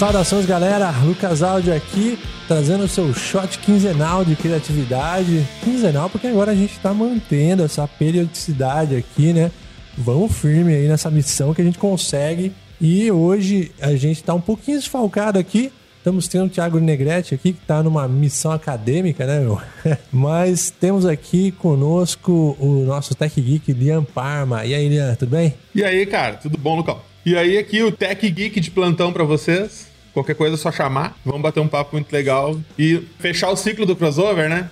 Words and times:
Saudações, 0.00 0.46
galera. 0.46 0.90
Lucas 1.04 1.42
Áudio 1.42 1.74
aqui, 1.74 2.18
trazendo 2.48 2.84
o 2.84 2.88
seu 2.88 3.12
shot 3.12 3.58
quinzenal 3.58 4.24
de 4.24 4.34
criatividade. 4.34 5.46
Quinzenal, 5.62 6.08
porque 6.08 6.26
agora 6.26 6.52
a 6.52 6.54
gente 6.54 6.72
está 6.72 6.94
mantendo 6.94 7.62
essa 7.62 7.86
periodicidade 7.86 8.96
aqui, 8.96 9.34
né? 9.34 9.50
Vamos 9.98 10.34
firme 10.34 10.74
aí 10.74 10.88
nessa 10.88 11.10
missão 11.10 11.52
que 11.52 11.60
a 11.60 11.64
gente 11.66 11.78
consegue. 11.78 12.50
E 12.80 13.12
hoje 13.12 13.72
a 13.78 13.94
gente 13.94 14.16
está 14.16 14.32
um 14.32 14.40
pouquinho 14.40 14.78
desfalcado 14.78 15.38
aqui. 15.38 15.70
Estamos 15.98 16.26
tendo 16.28 16.46
o 16.46 16.48
Thiago 16.48 16.80
Negrete 16.80 17.34
aqui, 17.34 17.52
que 17.52 17.60
está 17.60 17.82
numa 17.82 18.08
missão 18.08 18.52
acadêmica, 18.52 19.26
né, 19.26 19.40
meu? 19.40 19.60
Mas 20.10 20.70
temos 20.70 21.04
aqui 21.04 21.52
conosco 21.52 22.56
o 22.58 22.86
nosso 22.86 23.14
Tech 23.14 23.38
Geek, 23.38 23.70
Liam 23.74 24.02
Parma. 24.02 24.64
E 24.64 24.74
aí, 24.74 24.88
Liam, 24.88 25.14
tudo 25.14 25.32
bem? 25.32 25.52
E 25.74 25.84
aí, 25.84 26.06
cara, 26.06 26.36
tudo 26.36 26.56
bom, 26.56 26.76
Lucão? 26.76 27.02
E 27.26 27.36
aí, 27.36 27.58
aqui 27.58 27.82
o 27.82 27.92
Tech 27.92 28.30
Geek 28.30 28.58
de 28.60 28.70
plantão 28.70 29.12
para 29.12 29.24
vocês. 29.24 29.89
Qualquer 30.12 30.34
coisa 30.34 30.54
é 30.54 30.58
só 30.58 30.72
chamar. 30.72 31.16
Vamos 31.24 31.40
bater 31.40 31.60
um 31.60 31.68
papo 31.68 31.90
muito 31.92 32.12
legal 32.12 32.58
e 32.78 33.06
fechar 33.18 33.50
o 33.50 33.56
ciclo 33.56 33.86
do 33.86 33.94
crossover, 33.94 34.48
né? 34.48 34.70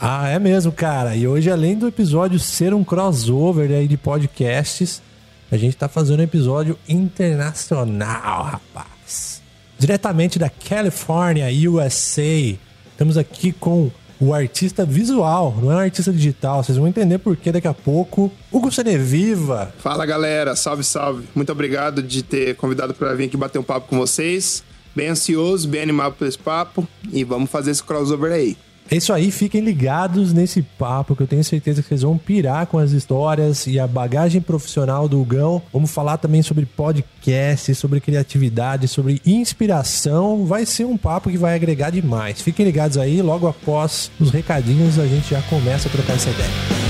Ah, 0.00 0.28
é 0.28 0.38
mesmo, 0.38 0.70
cara. 0.70 1.16
E 1.16 1.26
hoje, 1.26 1.50
além 1.50 1.76
do 1.76 1.88
episódio 1.88 2.38
ser 2.38 2.72
um 2.72 2.84
crossover 2.84 3.70
aí 3.70 3.88
de 3.88 3.96
podcasts, 3.96 5.02
a 5.50 5.56
gente 5.56 5.76
tá 5.76 5.88
fazendo 5.88 6.20
um 6.20 6.22
episódio 6.22 6.78
internacional, 6.88 8.44
rapaz. 8.44 9.42
Diretamente 9.78 10.38
da 10.38 10.48
Califórnia, 10.48 11.46
USA. 11.68 12.56
Estamos 12.92 13.16
aqui 13.16 13.52
com 13.52 13.90
o 14.20 14.34
artista 14.34 14.84
visual, 14.84 15.56
não 15.60 15.70
é 15.70 15.76
um 15.76 15.78
artista 15.78 16.12
digital. 16.12 16.62
Vocês 16.62 16.76
vão 16.76 16.88
entender 16.88 17.18
por 17.18 17.36
que 17.36 17.52
daqui 17.52 17.68
a 17.68 17.74
pouco. 17.74 18.32
Hugo 18.50 18.70
Ceneviva. 18.70 19.72
Fala 19.78 20.04
galera, 20.04 20.56
salve, 20.56 20.82
salve. 20.82 21.26
Muito 21.34 21.52
obrigado 21.52 22.02
de 22.02 22.22
ter 22.22 22.56
convidado 22.56 22.94
para 22.94 23.14
vir 23.14 23.26
aqui 23.26 23.36
bater 23.36 23.58
um 23.58 23.62
papo 23.62 23.88
com 23.88 23.98
vocês 23.98 24.64
bem 24.98 25.10
ansioso, 25.10 25.68
bem 25.68 25.82
animado 25.82 26.14
por 26.14 26.26
esse 26.26 26.36
papo 26.36 26.86
e 27.12 27.22
vamos 27.22 27.48
fazer 27.48 27.70
esse 27.70 27.84
crossover 27.84 28.32
aí. 28.32 28.56
É 28.90 28.96
isso 28.96 29.12
aí, 29.12 29.30
fiquem 29.30 29.60
ligados 29.60 30.32
nesse 30.32 30.62
papo 30.62 31.14
que 31.14 31.22
eu 31.22 31.26
tenho 31.26 31.44
certeza 31.44 31.82
que 31.82 31.88
vocês 31.88 32.02
vão 32.02 32.16
pirar 32.16 32.66
com 32.66 32.78
as 32.78 32.90
histórias 32.90 33.66
e 33.66 33.78
a 33.78 33.86
bagagem 33.86 34.40
profissional 34.40 35.06
do 35.06 35.22
Gão. 35.24 35.62
Vamos 35.72 35.90
falar 35.90 36.16
também 36.16 36.42
sobre 36.42 36.64
podcast, 36.64 37.74
sobre 37.74 38.00
criatividade, 38.00 38.88
sobre 38.88 39.20
inspiração. 39.26 40.46
Vai 40.46 40.64
ser 40.64 40.86
um 40.86 40.96
papo 40.96 41.30
que 41.30 41.36
vai 41.36 41.54
agregar 41.54 41.90
demais. 41.90 42.40
Fiquem 42.40 42.64
ligados 42.64 42.96
aí, 42.96 43.20
logo 43.20 43.46
após 43.46 44.10
os 44.18 44.30
recadinhos 44.30 44.98
a 44.98 45.06
gente 45.06 45.30
já 45.30 45.42
começa 45.42 45.86
a 45.88 45.92
trocar 45.92 46.14
essa 46.14 46.30
ideia. 46.30 46.87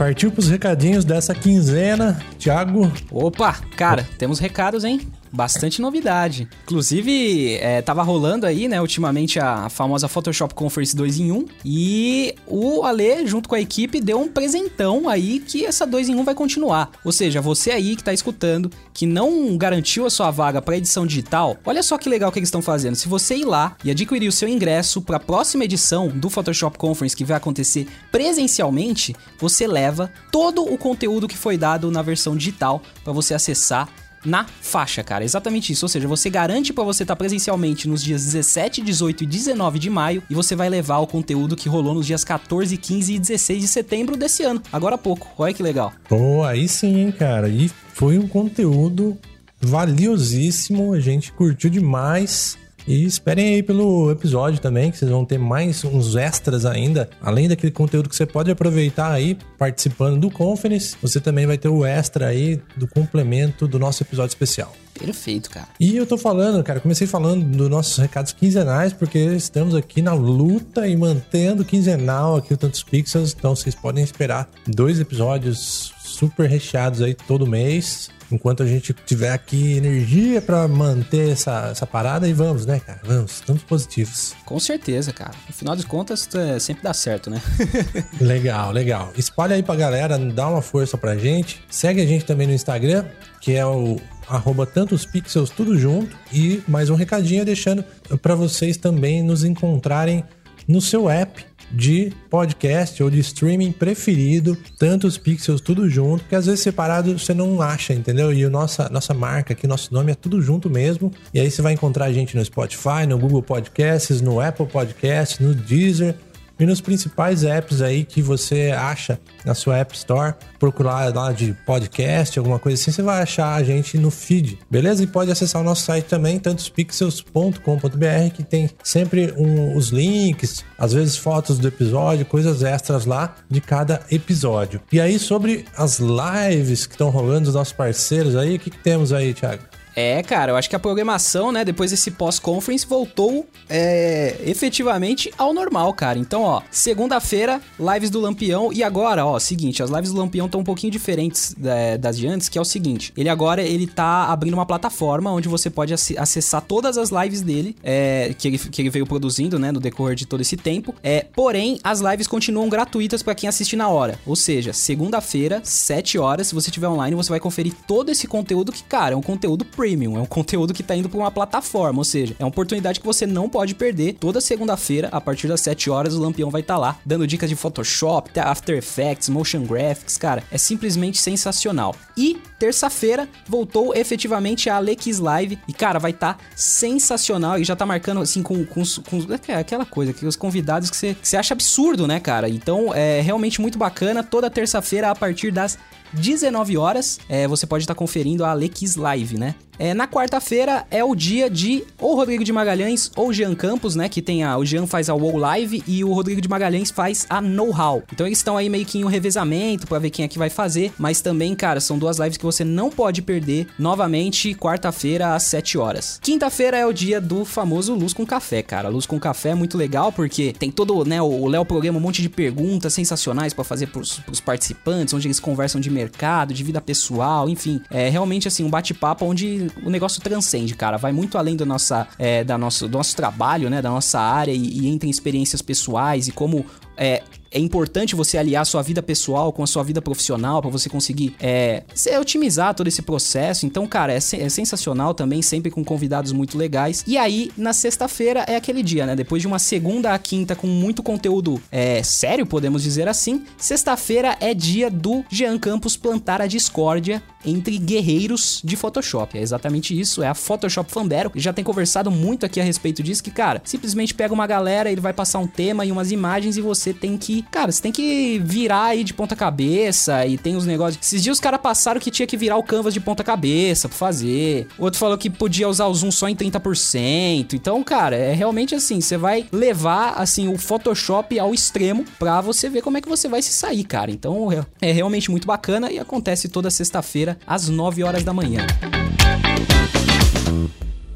Partiu 0.00 0.32
pros 0.32 0.48
recadinhos 0.48 1.04
dessa 1.04 1.34
quinzena. 1.34 2.18
Thiago. 2.38 2.90
Opa, 3.10 3.52
cara, 3.76 4.08
temos 4.16 4.38
recados, 4.38 4.82
hein? 4.82 5.06
Bastante 5.32 5.80
novidade. 5.80 6.48
Inclusive, 6.64 7.54
é, 7.56 7.80
tava 7.82 8.02
rolando 8.02 8.46
aí, 8.46 8.66
né, 8.66 8.80
ultimamente 8.80 9.38
a 9.38 9.68
famosa 9.68 10.08
Photoshop 10.08 10.54
Conference 10.54 10.94
2 10.94 11.20
em 11.20 11.32
1 11.32 11.46
e 11.64 12.34
o 12.46 12.82
Ale, 12.82 13.26
junto 13.26 13.48
com 13.48 13.54
a 13.54 13.60
equipe, 13.60 14.00
deu 14.00 14.20
um 14.20 14.28
presentão 14.28 15.08
aí 15.08 15.38
que 15.38 15.64
essa 15.64 15.86
2 15.86 16.08
em 16.08 16.16
1 16.16 16.24
vai 16.24 16.34
continuar. 16.34 16.90
Ou 17.04 17.12
seja, 17.12 17.40
você 17.40 17.70
aí 17.70 17.94
que 17.94 18.02
tá 18.02 18.12
escutando, 18.12 18.70
que 18.92 19.06
não 19.06 19.56
garantiu 19.56 20.04
a 20.04 20.10
sua 20.10 20.30
vaga 20.30 20.60
para 20.60 20.76
edição 20.76 21.06
digital, 21.06 21.56
olha 21.64 21.82
só 21.82 21.96
que 21.96 22.08
legal 22.08 22.32
que 22.32 22.38
eles 22.38 22.48
estão 22.48 22.62
fazendo. 22.62 22.96
Se 22.96 23.08
você 23.08 23.36
ir 23.36 23.44
lá 23.44 23.76
e 23.84 23.90
adquirir 23.90 24.28
o 24.28 24.32
seu 24.32 24.48
ingresso 24.48 25.00
para 25.00 25.16
a 25.16 25.20
próxima 25.20 25.64
edição 25.64 26.08
do 26.08 26.28
Photoshop 26.28 26.76
Conference 26.76 27.16
que 27.16 27.24
vai 27.24 27.36
acontecer 27.36 27.86
presencialmente, 28.10 29.14
você 29.38 29.66
leva 29.66 30.10
todo 30.32 30.62
o 30.62 30.76
conteúdo 30.76 31.28
que 31.28 31.36
foi 31.36 31.56
dado 31.56 31.90
na 31.90 32.02
versão 32.02 32.36
digital 32.36 32.82
para 33.04 33.12
você 33.12 33.32
acessar 33.32 33.88
na 34.24 34.44
faixa, 34.44 35.02
cara. 35.02 35.24
Exatamente 35.24 35.72
isso. 35.72 35.84
Ou 35.84 35.88
seja, 35.88 36.06
você 36.06 36.28
garante 36.28 36.72
para 36.72 36.84
você 36.84 37.02
estar 37.02 37.14
tá 37.14 37.18
presencialmente 37.18 37.88
nos 37.88 38.02
dias 38.02 38.24
17, 38.24 38.82
18 38.82 39.24
e 39.24 39.26
19 39.26 39.78
de 39.78 39.90
maio 39.90 40.22
e 40.28 40.34
você 40.34 40.54
vai 40.54 40.68
levar 40.68 40.98
o 40.98 41.06
conteúdo 41.06 41.56
que 41.56 41.68
rolou 41.68 41.94
nos 41.94 42.06
dias 42.06 42.24
14, 42.24 42.76
15 42.76 43.14
e 43.14 43.18
16 43.18 43.60
de 43.62 43.68
setembro 43.68 44.16
desse 44.16 44.42
ano. 44.42 44.62
Agora 44.72 44.94
há 44.94 44.98
pouco. 44.98 45.28
Olha 45.38 45.54
que 45.54 45.62
legal. 45.62 45.92
Pô, 46.08 46.44
aí 46.44 46.68
sim, 46.68 47.00
hein, 47.00 47.12
cara. 47.12 47.48
E 47.48 47.70
foi 47.94 48.18
um 48.18 48.28
conteúdo 48.28 49.18
valiosíssimo. 49.60 50.92
A 50.92 51.00
gente 51.00 51.32
curtiu 51.32 51.70
demais. 51.70 52.58
E 52.86 53.04
esperem 53.04 53.54
aí 53.54 53.62
pelo 53.62 54.10
episódio 54.10 54.60
também, 54.60 54.90
que 54.90 54.98
vocês 54.98 55.10
vão 55.10 55.24
ter 55.24 55.38
mais 55.38 55.84
uns 55.84 56.16
extras 56.16 56.64
ainda. 56.64 57.08
Além 57.20 57.48
daquele 57.48 57.72
conteúdo 57.72 58.08
que 58.08 58.16
você 58.16 58.26
pode 58.26 58.50
aproveitar 58.50 59.12
aí 59.12 59.36
participando 59.58 60.20
do 60.20 60.30
Conference, 60.30 60.96
você 61.00 61.20
também 61.20 61.46
vai 61.46 61.58
ter 61.58 61.68
o 61.68 61.84
extra 61.84 62.26
aí 62.26 62.60
do 62.76 62.86
complemento 62.88 63.68
do 63.68 63.78
nosso 63.78 64.02
episódio 64.02 64.30
especial. 64.30 64.74
Perfeito, 64.98 65.48
cara. 65.48 65.68
E 65.78 65.96
eu 65.96 66.04
tô 66.04 66.18
falando, 66.18 66.62
cara, 66.62 66.80
comecei 66.80 67.06
falando 67.06 67.44
dos 67.44 67.70
nossos 67.70 67.96
recados 67.96 68.32
quinzenais, 68.32 68.92
porque 68.92 69.18
estamos 69.18 69.74
aqui 69.74 70.02
na 70.02 70.12
luta 70.12 70.86
e 70.86 70.96
mantendo 70.96 71.64
quinzenal 71.64 72.36
aqui 72.36 72.52
o 72.52 72.56
Tantos 72.56 72.82
Pixels. 72.82 73.34
Então 73.36 73.54
vocês 73.56 73.74
podem 73.74 74.04
esperar 74.04 74.48
dois 74.66 75.00
episódios 75.00 75.92
super 76.20 76.48
recheados 76.48 77.00
aí 77.00 77.14
todo 77.14 77.46
mês 77.46 78.10
enquanto 78.30 78.62
a 78.62 78.66
gente 78.66 78.92
tiver 78.92 79.32
aqui 79.32 79.72
energia 79.72 80.40
para 80.40 80.68
manter 80.68 81.30
essa, 81.30 81.70
essa 81.70 81.86
parada 81.86 82.28
e 82.28 82.32
vamos, 82.32 82.64
né, 82.64 82.78
cara? 82.78 83.00
Vamos, 83.02 83.32
estamos 83.32 83.62
positivos. 83.62 84.36
Com 84.44 84.60
certeza, 84.60 85.12
cara. 85.12 85.32
No 85.48 85.52
final 85.52 85.74
de 85.74 85.84
contas, 85.84 86.28
é, 86.34 86.58
sempre 86.60 86.84
dá 86.84 86.94
certo, 86.94 87.28
né? 87.28 87.42
legal, 88.20 88.70
legal. 88.70 89.12
Espalha 89.16 89.56
aí 89.56 89.62
pra 89.62 89.74
galera, 89.74 90.16
dá 90.16 90.48
uma 90.48 90.62
força 90.62 90.96
pra 90.96 91.16
gente. 91.16 91.60
Segue 91.68 92.00
a 92.00 92.06
gente 92.06 92.24
também 92.24 92.46
no 92.46 92.52
Instagram, 92.52 93.04
que 93.40 93.56
é 93.56 93.66
o 93.66 94.00
arroba 94.28 94.64
tantos 94.64 95.04
pixels 95.04 95.50
tudo 95.50 95.76
junto. 95.76 96.16
E 96.32 96.62
mais 96.68 96.88
um 96.88 96.94
recadinho 96.94 97.44
deixando 97.44 97.84
para 98.22 98.36
vocês 98.36 98.76
também 98.76 99.24
nos 99.24 99.42
encontrarem 99.42 100.22
no 100.68 100.80
seu 100.80 101.10
app 101.10 101.49
de 101.70 102.12
podcast 102.28 103.02
ou 103.02 103.10
de 103.10 103.20
streaming 103.20 103.72
preferido, 103.72 104.56
tantos 104.78 105.16
pixels 105.16 105.60
tudo 105.60 105.88
junto, 105.88 106.24
que 106.24 106.34
às 106.34 106.46
vezes 106.46 106.60
separado 106.60 107.18
você 107.18 107.32
não 107.32 107.60
acha, 107.62 107.92
entendeu? 107.94 108.32
E 108.32 108.44
a 108.44 108.50
nossa, 108.50 108.88
nossa 108.88 109.14
marca 109.14 109.52
aqui, 109.52 109.66
nosso 109.66 109.92
nome 109.92 110.12
é 110.12 110.14
tudo 110.14 110.40
junto 110.40 110.68
mesmo. 110.68 111.12
E 111.32 111.40
aí 111.40 111.50
você 111.50 111.62
vai 111.62 111.72
encontrar 111.72 112.06
a 112.06 112.12
gente 112.12 112.36
no 112.36 112.44
Spotify, 112.44 113.06
no 113.08 113.18
Google 113.18 113.42
Podcasts, 113.42 114.20
no 114.20 114.40
Apple 114.40 114.66
Podcasts, 114.66 115.38
no 115.38 115.54
Deezer 115.54 116.14
e 116.60 116.66
nos 116.66 116.80
principais 116.80 117.42
apps 117.42 117.80
aí 117.80 118.04
que 118.04 118.20
você 118.20 118.70
acha 118.70 119.18
na 119.44 119.54
sua 119.54 119.78
App 119.78 119.96
Store. 119.96 120.34
Procurar 120.58 121.14
lá 121.14 121.32
de 121.32 121.54
podcast, 121.64 122.38
alguma 122.38 122.58
coisa 122.58 122.80
assim, 122.80 122.92
você 122.92 123.00
vai 123.00 123.22
achar 123.22 123.54
a 123.54 123.62
gente 123.62 123.96
no 123.96 124.10
feed, 124.10 124.58
beleza? 124.70 125.02
E 125.02 125.06
pode 125.06 125.30
acessar 125.30 125.62
o 125.62 125.64
nosso 125.64 125.82
site 125.84 126.04
também, 126.04 126.38
tantospixels.com.br, 126.38 128.34
que 128.34 128.42
tem 128.42 128.68
sempre 128.84 129.32
um, 129.38 129.74
os 129.74 129.88
links, 129.88 130.62
às 130.78 130.92
vezes 130.92 131.16
fotos 131.16 131.58
do 131.58 131.66
episódio, 131.66 132.26
coisas 132.26 132.62
extras 132.62 133.06
lá 133.06 133.36
de 133.48 133.62
cada 133.62 134.02
episódio. 134.10 134.82
E 134.92 135.00
aí, 135.00 135.18
sobre 135.18 135.64
as 135.74 135.98
lives 135.98 136.84
que 136.84 136.92
estão 136.92 137.08
rolando 137.08 137.46
dos 137.46 137.54
nossos 137.54 137.72
parceiros 137.72 138.36
aí, 138.36 138.56
o 138.56 138.58
que, 138.58 138.68
que 138.68 138.78
temos 138.78 139.14
aí, 139.14 139.32
Thiago? 139.32 139.62
É, 139.94 140.22
cara, 140.22 140.52
eu 140.52 140.56
acho 140.56 140.68
que 140.68 140.76
a 140.76 140.78
programação, 140.78 141.52
né, 141.52 141.64
depois 141.64 141.90
desse 141.90 142.10
pós-conference, 142.10 142.86
voltou 142.86 143.46
é, 143.68 144.36
efetivamente 144.44 145.32
ao 145.36 145.52
normal, 145.52 145.92
cara. 145.94 146.18
Então, 146.18 146.42
ó, 146.42 146.62
segunda-feira, 146.70 147.60
lives 147.78 148.10
do 148.10 148.20
Lampião. 148.20 148.72
E 148.72 148.82
agora, 148.82 149.24
ó, 149.24 149.38
seguinte, 149.38 149.82
as 149.82 149.90
lives 149.90 150.12
do 150.12 150.18
Lampião 150.18 150.46
estão 150.46 150.60
um 150.60 150.64
pouquinho 150.64 150.90
diferentes 150.90 151.54
é, 151.64 151.98
das 151.98 152.16
de 152.16 152.26
antes, 152.26 152.48
que 152.48 152.58
é 152.58 152.60
o 152.60 152.64
seguinte: 152.64 153.12
ele 153.16 153.28
agora 153.28 153.62
ele 153.62 153.86
tá 153.86 154.26
abrindo 154.26 154.54
uma 154.54 154.66
plataforma 154.66 155.32
onde 155.32 155.48
você 155.48 155.70
pode 155.70 155.92
acessar 155.92 156.62
todas 156.62 156.96
as 156.98 157.10
lives 157.10 157.40
dele, 157.40 157.76
é, 157.82 158.34
que, 158.36 158.48
ele, 158.48 158.58
que 158.58 158.82
ele 158.82 158.90
veio 158.90 159.06
produzindo, 159.06 159.58
né, 159.58 159.72
no 159.72 159.80
decorrer 159.80 160.14
de 160.14 160.26
todo 160.26 160.40
esse 160.40 160.56
tempo. 160.56 160.94
É, 161.02 161.26
porém, 161.34 161.78
as 161.82 162.00
lives 162.00 162.26
continuam 162.26 162.68
gratuitas 162.68 163.22
para 163.22 163.34
quem 163.34 163.48
assiste 163.48 163.76
na 163.76 163.88
hora. 163.88 164.18
Ou 164.26 164.36
seja, 164.36 164.72
segunda-feira, 164.72 165.60
7 165.64 166.18
horas, 166.18 166.48
se 166.48 166.54
você 166.54 166.68
estiver 166.68 166.88
online, 166.88 167.16
você 167.16 167.30
vai 167.30 167.40
conferir 167.40 167.72
todo 167.86 168.10
esse 168.10 168.26
conteúdo 168.26 168.72
que, 168.72 168.82
cara, 168.84 169.14
é 169.14 169.16
um 169.16 169.22
conteúdo 169.22 169.64
premium, 169.80 170.18
é 170.18 170.20
um 170.20 170.26
conteúdo 170.26 170.74
que 170.74 170.82
tá 170.82 170.94
indo 170.94 171.08
pra 171.08 171.18
uma 171.18 171.30
plataforma, 171.30 172.00
ou 172.00 172.04
seja, 172.04 172.36
é 172.38 172.44
uma 172.44 172.50
oportunidade 172.50 173.00
que 173.00 173.06
você 173.06 173.26
não 173.26 173.48
pode 173.48 173.74
perder. 173.74 174.12
Toda 174.12 174.38
segunda-feira, 174.38 175.08
a 175.10 175.22
partir 175.22 175.48
das 175.48 175.62
7 175.62 175.88
horas, 175.88 176.14
o 176.14 176.20
Lampião 176.20 176.50
vai 176.50 176.60
estar 176.60 176.74
tá 176.74 176.80
lá, 176.80 176.98
dando 177.02 177.26
dicas 177.26 177.48
de 177.48 177.56
Photoshop, 177.56 178.38
After 178.38 178.76
Effects, 178.76 179.30
Motion 179.30 179.62
Graphics, 179.64 180.18
cara, 180.18 180.44
é 180.52 180.58
simplesmente 180.58 181.16
sensacional. 181.16 181.96
E 182.14 182.36
terça-feira 182.58 183.26
voltou 183.48 183.94
efetivamente 183.94 184.68
a 184.68 184.76
Alex 184.76 185.18
Live 185.18 185.58
e, 185.66 185.72
cara, 185.72 185.98
vai 185.98 186.10
estar 186.10 186.34
tá 186.34 186.44
sensacional 186.54 187.58
e 187.58 187.64
já 187.64 187.74
tá 187.74 187.86
marcando 187.86 188.20
assim 188.20 188.42
com, 188.42 188.66
com, 188.66 188.82
com 188.84 189.26
é 189.48 189.54
aquela 189.54 189.86
coisa 189.86 190.12
que 190.12 190.26
os 190.26 190.36
convidados 190.36 190.90
que 190.90 190.96
você, 190.96 191.14
que 191.14 191.26
você 191.26 191.38
acha 191.38 191.54
absurdo, 191.54 192.06
né, 192.06 192.20
cara? 192.20 192.50
Então 192.50 192.94
é 192.94 193.22
realmente 193.22 193.62
muito 193.62 193.78
bacana. 193.78 194.22
Toda 194.22 194.50
terça-feira 194.50 195.10
a 195.10 195.14
partir 195.14 195.50
das 195.50 195.78
19 196.12 196.76
horas, 196.76 197.18
é, 197.28 197.48
você 197.48 197.66
pode 197.66 197.84
estar 197.84 197.94
tá 197.94 197.98
conferindo 197.98 198.44
a 198.44 198.50
Alex 198.50 198.96
Live, 198.96 199.38
né? 199.38 199.54
É, 199.82 199.94
na 199.94 200.06
quarta-feira 200.06 200.86
é 200.90 201.02
o 201.02 201.14
dia 201.14 201.48
de 201.48 201.84
ou 201.98 202.14
Rodrigo 202.14 202.44
de 202.44 202.52
Magalhães 202.52 203.10
ou 203.16 203.32
Jean 203.32 203.54
Campos, 203.54 203.96
né? 203.96 204.10
Que 204.10 204.20
tem 204.20 204.44
a. 204.44 204.58
O 204.58 204.64
Jean 204.64 204.86
faz 204.86 205.08
a 205.08 205.14
WoW 205.14 205.38
Live 205.38 205.82
e 205.88 206.04
o 206.04 206.12
Rodrigo 206.12 206.38
de 206.38 206.50
Magalhães 206.50 206.90
faz 206.90 207.26
a 207.30 207.40
Know-How. 207.40 208.02
Então 208.12 208.26
eles 208.26 208.36
estão 208.36 208.58
aí 208.58 208.68
meio 208.68 208.84
que 208.84 208.98
em 208.98 209.04
um 209.04 209.08
revezamento 209.08 209.86
para 209.86 209.98
ver 209.98 210.10
quem 210.10 210.22
é 210.22 210.28
que 210.28 210.38
vai 210.38 210.50
fazer. 210.50 210.92
Mas 210.98 211.22
também, 211.22 211.54
cara, 211.54 211.80
são 211.80 211.98
duas 211.98 212.18
lives 212.18 212.36
que 212.36 212.44
você 212.44 212.62
não 212.62 212.90
pode 212.90 213.22
perder. 213.22 213.68
Novamente, 213.78 214.54
quarta-feira 214.54 215.34
às 215.34 215.44
7 215.44 215.78
horas. 215.78 216.20
Quinta-feira 216.22 216.76
é 216.76 216.84
o 216.84 216.92
dia 216.92 217.18
do 217.18 217.46
famoso 217.46 217.94
Luz 217.94 218.12
com 218.12 218.26
Café, 218.26 218.62
cara. 218.62 218.90
Luz 218.90 219.06
com 219.06 219.18
Café 219.18 219.50
é 219.50 219.54
muito 219.54 219.78
legal 219.78 220.12
porque 220.12 220.52
tem 220.52 220.70
todo, 220.70 221.06
né? 221.06 221.22
O 221.22 221.48
Léo 221.48 221.64
programa 221.64 221.96
um 221.96 222.02
monte 222.02 222.20
de 222.20 222.28
perguntas 222.28 222.92
sensacionais 222.92 223.54
para 223.54 223.64
fazer 223.64 223.86
pros, 223.86 224.18
pros 224.18 224.42
participantes, 224.42 225.14
onde 225.14 225.26
eles 225.26 225.40
conversam 225.40 225.80
de 225.80 225.88
mercado, 225.88 226.52
de 226.52 226.62
vida 226.62 226.82
pessoal, 226.82 227.48
enfim. 227.48 227.80
É 227.90 228.10
realmente 228.10 228.46
assim 228.46 228.62
um 228.62 228.68
bate-papo 228.68 229.24
onde 229.24 229.69
o 229.84 229.90
negócio 229.90 230.20
transcende, 230.22 230.74
cara. 230.74 230.96
Vai 230.96 231.12
muito 231.12 231.38
além 231.38 231.56
do, 231.56 231.66
nossa, 231.66 232.06
é, 232.18 232.44
da 232.44 232.56
nosso, 232.56 232.88
do 232.88 232.98
nosso 232.98 233.16
trabalho, 233.16 233.70
né? 233.70 233.80
Da 233.80 233.90
nossa 233.90 234.20
área 234.20 234.52
e, 234.52 234.80
e 234.80 234.88
entra 234.88 235.06
em 235.06 235.10
experiências 235.10 235.62
pessoais 235.62 236.28
e 236.28 236.32
como 236.32 236.64
é, 236.96 237.22
é 237.50 237.58
importante 237.58 238.14
você 238.14 238.38
aliar 238.38 238.64
sua 238.64 238.82
vida 238.82 239.02
pessoal 239.02 239.52
com 239.52 239.62
a 239.62 239.66
sua 239.66 239.82
vida 239.82 240.00
profissional 240.00 240.62
para 240.62 240.70
você 240.70 240.88
conseguir 240.88 241.34
é, 241.40 241.82
otimizar 242.20 242.74
todo 242.74 242.86
esse 242.86 243.02
processo. 243.02 243.66
Então, 243.66 243.86
cara, 243.86 244.12
é, 244.12 244.16
é, 244.16 244.48
sensacional 244.48 245.14
também, 245.14 245.42
sempre 245.42 245.70
com 245.70 245.84
convidados 245.84 246.32
muito 246.32 246.56
legais. 246.56 247.02
E 247.06 247.18
aí, 247.18 247.50
na 247.56 247.72
sexta-feira 247.72 248.44
é 248.46 248.56
aquele 248.56 248.82
dia, 248.82 249.04
né? 249.06 249.16
Depois 249.16 249.42
de 249.42 249.48
uma 249.48 249.58
segunda 249.58 250.14
a 250.14 250.18
quinta 250.18 250.54
com 250.54 250.66
muito 250.66 251.02
conteúdo 251.02 251.60
é, 251.72 252.02
sério, 252.02 252.46
podemos 252.46 252.82
dizer 252.82 253.08
assim, 253.08 253.44
sexta-feira 253.56 254.36
é 254.40 254.54
dia 254.54 254.90
do 254.90 255.24
Jean 255.28 255.58
Campos 255.58 255.96
plantar 255.96 256.40
a 256.40 256.46
discórdia 256.46 257.22
entre 257.44 257.78
guerreiros 257.78 258.60
de 258.64 258.76
Photoshop. 258.76 259.38
É 259.38 259.40
exatamente 259.40 259.98
isso, 259.98 260.22
é 260.22 260.28
a 260.28 260.34
Photoshop 260.34 260.90
Fambero. 260.90 261.32
Já 261.34 261.52
tem 261.52 261.64
conversado 261.64 262.10
muito 262.10 262.44
aqui 262.44 262.60
a 262.60 262.64
respeito 262.64 263.02
disso, 263.02 263.22
que, 263.22 263.30
cara, 263.30 263.62
simplesmente 263.64 264.14
pega 264.14 264.34
uma 264.34 264.46
galera, 264.46 264.90
ele 264.90 265.00
vai 265.00 265.12
passar 265.12 265.38
um 265.38 265.46
tema 265.46 265.84
e 265.84 265.90
umas 265.90 266.12
imagens 266.12 266.56
e 266.56 266.60
você 266.60 266.92
tem 266.92 267.16
que 267.16 267.39
cara, 267.42 267.70
você 267.70 267.82
tem 267.82 267.92
que 267.92 268.40
virar 268.44 268.86
aí 268.86 269.04
de 269.04 269.14
ponta 269.14 269.36
cabeça 269.36 270.26
e 270.26 270.36
tem 270.36 270.56
os 270.56 270.66
negócios. 270.66 271.04
Esses 271.04 271.22
dias 271.22 271.36
os 271.36 271.40
caras 271.40 271.60
passaram 271.60 272.00
que 272.00 272.10
tinha 272.10 272.26
que 272.26 272.36
virar 272.36 272.56
o 272.56 272.62
canvas 272.62 272.92
de 272.92 273.00
ponta 273.00 273.24
cabeça 273.24 273.88
pra 273.88 273.96
fazer. 273.96 274.66
O 274.78 274.84
outro 274.84 274.98
falou 274.98 275.16
que 275.16 275.30
podia 275.30 275.68
usar 275.68 275.86
o 275.86 275.94
zoom 275.94 276.10
só 276.10 276.28
em 276.28 276.36
30%. 276.36 277.54
Então, 277.54 277.82
cara, 277.82 278.16
é 278.16 278.32
realmente 278.32 278.74
assim, 278.74 279.00
você 279.00 279.16
vai 279.16 279.46
levar 279.52 280.14
assim 280.16 280.48
o 280.48 280.58
Photoshop 280.58 281.38
ao 281.38 281.54
extremo 281.54 282.04
pra 282.18 282.40
você 282.40 282.68
ver 282.68 282.82
como 282.82 282.98
é 282.98 283.00
que 283.00 283.08
você 283.08 283.28
vai 283.28 283.42
se 283.42 283.52
sair, 283.52 283.84
cara. 283.84 284.10
Então, 284.10 284.50
é, 284.52 284.64
é 284.80 284.92
realmente 284.92 285.30
muito 285.30 285.46
bacana 285.46 285.90
e 285.90 285.98
acontece 285.98 286.48
toda 286.48 286.70
sexta-feira 286.70 287.38
às 287.46 287.68
9 287.68 288.02
horas 288.02 288.22
da 288.22 288.32
manhã. 288.32 288.66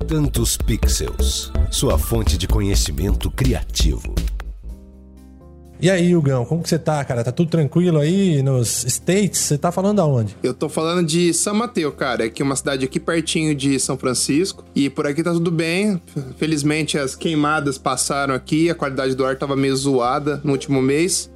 Tantos 0.07 0.57
Pixels, 0.57 1.51
sua 1.71 1.99
fonte 1.99 2.37
de 2.37 2.47
conhecimento 2.47 3.31
criativo. 3.31 4.15
E 5.81 5.91
aí, 5.91 6.15
Hugão, 6.17 6.45
como 6.45 6.63
que 6.63 6.69
você 6.69 6.79
tá, 6.79 7.05
cara? 7.05 7.25
Tá 7.25 7.33
tudo 7.33 7.51
tranquilo 7.51 7.99
aí 7.99 8.43
nos 8.43 8.85
States? 8.85 9.41
Você 9.41 9.59
tá 9.59 9.73
falando 9.73 10.01
aonde? 10.01 10.37
Eu 10.43 10.55
tô 10.55 10.69
falando 10.69 11.07
de 11.07 11.35
São 11.35 11.55
Mateus, 11.55 11.95
cara, 11.95 12.31
que 12.31 12.43
é 12.43 12.45
uma 12.45 12.57
cidade 12.57 12.85
aqui 12.85 13.01
pertinho 13.01 13.55
de 13.55 13.79
São 13.79 13.99
Francisco. 13.99 14.65
E 14.75 14.89
por 14.89 15.07
aqui 15.07 15.23
tá 15.23 15.33
tudo 15.33 15.51
bem. 15.51 16.01
Felizmente 16.37 16.97
as 16.97 17.15
queimadas 17.15 17.77
passaram 17.77 18.35
aqui, 18.35 18.71
a 18.71 18.75
qualidade 18.75 19.15
do 19.15 19.25
ar 19.27 19.37
tava 19.37 19.57
meio 19.57 19.77
zoada 19.77 20.41
no 20.45 20.53
último 20.53 20.81
mês. 20.81 21.31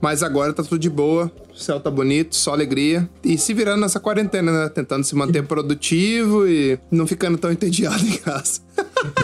Mas 0.00 0.22
agora 0.22 0.52
tá 0.52 0.62
tudo 0.62 0.78
de 0.78 0.90
boa, 0.90 1.32
o 1.54 1.58
céu 1.58 1.78
tá 1.78 1.90
bonito, 1.90 2.34
só 2.34 2.52
alegria. 2.52 3.08
E 3.22 3.38
se 3.38 3.54
virando 3.54 3.80
nessa 3.80 4.00
quarentena, 4.00 4.50
né? 4.64 4.68
Tentando 4.68 5.04
se 5.04 5.14
manter 5.14 5.44
produtivo 5.44 6.48
e 6.48 6.78
não 6.90 7.06
ficando 7.06 7.38
tão 7.38 7.52
entediado 7.52 8.02
em 8.04 8.16
casa. 8.16 8.60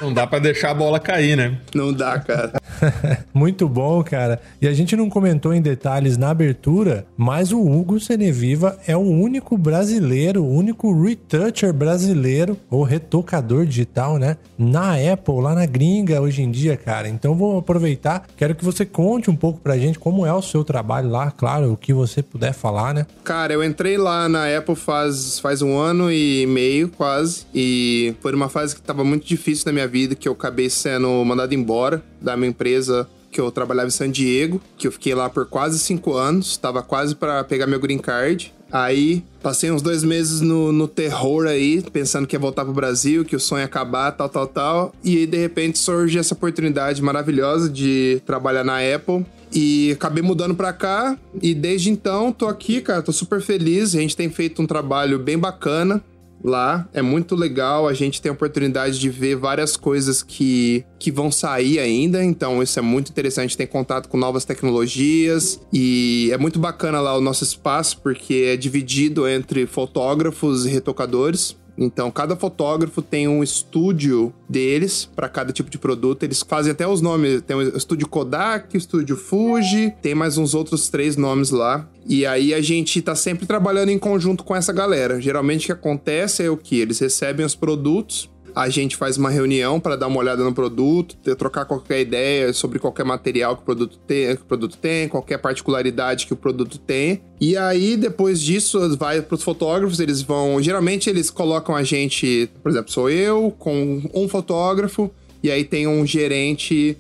Não 0.01 0.13
dá 0.13 0.27
para 0.27 0.39
deixar 0.39 0.71
a 0.71 0.75
bola 0.75 1.01
cair, 1.01 1.37
né? 1.37 1.59
Não 1.75 1.93
dá, 1.93 2.19
cara. 2.21 2.53
Muito 3.35 3.69
bom, 3.69 4.03
cara. 4.03 4.41
E 4.61 4.69
a 4.69 4.73
gente 4.73 4.95
não 4.97 5.09
comentou 5.09 5.53
em 5.53 5.61
detalhes 5.61 6.17
na 6.17 6.31
abertura, 6.31 7.07
mas 7.17 7.53
o 7.53 7.61
Hugo 7.61 7.99
Seneviva 7.99 8.79
é 8.87 8.97
o 8.97 9.01
único 9.01 9.57
brasileiro, 9.57 10.45
o 10.45 10.55
único 10.55 10.93
retoucher 11.03 11.73
brasileiro, 11.73 12.57
ou 12.71 12.83
retocador 12.83 13.67
digital, 13.67 14.19
né? 14.19 14.37
Na 14.59 14.95
Apple, 14.95 15.41
lá 15.41 15.55
na 15.55 15.67
gringa 15.67 16.21
hoje 16.21 16.43
em 16.43 16.51
dia, 16.51 16.77
cara. 16.77 17.09
Então 17.09 17.35
vou 17.35 17.59
aproveitar, 17.59 18.27
quero 18.37 18.55
que 18.55 18.65
você 18.65 18.85
conte 18.85 19.31
um 19.31 19.37
pouco 19.37 19.61
pra 19.61 19.79
gente 19.79 19.99
como 19.99 20.27
é 20.27 20.33
o 20.33 20.43
seu 20.43 20.65
trabalho 20.65 21.09
lá, 21.09 21.31
claro, 21.31 21.73
o 21.73 21.77
que 21.77 21.93
você 21.93 22.20
puder 22.23 22.53
falar, 22.53 22.95
né? 22.95 23.07
Cara, 23.25 23.53
eu 23.53 23.63
entrei 23.63 23.97
lá 23.97 24.29
na 24.29 24.47
Apple 24.57 24.77
faz, 24.77 25.39
faz 25.39 25.63
um 25.63 25.79
ano 25.79 26.11
e 26.11 26.47
meio, 26.47 26.89
quase, 26.89 27.47
e 27.55 28.15
foi 28.21 28.35
uma 28.35 28.49
fase 28.49 28.75
que 28.75 28.83
tava 28.83 29.05
muito 29.05 29.27
difícil 29.27 29.65
na 29.67 29.73
minha 29.73 29.89
vida, 29.89 30.15
que 30.15 30.29
eu 30.29 30.33
acabei 30.33 30.71
sendo 30.71 31.25
mandado 31.25 31.55
embora 31.55 32.03
da 32.21 32.37
minha 32.37 32.51
empresa 32.51 33.09
que 33.31 33.41
eu 33.41 33.51
trabalhava 33.51 33.89
em 33.89 33.93
San 33.93 34.11
Diego, 34.11 34.61
que 34.77 34.87
eu 34.87 34.93
fiquei 34.93 35.15
lá 35.15 35.31
por 35.31 35.47
quase 35.47 35.79
cinco 35.79 36.15
anos, 36.15 36.57
tava 36.57 36.83
quase 36.83 37.15
para 37.15 37.45
pegar 37.45 37.67
meu 37.67 37.79
green 37.79 37.99
card. 37.99 38.53
Aí 38.73 39.25
passei 39.43 39.71
uns 39.71 39.83
dois 39.83 40.05
meses 40.05 40.41
no, 40.41 40.71
no 40.71 40.87
terror 40.87 41.47
aí, 41.47 41.83
pensando 41.93 42.27
que 42.27 42.37
ia 42.37 42.41
voltar 42.41 42.65
pro 42.65 42.73
Brasil, 42.73 43.25
que 43.25 43.35
o 43.35 43.41
sonho 43.41 43.61
ia 43.61 43.65
acabar, 43.65 44.13
tal, 44.13 44.29
tal, 44.29 44.47
tal. 44.47 44.93
E 45.03 45.19
aí, 45.19 45.27
de 45.27 45.39
repente, 45.39 45.79
surge 45.79 46.19
essa 46.19 46.35
oportunidade 46.35 47.03
maravilhosa 47.03 47.69
de 47.69 48.23
trabalhar 48.25 48.63
na 48.63 48.79
Apple. 48.79 49.27
E 49.53 49.93
acabei 49.93 50.23
mudando 50.23 50.55
pra 50.55 50.73
cá. 50.73 51.19
E 51.43 51.55
desde 51.55 51.91
então, 51.91 52.33
tô 52.33 52.47
aqui, 52.47 52.81
cara, 52.81 53.03
tô 53.03 53.13
super 53.13 53.41
feliz. 53.41 53.95
A 53.95 54.01
gente 54.01 54.17
tem 54.17 54.31
feito 54.31 54.63
um 54.63 54.67
trabalho 54.67 55.19
bem 55.19 55.39
bacana 55.39 56.03
lá. 56.43 56.89
É 56.93 57.03
muito 57.03 57.35
legal, 57.35 57.87
a 57.87 57.95
gente 57.95 58.21
tem 58.21 58.31
a 58.31 58.33
oportunidade 58.33 58.99
de 58.99 59.11
ver 59.11 59.37
várias 59.37 59.77
coisas 59.77 60.23
que, 60.23 60.85
que 60.99 61.11
vão 61.11 61.31
sair 61.31 61.79
ainda, 61.79 62.25
então 62.25 62.63
isso 62.63 62.79
é 62.79 62.83
muito 62.83 63.11
interessante, 63.11 63.57
tem 63.57 63.67
contato 63.67 64.09
com 64.09 64.17
novas 64.17 64.45
tecnologias 64.45 65.61
e 65.73 66.31
é 66.33 66.39
muito 66.39 66.59
bacana 66.59 67.01
lá 67.01 67.17
o 67.17 67.21
nosso 67.21 67.45
espaço 67.45 68.01
porque 68.03 68.49
é 68.49 68.57
dividido 68.57 69.29
entre 69.29 69.67
fotógrafos 69.67 70.67
e 70.67 70.71
retocadores. 70.71 71.57
Então, 71.81 72.11
cada 72.11 72.37
fotógrafo 72.37 73.01
tem 73.01 73.27
um 73.27 73.43
estúdio 73.43 74.35
deles 74.47 75.09
para 75.17 75.31
cada 75.31 75.51
tipo 75.51 75.71
de 75.71 75.79
produto. 75.79 76.23
Eles 76.23 76.43
fazem 76.47 76.73
até 76.73 76.87
os 76.87 77.01
nomes. 77.01 77.41
Tem 77.41 77.57
o 77.57 77.77
estúdio 77.77 78.07
Kodak, 78.07 78.77
o 78.77 78.79
estúdio 78.79 79.17
Fuji, 79.17 79.95
tem 80.03 80.15
mais 80.15 80.37
uns 80.37 80.55
outros 80.55 80.91
três 80.91 81.17
nomes 81.17 81.51
lá. 81.51 81.89
E 82.07 82.27
aí 82.27 82.53
a 82.53 82.61
gente 82.61 83.01
tá 83.01 83.15
sempre 83.15 83.47
trabalhando 83.47 83.89
em 83.89 83.99
conjunto 83.99 84.45
com 84.45 84.55
essa 84.55 84.75
galera. 84.75 85.19
Geralmente 85.21 85.63
o 85.63 85.67
que 85.67 85.73
acontece 85.73 86.43
é 86.43 86.51
o 86.51 86.57
que? 86.57 86.79
Eles 86.79 86.99
recebem 86.99 87.47
os 87.47 87.55
produtos, 87.55 88.29
a 88.55 88.69
gente 88.69 88.97
faz 88.97 89.17
uma 89.17 89.31
reunião 89.31 89.81
para 89.81 89.97
dar 89.97 90.07
uma 90.07 90.19
olhada 90.19 90.43
no 90.45 90.53
produto, 90.53 91.17
trocar 91.37 91.65
qualquer 91.65 92.01
ideia 92.01 92.53
sobre 92.53 92.79
qualquer 92.79 93.05
material 93.05 93.57
que 93.57 93.63
o 93.63 93.65
produto 93.65 93.99
tem, 94.07 94.37
que 94.37 94.43
o 94.43 94.47
produto 94.47 94.77
tem 94.77 95.09
qualquer 95.09 95.39
particularidade 95.39 96.27
que 96.27 96.33
o 96.33 96.37
produto 96.37 96.79
tem. 96.79 97.23
E 97.41 97.57
aí, 97.57 97.97
depois 97.97 98.41
disso, 98.41 98.97
vai 98.97 99.23
para 99.23 99.35
os 99.35 99.43
fotógrafos, 99.43 100.01
eles 100.01 100.23
vão. 100.23 100.63
Geralmente, 100.63 101.09
eles 101.09 101.31
colocam 101.31 101.75
a 101.75 101.83
gente, 101.83 102.51
por 102.63 102.71
exemplo, 102.71 102.91
sou 102.91 103.09
eu 103.09 103.55
com 103.59 104.03
um 104.15 104.29
fotógrafo, 104.29 105.11
e 105.43 105.51
aí 105.51 105.65
tem 105.65 105.87
um 105.87 106.05
gerente 106.07 106.97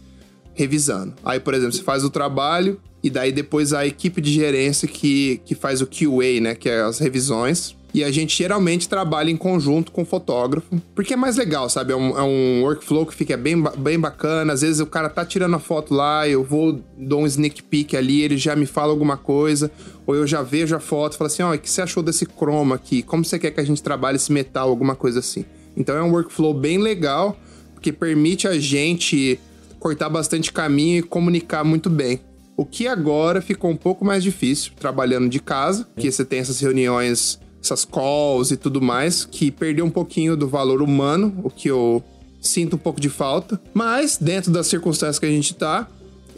revisando. 0.54 1.14
Aí, 1.24 1.40
por 1.40 1.54
exemplo, 1.54 1.72
você 1.72 1.82
faz 1.82 2.04
o 2.04 2.10
trabalho, 2.10 2.80
e 3.02 3.08
daí 3.08 3.32
depois 3.32 3.72
a 3.72 3.86
equipe 3.86 4.20
de 4.20 4.32
gerência 4.32 4.86
que, 4.86 5.40
que 5.44 5.54
faz 5.54 5.80
o 5.80 5.86
QA, 5.86 6.40
né? 6.40 6.54
Que 6.54 6.68
é 6.68 6.82
as 6.82 6.98
revisões 6.98 7.76
e 7.92 8.04
a 8.04 8.10
gente 8.10 8.36
geralmente 8.36 8.88
trabalha 8.88 9.30
em 9.30 9.36
conjunto 9.36 9.90
com 9.90 10.02
o 10.02 10.04
fotógrafo, 10.04 10.80
porque 10.94 11.14
é 11.14 11.16
mais 11.16 11.36
legal, 11.36 11.68
sabe? 11.68 11.92
É 11.92 11.96
um, 11.96 12.18
é 12.18 12.22
um 12.22 12.62
workflow 12.62 13.04
que 13.04 13.14
fica 13.14 13.36
bem, 13.36 13.62
bem 13.78 13.98
bacana. 13.98 14.52
Às 14.52 14.60
vezes 14.60 14.80
o 14.80 14.86
cara 14.86 15.08
tá 15.08 15.24
tirando 15.24 15.54
a 15.54 15.58
foto 15.58 15.94
lá, 15.94 16.28
eu 16.28 16.44
vou, 16.44 16.80
dou 16.96 17.22
um 17.22 17.26
sneak 17.26 17.62
peek 17.62 17.96
ali, 17.96 18.22
ele 18.22 18.36
já 18.36 18.54
me 18.54 18.66
fala 18.66 18.92
alguma 18.92 19.16
coisa, 19.16 19.70
ou 20.06 20.14
eu 20.14 20.26
já 20.26 20.42
vejo 20.42 20.74
a 20.76 20.80
foto 20.80 21.14
e 21.14 21.18
falo 21.18 21.26
assim: 21.26 21.42
ó, 21.42 21.50
oh, 21.50 21.54
o 21.54 21.58
que 21.58 21.70
você 21.70 21.82
achou 21.82 22.02
desse 22.02 22.26
chroma 22.26 22.76
aqui? 22.76 23.02
Como 23.02 23.24
você 23.24 23.38
quer 23.38 23.50
que 23.50 23.60
a 23.60 23.64
gente 23.64 23.82
trabalhe 23.82 24.16
esse 24.16 24.32
metal, 24.32 24.68
alguma 24.68 24.94
coisa 24.94 25.18
assim? 25.18 25.44
Então 25.76 25.96
é 25.96 26.02
um 26.02 26.12
workflow 26.12 26.54
bem 26.54 26.78
legal, 26.78 27.36
que 27.80 27.92
permite 27.92 28.46
a 28.46 28.58
gente 28.58 29.40
cortar 29.78 30.08
bastante 30.08 30.52
caminho 30.52 30.98
e 30.98 31.02
comunicar 31.02 31.64
muito 31.64 31.88
bem. 31.88 32.20
O 32.56 32.66
que 32.66 32.86
agora 32.86 33.40
ficou 33.40 33.70
um 33.70 33.76
pouco 33.76 34.04
mais 34.04 34.22
difícil 34.22 34.72
trabalhando 34.78 35.30
de 35.30 35.40
casa, 35.40 35.88
que 35.96 36.12
você 36.12 36.24
tem 36.24 36.40
essas 36.40 36.60
reuniões 36.60 37.40
essas 37.62 37.84
calls 37.84 38.50
e 38.50 38.56
tudo 38.56 38.80
mais, 38.80 39.24
que 39.24 39.50
perdeu 39.50 39.84
um 39.84 39.90
pouquinho 39.90 40.36
do 40.36 40.48
valor 40.48 40.82
humano, 40.82 41.40
o 41.44 41.50
que 41.50 41.68
eu 41.68 42.02
sinto 42.40 42.76
um 42.76 42.78
pouco 42.78 43.00
de 43.00 43.08
falta. 43.08 43.60
Mas, 43.74 44.16
dentro 44.16 44.50
das 44.50 44.66
circunstâncias 44.66 45.18
que 45.18 45.26
a 45.26 45.30
gente 45.30 45.54
tá, 45.54 45.88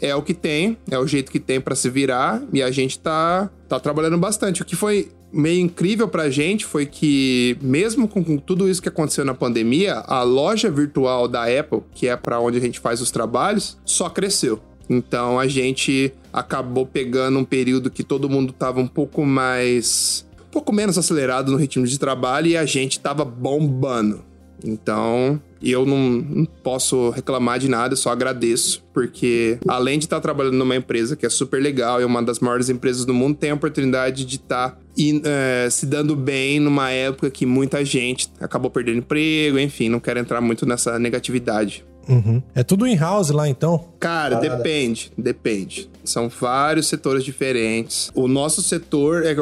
é 0.01 0.13
o 0.13 0.21
que 0.21 0.33
tem, 0.33 0.77
é 0.91 0.99
o 0.99 1.07
jeito 1.07 1.31
que 1.31 1.39
tem 1.39 1.61
para 1.61 1.75
se 1.75 1.89
virar 1.89 2.43
e 2.51 2.61
a 2.61 2.69
gente 2.69 2.99
tá, 2.99 3.49
tá 3.69 3.79
trabalhando 3.79 4.17
bastante. 4.17 4.61
O 4.61 4.65
que 4.65 4.75
foi 4.75 5.09
meio 5.31 5.61
incrível 5.61 6.07
pra 6.07 6.29
gente 6.29 6.65
foi 6.65 6.85
que, 6.85 7.57
mesmo 7.61 8.07
com, 8.07 8.23
com 8.23 8.37
tudo 8.37 8.69
isso 8.69 8.81
que 8.81 8.89
aconteceu 8.89 9.23
na 9.23 9.33
pandemia, 9.33 9.95
a 10.05 10.21
loja 10.21 10.69
virtual 10.69 11.27
da 11.27 11.45
Apple, 11.45 11.81
que 11.95 12.07
é 12.07 12.15
para 12.15 12.39
onde 12.39 12.57
a 12.57 12.61
gente 12.61 12.79
faz 12.79 13.01
os 13.01 13.09
trabalhos, 13.09 13.77
só 13.85 14.09
cresceu. 14.09 14.59
Então 14.89 15.39
a 15.39 15.47
gente 15.47 16.13
acabou 16.31 16.85
pegando 16.85 17.39
um 17.39 17.45
período 17.45 17.89
que 17.89 18.03
todo 18.03 18.29
mundo 18.29 18.53
tava 18.53 18.79
um 18.79 18.87
pouco 18.87 19.25
mais. 19.25 20.27
Pouco 20.53 20.71
menos 20.71 20.99
acelerado 20.99 21.51
no 21.51 21.57
ritmo 21.57 21.85
de 21.87 21.97
trabalho 21.97 22.47
e 22.47 22.55
a 22.55 22.63
gente 22.63 22.99
tava 22.99 23.25
bombando. 23.25 24.23
Então, 24.63 25.41
eu 25.61 25.85
não, 25.85 25.97
não, 25.97 26.45
posso 26.45 27.09
reclamar 27.09 27.59
de 27.59 27.67
nada, 27.67 27.97
só 27.97 28.11
agradeço, 28.11 28.81
porque 28.93 29.57
além 29.67 29.99
de 29.99 30.05
estar 30.05 30.21
trabalhando 30.21 30.53
numa 30.53 30.75
empresa 30.75 31.17
que 31.17 31.25
é 31.25 31.29
super 31.29 31.61
legal 31.61 31.99
e 31.99 32.03
é 32.03 32.05
uma 32.05 32.23
das 32.23 32.39
maiores 32.39 32.69
empresas 32.69 33.03
do 33.03 33.13
mundo, 33.13 33.35
tem 33.35 33.49
a 33.49 33.55
oportunidade 33.55 34.23
de 34.23 34.37
estar 34.37 34.79
é, 35.25 35.67
se 35.69 35.85
dando 35.85 36.15
bem 36.15 36.61
numa 36.61 36.91
época 36.91 37.29
que 37.29 37.45
muita 37.45 37.83
gente 37.83 38.29
acabou 38.39 38.71
perdendo 38.71 38.99
emprego, 38.99 39.59
enfim, 39.59 39.89
não 39.89 39.99
quero 39.99 40.19
entrar 40.19 40.39
muito 40.39 40.65
nessa 40.65 40.97
negatividade. 40.97 41.83
Uhum. 42.07 42.41
É 42.53 42.63
tudo 42.63 42.87
in-house 42.87 43.29
lá, 43.29 43.47
então? 43.47 43.89
Cara, 43.99 44.37
Parada. 44.37 44.57
depende, 44.57 45.11
depende. 45.17 45.89
São 46.03 46.27
vários 46.27 46.87
setores 46.87 47.23
diferentes. 47.23 48.11
O 48.13 48.27
nosso 48.27 48.61
setor 48.61 49.23
é, 49.25 49.35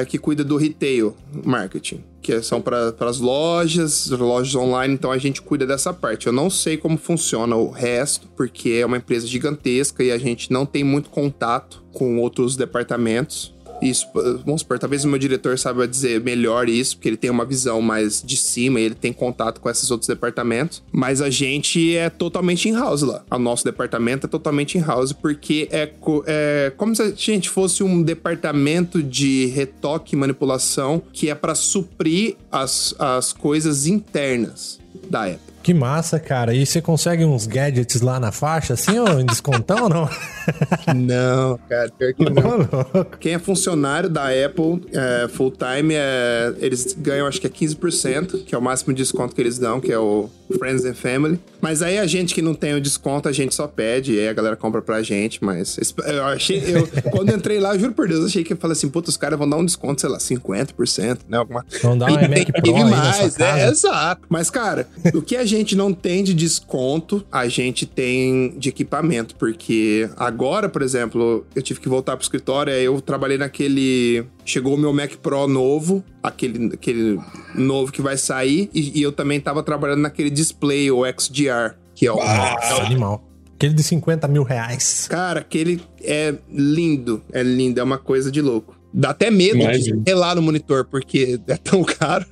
é 0.00 0.04
que 0.04 0.18
cuida 0.18 0.42
do 0.42 0.56
retail 0.56 1.14
marketing, 1.44 2.02
que 2.22 2.40
são 2.42 2.62
para 2.62 2.94
as 3.00 3.18
lojas, 3.18 4.08
lojas 4.08 4.54
online, 4.54 4.94
então 4.94 5.12
a 5.12 5.18
gente 5.18 5.42
cuida 5.42 5.66
dessa 5.66 5.92
parte. 5.92 6.26
Eu 6.26 6.32
não 6.32 6.48
sei 6.48 6.76
como 6.76 6.96
funciona 6.96 7.54
o 7.56 7.70
resto, 7.70 8.26
porque 8.36 8.70
é 8.70 8.86
uma 8.86 8.96
empresa 8.96 9.26
gigantesca 9.26 10.02
e 10.02 10.10
a 10.10 10.18
gente 10.18 10.50
não 10.50 10.64
tem 10.64 10.82
muito 10.82 11.10
contato 11.10 11.84
com 11.92 12.18
outros 12.18 12.56
departamentos. 12.56 13.54
Isso, 13.80 14.08
vamos 14.44 14.62
supor, 14.62 14.78
talvez 14.78 15.04
o 15.04 15.08
meu 15.08 15.18
diretor 15.18 15.58
saiba 15.58 15.86
dizer 15.86 16.20
melhor 16.20 16.68
isso, 16.68 16.96
porque 16.96 17.08
ele 17.08 17.16
tem 17.16 17.30
uma 17.30 17.44
visão 17.44 17.80
mais 17.82 18.22
de 18.22 18.36
cima 18.36 18.80
e 18.80 18.84
ele 18.84 18.94
tem 18.94 19.12
contato 19.12 19.60
com 19.60 19.68
esses 19.68 19.90
outros 19.90 20.08
departamentos. 20.08 20.82
Mas 20.92 21.20
a 21.20 21.30
gente 21.30 21.96
é 21.96 22.08
totalmente 22.08 22.68
in-house 22.68 23.02
lá. 23.02 23.24
O 23.30 23.38
nosso 23.38 23.64
departamento 23.64 24.26
é 24.26 24.30
totalmente 24.30 24.78
in-house, 24.78 25.12
porque 25.12 25.68
é, 25.70 25.90
é 26.26 26.72
como 26.76 26.94
se 26.94 27.02
a 27.02 27.12
gente 27.14 27.50
fosse 27.50 27.82
um 27.82 28.02
departamento 28.02 29.02
de 29.02 29.46
retoque 29.46 30.14
e 30.14 30.18
manipulação 30.18 31.02
que 31.12 31.28
é 31.28 31.34
para 31.34 31.54
suprir 31.54 32.36
as, 32.50 32.94
as 32.98 33.32
coisas 33.32 33.86
internas 33.86 34.78
da 35.10 35.24
Apple. 35.24 35.55
Que 35.66 35.74
massa, 35.74 36.20
cara. 36.20 36.54
E 36.54 36.64
você 36.64 36.80
consegue 36.80 37.24
uns 37.24 37.44
gadgets 37.44 38.00
lá 38.00 38.20
na 38.20 38.30
faixa, 38.30 38.74
assim, 38.74 39.00
ou 39.00 39.18
em 39.18 39.26
descontão 39.26 39.82
ou 39.82 39.88
não? 39.88 40.08
não, 40.94 41.58
cara, 41.68 41.90
pior 41.90 42.14
que 42.14 42.24
não. 42.30 43.04
Quem 43.18 43.34
é 43.34 43.38
funcionário 43.40 44.08
da 44.08 44.26
Apple 44.28 44.86
é, 44.92 45.26
full 45.26 45.50
time, 45.50 45.92
é, 45.96 46.54
eles 46.60 46.94
ganham 46.96 47.26
acho 47.26 47.40
que 47.40 47.48
é 47.48 47.50
15%, 47.50 48.44
que 48.44 48.54
é 48.54 48.58
o 48.58 48.62
máximo 48.62 48.94
de 48.94 49.02
desconto 49.02 49.34
que 49.34 49.40
eles 49.40 49.58
dão, 49.58 49.80
que 49.80 49.90
é 49.90 49.98
o 49.98 50.30
Friends 50.58 50.84
and 50.84 50.94
Family. 50.94 51.40
Mas 51.60 51.82
aí 51.82 51.98
a 51.98 52.06
gente 52.06 52.34
que 52.34 52.42
não 52.42 52.54
tem 52.54 52.74
o 52.74 52.80
desconto, 52.80 53.28
a 53.28 53.32
gente 53.32 53.54
só 53.54 53.66
pede, 53.66 54.14
e 54.14 54.20
aí 54.20 54.28
a 54.28 54.32
galera 54.32 54.56
compra 54.56 54.82
pra 54.82 55.02
gente, 55.02 55.42
mas 55.42 55.78
eu 56.06 56.24
achei, 56.24 56.62
eu, 56.66 56.88
quando 57.10 57.30
eu 57.30 57.36
entrei 57.36 57.58
lá, 57.58 57.74
eu 57.74 57.80
juro 57.80 57.92
por 57.92 58.08
Deus, 58.08 58.24
achei 58.26 58.44
que 58.44 58.52
eu 58.52 58.56
falei 58.56 58.72
assim, 58.72 58.88
puta, 58.88 59.10
os 59.10 59.16
caras 59.16 59.38
vão 59.38 59.48
dar 59.48 59.56
um 59.56 59.64
desconto, 59.64 60.00
sei 60.00 60.10
lá, 60.10 60.18
50%, 60.18 61.18
né, 61.28 61.38
alguma... 61.38 61.64
Vão 61.82 61.96
dar 61.96 62.06
um 62.06 62.14
Mac 62.28 62.50
Pro 62.62 62.76
aí 62.76 62.84
mais, 62.84 63.40
é, 63.40 63.68
exato. 63.68 64.22
Mas, 64.28 64.50
cara, 64.50 64.86
o 65.14 65.22
que 65.22 65.36
a 65.36 65.44
gente 65.44 65.74
não 65.74 65.92
tem 65.92 66.22
de 66.22 66.34
desconto, 66.34 67.24
a 67.30 67.48
gente 67.48 67.86
tem 67.86 68.54
de 68.58 68.68
equipamento, 68.68 69.34
porque 69.36 70.08
agora, 70.16 70.68
por 70.68 70.82
exemplo, 70.82 71.46
eu 71.54 71.62
tive 71.62 71.80
que 71.80 71.88
voltar 71.88 72.16
pro 72.16 72.22
escritório, 72.22 72.72
eu 72.72 73.00
trabalhei 73.00 73.38
naquele. 73.38 74.24
Chegou 74.46 74.74
o 74.74 74.78
meu 74.78 74.92
Mac 74.92 75.16
Pro 75.16 75.48
novo, 75.48 76.04
aquele, 76.22 76.72
aquele 76.72 77.20
novo 77.52 77.90
que 77.90 78.00
vai 78.00 78.16
sair, 78.16 78.70
e, 78.72 79.00
e 79.00 79.02
eu 79.02 79.10
também 79.10 79.40
tava 79.40 79.60
trabalhando 79.60 80.02
naquele 80.02 80.30
display, 80.30 80.88
o 80.88 81.02
XDR, 81.04 81.74
que 81.96 82.06
é 82.06 82.12
o. 82.12 82.16
Nossa, 82.16 82.66
é 82.66 82.74
o... 82.74 82.80
animal. 82.86 83.24
Aquele 83.56 83.74
de 83.74 83.82
50 83.82 84.28
mil 84.28 84.44
reais. 84.44 85.08
Cara, 85.08 85.40
aquele 85.40 85.82
é 86.00 86.34
lindo, 86.48 87.22
é 87.32 87.42
lindo, 87.42 87.80
é 87.80 87.82
uma 87.82 87.98
coisa 87.98 88.30
de 88.30 88.40
louco. 88.40 88.76
Dá 88.94 89.10
até 89.10 89.30
medo 89.30 89.58
Imagina. 89.58 89.96
de 89.96 90.10
relar 90.10 90.36
no 90.36 90.42
monitor, 90.42 90.84
porque 90.84 91.40
é 91.48 91.56
tão 91.56 91.82
caro. 91.82 92.24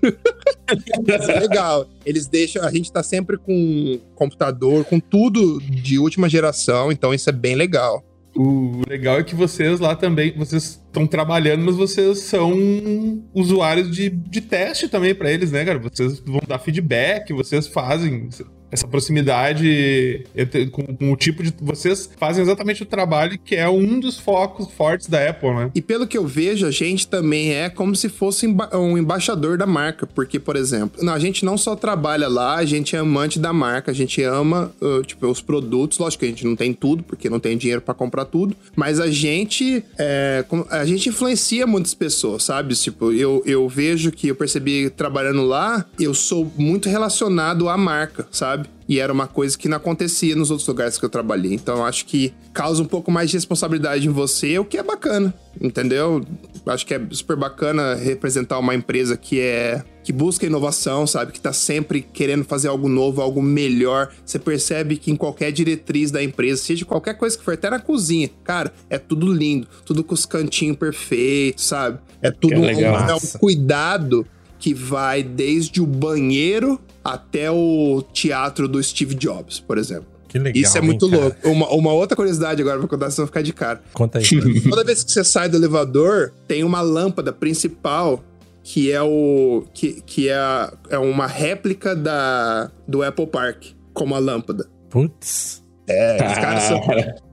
Mas 1.06 1.28
é 1.28 1.40
legal. 1.40 1.86
Eles 2.06 2.26
deixam. 2.26 2.62
A 2.62 2.70
gente 2.70 2.92
tá 2.92 3.02
sempre 3.02 3.36
com 3.36 3.98
computador, 4.14 4.84
com 4.84 5.00
tudo 5.00 5.60
de 5.60 5.98
última 5.98 6.28
geração, 6.28 6.92
então 6.92 7.12
isso 7.12 7.28
é 7.28 7.32
bem 7.32 7.56
legal. 7.56 8.04
O 8.36 8.82
legal 8.88 9.18
é 9.18 9.24
que 9.24 9.34
vocês 9.34 9.80
lá 9.80 9.94
também, 9.94 10.36
vocês 10.36 10.80
estão 10.94 11.06
trabalhando, 11.06 11.64
mas 11.64 11.74
vocês 11.74 12.20
são 12.20 13.24
usuários 13.34 13.90
de, 13.90 14.08
de 14.08 14.40
teste 14.40 14.88
também 14.88 15.14
para 15.14 15.30
eles, 15.30 15.50
né, 15.50 15.64
cara? 15.64 15.78
Vocês 15.78 16.20
vão 16.20 16.40
dar 16.46 16.60
feedback, 16.60 17.32
vocês 17.32 17.66
fazem 17.66 18.28
essa 18.74 18.88
proximidade 18.88 20.24
com, 20.72 20.84
com, 20.84 21.12
o 21.12 21.16
tipo 21.16 21.42
de. 21.42 21.54
Vocês 21.60 22.10
fazem 22.16 22.42
exatamente 22.42 22.82
o 22.82 22.86
trabalho 22.86 23.38
que 23.38 23.54
é 23.54 23.68
um 23.68 24.00
dos 24.00 24.18
focos 24.18 24.70
fortes 24.72 25.06
da 25.06 25.30
Apple, 25.30 25.50
né? 25.50 25.70
E 25.74 25.80
pelo 25.80 26.06
que 26.06 26.18
eu 26.18 26.26
vejo, 26.26 26.66
a 26.66 26.70
gente 26.70 27.06
também 27.06 27.52
é 27.52 27.70
como 27.70 27.94
se 27.94 28.08
fosse 28.08 28.46
um 28.72 28.98
embaixador 28.98 29.56
da 29.56 29.66
marca. 29.66 30.06
Porque, 30.06 30.38
por 30.38 30.56
exemplo, 30.56 31.08
a 31.08 31.18
gente 31.18 31.44
não 31.44 31.56
só 31.56 31.76
trabalha 31.76 32.28
lá, 32.28 32.56
a 32.56 32.64
gente 32.64 32.96
é 32.96 32.98
amante 32.98 33.38
da 33.38 33.52
marca, 33.52 33.92
a 33.92 33.94
gente 33.94 34.22
ama, 34.22 34.72
tipo, 35.06 35.26
os 35.28 35.40
produtos. 35.40 35.98
Lógico 35.98 36.20
que 36.20 36.26
a 36.26 36.28
gente 36.28 36.44
não 36.44 36.56
tem 36.56 36.74
tudo, 36.74 37.02
porque 37.04 37.30
não 37.30 37.38
tem 37.38 37.56
dinheiro 37.56 37.80
para 37.80 37.94
comprar 37.94 38.24
tudo. 38.24 38.56
Mas 38.74 38.98
a 38.98 39.08
gente. 39.08 39.84
É, 39.96 40.44
a 40.70 40.84
gente 40.84 41.08
influencia 41.08 41.66
muitas 41.66 41.94
pessoas, 41.94 42.42
sabe? 42.42 42.74
Tipo, 42.74 43.12
eu, 43.12 43.42
eu 43.46 43.68
vejo 43.68 44.10
que 44.10 44.28
eu 44.28 44.34
percebi 44.34 44.90
trabalhando 44.90 45.42
lá, 45.42 45.86
eu 45.98 46.12
sou 46.12 46.50
muito 46.56 46.88
relacionado 46.88 47.68
à 47.68 47.76
marca, 47.76 48.26
sabe? 48.32 48.63
E 48.88 49.00
era 49.00 49.12
uma 49.12 49.26
coisa 49.26 49.56
que 49.56 49.68
não 49.68 49.76
acontecia 49.76 50.36
nos 50.36 50.50
outros 50.50 50.68
lugares 50.68 50.98
que 50.98 51.04
eu 51.04 51.08
trabalhei. 51.08 51.54
Então 51.54 51.84
acho 51.84 52.04
que 52.04 52.34
causa 52.52 52.82
um 52.82 52.86
pouco 52.86 53.10
mais 53.10 53.30
de 53.30 53.36
responsabilidade 53.36 54.06
em 54.06 54.10
você, 54.10 54.58
o 54.58 54.64
que 54.64 54.76
é 54.76 54.82
bacana, 54.82 55.32
entendeu? 55.60 56.22
Acho 56.66 56.86
que 56.86 56.94
é 56.94 57.00
super 57.10 57.36
bacana 57.36 57.94
representar 57.94 58.58
uma 58.58 58.74
empresa 58.74 59.16
que 59.16 59.40
é 59.40 59.82
que 60.02 60.12
busca 60.12 60.44
inovação, 60.44 61.06
sabe? 61.06 61.32
Que 61.32 61.40
tá 61.40 61.52
sempre 61.52 62.02
querendo 62.02 62.44
fazer 62.44 62.68
algo 62.68 62.90
novo, 62.90 63.22
algo 63.22 63.40
melhor. 63.40 64.10
Você 64.24 64.38
percebe 64.38 64.98
que 64.98 65.10
em 65.10 65.16
qualquer 65.16 65.50
diretriz 65.50 66.10
da 66.10 66.22
empresa, 66.22 66.62
seja 66.62 66.84
qualquer 66.84 67.14
coisa 67.14 67.38
que 67.38 67.42
for, 67.42 67.54
até 67.54 67.70
na 67.70 67.80
cozinha, 67.80 68.28
cara, 68.44 68.72
é 68.90 68.98
tudo 68.98 69.32
lindo, 69.32 69.66
tudo 69.86 70.04
com 70.04 70.12
os 70.12 70.26
cantinhos 70.26 70.76
perfeitos, 70.76 71.64
sabe? 71.64 71.98
É 72.20 72.30
tudo 72.30 72.54
é 72.54 72.58
um, 72.58 73.08
é 73.08 73.14
um 73.14 73.38
cuidado 73.38 74.26
que 74.58 74.74
vai 74.74 75.22
desde 75.22 75.80
o 75.80 75.86
banheiro 75.86 76.78
até 77.04 77.50
o 77.50 78.02
teatro 78.12 78.66
do 78.66 78.82
Steve 78.82 79.14
Jobs, 79.14 79.60
por 79.60 79.76
exemplo. 79.76 80.06
Que 80.28 80.38
legal, 80.38 80.62
Isso 80.62 80.76
é 80.76 80.80
muito 80.80 81.06
hein, 81.06 81.12
louco. 81.12 81.48
Uma, 81.48 81.68
uma, 81.70 81.92
outra 81.92 82.16
curiosidade 82.16 82.60
agora 82.60 82.78
pra 82.78 82.88
contar, 82.88 83.10
senão 83.10 83.26
ficar 83.26 83.42
de 83.42 83.52
cara. 83.52 83.80
Conta 83.92 84.18
aí. 84.18 84.24
Toda 84.68 84.82
vez 84.82 85.04
que 85.04 85.12
você 85.12 85.22
sai 85.22 85.48
do 85.48 85.56
elevador, 85.56 86.32
tem 86.48 86.64
uma 86.64 86.80
lâmpada 86.80 87.32
principal 87.32 88.24
que 88.64 88.90
é 88.90 89.02
o. 89.02 89.64
que, 89.74 90.00
que 90.00 90.28
é, 90.28 90.72
é 90.88 90.98
uma 90.98 91.26
réplica 91.26 91.94
da, 91.94 92.70
do 92.88 93.02
Apple 93.02 93.26
Park, 93.26 93.66
como 93.92 94.14
a 94.14 94.18
lâmpada. 94.18 94.66
Putz. 94.88 95.62
É, 95.86 96.16
os 96.16 96.34
caras 96.34 96.62
são. 96.64 96.80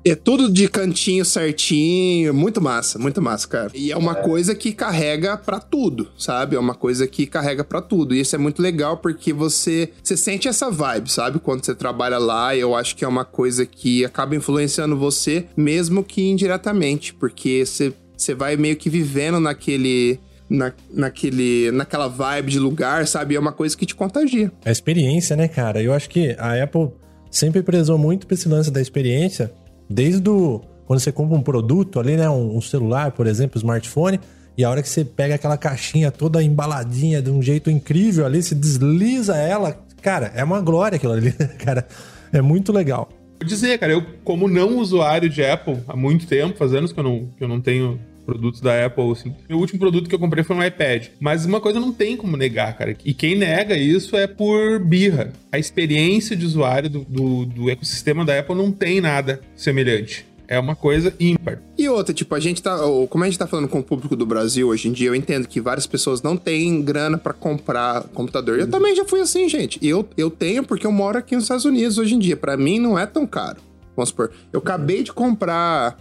É 0.03 0.15
tudo 0.15 0.51
de 0.51 0.67
cantinho 0.67 1.23
certinho, 1.23 2.33
muito 2.33 2.59
massa, 2.59 2.97
muito 2.97 3.21
massa, 3.21 3.47
cara. 3.47 3.71
E 3.73 3.91
é 3.91 3.97
uma 3.97 4.13
é. 4.13 4.21
coisa 4.21 4.55
que 4.55 4.73
carrega 4.73 5.37
para 5.37 5.59
tudo, 5.59 6.09
sabe? 6.17 6.55
É 6.55 6.59
uma 6.59 6.73
coisa 6.73 7.05
que 7.05 7.27
carrega 7.27 7.63
para 7.63 7.81
tudo. 7.81 8.15
E 8.15 8.19
isso 8.19 8.35
é 8.35 8.39
muito 8.39 8.61
legal 8.61 8.97
porque 8.97 9.31
você, 9.31 9.89
você 10.03 10.17
sente 10.17 10.47
essa 10.47 10.71
vibe, 10.71 11.11
sabe? 11.11 11.39
Quando 11.39 11.63
você 11.63 11.75
trabalha 11.75 12.17
lá, 12.17 12.55
eu 12.55 12.75
acho 12.75 12.95
que 12.95 13.05
é 13.05 13.07
uma 13.07 13.23
coisa 13.23 13.65
que 13.65 14.03
acaba 14.03 14.35
influenciando 14.35 14.97
você, 14.97 15.45
mesmo 15.55 16.03
que 16.03 16.27
indiretamente, 16.29 17.13
porque 17.13 17.63
você, 17.63 17.93
você 18.17 18.33
vai 18.33 18.57
meio 18.57 18.75
que 18.75 18.89
vivendo 18.89 19.39
naquele 19.39 20.19
na, 20.49 20.73
naquele, 20.93 21.71
naquela 21.71 22.09
vibe 22.09 22.51
de 22.51 22.59
lugar, 22.59 23.07
sabe? 23.07 23.35
É 23.35 23.39
uma 23.39 23.53
coisa 23.53 23.77
que 23.77 23.85
te 23.85 23.95
contagia. 23.95 24.51
A 24.65 24.71
experiência, 24.71 25.35
né, 25.35 25.47
cara? 25.47 25.81
Eu 25.81 25.93
acho 25.93 26.09
que 26.09 26.35
a 26.37 26.61
Apple 26.61 26.89
sempre 27.31 27.63
prezou 27.63 27.97
muito 27.97 28.27
pra 28.27 28.35
esse 28.35 28.47
lance 28.47 28.69
da 28.69 28.81
experiência, 28.81 29.51
desde 29.89 30.29
o, 30.29 30.61
quando 30.85 30.99
você 30.99 31.11
compra 31.11 31.37
um 31.37 31.41
produto 31.41 31.99
ali, 31.99 32.17
né? 32.17 32.29
Um, 32.29 32.57
um 32.57 32.61
celular, 32.61 33.11
por 33.13 33.25
exemplo, 33.25 33.57
smartphone, 33.57 34.19
e 34.57 34.63
a 34.63 34.69
hora 34.69 34.81
que 34.81 34.89
você 34.89 35.05
pega 35.05 35.35
aquela 35.35 35.57
caixinha 35.57 36.11
toda 36.11 36.43
embaladinha 36.43 37.21
de 37.21 37.31
um 37.31 37.41
jeito 37.41 37.71
incrível 37.71 38.25
ali, 38.25 38.43
se 38.43 38.53
desliza 38.53 39.37
ela, 39.37 39.79
cara, 40.01 40.31
é 40.35 40.43
uma 40.43 40.59
glória 40.59 40.97
aquilo 40.97 41.13
ali, 41.13 41.31
cara. 41.57 41.87
É 42.33 42.41
muito 42.41 42.71
legal. 42.71 43.09
Vou 43.39 43.47
dizer, 43.47 43.77
cara, 43.79 43.91
eu, 43.93 44.05
como 44.23 44.47
não 44.47 44.77
usuário 44.77 45.29
de 45.29 45.43
Apple 45.43 45.79
há 45.87 45.95
muito 45.95 46.27
tempo, 46.27 46.57
faz 46.57 46.73
anos 46.73 46.93
que 46.93 46.99
eu 46.99 47.03
não, 47.03 47.27
que 47.37 47.43
eu 47.43 47.47
não 47.47 47.59
tenho 47.59 47.99
produtos 48.31 48.61
da 48.61 48.85
Apple, 48.85 49.11
assim. 49.11 49.35
O 49.49 49.57
último 49.57 49.77
produto 49.77 50.07
que 50.07 50.15
eu 50.15 50.19
comprei 50.19 50.41
foi 50.41 50.55
um 50.55 50.63
iPad. 50.63 51.07
Mas 51.19 51.45
uma 51.45 51.59
coisa 51.59 51.79
não 51.81 51.91
tem 51.91 52.15
como 52.15 52.37
negar, 52.37 52.77
cara. 52.77 52.95
E 53.03 53.13
quem 53.13 53.35
nega 53.35 53.75
isso 53.75 54.15
é 54.15 54.25
por 54.25 54.79
birra. 54.79 55.33
A 55.51 55.59
experiência 55.59 56.33
de 56.35 56.45
usuário 56.45 56.89
do, 56.89 56.99
do, 57.01 57.45
do 57.45 57.69
ecossistema 57.69 58.23
da 58.23 58.39
Apple 58.39 58.55
não 58.55 58.71
tem 58.71 59.01
nada 59.01 59.41
semelhante. 59.53 60.25
É 60.47 60.57
uma 60.57 60.75
coisa 60.75 61.13
ímpar. 61.19 61.61
E 61.77 61.87
outra, 61.89 62.13
tipo, 62.13 62.33
a 62.35 62.39
gente 62.39 62.61
tá. 62.61 62.77
Como 63.09 63.23
a 63.23 63.27
gente 63.27 63.39
tá 63.39 63.47
falando 63.47 63.67
com 63.67 63.79
o 63.79 63.83
público 63.83 64.15
do 64.15 64.25
Brasil 64.25 64.67
hoje 64.67 64.87
em 64.87 64.91
dia, 64.91 65.07
eu 65.07 65.15
entendo 65.15 65.47
que 65.47 65.61
várias 65.61 65.87
pessoas 65.87 66.21
não 66.21 66.35
têm 66.35 66.81
grana 66.81 67.17
para 67.17 67.33
comprar 67.33 68.03
computador. 68.13 68.59
Eu 68.59 68.69
também 68.69 68.95
já 68.95 69.05
fui 69.05 69.21
assim, 69.21 69.47
gente. 69.47 69.79
Eu, 69.85 70.07
eu 70.17 70.29
tenho 70.29 70.63
porque 70.63 70.85
eu 70.85 70.91
moro 70.91 71.17
aqui 71.17 71.35
nos 71.35 71.45
Estados 71.45 71.65
Unidos 71.65 71.97
hoje 71.97 72.15
em 72.15 72.19
dia. 72.19 72.35
Para 72.35 72.57
mim 72.57 72.79
não 72.79 72.99
é 72.99 73.05
tão 73.05 73.25
caro. 73.25 73.57
Vamos 73.95 74.09
supor. 74.09 74.31
Eu 74.51 74.59
acabei 74.59 75.03
de 75.03 75.13
comprar 75.13 75.97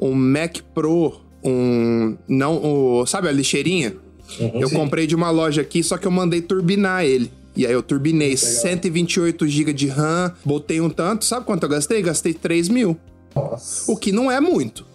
um 0.00 0.14
Mac 0.14 0.58
Pro, 0.74 1.20
um. 1.44 2.16
Não, 2.28 2.56
o, 2.56 3.06
sabe 3.06 3.28
a 3.28 3.32
lixeirinha? 3.32 3.94
Uhum, 4.40 4.60
eu 4.60 4.68
sim. 4.68 4.74
comprei 4.74 5.06
de 5.06 5.14
uma 5.14 5.30
loja 5.30 5.60
aqui, 5.60 5.82
só 5.82 5.98
que 5.98 6.06
eu 6.06 6.10
mandei 6.10 6.40
turbinar 6.40 7.04
ele. 7.04 7.30
E 7.54 7.66
aí 7.66 7.72
eu 7.72 7.82
turbinei 7.82 8.36
128 8.36 9.46
GB 9.46 9.72
de 9.74 9.86
RAM, 9.86 10.32
botei 10.44 10.80
um 10.80 10.88
tanto. 10.88 11.24
Sabe 11.24 11.44
quanto 11.44 11.64
eu 11.64 11.68
gastei? 11.68 12.00
Gastei 12.00 12.32
3 12.32 12.68
mil. 12.68 12.96
Nossa. 13.34 13.90
O 13.90 13.96
que 13.96 14.10
não 14.10 14.30
é 14.30 14.40
muito. 14.40 14.86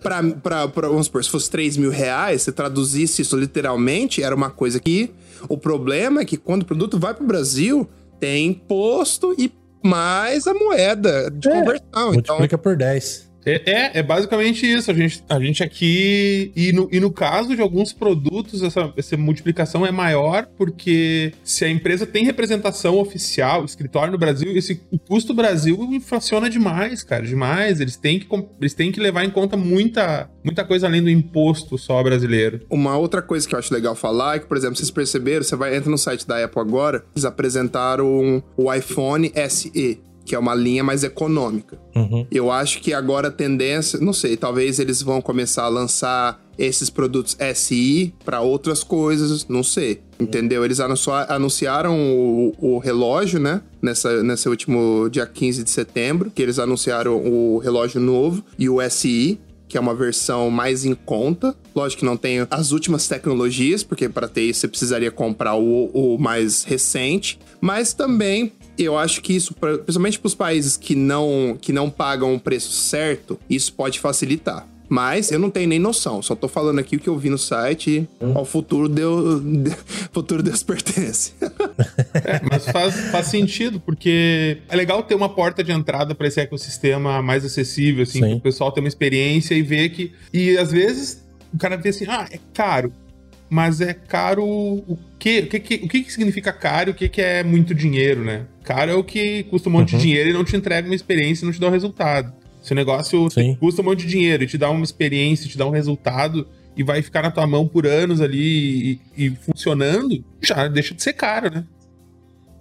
Pra, 0.00 0.22
pra, 0.22 0.68
pra, 0.68 0.88
vamos 0.88 1.06
supor, 1.06 1.24
se 1.24 1.30
fosse 1.30 1.50
3 1.50 1.76
mil 1.76 1.90
reais, 1.90 2.42
se 2.42 2.52
traduzisse 2.52 3.22
isso 3.22 3.36
literalmente, 3.36 4.22
era 4.22 4.34
uma 4.34 4.50
coisa 4.50 4.78
que. 4.78 5.10
O 5.48 5.58
problema 5.58 6.22
é 6.22 6.24
que 6.24 6.36
quando 6.36 6.62
o 6.62 6.64
produto 6.64 6.98
vai 6.98 7.12
pro 7.12 7.26
Brasil, 7.26 7.88
tem 8.18 8.46
imposto 8.46 9.34
e 9.36 9.52
mais 9.82 10.46
a 10.46 10.54
moeda 10.54 11.30
de 11.30 11.48
é, 11.48 11.52
conversão. 11.52 12.12
Multiplica 12.12 12.44
então, 12.44 12.58
por 12.58 12.76
10. 12.76 13.25
É, 13.46 13.62
é, 13.64 13.90
é, 14.00 14.02
basicamente 14.02 14.66
isso. 14.66 14.90
A 14.90 14.94
gente, 14.94 15.22
a 15.28 15.38
gente 15.38 15.62
aqui. 15.62 16.50
E 16.56 16.72
no, 16.72 16.88
e 16.90 16.98
no 16.98 17.12
caso 17.12 17.54
de 17.54 17.62
alguns 17.62 17.92
produtos, 17.92 18.60
essa, 18.60 18.92
essa 18.96 19.16
multiplicação 19.16 19.86
é 19.86 19.92
maior, 19.92 20.48
porque 20.58 21.32
se 21.44 21.64
a 21.64 21.70
empresa 21.70 22.04
tem 22.04 22.24
representação 22.24 22.98
oficial, 22.98 23.64
escritório 23.64 24.10
no 24.10 24.18
Brasil, 24.18 24.56
esse, 24.56 24.80
o 24.90 24.98
custo 24.98 25.32
Brasil 25.32 25.78
inflaciona 25.92 26.50
demais, 26.50 27.04
cara. 27.04 27.24
Demais. 27.24 27.80
Eles 27.80 27.96
têm 27.96 28.18
que, 28.18 28.26
eles 28.60 28.74
têm 28.74 28.90
que 28.90 28.98
levar 28.98 29.24
em 29.24 29.30
conta 29.30 29.56
muita, 29.56 30.28
muita 30.42 30.64
coisa 30.64 30.88
além 30.88 31.02
do 31.02 31.08
imposto 31.08 31.78
só 31.78 32.02
brasileiro. 32.02 32.60
Uma 32.68 32.96
outra 32.96 33.22
coisa 33.22 33.48
que 33.48 33.54
eu 33.54 33.58
acho 33.58 33.72
legal 33.72 33.94
falar 33.94 34.36
é 34.36 34.38
que, 34.40 34.46
por 34.46 34.56
exemplo, 34.56 34.74
vocês 34.76 34.90
perceberam, 34.90 35.44
você 35.44 35.54
vai 35.54 35.76
entra 35.76 35.88
no 35.88 35.98
site 35.98 36.26
da 36.26 36.44
Apple 36.44 36.60
agora, 36.60 37.04
eles 37.14 37.24
apresentaram 37.24 38.42
o 38.56 38.74
iPhone 38.74 39.32
SE 39.48 40.00
que 40.26 40.34
é 40.34 40.38
uma 40.38 40.54
linha 40.54 40.82
mais 40.82 41.04
econômica. 41.04 41.78
Uhum. 41.94 42.26
Eu 42.30 42.50
acho 42.50 42.82
que 42.82 42.92
agora 42.92 43.28
a 43.28 43.30
tendência, 43.30 43.98
não 44.00 44.12
sei, 44.12 44.36
talvez 44.36 44.78
eles 44.80 45.00
vão 45.00 45.22
começar 45.22 45.62
a 45.62 45.68
lançar 45.68 46.44
esses 46.58 46.90
produtos 46.90 47.36
SI 47.54 48.12
para 48.24 48.40
outras 48.40 48.82
coisas, 48.82 49.46
não 49.48 49.62
sei. 49.62 50.00
Entendeu? 50.18 50.64
Eles 50.64 50.80
anunciaram 50.80 51.98
o, 51.98 52.54
o, 52.58 52.78
relógio, 52.78 53.38
né? 53.38 53.60
Nessa, 53.80 54.22
nesse 54.22 54.48
último 54.48 55.08
dia 55.10 55.26
15 55.26 55.62
de 55.62 55.70
setembro, 55.70 56.30
que 56.30 56.42
eles 56.42 56.58
anunciaram 56.58 57.16
o 57.16 57.58
relógio 57.58 58.00
novo 58.00 58.42
e 58.58 58.68
o 58.68 58.78
SI, 58.88 59.38
que 59.68 59.76
é 59.76 59.80
uma 59.80 59.94
versão 59.94 60.50
mais 60.50 60.86
em 60.86 60.94
conta. 60.94 61.54
Lógico 61.74 62.00
que 62.00 62.06
não 62.06 62.16
tem 62.16 62.46
as 62.50 62.72
últimas 62.72 63.06
tecnologias, 63.06 63.82
porque 63.82 64.08
para 64.08 64.26
ter 64.26 64.42
isso 64.42 64.60
você 64.60 64.68
precisaria 64.68 65.10
comprar 65.10 65.54
o, 65.54 65.86
o 65.92 66.18
mais 66.18 66.64
recente. 66.64 67.38
Mas 67.60 67.92
também 67.92 68.52
eu 68.78 68.96
acho 68.96 69.20
que 69.20 69.34
isso, 69.34 69.54
principalmente 69.54 70.18
para 70.18 70.26
os 70.26 70.34
países 70.34 70.76
que 70.76 70.94
não, 70.94 71.56
que 71.60 71.72
não 71.72 71.90
pagam 71.90 72.34
o 72.34 72.40
preço 72.40 72.70
certo, 72.70 73.38
isso 73.48 73.72
pode 73.72 74.00
facilitar. 74.00 74.66
Mas 74.88 75.32
eu 75.32 75.38
não 75.38 75.50
tenho 75.50 75.68
nem 75.68 75.78
noção, 75.78 76.22
só 76.22 76.36
tô 76.36 76.46
falando 76.46 76.78
aqui 76.78 76.96
o 76.96 77.00
que 77.00 77.08
eu 77.08 77.18
vi 77.18 77.28
no 77.28 77.38
site 77.38 78.08
hum. 78.20 78.32
ao 78.36 78.44
futuro 78.44 78.88
deu. 78.88 79.42
futuro 80.12 80.42
Deus 80.42 80.62
pertence. 80.62 81.32
é, 82.14 82.40
mas 82.48 82.64
faz, 82.66 82.94
faz 83.10 83.26
sentido, 83.26 83.80
porque 83.80 84.58
é 84.68 84.76
legal 84.76 85.02
ter 85.02 85.14
uma 85.14 85.28
porta 85.28 85.64
de 85.64 85.72
entrada 85.72 86.14
para 86.14 86.28
esse 86.28 86.40
ecossistema 86.40 87.20
mais 87.20 87.44
acessível, 87.44 88.04
assim, 88.04 88.20
que 88.20 88.34
o 88.34 88.40
pessoal 88.40 88.70
ter 88.70 88.80
uma 88.80 88.88
experiência 88.88 89.54
e 89.54 89.62
ver 89.62 89.88
que. 89.88 90.12
E 90.32 90.56
às 90.56 90.70
vezes 90.70 91.26
o 91.52 91.58
cara 91.58 91.76
vê 91.76 91.88
assim, 91.88 92.04
ah, 92.08 92.28
é 92.30 92.38
caro. 92.54 92.92
Mas 93.48 93.80
é 93.80 93.94
caro 93.94 94.44
o 94.44 94.98
quê? 95.18 95.44
O 95.46 95.48
que, 95.48 95.60
que, 95.60 95.74
o 95.76 95.88
que, 95.88 96.02
que 96.02 96.12
significa 96.12 96.52
caro 96.52 96.90
e 96.90 96.92
o 96.92 96.94
que, 96.94 97.08
que 97.08 97.20
é 97.22 97.44
muito 97.44 97.74
dinheiro, 97.74 98.24
né? 98.24 98.46
Caro 98.64 98.90
é 98.90 98.94
o 98.94 99.04
que 99.04 99.44
custa 99.44 99.68
um 99.68 99.72
monte 99.72 99.92
uhum. 99.92 99.98
de 99.98 100.04
dinheiro 100.04 100.30
e 100.30 100.32
não 100.32 100.44
te 100.44 100.56
entrega 100.56 100.88
uma 100.88 100.94
experiência 100.94 101.44
e 101.44 101.46
não 101.46 101.52
te 101.52 101.60
dá 101.60 101.66
o 101.66 101.68
um 101.68 101.72
resultado. 101.72 102.32
Se 102.60 102.72
o 102.72 102.74
negócio 102.74 103.28
custa 103.60 103.82
um 103.82 103.84
monte 103.84 104.00
de 104.00 104.08
dinheiro 104.08 104.42
e 104.42 104.46
te 104.46 104.58
dá 104.58 104.68
uma 104.68 104.82
experiência, 104.82 105.48
te 105.48 105.56
dá 105.56 105.64
um 105.64 105.70
resultado 105.70 106.46
e 106.76 106.82
vai 106.82 107.00
ficar 107.00 107.22
na 107.22 107.30
tua 107.30 107.46
mão 107.46 107.66
por 107.68 107.86
anos 107.86 108.20
ali 108.20 109.00
e, 109.16 109.26
e 109.26 109.30
funcionando, 109.30 110.24
já 110.42 110.66
deixa 110.66 110.92
de 110.92 111.02
ser 111.02 111.12
caro, 111.12 111.54
né? 111.54 111.64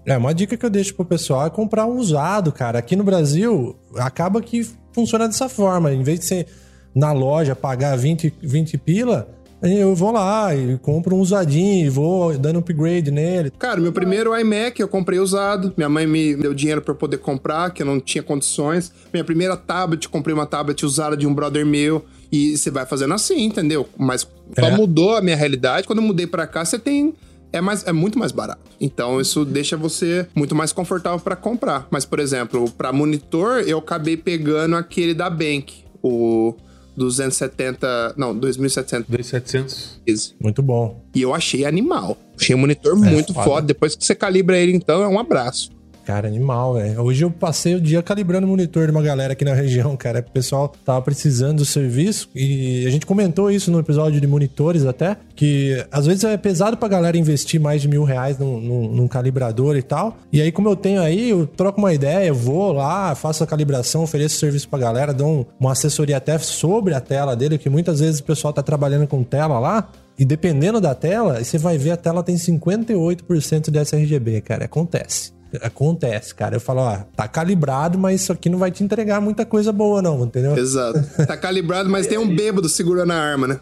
É, 0.06 0.16
uma 0.16 0.34
dica 0.34 0.56
que 0.56 0.64
eu 0.64 0.70
deixo 0.70 0.94
pro 0.94 1.04
pessoal 1.04 1.48
é 1.48 1.50
comprar 1.50 1.88
um 1.88 1.98
usado, 1.98 2.52
cara. 2.52 2.78
Aqui 2.78 2.96
no 2.96 3.04
Brasil, 3.04 3.76
acaba 3.96 4.40
que 4.40 4.64
funciona 4.94 5.28
dessa 5.28 5.50
forma. 5.50 5.92
Em 5.92 6.04
vez 6.04 6.20
de 6.20 6.26
você 6.26 6.46
na 6.94 7.12
loja 7.12 7.56
pagar 7.56 7.98
20, 7.98 8.32
20 8.42 8.78
pila, 8.78 9.35
eu 9.62 9.96
vou 9.96 10.12
lá 10.12 10.56
e 10.56 10.78
compro 10.78 11.16
um 11.16 11.20
usadinho 11.20 11.86
e 11.86 11.90
vou 11.90 12.38
dando 12.38 12.60
upgrade 12.60 13.10
nele. 13.10 13.52
Cara, 13.52 13.80
meu 13.80 13.92
primeiro 13.92 14.38
iMac 14.38 14.80
eu 14.80 14.88
comprei 14.88 15.20
usado. 15.20 15.74
Minha 15.78 15.90
mãe 15.90 16.06
me 16.06 16.36
deu 16.36 16.54
dinheiro 16.54 16.82
para 16.82 16.94
poder 16.94 17.18
comprar, 17.18 17.72
que 17.72 17.82
eu 17.82 17.86
não 17.86 18.00
tinha 18.00 18.24
condições. 18.24 18.92
Minha 19.12 19.24
primeira 19.24 19.56
tablet, 19.56 20.08
comprei 20.10 20.34
uma 20.34 20.46
tablet 20.46 20.86
usada 20.86 21.16
de 21.16 21.26
um 21.26 21.34
brother 21.34 21.66
meu. 21.66 22.06
E 22.32 22.58
você 22.58 22.70
vai 22.70 22.86
fazendo 22.86 23.14
assim, 23.14 23.46
entendeu? 23.46 23.88
Mas 23.98 24.28
só 24.60 24.68
é. 24.68 24.76
mudou 24.76 25.16
a 25.16 25.22
minha 25.22 25.36
realidade. 25.36 25.88
Quando 25.88 26.00
eu 26.00 26.06
mudei 26.06 26.28
para 26.28 26.46
cá, 26.46 26.66
você 26.66 26.78
tem 26.78 27.14
é, 27.54 27.62
mais, 27.62 27.88
é 27.88 27.94
muito 27.94 28.20
mais 28.20 28.32
barato. 28.32 28.62
Então 28.80 29.22
isso 29.22 29.46
deixa 29.46 29.78
você 29.78 30.28
muito 30.36 30.54
mais 30.54 30.74
confortável 30.74 31.20
para 31.20 31.36
comprar. 31.36 31.88
Mas, 31.90 32.04
por 32.04 32.20
exemplo, 32.20 32.70
para 32.72 32.92
monitor, 32.92 33.62
eu 33.62 33.78
acabei 33.78 34.18
pegando 34.18 34.76
aquele 34.76 35.14
da 35.14 35.30
Bank, 35.30 35.86
o 36.04 36.56
270. 36.96 38.16
Não, 38.18 38.38
2700. 38.38 39.10
2700. 39.10 40.36
Muito 40.40 40.62
bom. 40.62 41.02
E 41.14 41.22
eu 41.22 41.34
achei 41.34 41.66
animal. 41.66 42.18
Achei 42.40 42.56
um 42.56 42.60
monitor 42.60 42.94
é, 42.94 43.10
muito 43.10 43.34
foda. 43.34 43.46
foda. 43.46 43.68
Depois 43.68 43.96
que 43.96 44.04
você 44.04 44.16
calibra 44.16 44.58
ele, 44.58 44.74
então, 44.74 45.04
é 45.04 45.08
um 45.08 45.20
abraço. 45.20 45.75
Cara, 46.06 46.28
animal, 46.28 46.76
velho. 46.76 47.02
Hoje 47.02 47.26
eu 47.26 47.32
passei 47.32 47.74
o 47.74 47.82
dia 47.82 48.04
calibrando 48.04 48.46
o 48.46 48.50
monitor 48.50 48.86
de 48.86 48.92
uma 48.92 49.02
galera 49.02 49.34
aqui 49.34 49.44
na 49.44 49.56
região, 49.56 49.98
cara. 49.98 50.20
O 50.20 50.32
pessoal 50.32 50.72
tava 50.86 51.02
precisando 51.02 51.58
do 51.58 51.66
serviço 51.66 52.30
e 52.36 52.86
a 52.86 52.92
gente 52.92 53.08
comentou 53.08 53.50
isso 53.50 53.72
no 53.72 53.80
episódio 53.80 54.22
de 54.22 54.28
monitores 54.28 54.86
até, 54.86 55.18
que 55.36 55.84
às 55.92 56.06
vezes 56.06 56.24
é 56.24 56.38
pesado 56.38 56.78
pra 56.78 56.88
galera 56.88 57.18
investir 57.18 57.60
mais 57.60 57.82
de 57.82 57.88
mil 57.88 58.04
reais 58.04 58.38
num, 58.38 58.62
num, 58.62 58.88
num 58.88 59.08
calibrador 59.08 59.76
e 59.76 59.82
tal. 59.82 60.16
E 60.32 60.40
aí, 60.44 60.52
como 60.52 60.70
eu 60.70 60.76
tenho 60.76 61.02
aí, 61.02 61.32
eu 61.32 61.48
troco 61.48 61.80
uma 61.80 61.92
ideia, 61.92 62.32
vou 62.32 62.72
lá, 62.72 63.16
faço 63.16 63.44
a 63.44 63.48
calibração, 63.48 64.04
ofereço 64.04 64.38
serviço 64.38 64.70
pra 64.70 64.78
galera, 64.78 65.12
dou 65.12 65.48
uma 65.60 65.72
assessoria 65.72 66.18
até 66.18 66.38
sobre 66.38 66.94
a 66.94 67.02
tela 67.02 67.36
dele, 67.36 67.58
que 67.58 67.68
muitas 67.68 68.00
vezes 68.00 68.20
o 68.20 68.24
pessoal 68.24 68.54
tá 68.54 68.62
trabalhando 68.62 69.08
com 69.08 69.24
tela 69.24 69.58
lá. 69.58 69.90
E 70.20 70.24
dependendo 70.24 70.80
da 70.80 70.94
tela, 70.94 71.44
você 71.44 71.58
vai 71.58 71.80
ver 71.80 71.92
a 71.92 71.98
tela 71.98 72.22
tem 72.22 72.36
58% 72.36 73.72
de 73.72 73.80
sRGB, 73.80 74.42
cara. 74.42 74.66
Acontece. 74.66 75.34
Acontece, 75.62 76.34
cara. 76.34 76.56
Eu 76.56 76.60
falo, 76.60 76.82
ó, 76.82 76.98
tá 77.16 77.28
calibrado, 77.28 77.98
mas 77.98 78.22
isso 78.22 78.32
aqui 78.32 78.50
não 78.50 78.58
vai 78.58 78.72
te 78.72 78.84
entregar 78.84 79.20
muita 79.22 79.46
coisa 79.46 79.72
boa, 79.72 80.02
não, 80.02 80.24
entendeu? 80.24 80.58
Exato. 80.58 81.04
Tá 81.26 81.38
calibrado, 81.38 81.90
mas 81.90 82.08
tem 82.08 82.18
um 82.18 82.36
bêbado 82.36 82.70
segurando 82.70 83.12
a 83.12 83.16
arma, 83.16 83.48
né? 83.48 83.60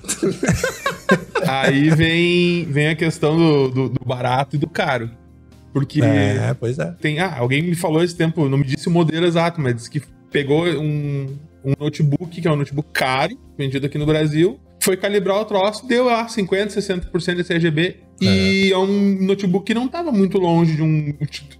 Aí 1.47 1.89
vem, 1.89 2.65
vem 2.65 2.87
a 2.89 2.95
questão 2.95 3.37
do, 3.37 3.69
do, 3.69 3.89
do 3.89 4.05
barato 4.05 4.55
e 4.55 4.59
do 4.59 4.67
caro. 4.67 5.09
Porque. 5.73 6.01
É, 6.01 6.53
pois 6.53 6.77
é. 6.77 6.93
Tem, 7.01 7.19
ah, 7.19 7.35
alguém 7.37 7.61
me 7.61 7.75
falou 7.75 8.03
esse 8.03 8.15
tempo, 8.15 8.47
não 8.47 8.57
me 8.57 8.63
disse 8.63 8.87
o 8.87 8.91
modelo 8.91 9.25
exato, 9.25 9.59
mas 9.59 9.75
disse 9.75 9.89
que 9.89 10.01
pegou 10.31 10.65
um, 10.65 11.35
um 11.65 11.73
notebook, 11.79 12.39
que 12.39 12.47
é 12.47 12.51
um 12.51 12.55
notebook 12.55 12.89
caro, 12.93 13.37
vendido 13.57 13.85
aqui 13.85 13.97
no 13.97 14.05
Brasil, 14.05 14.59
foi 14.83 14.97
calibrar 14.97 15.39
o 15.39 15.45
troço, 15.45 15.87
deu 15.87 16.05
lá 16.05 16.27
50%, 16.27 16.67
60% 16.67 17.35
de 17.35 17.43
CRGB. 17.43 17.95
É. 18.21 18.25
E 18.25 18.71
é 18.71 18.77
um 18.77 19.17
notebook 19.21 19.65
que 19.65 19.73
não 19.73 19.87
tava 19.87 20.11
muito 20.11 20.37
longe 20.37 20.75
de 20.75 20.81
um 20.81 21.13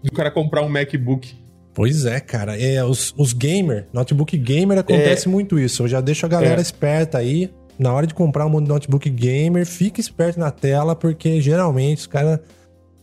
do 0.03 0.11
cara 0.11 0.29
comprar 0.29 0.61
um 0.61 0.69
MacBook. 0.69 1.33
Pois 1.73 2.05
é, 2.05 2.19
cara. 2.19 2.59
É, 2.61 2.83
os, 2.83 3.13
os 3.17 3.33
gamer, 3.33 3.87
notebook 3.93 4.37
gamer, 4.37 4.77
acontece 4.77 5.27
é. 5.27 5.31
muito 5.31 5.57
isso. 5.57 5.83
Eu 5.83 5.87
já 5.87 6.01
deixo 6.01 6.25
a 6.25 6.29
galera 6.29 6.59
é. 6.59 6.61
esperta 6.61 7.17
aí. 7.17 7.49
Na 7.79 7.91
hora 7.91 8.05
de 8.05 8.13
comprar 8.13 8.45
um 8.45 8.59
notebook 8.59 9.09
gamer, 9.09 9.65
fique 9.65 9.99
esperto 9.99 10.39
na 10.39 10.51
tela, 10.51 10.95
porque 10.95 11.41
geralmente 11.41 11.99
os 11.99 12.07
caras. 12.07 12.39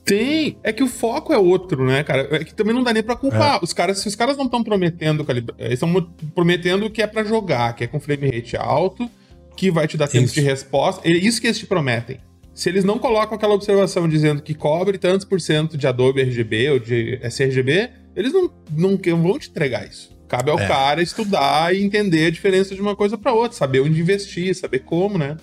Tem, 0.04 0.56
é 0.62 0.72
que 0.72 0.83
o 0.83 0.87
foco 0.87 1.33
é 1.33 1.38
outro, 1.38 1.85
né, 1.85 2.04
cara? 2.04 2.28
É 2.30 2.44
que 2.44 2.54
também 2.54 2.74
não 2.74 2.83
dá 2.83 2.92
nem 2.92 3.02
pra 3.02 3.16
culpar. 3.16 3.56
É. 3.56 3.61
Os 3.62 3.72
caras, 3.72 3.98
se 3.98 4.06
os 4.06 4.14
caras 4.14 4.37
não 4.37 4.44
estão 4.44 4.62
prometendo, 4.62 5.26
eles 5.59 5.74
estão 5.74 5.92
prometendo 6.35 6.88
que 6.90 7.02
é 7.02 7.06
para 7.06 7.24
jogar, 7.24 7.74
que 7.74 7.85
é 7.85 7.87
com 7.87 7.98
frame 7.98 8.30
rate 8.30 8.56
alto, 8.56 9.11
que 9.56 9.70
vai 9.70 9.86
te 9.86 9.96
dar 9.96 10.08
tempo 10.08 10.24
isso. 10.24 10.34
de 10.34 10.40
resposta. 10.40 11.06
É 11.08 11.12
isso 11.12 11.40
que 11.40 11.46
eles 11.46 11.58
te 11.58 11.66
prometem. 11.66 12.18
Se 12.54 12.68
eles 12.68 12.84
não 12.84 12.98
colocam 12.98 13.36
aquela 13.36 13.54
observação 13.54 14.08
dizendo 14.08 14.42
que 14.42 14.54
cobre 14.54 14.98
tantos 14.98 15.24
por 15.24 15.40
cento 15.40 15.78
de 15.78 15.86
Adobe 15.86 16.20
RGB 16.20 16.70
ou 16.70 16.78
de 16.78 17.18
sRGB, 17.24 17.90
eles 18.14 18.32
não, 18.32 18.50
não, 18.76 18.90
não 19.06 19.22
vão 19.22 19.38
te 19.38 19.48
entregar 19.48 19.88
isso. 19.88 20.10
Cabe 20.28 20.50
ao 20.50 20.58
É. 20.60 20.66
cara 20.68 21.02
estudar 21.02 21.74
e 21.74 21.82
entender 21.82 22.26
a 22.26 22.30
diferença 22.30 22.74
de 22.74 22.80
uma 22.80 22.94
coisa 22.94 23.16
pra 23.18 23.32
outra, 23.32 23.56
saber 23.56 23.80
onde 23.80 24.00
investir, 24.00 24.54
saber 24.54 24.80
como, 24.80 25.18
né? 25.18 25.36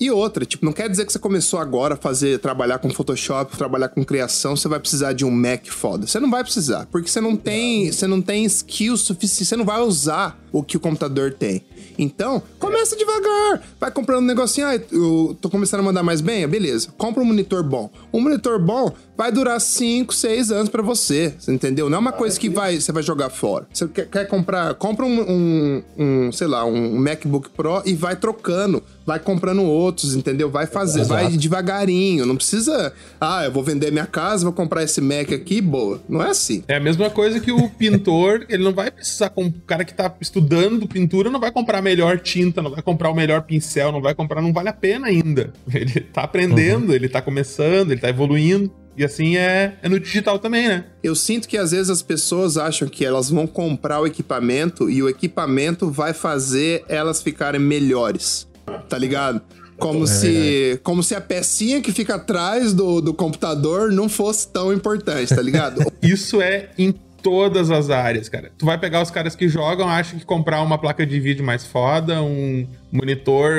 E 0.00 0.12
outra, 0.12 0.44
tipo, 0.44 0.64
não 0.64 0.72
quer 0.72 0.88
dizer 0.88 1.04
que 1.04 1.12
você 1.12 1.18
começou 1.18 1.58
agora 1.58 1.94
a 1.94 1.96
fazer, 1.96 2.38
trabalhar 2.38 2.78
com 2.78 2.88
Photoshop, 2.88 3.56
trabalhar 3.56 3.88
com 3.88 4.04
criação, 4.04 4.54
você 4.54 4.68
vai 4.68 4.78
precisar 4.78 5.12
de 5.12 5.24
um 5.24 5.30
Mac 5.30 5.66
foda. 5.66 6.06
Você 6.06 6.20
não 6.20 6.30
vai 6.30 6.44
precisar, 6.44 6.86
porque 6.86 7.08
você 7.08 7.20
não 7.20 7.34
tem, 7.36 7.90
você 7.90 8.06
não 8.06 8.22
tem 8.22 8.44
skill 8.44 8.96
suficiente, 8.96 9.46
você 9.48 9.56
não 9.56 9.64
vai 9.64 9.80
usar 9.80 10.38
o 10.52 10.62
que 10.62 10.76
o 10.76 10.80
computador 10.80 11.32
tem. 11.32 11.64
Então, 11.98 12.40
começa 12.58 12.96
devagar. 12.96 13.60
Vai 13.80 13.90
comprando 13.90 14.22
um 14.22 14.26
negocinho, 14.26 14.66
ah, 14.66 14.80
eu 14.92 15.36
tô 15.40 15.50
começando 15.50 15.80
a 15.80 15.82
mandar 15.82 16.02
mais 16.02 16.20
bem, 16.20 16.46
beleza. 16.46 16.88
Compra 16.96 17.22
um 17.22 17.26
monitor 17.26 17.62
bom. 17.62 17.90
Um 18.12 18.20
monitor 18.20 18.58
bom 18.60 18.92
vai 19.16 19.32
durar 19.32 19.60
5, 19.60 20.14
6 20.14 20.52
anos 20.52 20.68
pra 20.68 20.80
você, 20.80 21.34
você 21.36 21.52
entendeu? 21.52 21.90
Não 21.90 21.96
é 21.96 22.00
uma 22.00 22.12
coisa 22.12 22.38
que 22.38 22.48
vai, 22.48 22.80
você 22.80 22.92
vai 22.92 23.02
jogar 23.02 23.30
fora. 23.30 23.66
Você 23.72 23.88
quer, 23.88 24.06
quer 24.06 24.28
comprar, 24.28 24.74
compra 24.74 25.04
um, 25.04 25.20
um, 25.20 25.82
um, 25.98 26.32
sei 26.32 26.46
lá, 26.46 26.64
um 26.64 26.96
MacBook 26.96 27.50
Pro 27.50 27.82
e 27.84 27.94
vai 27.94 28.14
trocando, 28.14 28.80
vai 29.08 29.18
comprando 29.18 29.62
outros, 29.62 30.14
entendeu? 30.14 30.50
Vai 30.50 30.66
fazer, 30.66 31.00
Exato. 31.00 31.24
vai 31.24 31.34
devagarinho, 31.34 32.26
não 32.26 32.36
precisa, 32.36 32.92
ah, 33.18 33.42
eu 33.46 33.50
vou 33.50 33.62
vender 33.62 33.90
minha 33.90 34.04
casa, 34.04 34.44
vou 34.44 34.52
comprar 34.52 34.82
esse 34.82 35.00
Mac 35.00 35.32
aqui, 35.32 35.62
boa. 35.62 35.98
Não 36.06 36.22
é 36.22 36.28
assim. 36.28 36.62
É 36.68 36.76
a 36.76 36.80
mesma 36.80 37.08
coisa 37.08 37.40
que 37.40 37.50
o 37.50 37.70
pintor, 37.72 38.44
ele 38.50 38.62
não 38.62 38.74
vai 38.74 38.90
precisar, 38.90 39.30
com 39.30 39.46
o 39.46 39.52
cara 39.66 39.82
que 39.82 39.94
tá 39.94 40.14
estudando 40.20 40.86
pintura, 40.86 41.30
não 41.30 41.40
vai 41.40 41.50
comprar 41.50 41.78
a 41.78 41.82
melhor 41.82 42.18
tinta, 42.18 42.60
não 42.60 42.70
vai 42.70 42.82
comprar 42.82 43.08
o 43.08 43.14
melhor 43.14 43.40
pincel, 43.44 43.90
não 43.90 44.02
vai 44.02 44.14
comprar, 44.14 44.42
não 44.42 44.52
vale 44.52 44.68
a 44.68 44.74
pena 44.74 45.06
ainda. 45.06 45.54
Ele 45.72 46.00
tá 46.00 46.22
aprendendo, 46.22 46.94
ele 46.94 47.08
tá 47.08 47.22
começando, 47.22 47.92
ele 47.92 48.00
tá 48.00 48.10
evoluindo. 48.10 48.70
E 48.96 49.04
assim 49.04 49.36
é, 49.36 49.76
é 49.80 49.88
no 49.88 50.00
digital 50.00 50.40
também, 50.40 50.66
né? 50.66 50.86
Eu 51.04 51.14
sinto 51.14 51.46
que 51.46 51.56
às 51.56 51.70
vezes 51.70 51.88
as 51.88 52.02
pessoas 52.02 52.58
acham 52.58 52.88
que 52.88 53.04
elas 53.04 53.30
vão 53.30 53.46
comprar 53.46 54.00
o 54.00 54.06
equipamento 54.06 54.90
e 54.90 55.00
o 55.00 55.08
equipamento 55.08 55.88
vai 55.88 56.12
fazer 56.12 56.84
elas 56.88 57.22
ficarem 57.22 57.60
melhores. 57.60 58.48
Tá 58.88 58.98
ligado? 58.98 59.40
Como 59.78 60.06
se, 60.08 60.80
como 60.82 61.02
se 61.04 61.14
a 61.14 61.20
pecinha 61.20 61.80
que 61.80 61.92
fica 61.92 62.16
atrás 62.16 62.74
do, 62.74 63.00
do 63.00 63.14
computador 63.14 63.92
não 63.92 64.08
fosse 64.08 64.48
tão 64.48 64.72
importante, 64.72 65.32
tá 65.34 65.40
ligado? 65.40 65.80
Isso 66.02 66.42
é 66.42 66.70
em 66.76 66.92
todas 67.22 67.70
as 67.70 67.90
áreas, 67.90 68.28
cara. 68.28 68.50
Tu 68.56 68.64
vai 68.64 68.78
pegar 68.78 69.02
os 69.02 69.10
caras 69.10 69.36
que 69.36 69.48
jogam, 69.48 69.88
acham 69.88 70.18
que 70.18 70.24
comprar 70.24 70.62
uma 70.62 70.78
placa 70.78 71.06
de 71.06 71.20
vídeo 71.20 71.44
mais 71.44 71.64
foda, 71.64 72.22
um 72.22 72.66
monitor 72.90 73.52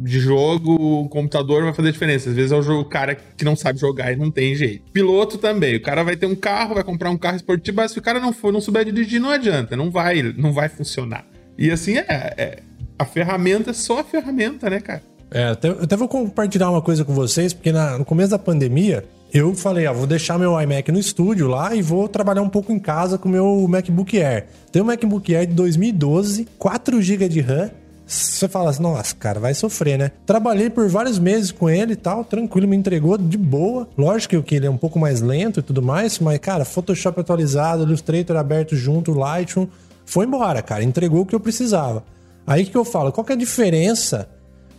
de 0.00 0.18
jogo, 0.18 1.02
um 1.02 1.08
computador 1.08 1.62
vai 1.64 1.72
fazer 1.72 1.92
diferença. 1.92 2.30
Às 2.30 2.36
vezes 2.36 2.52
é 2.52 2.56
o 2.56 2.84
cara 2.84 3.14
que 3.14 3.44
não 3.44 3.54
sabe 3.54 3.78
jogar 3.78 4.12
e 4.12 4.16
não 4.16 4.30
tem 4.30 4.54
jeito. 4.54 4.84
Piloto 4.92 5.38
também. 5.38 5.76
O 5.76 5.82
cara 5.82 6.02
vai 6.02 6.16
ter 6.16 6.26
um 6.26 6.34
carro, 6.34 6.74
vai 6.74 6.84
comprar 6.84 7.10
um 7.10 7.18
carro 7.18 7.36
esportivo, 7.36 7.76
mas 7.76 7.92
se 7.92 7.98
o 7.98 8.02
cara 8.02 8.18
não 8.18 8.32
for, 8.32 8.52
não 8.52 8.60
souber 8.60 8.84
dirigir, 8.84 9.20
não 9.20 9.30
adianta. 9.30 9.76
Não 9.76 9.90
vai, 9.90 10.22
não 10.36 10.52
vai 10.52 10.68
funcionar. 10.68 11.24
E 11.58 11.70
assim 11.70 11.96
é, 11.96 12.34
é- 12.36 12.58
a 12.98 13.04
ferramenta 13.04 13.70
é 13.70 13.72
só 13.74 14.00
a 14.00 14.04
ferramenta, 14.04 14.68
né, 14.70 14.80
cara? 14.80 15.02
É, 15.30 15.44
até, 15.48 15.68
eu 15.68 15.82
até 15.82 15.96
vou 15.96 16.08
compartilhar 16.08 16.70
uma 16.70 16.80
coisa 16.82 17.04
com 17.04 17.12
vocês, 17.12 17.52
porque 17.52 17.72
na- 17.72 17.98
no 17.98 18.04
começo 18.04 18.30
da 18.30 18.38
pandemia, 18.38 19.04
eu 19.34 19.54
falei, 19.54 19.86
ó, 19.86 19.92
vou 19.92 20.06
deixar 20.06 20.38
meu 20.38 20.58
iMac 20.60 20.90
no 20.92 20.98
estúdio 20.98 21.48
lá 21.48 21.74
e 21.74 21.82
vou 21.82 22.08
trabalhar 22.08 22.42
um 22.42 22.48
pouco 22.48 22.72
em 22.72 22.78
casa 22.78 23.18
com 23.18 23.28
meu 23.28 23.66
MacBook 23.68 24.22
Air. 24.22 24.46
Tem 24.70 24.80
um 24.80 24.84
MacBook 24.84 25.34
Air 25.34 25.48
de 25.48 25.54
2012, 25.54 26.46
4 26.58 27.02
GB 27.02 27.28
de 27.28 27.40
RAM. 27.40 27.70
Você 28.06 28.46
fala 28.46 28.70
assim, 28.70 28.82
nossa, 28.84 29.16
cara, 29.16 29.40
vai 29.40 29.52
sofrer, 29.52 29.98
né? 29.98 30.12
Trabalhei 30.24 30.70
por 30.70 30.88
vários 30.88 31.18
meses 31.18 31.50
com 31.50 31.68
ele 31.68 31.94
e 31.94 31.96
tal, 31.96 32.24
tranquilo, 32.24 32.68
me 32.68 32.76
entregou 32.76 33.18
de 33.18 33.36
boa. 33.36 33.88
Lógico 33.98 34.40
que 34.44 34.54
ele 34.54 34.66
é 34.66 34.70
um 34.70 34.76
pouco 34.76 34.96
mais 34.96 35.20
lento 35.20 35.58
e 35.58 35.62
tudo 35.62 35.82
mais, 35.82 36.20
mas, 36.20 36.38
cara, 36.38 36.64
Photoshop 36.64 37.18
atualizado, 37.18 37.82
Illustrator 37.82 38.36
aberto 38.36 38.76
junto, 38.76 39.12
Lightroom, 39.12 39.66
foi 40.04 40.24
embora, 40.24 40.62
cara, 40.62 40.84
entregou 40.84 41.22
o 41.22 41.26
que 41.26 41.34
eu 41.34 41.40
precisava. 41.40 42.04
Aí 42.46 42.64
que 42.64 42.76
eu 42.76 42.84
falo, 42.84 43.10
qual 43.10 43.24
que 43.24 43.32
é 43.32 43.34
a 43.34 43.38
diferença 43.38 44.28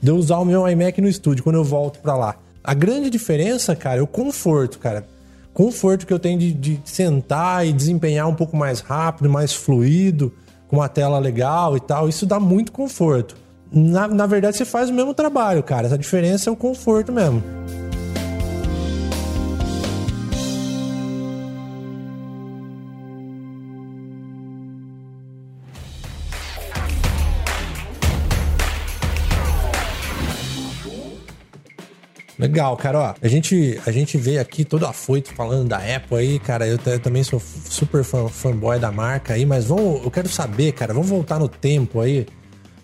de 0.02 0.10
eu 0.10 0.16
usar 0.16 0.38
o 0.38 0.46
meu 0.46 0.68
iMac 0.68 1.02
no 1.02 1.08
estúdio 1.08 1.44
quando 1.44 1.56
eu 1.56 1.64
volto 1.64 2.00
pra 2.00 2.16
lá. 2.16 2.36
A 2.64 2.74
grande 2.74 3.10
diferença, 3.10 3.76
cara, 3.76 4.00
é 4.00 4.04
o 4.04 4.08
conforto, 4.08 4.80
cara. 4.80 5.08
Conforto 5.54 6.06
que 6.06 6.14
eu 6.14 6.20
tenho 6.20 6.38
de, 6.38 6.54
de 6.54 6.80
sentar 6.86 7.66
e 7.66 7.74
desempenhar 7.74 8.28
um 8.28 8.36
pouco 8.36 8.56
mais 8.56 8.80
rápido, 8.80 9.30
mais 9.30 9.54
fluido, 9.54 10.34
com 10.68 10.78
uma 10.78 10.90
tela 10.90 11.18
legal 11.18 11.76
e 11.76 11.80
tal. 11.80 12.08
Isso 12.08 12.26
dá 12.26 12.40
muito 12.40 12.72
conforto. 12.72 13.36
Na, 13.72 14.08
na 14.08 14.26
verdade, 14.26 14.58
você 14.58 14.66
faz 14.66 14.90
o 14.90 14.94
mesmo 14.94 15.14
trabalho, 15.14 15.64
cara. 15.64 15.94
A 15.94 15.98
diferença 15.98 16.50
é 16.50 16.54
o 16.54 16.56
conforto 16.56 17.12
mesmo. 17.12 17.42
Legal, 32.48 32.76
cara, 32.78 33.00
ó. 33.00 33.14
A 33.22 33.28
gente, 33.28 33.80
a 33.86 33.92
gente 33.92 34.18
veio 34.18 34.40
aqui 34.42 34.64
todo 34.64 34.86
afoito 34.86 35.34
falando 35.34 35.68
da 35.68 35.78
Apple 35.78 36.18
aí, 36.18 36.40
cara. 36.40 36.68
Eu, 36.68 36.80
eu 36.86 37.00
também 37.00 37.24
sou 37.24 37.42
super 37.70 38.04
fã, 38.04 38.28
fanboy 38.28 38.80
da 38.80 38.92
marca 38.92 39.34
aí, 39.34 39.46
mas 39.46 39.66
vamos, 39.66 40.04
eu 40.04 40.10
quero 40.10 40.30
saber, 40.30 40.72
cara, 40.72 40.94
vamos 40.94 41.10
voltar 41.10 41.40
no 41.40 41.50
tempo 41.50 42.00
aí. 42.00 42.26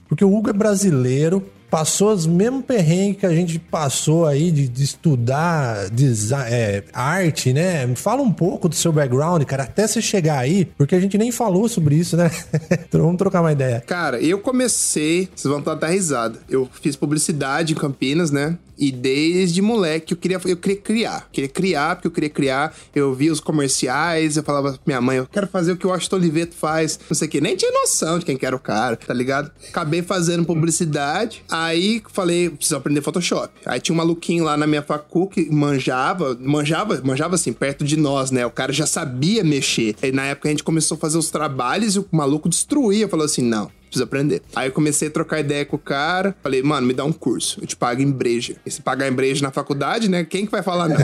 Porque 0.07 0.23
o 0.23 0.35
Hugo 0.35 0.49
é 0.49 0.53
brasileiro, 0.53 1.43
passou 1.71 2.13
os 2.13 2.27
mesmos 2.27 2.65
perrengues 2.65 3.19
que 3.19 3.25
a 3.25 3.33
gente 3.33 3.57
passou 3.57 4.27
aí 4.27 4.51
de, 4.51 4.67
de 4.67 4.83
estudar 4.83 5.89
desi- 5.89 6.31
é, 6.35 6.83
arte, 6.93 7.51
né? 7.51 7.87
Me 7.87 7.95
fala 7.95 8.21
um 8.21 8.31
pouco 8.31 8.69
do 8.69 8.75
seu 8.75 8.91
background, 8.91 9.41
cara, 9.45 9.63
até 9.63 9.87
você 9.87 9.99
chegar 9.99 10.37
aí, 10.37 10.65
porque 10.77 10.93
a 10.93 10.99
gente 10.99 11.17
nem 11.17 11.31
falou 11.31 11.67
sobre 11.67 11.95
isso, 11.95 12.15
né? 12.15 12.29
então 12.87 13.01
vamos 13.01 13.17
trocar 13.17 13.41
uma 13.41 13.51
ideia. 13.51 13.81
Cara, 13.87 14.19
eu 14.21 14.37
comecei, 14.37 15.27
vocês 15.35 15.49
vão 15.49 15.59
estar 15.59 15.71
até 15.73 15.87
risada. 15.89 16.37
Eu 16.47 16.69
fiz 16.79 16.95
publicidade 16.95 17.73
em 17.73 17.75
Campinas, 17.75 18.29
né? 18.29 18.55
E 18.77 18.91
desde 18.91 19.61
moleque 19.61 20.13
eu 20.13 20.17
queria, 20.17 20.39
eu 20.45 20.57
queria 20.57 20.77
criar. 20.77 21.29
Queria 21.31 21.49
criar, 21.49 21.95
porque 21.95 22.07
eu 22.07 22.11
queria 22.11 22.29
criar. 22.29 22.75
Eu 22.93 23.13
via 23.13 23.31
os 23.31 23.39
comerciais, 23.39 24.37
eu 24.37 24.43
falava 24.43 24.71
pra 24.71 24.81
minha 24.85 25.01
mãe, 25.01 25.17
eu 25.17 25.27
quero 25.27 25.47
fazer 25.47 25.73
o 25.73 25.77
que 25.77 25.85
o 25.85 25.89
Washington 25.89 26.15
Oliveto 26.17 26.55
faz. 26.55 26.99
Não 27.09 27.15
sei 27.15 27.27
o 27.27 27.31
que, 27.31 27.41
nem 27.41 27.55
tinha 27.55 27.71
noção 27.71 28.19
de 28.19 28.25
quem 28.25 28.37
que 28.37 28.45
era 28.45 28.55
o 28.55 28.59
cara, 28.59 28.95
tá 28.95 29.13
ligado? 29.13 29.51
Acabei 29.69 30.01
fazendo 30.01 30.45
publicidade. 30.45 31.43
Aí 31.49 32.01
falei, 32.11 32.49
preciso 32.49 32.77
aprender 32.77 33.01
Photoshop. 33.01 33.53
Aí 33.65 33.79
tinha 33.79 33.93
um 33.93 33.97
maluquinho 33.97 34.43
lá 34.43 34.57
na 34.57 34.67
minha 34.67 34.81
facu 34.81 35.27
que 35.27 35.49
manjava, 35.51 36.37
manjava, 36.39 37.01
manjava 37.03 37.35
assim, 37.35 37.53
perto 37.53 37.83
de 37.83 37.97
nós, 37.97 38.31
né? 38.31 38.45
O 38.45 38.51
cara 38.51 38.71
já 38.71 38.85
sabia 38.85 39.43
mexer. 39.43 39.95
Aí 40.01 40.11
na 40.11 40.25
época 40.25 40.49
a 40.49 40.51
gente 40.51 40.63
começou 40.63 40.95
a 40.95 40.99
fazer 40.99 41.17
os 41.17 41.29
trabalhos 41.29 41.95
e 41.95 41.99
o 41.99 42.07
maluco 42.11 42.49
destruía. 42.49 43.07
Falou 43.07 43.25
assim: 43.25 43.41
não, 43.41 43.69
preciso 43.93 44.03
aprender. 44.03 44.41
Aí 44.55 44.67
eu 44.67 44.71
comecei 44.71 45.07
a 45.07 45.11
trocar 45.11 45.39
ideia 45.39 45.65
com 45.65 45.75
o 45.75 45.79
cara. 45.79 46.35
Falei, 46.41 46.63
mano, 46.63 46.87
me 46.87 46.93
dá 46.93 47.05
um 47.05 47.13
curso. 47.13 47.59
Eu 47.61 47.67
te 47.67 47.75
pago 47.75 48.01
em 48.01 48.11
breja. 48.11 48.55
E 48.65 48.71
se 48.71 48.81
pagar 48.81 49.07
em 49.07 49.11
breja 49.11 49.43
na 49.43 49.51
faculdade, 49.51 50.09
né? 50.09 50.23
Quem 50.23 50.45
que 50.45 50.51
vai 50.51 50.63
falar 50.63 50.89
não? 50.89 50.97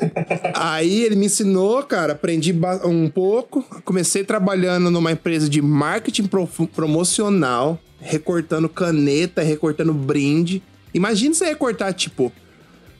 Aí 0.54 1.02
ele 1.02 1.16
me 1.16 1.26
ensinou, 1.26 1.82
cara. 1.82 2.12
Aprendi 2.12 2.54
um 2.84 3.08
pouco. 3.08 3.62
Comecei 3.84 4.22
trabalhando 4.22 4.90
numa 4.90 5.12
empresa 5.12 5.48
de 5.48 5.62
marketing 5.62 6.28
promocional. 6.74 7.80
Recortando 7.98 8.68
caneta, 8.68 9.42
recortando 9.42 9.94
brinde. 9.94 10.62
Imagina 10.92 11.34
você 11.34 11.46
recortar, 11.46 11.92
tipo, 11.94 12.32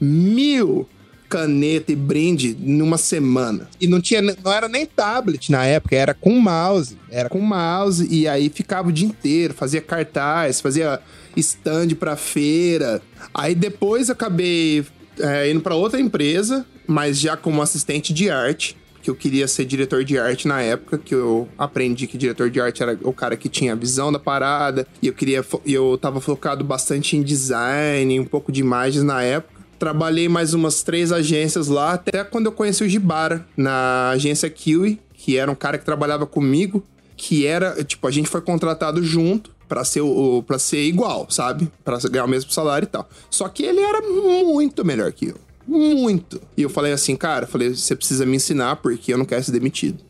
mil 0.01 0.87
caneta 1.29 1.91
e 1.91 1.95
brinde 1.95 2.55
numa 2.59 2.97
semana. 2.97 3.69
E 3.79 3.87
não 3.87 4.01
tinha, 4.01 4.21
não 4.21 4.51
era 4.51 4.67
nem 4.67 4.85
tablet 4.85 5.51
na 5.51 5.65
época, 5.65 5.95
era 5.95 6.13
com 6.13 6.39
mouse. 6.39 6.97
Era 7.09 7.29
com 7.29 7.39
mouse 7.39 8.07
e 8.09 8.27
aí 8.27 8.49
ficava 8.49 8.89
o 8.89 8.91
dia 8.91 9.07
inteiro, 9.07 9.53
fazia 9.53 9.81
cartaz, 9.81 10.61
fazia 10.61 10.99
stand 11.35 11.89
pra 11.99 12.15
feira. 12.15 13.01
Aí 13.33 13.53
depois 13.53 14.09
acabei 14.09 14.85
é, 15.19 15.49
indo 15.49 15.61
pra 15.61 15.75
outra 15.75 15.99
empresa, 15.99 16.65
mas 16.85 17.19
já 17.19 17.35
como 17.35 17.61
assistente 17.61 18.13
de 18.13 18.29
arte. 18.29 18.77
Que 19.01 19.09
eu 19.09 19.15
queria 19.15 19.47
ser 19.47 19.63
diretor 19.63 20.03
de 20.03 20.17
arte 20.17 20.49
na 20.49 20.61
época, 20.61 20.97
que 20.97 21.15
eu 21.15 21.47
aprendi 21.57 22.07
que 22.07 22.17
diretor 22.17 22.49
de 22.49 22.59
arte 22.59 22.83
era 22.83 22.97
o 23.03 23.13
cara 23.13 23.37
que 23.37 23.47
tinha 23.47 23.71
a 23.71 23.75
visão 23.75 24.11
da 24.11 24.19
parada, 24.19 24.85
e 25.01 25.07
eu 25.07 25.13
queria. 25.13 25.45
eu 25.65 25.97
tava 25.97 26.19
focado 26.19 26.61
bastante 26.61 27.15
em 27.15 27.21
design, 27.21 28.19
um 28.19 28.25
pouco 28.25 28.51
de 28.51 28.59
imagens 28.59 29.05
na 29.05 29.23
época. 29.23 29.56
Trabalhei 29.79 30.27
mais 30.27 30.53
umas 30.53 30.81
três 30.81 31.11
agências 31.11 31.67
lá, 31.67 31.93
até 31.93 32.23
quando 32.23 32.47
eu 32.47 32.51
conheci 32.51 32.83
o 32.83 32.89
Gibara, 32.89 33.45
na 33.55 34.09
agência 34.09 34.49
Kiwi, 34.49 34.99
que 35.13 35.37
era 35.37 35.51
um 35.51 35.55
cara 35.55 35.77
que 35.77 35.85
trabalhava 35.85 36.25
comigo, 36.25 36.83
que 37.15 37.45
era, 37.45 37.83
tipo, 37.83 38.07
a 38.07 38.11
gente 38.11 38.29
foi 38.29 38.41
contratado 38.41 39.03
junto 39.03 39.51
pra 39.67 39.83
ser 39.83 40.01
o 40.01 40.43
para 40.43 40.57
ser 40.57 40.83
igual, 40.83 41.27
sabe? 41.29 41.69
Pra 41.83 41.97
ganhar 42.09 42.25
o 42.25 42.29
mesmo 42.29 42.51
salário 42.51 42.85
e 42.85 42.89
tal. 42.89 43.07
Só 43.29 43.47
que 43.49 43.63
ele 43.63 43.81
era 43.81 44.01
muito 44.01 44.85
melhor 44.85 45.11
que 45.11 45.27
eu. 45.27 45.46
Muito. 45.67 46.41
E 46.55 46.61
eu 46.61 46.69
falei 46.69 46.93
assim, 46.93 47.15
cara, 47.15 47.45
falei, 47.45 47.75
você 47.75 47.95
precisa 47.95 48.25
me 48.25 48.37
ensinar 48.37 48.77
porque 48.77 49.13
eu 49.13 49.17
não 49.17 49.25
quero 49.25 49.43
ser 49.43 49.51
demitido. 49.51 50.03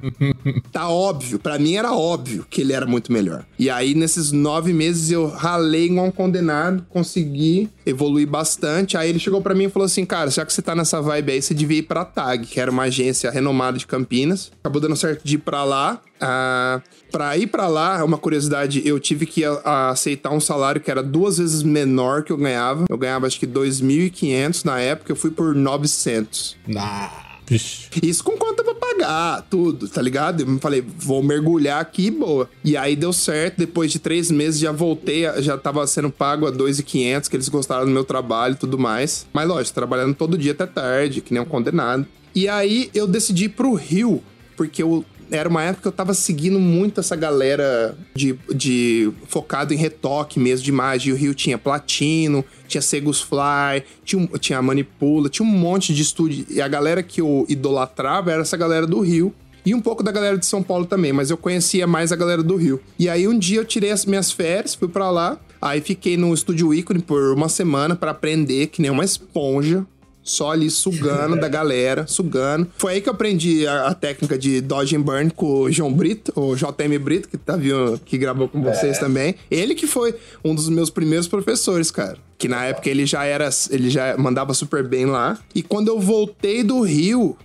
tá 0.72 0.88
óbvio, 0.88 1.38
pra 1.38 1.58
mim 1.58 1.74
era 1.74 1.92
óbvio 1.92 2.46
que 2.48 2.62
ele 2.62 2.72
era 2.72 2.86
muito 2.86 3.12
melhor. 3.12 3.44
E 3.58 3.68
aí, 3.68 3.94
nesses 3.94 4.32
nove 4.32 4.72
meses, 4.72 5.10
eu 5.10 5.26
ralei 5.26 5.86
igual 5.86 6.06
um 6.06 6.10
condenado, 6.10 6.86
consegui 6.88 7.68
evoluir 7.84 8.26
bastante. 8.26 8.96
Aí 8.96 9.10
ele 9.10 9.18
chegou 9.18 9.42
pra 9.42 9.54
mim 9.54 9.64
e 9.64 9.70
falou 9.70 9.86
assim: 9.86 10.04
Cara, 10.04 10.30
já 10.30 10.44
que 10.46 10.52
você 10.52 10.62
tá 10.62 10.74
nessa 10.74 11.00
vibe 11.02 11.32
aí, 11.32 11.42
você 11.42 11.52
devia 11.52 11.78
ir 11.78 11.82
pra 11.82 12.04
TAG, 12.04 12.46
que 12.46 12.58
era 12.58 12.70
uma 12.70 12.84
agência 12.84 13.30
renomada 13.30 13.76
de 13.76 13.86
Campinas. 13.86 14.50
Acabou 14.60 14.80
dando 14.80 14.96
certo 14.96 15.22
de 15.22 15.34
ir 15.34 15.38
pra 15.38 15.62
lá. 15.62 16.00
Ah, 16.20 16.80
pra 17.10 17.36
ir 17.36 17.46
pra 17.46 17.66
lá, 17.68 18.02
uma 18.04 18.18
curiosidade, 18.18 18.82
eu 18.86 18.98
tive 19.00 19.26
que 19.26 19.44
a- 19.44 19.60
a 19.64 19.88
aceitar 19.90 20.30
um 20.32 20.40
salário 20.40 20.80
que 20.80 20.90
era 20.90 21.02
duas 21.02 21.38
vezes 21.38 21.62
menor 21.62 22.22
que 22.22 22.32
eu 22.32 22.36
ganhava. 22.36 22.84
Eu 22.88 22.98
ganhava 22.98 23.26
acho 23.26 23.38
que 23.38 23.46
2.500 23.46 24.64
na 24.64 24.78
época, 24.80 25.12
eu 25.12 25.16
fui 25.16 25.30
por 25.30 25.54
900. 25.54 26.56
Ah, 26.76 27.22
Vixe. 27.48 27.88
Isso 28.02 28.24
com 28.24 28.36
conta 28.36 28.64
pra 28.64 28.74
pagar, 28.74 29.42
tudo, 29.48 29.86
tá 29.88 30.02
ligado? 30.02 30.40
Eu 30.42 30.58
falei, 30.58 30.80
vou 30.84 31.22
mergulhar 31.22 31.80
aqui, 31.80 32.10
boa. 32.10 32.50
E 32.64 32.76
aí 32.76 32.96
deu 32.96 33.12
certo, 33.12 33.58
depois 33.58 33.92
de 33.92 34.00
três 34.00 34.32
meses 34.32 34.58
já 34.58 34.72
voltei, 34.72 35.22
já 35.42 35.56
tava 35.56 35.86
sendo 35.86 36.10
pago 36.10 36.44
a 36.46 36.50
2.500, 36.50 37.28
que 37.28 37.36
eles 37.36 37.48
gostaram 37.48 37.84
do 37.84 37.92
meu 37.92 38.02
trabalho 38.02 38.54
e 38.54 38.56
tudo 38.56 38.76
mais. 38.76 39.28
Mas 39.32 39.46
lógico, 39.46 39.76
trabalhando 39.76 40.12
todo 40.16 40.36
dia 40.36 40.50
até 40.52 40.66
tarde, 40.66 41.20
que 41.20 41.32
nem 41.32 41.40
um 41.40 41.46
condenado. 41.46 42.04
E 42.34 42.48
aí 42.48 42.90
eu 42.92 43.06
decidi 43.06 43.44
ir 43.44 43.50
pro 43.50 43.74
Rio, 43.74 44.20
porque 44.56 44.82
eu 44.82 45.04
era 45.30 45.48
uma 45.48 45.62
época 45.62 45.82
que 45.82 45.88
eu 45.88 45.92
tava 45.92 46.14
seguindo 46.14 46.58
muito 46.58 47.00
essa 47.00 47.16
galera 47.16 47.96
de, 48.14 48.38
de 48.54 49.10
focado 49.26 49.74
em 49.74 49.76
retoque 49.76 50.38
mesmo 50.38 50.64
de 50.64 50.70
imagem. 50.70 51.12
O 51.12 51.16
Rio 51.16 51.34
tinha 51.34 51.58
Platino, 51.58 52.44
tinha 52.66 52.82
Segus 52.82 53.20
Fly, 53.20 53.84
tinha, 54.04 54.26
tinha 54.38 54.62
Manipula, 54.62 55.28
tinha 55.28 55.46
um 55.46 55.50
monte 55.50 55.94
de 55.94 56.02
estúdio. 56.02 56.46
E 56.48 56.60
a 56.60 56.68
galera 56.68 57.02
que 57.02 57.20
eu 57.20 57.44
idolatrava 57.48 58.32
era 58.32 58.42
essa 58.42 58.56
galera 58.56 58.86
do 58.86 59.00
Rio. 59.00 59.34
E 59.64 59.74
um 59.74 59.80
pouco 59.80 60.02
da 60.02 60.12
galera 60.12 60.38
de 60.38 60.46
São 60.46 60.62
Paulo 60.62 60.86
também, 60.86 61.12
mas 61.12 61.28
eu 61.28 61.36
conhecia 61.36 61.88
mais 61.88 62.12
a 62.12 62.16
galera 62.16 62.40
do 62.40 62.54
Rio. 62.54 62.80
E 62.96 63.08
aí 63.08 63.26
um 63.26 63.36
dia 63.36 63.58
eu 63.58 63.64
tirei 63.64 63.90
as 63.90 64.06
minhas 64.06 64.30
férias, 64.30 64.76
fui 64.76 64.86
pra 64.86 65.10
lá, 65.10 65.40
aí 65.60 65.80
fiquei 65.80 66.16
no 66.16 66.32
estúdio 66.32 66.72
ícone 66.72 67.00
por 67.00 67.32
uma 67.32 67.48
semana 67.48 67.96
pra 67.96 68.12
aprender 68.12 68.68
que 68.68 68.80
nem 68.80 68.92
uma 68.92 69.04
esponja. 69.04 69.84
Só 70.26 70.50
ali 70.50 70.68
sugando 70.68 71.38
da 71.38 71.48
galera, 71.48 72.04
sugando. 72.08 72.68
Foi 72.76 72.94
aí 72.94 73.00
que 73.00 73.08
eu 73.08 73.12
aprendi 73.12 73.64
a, 73.64 73.86
a 73.86 73.94
técnica 73.94 74.36
de 74.36 74.60
Dodge 74.60 74.96
and 74.96 75.02
Burn 75.02 75.30
com 75.30 75.60
o 75.60 75.70
João 75.70 75.92
Brito, 75.92 76.32
o 76.34 76.56
JM 76.56 76.98
Brito, 77.00 77.28
que 77.28 77.38
tá 77.38 77.56
vindo, 77.56 78.00
que 78.04 78.18
gravou 78.18 78.48
com 78.48 78.60
vocês 78.60 78.98
também. 78.98 79.36
Ele 79.48 79.72
que 79.76 79.86
foi 79.86 80.16
um 80.44 80.52
dos 80.52 80.68
meus 80.68 80.90
primeiros 80.90 81.28
professores, 81.28 81.92
cara. 81.92 82.18
Que 82.36 82.48
na 82.48 82.64
época 82.64 82.90
ele 82.90 83.06
já 83.06 83.24
era, 83.24 83.48
ele 83.70 83.88
já 83.88 84.16
mandava 84.18 84.52
super 84.52 84.82
bem 84.86 85.06
lá. 85.06 85.38
E 85.54 85.62
quando 85.62 85.88
eu 85.88 86.00
voltei 86.00 86.64
do 86.64 86.80
Rio, 86.82 87.36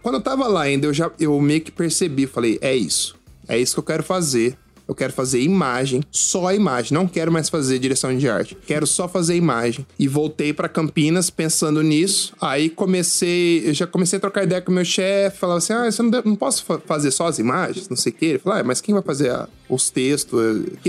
quando 0.00 0.14
eu 0.14 0.22
tava 0.22 0.46
lá 0.46 0.62
ainda, 0.62 0.86
eu 0.86 0.94
já 0.94 1.10
eu 1.18 1.38
meio 1.40 1.60
que 1.60 1.72
percebi, 1.72 2.28
falei, 2.28 2.56
é 2.62 2.74
isso. 2.74 3.16
É 3.48 3.58
isso 3.58 3.74
que 3.74 3.80
eu 3.80 3.84
quero 3.84 4.04
fazer. 4.04 4.56
Eu 4.88 4.94
quero 4.94 5.12
fazer 5.12 5.40
imagem, 5.42 6.02
só 6.10 6.50
imagem. 6.52 6.94
Não 6.94 7.06
quero 7.06 7.30
mais 7.30 7.50
fazer 7.50 7.78
direção 7.78 8.16
de 8.16 8.26
arte. 8.26 8.56
Quero 8.66 8.86
só 8.86 9.06
fazer 9.06 9.36
imagem. 9.36 9.86
E 9.98 10.08
voltei 10.08 10.54
pra 10.54 10.66
Campinas 10.66 11.28
pensando 11.28 11.82
nisso. 11.82 12.32
Aí 12.40 12.70
comecei, 12.70 13.68
eu 13.68 13.74
já 13.74 13.86
comecei 13.86 14.16
a 14.16 14.20
trocar 14.20 14.44
ideia 14.44 14.62
com 14.62 14.72
o 14.72 14.74
meu 14.74 14.86
chefe. 14.86 15.36
Falava 15.38 15.58
assim: 15.58 15.74
ah, 15.74 15.90
você 15.90 16.02
não, 16.02 16.10
não 16.24 16.34
posso 16.34 16.64
fa- 16.64 16.80
fazer 16.86 17.10
só 17.10 17.26
as 17.26 17.38
imagens, 17.38 17.86
não 17.90 17.96
sei 17.98 18.12
o 18.12 18.14
quê. 18.14 18.24
Ele 18.26 18.38
falou: 18.38 18.58
ah, 18.58 18.64
mas 18.64 18.80
quem 18.80 18.94
vai 18.94 19.02
fazer 19.02 19.30
a- 19.30 19.46
os 19.68 19.90
textos? 19.90 20.40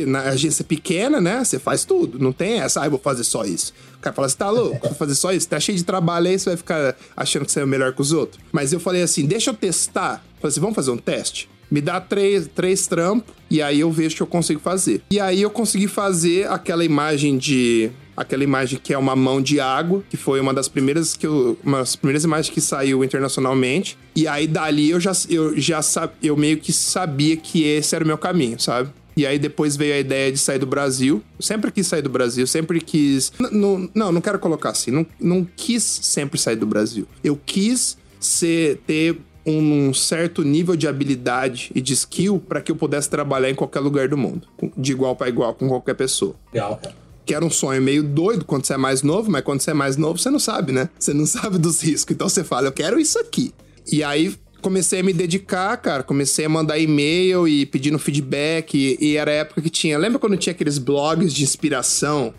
Na 0.08 0.22
agência 0.22 0.64
pequena, 0.64 1.20
né? 1.20 1.44
Você 1.44 1.60
faz 1.60 1.84
tudo. 1.84 2.18
Não 2.18 2.32
tem 2.32 2.62
essa, 2.62 2.82
ah, 2.82 2.86
eu 2.86 2.92
vou 2.92 3.00
fazer 3.00 3.26
só 3.26 3.44
isso. 3.44 3.74
O 3.98 4.00
cara 4.00 4.16
fala, 4.16 4.30
você 4.30 4.38
tá 4.38 4.50
louco? 4.50 4.88
Vou 4.88 4.96
fazer 4.96 5.16
só 5.16 5.34
isso? 5.34 5.50
Tá 5.50 5.60
cheio 5.60 5.78
de 5.78 5.84
trabalho 5.84 6.28
aí, 6.28 6.40
você 6.40 6.52
vai 6.52 6.58
ficar 6.58 6.96
achando 7.18 7.46
que 7.46 7.52
você 7.52 7.60
é 7.60 7.66
melhor 7.66 7.94
que 7.94 8.02
os 8.02 8.14
outros. 8.14 8.42
Mas 8.50 8.72
eu 8.72 8.80
falei 8.80 9.02
assim: 9.02 9.26
deixa 9.26 9.50
eu 9.50 9.54
testar. 9.54 10.24
Falei 10.40 10.52
assim: 10.52 10.62
vamos 10.62 10.76
fazer 10.78 10.92
um 10.92 10.98
teste? 10.98 11.50
Me 11.70 11.82
dá 11.82 12.02
três, 12.02 12.48
três 12.48 12.88
trampos 12.88 13.34
e 13.50 13.62
aí 13.62 13.80
eu 13.80 13.92
vejo 13.92 14.16
que 14.16 14.22
eu 14.22 14.28
consigo 14.28 14.60
fazer. 14.60 15.02
E 15.10 15.20
aí 15.20 15.42
eu 15.42 15.50
consegui 15.50 15.88
fazer 15.88 16.48
aquela 16.48 16.86
imagem 16.86 17.38
de. 17.38 17.90
Aquela 18.16 18.44
imagem 18.44 18.78
que 18.84 18.94
é 18.94 18.98
uma 18.98 19.16
mão 19.16 19.42
de 19.42 19.62
água, 19.62 20.04
que 20.10 20.18
foi 20.18 20.42
uma 20.42 20.54
das 20.54 20.68
primeiras 20.68 21.16
que 21.16 21.26
eu, 21.26 21.58
uma 21.64 21.80
das 21.80 21.96
primeiras 21.96 22.26
imagens 22.26 22.54
que 22.54 22.60
saiu 22.60 23.02
internacionalmente. 23.02 23.98
E 24.14 24.28
aí 24.28 24.46
dali 24.46 24.90
eu 24.90 25.00
já 25.00 25.14
eu 25.30 25.58
já 25.58 25.80
eu 26.22 26.36
meio 26.36 26.58
que 26.58 26.74
sabia 26.74 27.38
que 27.38 27.64
esse 27.64 27.96
era 27.96 28.04
o 28.04 28.08
meu 28.08 28.18
caminho, 28.18 28.60
sabe? 28.60 28.90
E 29.16 29.26
aí 29.26 29.40
depois 29.40 29.78
veio 29.78 29.94
a 29.94 30.00
ideia 30.00 30.32
de 30.32 30.38
sair 30.38 30.60
do 30.60 30.66
Brasil. 30.66 31.24
Sempre 31.40 31.72
quis 31.72 31.88
sair 31.88 32.02
do 32.02 32.10
Brasil, 32.10 32.46
sempre 32.46 32.82
quis. 32.82 33.32
Não, 33.52 33.90
não, 33.94 34.12
não 34.12 34.22
quero 34.22 34.38
colocar 34.38 34.72
assim. 34.72 34.92
Não, 34.92 35.06
não 35.20 35.48
quis 35.56 35.84
sempre 35.84 36.40
sair 36.40 36.58
do 36.58 36.66
Brasil. 36.66 37.08
Eu 37.24 37.40
quis 37.46 37.98
ser, 38.20 38.82
ter 38.86 39.18
um 39.45 39.93
certo 39.93 40.43
nível 40.43 40.75
de 40.75 40.88
habilidade 40.88 41.71
e 41.73 41.82
de 41.82 41.93
skill 41.93 42.39
para 42.39 42.62
que 42.62 42.71
eu 42.71 42.75
pudesse 42.75 43.10
trabalhar 43.10 43.49
em 43.49 43.56
qualquer 43.56 43.80
lugar 43.80 44.08
do 44.08 44.17
mundo, 44.17 44.47
de 44.78 44.91
igual 44.91 45.15
para 45.15 45.30
igual 45.30 45.54
com 45.54 45.67
qualquer 45.67 45.95
pessoa. 45.95 46.36
Legal, 46.54 46.78
cara. 46.78 46.95
Que 47.25 47.34
era 47.34 47.45
um 47.45 47.49
sonho 47.49 47.82
meio 47.82 48.04
doido 48.04 48.43
quando 48.43 48.65
você 48.65 48.73
é 48.73 48.78
mais 48.78 49.04
novo, 49.04 49.30
mas 49.30 49.43
quando 49.43 49.62
você 49.62 49.71
é 49.71 49.73
mais 49.73 49.97
novo, 49.97 50.17
você 50.17 50.30
não 50.30 50.39
sabe, 50.39 50.71
né? 50.71 50.89
Você 50.99 51.13
não 51.13 51.25
sabe 51.28 51.58
dos 51.58 51.82
riscos. 51.82 52.13
Então 52.13 52.28
você 52.28 52.43
fala, 52.43 52.67
eu 52.67 52.71
quero 52.71 52.99
isso 52.99 53.19
aqui. 53.19 53.54
E 53.91 54.04
aí 54.04 54.36
comecei 54.62 54.99
a 54.99 55.04
me 55.04 55.13
dedicar, 55.13 55.78
cara. 55.78 56.04
Comecei 56.04 56.45
a 56.45 56.49
mandar 56.49 56.78
e-mail 56.78 57.47
e 57.47 57.65
pedindo 57.65 57.99
feedback. 57.99 58.75
E, 58.75 58.97
e 58.99 59.17
era 59.17 59.32
a 59.32 59.36
época 59.36 59.62
que 59.62 59.69
tinha. 59.69 59.97
Lembra 59.97 60.19
quando 60.19 60.38
tinha 60.38 60.52
aqueles 60.52 60.78
blogs 60.78 61.34
de 61.34 61.43
inspiração? 61.43 62.34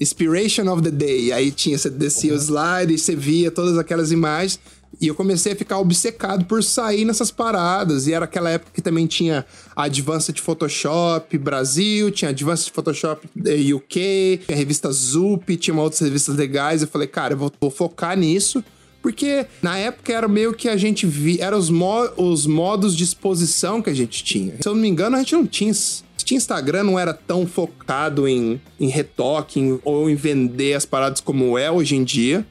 Inspiration 0.00 0.70
of 0.70 0.82
the 0.82 0.90
Day. 0.90 1.32
Aí 1.32 1.50
tinha, 1.50 1.78
você 1.78 1.88
descia 1.88 2.34
o 2.34 2.36
slide 2.36 2.92
e 2.92 2.98
você 2.98 3.14
via 3.14 3.50
todas 3.50 3.78
aquelas 3.78 4.12
imagens. 4.12 4.60
E 5.00 5.08
eu 5.08 5.14
comecei 5.14 5.52
a 5.52 5.56
ficar 5.56 5.78
obcecado 5.78 6.44
por 6.46 6.62
sair 6.64 7.04
nessas 7.04 7.30
paradas. 7.30 8.06
E 8.06 8.12
era 8.14 8.24
aquela 8.24 8.48
época 8.50 8.72
que 8.74 8.80
também 8.80 9.06
tinha 9.06 9.44
Advanced 9.74 10.38
Photoshop 10.40 11.36
Brasil, 11.38 12.10
tinha 12.10 12.30
Advanced 12.30 12.72
Photoshop 12.72 13.28
eh, 13.44 13.74
UK, 13.74 14.40
tinha 14.46 14.54
a 14.54 14.58
revista 14.58 14.90
Zup, 14.90 15.56
tinha 15.56 15.76
outras 15.76 16.00
revistas 16.00 16.34
legais. 16.36 16.82
Eu 16.82 16.88
falei, 16.88 17.06
cara, 17.08 17.34
eu 17.34 17.38
vou, 17.38 17.52
vou 17.60 17.70
focar 17.70 18.16
nisso. 18.16 18.64
Porque 19.02 19.46
na 19.62 19.78
época 19.78 20.12
era 20.12 20.26
meio 20.26 20.52
que 20.52 20.68
a 20.68 20.76
gente 20.76 21.06
via. 21.06 21.44
Eram 21.44 21.58
os, 21.58 21.70
mo- 21.70 22.10
os 22.16 22.44
modos 22.46 22.96
de 22.96 23.04
exposição 23.04 23.80
que 23.80 23.88
a 23.90 23.94
gente 23.94 24.24
tinha. 24.24 24.54
Se 24.60 24.68
eu 24.68 24.74
não 24.74 24.80
me 24.82 24.88
engano, 24.88 25.14
a 25.14 25.20
gente 25.20 25.34
não 25.34 25.46
tinha. 25.46 25.72
Tinha 26.16 26.38
Instagram, 26.38 26.82
não 26.82 26.98
era 26.98 27.14
tão 27.14 27.46
focado 27.46 28.26
em, 28.26 28.60
em 28.80 28.88
retoque 28.88 29.60
em- 29.60 29.78
ou 29.84 30.10
em 30.10 30.16
vender 30.16 30.74
as 30.74 30.84
paradas 30.84 31.20
como 31.20 31.56
é 31.56 31.70
hoje 31.70 31.94
em 31.94 32.02
dia. 32.02 32.44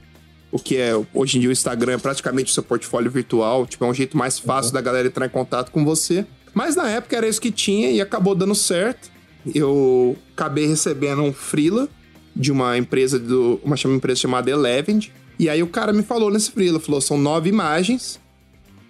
O 0.56 0.60
que 0.60 0.78
é, 0.78 0.94
hoje 1.14 1.38
em 1.38 1.42
dia, 1.42 1.50
o 1.50 1.52
Instagram 1.52 1.94
é 1.94 1.98
praticamente 1.98 2.50
o 2.50 2.54
seu 2.54 2.64
portfólio 2.64 3.12
virtual. 3.12 3.66
Tipo, 3.68 3.84
é 3.84 3.88
um 3.90 3.94
jeito 3.94 4.16
mais 4.16 4.40
fácil 4.40 4.72
da 4.72 4.80
galera 4.80 5.06
entrar 5.08 5.26
em 5.26 5.30
contato 5.30 5.70
com 5.70 5.84
você. 5.84 6.26
Mas 6.54 6.78
na 6.78 6.90
época 6.90 7.18
era 7.18 7.28
isso 7.28 7.42
que 7.42 7.52
tinha 7.52 7.92
e 7.92 8.00
acabou 8.00 8.34
dando 8.34 8.56
certo. 8.56 9.12
Eu 9.54 10.16
acabei 10.34 10.66
recebendo 10.66 11.22
um 11.22 11.34
freela 11.34 11.90
de 12.34 12.54
uma 12.54 12.78
empresa 12.78 13.20
do. 13.20 13.60
Uma 13.66 13.76
chama- 13.76 13.96
empresa 13.96 14.22
chamada 14.22 14.50
Elevend. 14.50 15.12
E 15.38 15.50
aí 15.50 15.62
o 15.62 15.68
cara 15.68 15.92
me 15.92 16.04
falou 16.04 16.32
nesse 16.32 16.50
freela, 16.52 16.80
falou: 16.80 17.02
são 17.02 17.18
nove 17.18 17.50
imagens. 17.50 18.18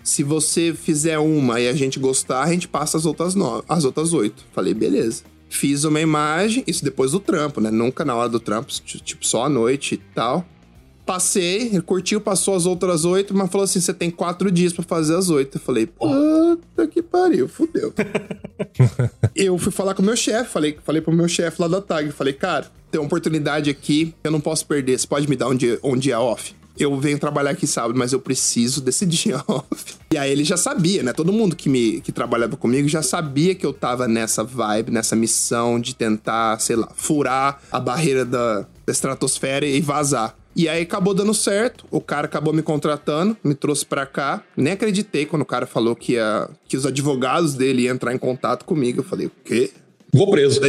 Se 0.04 0.22
você 0.22 0.72
fizer 0.72 1.18
uma 1.18 1.60
e 1.60 1.68
a 1.68 1.74
gente 1.74 1.98
gostar, 2.00 2.44
a 2.44 2.52
gente 2.52 2.68
passa 2.68 2.96
as 2.96 3.08
outras 3.08 3.34
nove, 3.34 3.64
as 3.68 3.86
outras 3.86 4.14
oito. 4.14 4.46
Falei, 4.54 4.76
beleza. 4.76 5.24
Fiz 5.50 5.84
uma 5.84 6.00
imagem, 6.00 6.64
isso 6.68 6.84
depois 6.84 7.12
do 7.14 7.20
trampo, 7.20 7.60
né? 7.60 7.72
Nunca 7.72 8.06
na 8.06 8.14
hora 8.16 8.30
do 8.30 8.40
trampo, 8.40 8.72
tipo, 8.84 9.26
só 9.26 9.46
à 9.46 9.50
noite 9.50 9.96
e 9.96 9.98
tal. 10.14 10.46
Passei, 11.06 11.68
ele 11.68 11.82
curtiu, 11.82 12.20
passou 12.20 12.56
as 12.56 12.66
outras 12.66 13.06
oito, 13.06 13.36
mas 13.36 13.52
falou 13.52 13.66
assim: 13.66 13.80
você 13.80 13.94
tem 13.94 14.10
quatro 14.10 14.50
dias 14.52 14.74
pra 14.74 14.84
fazer 14.84 15.16
as 15.16 15.30
oito. 15.30 15.58
Eu 15.58 15.62
falei, 15.62 15.86
puta 15.86 16.88
que 16.88 17.02
pariu, 17.02 17.48
fudeu. 17.48 17.94
eu 19.36 19.58
fui 19.58 19.72
falar 19.72 19.94
com 19.94 20.02
o 20.02 20.06
meu 20.06 20.16
chefe, 20.16 20.50
falei, 20.50 20.78
falei 20.84 21.02
pro 21.02 21.14
meu 21.14 21.28
chefe 21.28 21.62
lá 21.62 21.68
da 21.68 21.80
TAG, 21.80 22.12
falei, 22.12 22.34
cara, 22.34 22.72
tem 22.90 23.00
uma 23.00 23.06
oportunidade 23.06 23.70
aqui, 23.70 24.16
eu 24.24 24.32
não 24.32 24.40
posso 24.40 24.66
perder, 24.66 24.98
você 24.98 25.06
pode 25.06 25.30
me 25.30 25.36
dar 25.36 25.48
um 25.48 25.56
dia, 25.56 25.80
um 25.84 25.96
dia 25.96 26.20
off? 26.20 26.56
Eu 26.78 27.00
venho 27.00 27.18
trabalhar 27.18 27.52
aqui 27.52 27.66
sábado, 27.66 27.98
mas 27.98 28.12
eu 28.12 28.20
preciso 28.20 28.82
desse 28.82 29.06
dia 29.08 29.42
off. 29.48 29.96
E 30.12 30.18
aí 30.18 30.32
ele 30.32 30.44
já 30.44 30.58
sabia, 30.58 31.04
né? 31.04 31.14
Todo 31.14 31.32
mundo 31.32 31.56
que, 31.56 31.70
me, 31.70 32.02
que 32.02 32.12
trabalhava 32.12 32.58
comigo 32.58 32.88
já 32.88 33.02
sabia 33.02 33.54
que 33.54 33.66
eu 33.66 33.72
tava 33.72 34.08
nessa 34.08 34.44
vibe, 34.44 34.92
nessa 34.92 35.16
missão 35.16 35.80
de 35.80 35.96
tentar, 35.96 36.60
sei 36.60 36.76
lá, 36.76 36.90
furar 36.96 37.62
a 37.72 37.80
barreira 37.80 38.26
da, 38.26 38.62
da 38.86 38.92
estratosfera 38.92 39.66
e 39.66 39.80
vazar. 39.82 40.36
E 40.56 40.70
aí 40.70 40.84
acabou 40.84 41.14
dando 41.14 41.34
certo, 41.34 41.86
o 41.92 42.00
cara 42.00 42.26
acabou 42.26 42.54
me 42.54 42.62
contratando, 42.62 43.36
me 43.44 43.54
trouxe 43.54 43.86
pra 43.86 44.06
cá. 44.06 44.42
Nem 44.56 44.74
acreditei 44.74 45.26
quando 45.26 45.42
o 45.42 45.46
cara 45.46 45.66
falou 45.66 45.96
que, 45.96 46.14
ia, 46.14 46.50
que 46.68 46.78
os 46.78 46.86
advogados 46.86 47.56
dele 47.56 47.84
iam 47.84 47.96
entrar 47.96 48.14
em 48.14 48.18
contato 48.18 48.64
comigo. 48.64 49.02
Eu 49.02 49.04
falei, 49.04 49.28
o 49.28 49.32
quê? 49.44 49.72
Vou 50.14 50.32
preso. 50.32 50.62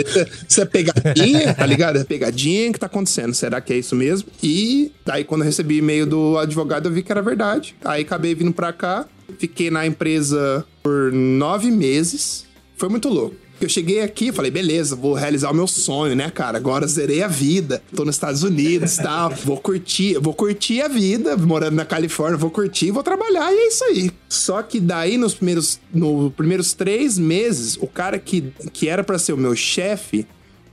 Isso 0.49 0.61
é 0.61 0.65
pegadinha, 0.65 1.55
tá 1.55 1.65
ligado? 1.65 1.99
É 1.99 2.05
pegadinha 2.05 2.73
que 2.73 2.81
tá 2.81 2.87
acontecendo. 2.87 3.33
Será 3.33 3.61
que 3.61 3.73
é 3.73 3.79
isso 3.79 3.95
mesmo? 3.95 4.29
E 4.43 4.91
daí, 5.05 5.23
quando 5.23 5.43
eu 5.43 5.47
recebi 5.47 5.79
e-mail 5.79 6.05
do 6.05 6.37
advogado, 6.37 6.89
eu 6.89 6.93
vi 6.93 7.05
que 7.05 7.13
era 7.13 7.23
verdade. 7.23 7.77
Aí 7.85 8.03
acabei 8.03 8.35
vindo 8.35 8.53
pra 8.53 8.73
cá, 8.73 9.07
fiquei 9.39 9.71
na 9.71 9.87
empresa 9.87 10.67
por 10.83 11.13
nove 11.13 11.71
meses. 11.71 12.45
Foi 12.77 12.89
muito 12.89 13.09
louco. 13.09 13.37
Eu 13.61 13.69
cheguei 13.69 14.03
aqui 14.03 14.31
falei, 14.33 14.51
beleza, 14.51 14.95
vou 14.95 15.15
realizar 15.15 15.51
o 15.51 15.55
meu 15.55 15.67
sonho, 15.67 16.15
né, 16.15 16.31
cara? 16.31 16.59
Agora 16.59 16.87
zerei 16.87 17.23
a 17.23 17.29
vida. 17.29 17.83
Tô 17.95 18.05
nos 18.05 18.17
Estados 18.17 18.43
Unidos 18.43 18.97
tal. 18.97 19.31
Vou 19.45 19.59
curtir, 19.59 20.19
vou 20.19 20.35
curtir 20.35 20.81
a 20.83 20.89
vida, 20.89 21.37
morando 21.37 21.75
na 21.75 21.85
Califórnia, 21.85 22.37
vou 22.37 22.51
curtir, 22.51 22.91
vou 22.91 23.03
trabalhar 23.03 23.53
e 23.53 23.57
é 23.57 23.69
isso 23.69 23.85
aí. 23.85 24.11
Só 24.29 24.63
que 24.63 24.81
daí, 24.81 25.17
nos 25.17 25.35
primeiros, 25.35 25.79
nos 25.93 26.33
primeiros 26.33 26.73
três 26.73 27.19
meses, 27.19 27.77
o 27.81 27.87
cara 27.87 28.19
que, 28.19 28.53
que 28.73 28.89
era 28.89 29.05
pra 29.05 29.19
ser 29.19 29.33
o 29.33 29.37
meu 29.37 29.55
chefe, 29.55 30.27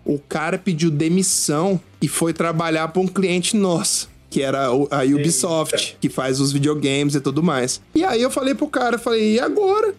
o 0.06 0.18
cara 0.20 0.58
pediu 0.58 0.90
demissão 0.90 1.80
e 2.02 2.08
foi 2.08 2.34
trabalhar 2.34 2.88
pra 2.90 3.02
um 3.02 3.08
cliente 3.08 3.56
nosso. 3.56 4.10
Que 4.30 4.42
era 4.42 4.66
a 4.66 5.04
Ubisoft, 5.04 5.98
que 6.02 6.10
faz 6.10 6.40
os 6.40 6.52
videogames 6.52 7.16
e 7.16 7.22
tudo 7.22 7.44
mais. 7.44 7.82
E 7.94 8.04
aí 8.04 8.22
eu 8.22 8.32
falei 8.32 8.56
pro 8.56 8.68
cara, 8.68 8.98
falei, 8.98 9.36
e 9.36 9.40
agora? 9.40 9.94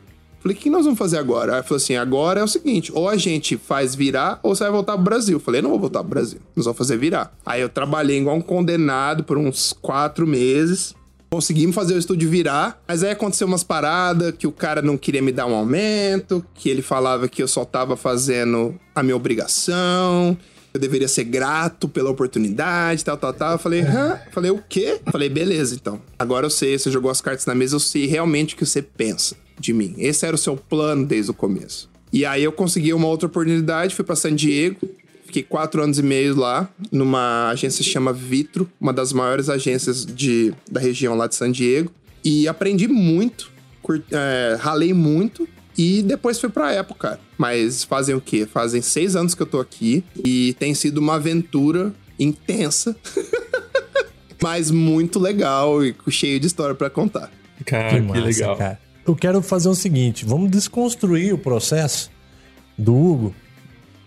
Falei, 0.44 0.58
o 0.58 0.60
que 0.60 0.68
nós 0.68 0.84
vamos 0.84 0.98
fazer 0.98 1.16
agora? 1.16 1.56
Aí 1.56 1.62
falou 1.62 1.78
assim: 1.78 1.96
agora 1.96 2.40
é 2.40 2.44
o 2.44 2.48
seguinte, 2.48 2.92
ou 2.94 3.08
a 3.08 3.16
gente 3.16 3.56
faz 3.56 3.94
virar, 3.94 4.38
ou 4.42 4.54
você 4.54 4.64
vai 4.64 4.72
voltar 4.72 4.92
pro 4.92 5.02
Brasil. 5.02 5.40
Falei, 5.40 5.62
não 5.62 5.70
vou 5.70 5.78
voltar 5.78 6.00
pro 6.00 6.10
Brasil, 6.10 6.38
nós 6.54 6.66
vamos 6.66 6.76
fazer 6.76 6.98
virar. 6.98 7.34
Aí 7.46 7.62
eu 7.62 7.68
trabalhei 7.70 8.18
igual 8.18 8.36
um 8.36 8.42
condenado 8.42 9.24
por 9.24 9.38
uns 9.38 9.72
quatro 9.72 10.26
meses. 10.26 10.94
Conseguimos 11.30 11.74
fazer 11.74 11.94
o 11.94 11.98
estúdio 11.98 12.28
virar, 12.28 12.78
mas 12.86 13.02
aí 13.02 13.10
aconteceu 13.10 13.46
umas 13.46 13.64
paradas 13.64 14.34
que 14.38 14.46
o 14.46 14.52
cara 14.52 14.82
não 14.82 14.98
queria 14.98 15.22
me 15.22 15.32
dar 15.32 15.46
um 15.46 15.54
aumento, 15.54 16.44
que 16.54 16.68
ele 16.68 16.82
falava 16.82 17.26
que 17.26 17.42
eu 17.42 17.48
só 17.48 17.64
tava 17.64 17.96
fazendo 17.96 18.78
a 18.94 19.02
minha 19.02 19.16
obrigação, 19.16 20.36
eu 20.72 20.78
deveria 20.78 21.08
ser 21.08 21.24
grato 21.24 21.88
pela 21.88 22.10
oportunidade, 22.10 23.02
tal, 23.02 23.16
tal, 23.16 23.32
tal. 23.32 23.52
Eu 23.52 23.58
falei, 23.58 23.80
hã? 23.80 24.20
Falei, 24.30 24.50
o 24.50 24.62
quê? 24.68 25.00
Falei, 25.10 25.28
beleza, 25.28 25.74
então. 25.74 26.00
Agora 26.16 26.46
eu 26.46 26.50
sei, 26.50 26.78
você 26.78 26.88
jogou 26.90 27.10
as 27.10 27.20
cartas 27.20 27.46
na 27.46 27.54
mesa, 27.54 27.74
eu 27.74 27.80
sei 27.80 28.06
realmente 28.06 28.54
o 28.54 28.58
que 28.58 28.66
você 28.66 28.82
pensa 28.82 29.42
de 29.58 29.72
mim. 29.72 29.94
Esse 29.98 30.26
era 30.26 30.34
o 30.34 30.38
seu 30.38 30.56
plano 30.56 31.06
desde 31.06 31.30
o 31.30 31.34
começo. 31.34 31.90
E 32.12 32.24
aí 32.24 32.44
eu 32.44 32.52
consegui 32.52 32.92
uma 32.92 33.08
outra 33.08 33.26
oportunidade, 33.26 33.94
fui 33.94 34.04
para 34.04 34.14
San 34.14 34.34
Diego, 34.34 34.88
fiquei 35.26 35.42
quatro 35.42 35.82
anos 35.82 35.98
e 35.98 36.02
meio 36.02 36.36
lá, 36.36 36.68
numa 36.92 37.48
agência 37.48 37.78
que 37.78 37.84
se 37.84 37.90
chama 37.90 38.12
Vitro, 38.12 38.70
uma 38.80 38.92
das 38.92 39.12
maiores 39.12 39.48
agências 39.48 40.06
de, 40.06 40.54
da 40.70 40.80
região 40.80 41.16
lá 41.16 41.26
de 41.26 41.34
San 41.34 41.50
Diego. 41.50 41.90
E 42.22 42.46
aprendi 42.46 42.86
muito, 42.86 43.50
cur, 43.82 44.00
é, 44.12 44.56
ralei 44.60 44.94
muito, 44.94 45.48
e 45.76 46.02
depois 46.02 46.38
fui 46.38 46.48
pra 46.48 46.78
Apple, 46.78 46.96
cara. 46.96 47.18
Mas 47.36 47.82
fazem 47.82 48.14
o 48.14 48.20
quê? 48.20 48.46
Fazem 48.46 48.80
seis 48.80 49.16
anos 49.16 49.34
que 49.34 49.42
eu 49.42 49.46
tô 49.46 49.58
aqui 49.58 50.04
e 50.24 50.54
tem 50.58 50.72
sido 50.72 50.98
uma 50.98 51.16
aventura 51.16 51.92
intensa, 52.16 52.96
mas 54.40 54.70
muito 54.70 55.18
legal 55.18 55.84
e 55.84 55.94
cheio 56.10 56.38
de 56.38 56.46
história 56.46 56.76
para 56.76 56.88
contar. 56.88 57.30
Cara, 57.66 57.90
que, 57.90 58.00
massa, 58.00 58.20
que 58.20 58.26
legal. 58.26 58.56
Cara. 58.56 58.83
Eu 59.06 59.14
quero 59.14 59.42
fazer 59.42 59.68
o 59.68 59.74
seguinte: 59.74 60.24
vamos 60.24 60.50
desconstruir 60.50 61.34
o 61.34 61.38
processo 61.38 62.10
do 62.76 62.94
Hugo 62.94 63.34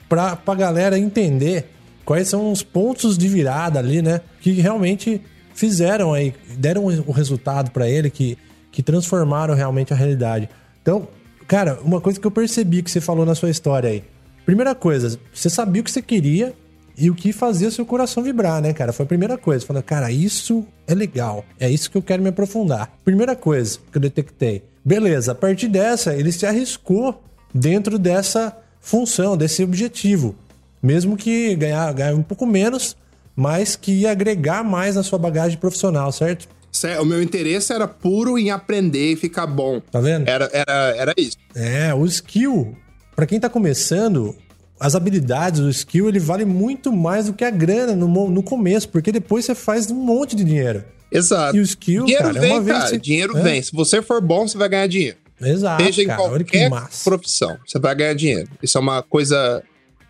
pra, 0.09 0.35
pra 0.35 0.55
galera 0.55 0.97
entender 0.97 1.71
quais 2.05 2.27
são 2.27 2.51
os 2.51 2.63
pontos 2.63 3.17
de 3.17 3.27
virada 3.27 3.79
ali, 3.79 4.01
né? 4.01 4.21
Que 4.41 4.51
realmente 4.53 5.21
fizeram 5.53 6.13
aí, 6.13 6.33
deram 6.57 6.85
o 6.85 7.11
resultado 7.11 7.71
para 7.71 7.89
ele, 7.89 8.09
que, 8.09 8.37
que 8.71 8.83
transformaram 8.83 9.53
realmente 9.53 9.93
a 9.93 9.95
realidade. 9.95 10.49
Então, 10.81 11.07
Cara, 11.47 11.79
uma 11.81 12.01
coisa 12.01 12.19
que 12.19 12.27
eu 12.27 12.31
percebi 12.31 12.83
que 12.83 12.91
você 12.91 12.99
falou 12.99 13.25
na 13.25 13.33
sua 13.33 13.49
história 13.49 13.89
aí. 13.89 14.03
Primeira 14.45 14.75
coisa, 14.75 15.17
você 15.33 15.49
sabia 15.49 15.81
o 15.81 15.85
que 15.85 15.91
você 15.91 16.01
queria 16.01 16.53
e 16.97 17.09
o 17.09 17.15
que 17.15 17.31
fazia 17.31 17.71
seu 17.71 17.85
coração 17.85 18.21
vibrar, 18.21 18.61
né, 18.61 18.73
cara? 18.73 18.91
Foi 18.91 19.05
a 19.05 19.07
primeira 19.07 19.37
coisa. 19.37 19.65
Falando, 19.65 19.83
cara, 19.83 20.11
isso 20.11 20.65
é 20.85 20.93
legal. 20.93 21.45
É 21.57 21.69
isso 21.69 21.89
que 21.89 21.97
eu 21.97 22.01
quero 22.01 22.21
me 22.21 22.29
aprofundar. 22.29 22.91
Primeira 23.05 23.33
coisa 23.33 23.79
que 23.89 23.97
eu 23.97 24.01
detectei. 24.01 24.61
Beleza, 24.87 25.33
a 25.33 25.35
partir 25.35 25.67
dessa, 25.67 26.15
ele 26.15 26.31
se 26.31 26.45
arriscou 26.45 27.21
dentro 27.53 27.99
dessa 27.99 28.57
função, 28.79 29.35
desse 29.35 29.61
objetivo. 29.61 30.33
Mesmo 30.81 31.17
que 31.17 31.53
ganhar, 31.57 31.91
ganhar 31.91 32.15
um 32.15 32.23
pouco 32.23 32.45
menos, 32.45 32.95
mas 33.35 33.75
que 33.75 33.91
ia 33.91 34.11
agregar 34.11 34.63
mais 34.63 34.95
na 34.95 35.03
sua 35.03 35.19
bagagem 35.19 35.57
profissional, 35.57 36.09
certo? 36.13 36.47
O 37.01 37.03
meu 37.03 37.21
interesse 37.21 37.73
era 37.73 37.85
puro 37.85 38.39
em 38.39 38.49
aprender 38.49 39.11
e 39.11 39.17
ficar 39.17 39.45
bom. 39.45 39.81
Tá 39.91 39.99
vendo? 39.99 40.25
Era, 40.25 40.49
era, 40.53 40.95
era 40.95 41.13
isso. 41.17 41.35
É, 41.53 41.93
o 41.93 42.05
skill, 42.05 42.73
para 43.13 43.25
quem 43.25 43.41
tá 43.41 43.49
começando, 43.49 44.37
as 44.79 44.95
habilidades, 44.95 45.59
o 45.59 45.69
skill, 45.69 46.07
ele 46.07 46.19
vale 46.19 46.45
muito 46.45 46.91
mais 46.91 47.25
do 47.25 47.33
que 47.33 47.43
a 47.43 47.49
grana 47.49 47.95
no, 47.95 48.29
no 48.29 48.43
começo, 48.43 48.89
porque 48.89 49.11
depois 49.11 49.45
você 49.45 49.55
faz 49.55 49.89
um 49.89 49.95
monte 49.95 50.35
de 50.35 50.43
dinheiro. 50.43 50.83
Exato. 51.11 51.55
E 51.55 51.59
o 51.59 51.63
skill, 51.63 52.05
dinheiro 52.05 52.25
cara, 52.25 52.39
vem, 52.39 52.51
é 52.51 52.53
uma 52.53 52.61
vez 52.61 52.77
cara. 52.77 52.89
Você... 52.89 52.97
Dinheiro 52.99 53.37
é. 53.37 53.41
vem. 53.41 53.61
Se 53.61 53.71
você 53.71 54.01
for 54.01 54.21
bom, 54.21 54.47
você 54.47 54.57
vai 54.57 54.69
ganhar 54.69 54.87
dinheiro. 54.87 55.17
Exato. 55.41 55.83
Seja 55.83 56.05
cara, 56.05 56.21
em 56.21 56.29
qualquer 56.29 56.71
profissão, 57.03 57.57
você 57.65 57.79
vai 57.79 57.95
ganhar 57.95 58.13
dinheiro. 58.13 58.49
Isso 58.61 58.77
é 58.77 58.81
uma 58.81 59.01
coisa 59.01 59.63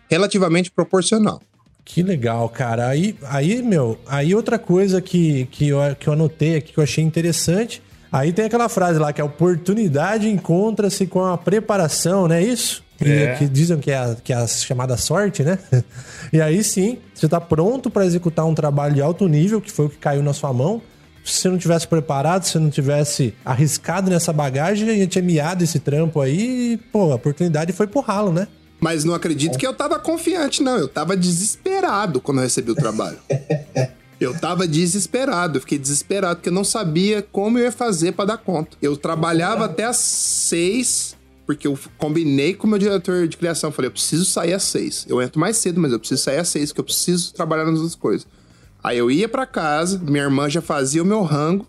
relativamente 0.08 0.70
proporcional. 0.70 1.40
Que 1.84 2.02
legal, 2.02 2.48
cara. 2.48 2.88
Aí, 2.88 3.16
aí 3.22 3.62
meu, 3.62 3.98
aí 4.06 4.34
outra 4.34 4.58
coisa 4.58 5.00
que, 5.00 5.46
que, 5.50 5.68
eu, 5.68 5.78
que 5.98 6.06
eu 6.06 6.12
anotei 6.12 6.56
aqui 6.56 6.72
que 6.72 6.78
eu 6.78 6.84
achei 6.84 7.02
interessante. 7.02 7.82
Aí 8.10 8.32
tem 8.32 8.44
aquela 8.44 8.68
frase 8.68 8.98
lá 8.98 9.12
que 9.12 9.20
a 9.20 9.24
oportunidade 9.24 10.28
encontra-se 10.28 11.06
com 11.06 11.24
a 11.24 11.36
preparação, 11.36 12.26
não 12.26 12.34
é 12.34 12.42
isso? 12.42 12.82
É. 13.00 13.36
Que 13.36 13.46
dizem 13.46 13.78
que 13.78 13.90
é, 13.90 13.96
a, 13.96 14.16
que 14.16 14.32
é 14.32 14.36
a 14.36 14.46
chamada 14.46 14.96
sorte, 14.96 15.42
né? 15.42 15.58
E 16.32 16.40
aí 16.42 16.62
sim, 16.62 16.98
você 17.14 17.26
está 17.26 17.40
pronto 17.40 17.88
para 17.88 18.04
executar 18.04 18.44
um 18.44 18.54
trabalho 18.54 18.94
de 18.94 19.00
alto 19.00 19.26
nível, 19.26 19.62
que 19.62 19.70
foi 19.70 19.86
o 19.86 19.88
que 19.88 19.96
caiu 19.96 20.22
na 20.22 20.34
sua 20.34 20.52
mão. 20.52 20.82
Se 21.24 21.40
você 21.40 21.48
não 21.48 21.56
tivesse 21.56 21.86
preparado, 21.86 22.44
se 22.44 22.52
você 22.52 22.58
não 22.58 22.70
tivesse 22.70 23.34
arriscado 23.44 24.10
nessa 24.10 24.32
bagagem, 24.32 24.90
a 24.90 24.94
gente 24.94 25.08
tinha 25.08 25.22
miado 25.24 25.64
esse 25.64 25.78
trampo 25.78 26.20
aí 26.20 26.72
e, 26.72 26.76
pô, 26.76 27.12
a 27.12 27.14
oportunidade 27.14 27.72
foi 27.72 27.86
pro 27.86 28.00
ralo, 28.00 28.32
né? 28.32 28.46
Mas 28.80 29.04
não 29.04 29.14
acredito 29.14 29.58
que 29.58 29.66
eu 29.66 29.74
tava 29.74 29.98
confiante, 29.98 30.62
não. 30.62 30.76
Eu 30.76 30.88
tava 30.88 31.16
desesperado 31.16 32.20
quando 32.20 32.38
eu 32.38 32.44
recebi 32.44 32.70
o 32.70 32.74
trabalho. 32.74 33.18
Eu 34.20 34.36
tava 34.36 34.66
desesperado, 34.66 35.58
eu 35.58 35.60
fiquei 35.60 35.78
desesperado, 35.78 36.36
porque 36.36 36.48
eu 36.48 36.52
não 36.52 36.64
sabia 36.64 37.22
como 37.22 37.56
eu 37.56 37.66
ia 37.66 37.70
fazer 37.70 38.10
para 38.10 38.24
dar 38.24 38.38
conta. 38.38 38.76
Eu 38.82 38.96
trabalhava 38.96 39.66
até 39.66 39.84
às 39.84 39.96
seis, 39.96 41.14
porque 41.48 41.66
eu 41.66 41.78
combinei 41.96 42.52
com 42.52 42.66
o 42.66 42.70
meu 42.70 42.78
diretor 42.78 43.26
de 43.26 43.34
criação. 43.38 43.72
Falei, 43.72 43.88
eu 43.88 43.92
preciso 43.92 44.26
sair 44.26 44.52
às 44.52 44.64
seis. 44.64 45.06
Eu 45.08 45.22
entro 45.22 45.40
mais 45.40 45.56
cedo, 45.56 45.80
mas 45.80 45.92
eu 45.92 45.98
preciso 45.98 46.22
sair 46.22 46.36
às 46.36 46.48
seis, 46.48 46.68
porque 46.68 46.80
eu 46.82 46.84
preciso 46.84 47.32
trabalhar 47.32 47.64
nas 47.64 47.76
outras 47.76 47.94
coisas. 47.94 48.26
Aí 48.84 48.98
eu 48.98 49.10
ia 49.10 49.26
para 49.26 49.46
casa, 49.46 49.98
minha 49.98 50.24
irmã 50.24 50.50
já 50.50 50.60
fazia 50.60 51.02
o 51.02 51.06
meu 51.06 51.22
rango, 51.22 51.66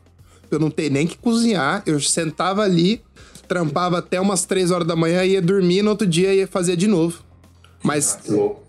eu 0.51 0.59
não 0.59 0.69
tenho 0.69 0.91
nem 0.91 1.07
que 1.07 1.17
cozinhar, 1.17 1.81
eu 1.85 1.97
sentava 2.01 2.61
ali, 2.61 3.01
trampava 3.47 3.99
até 3.99 4.19
umas 4.19 4.43
3 4.43 4.69
horas 4.69 4.85
da 4.85 4.97
manhã, 4.97 5.23
ia 5.23 5.41
dormir, 5.41 5.81
no 5.81 5.91
outro 5.91 6.05
dia 6.05 6.33
ia 6.33 6.45
fazer 6.45 6.75
de 6.75 6.85
novo. 6.85 7.23
Mas 7.81 8.19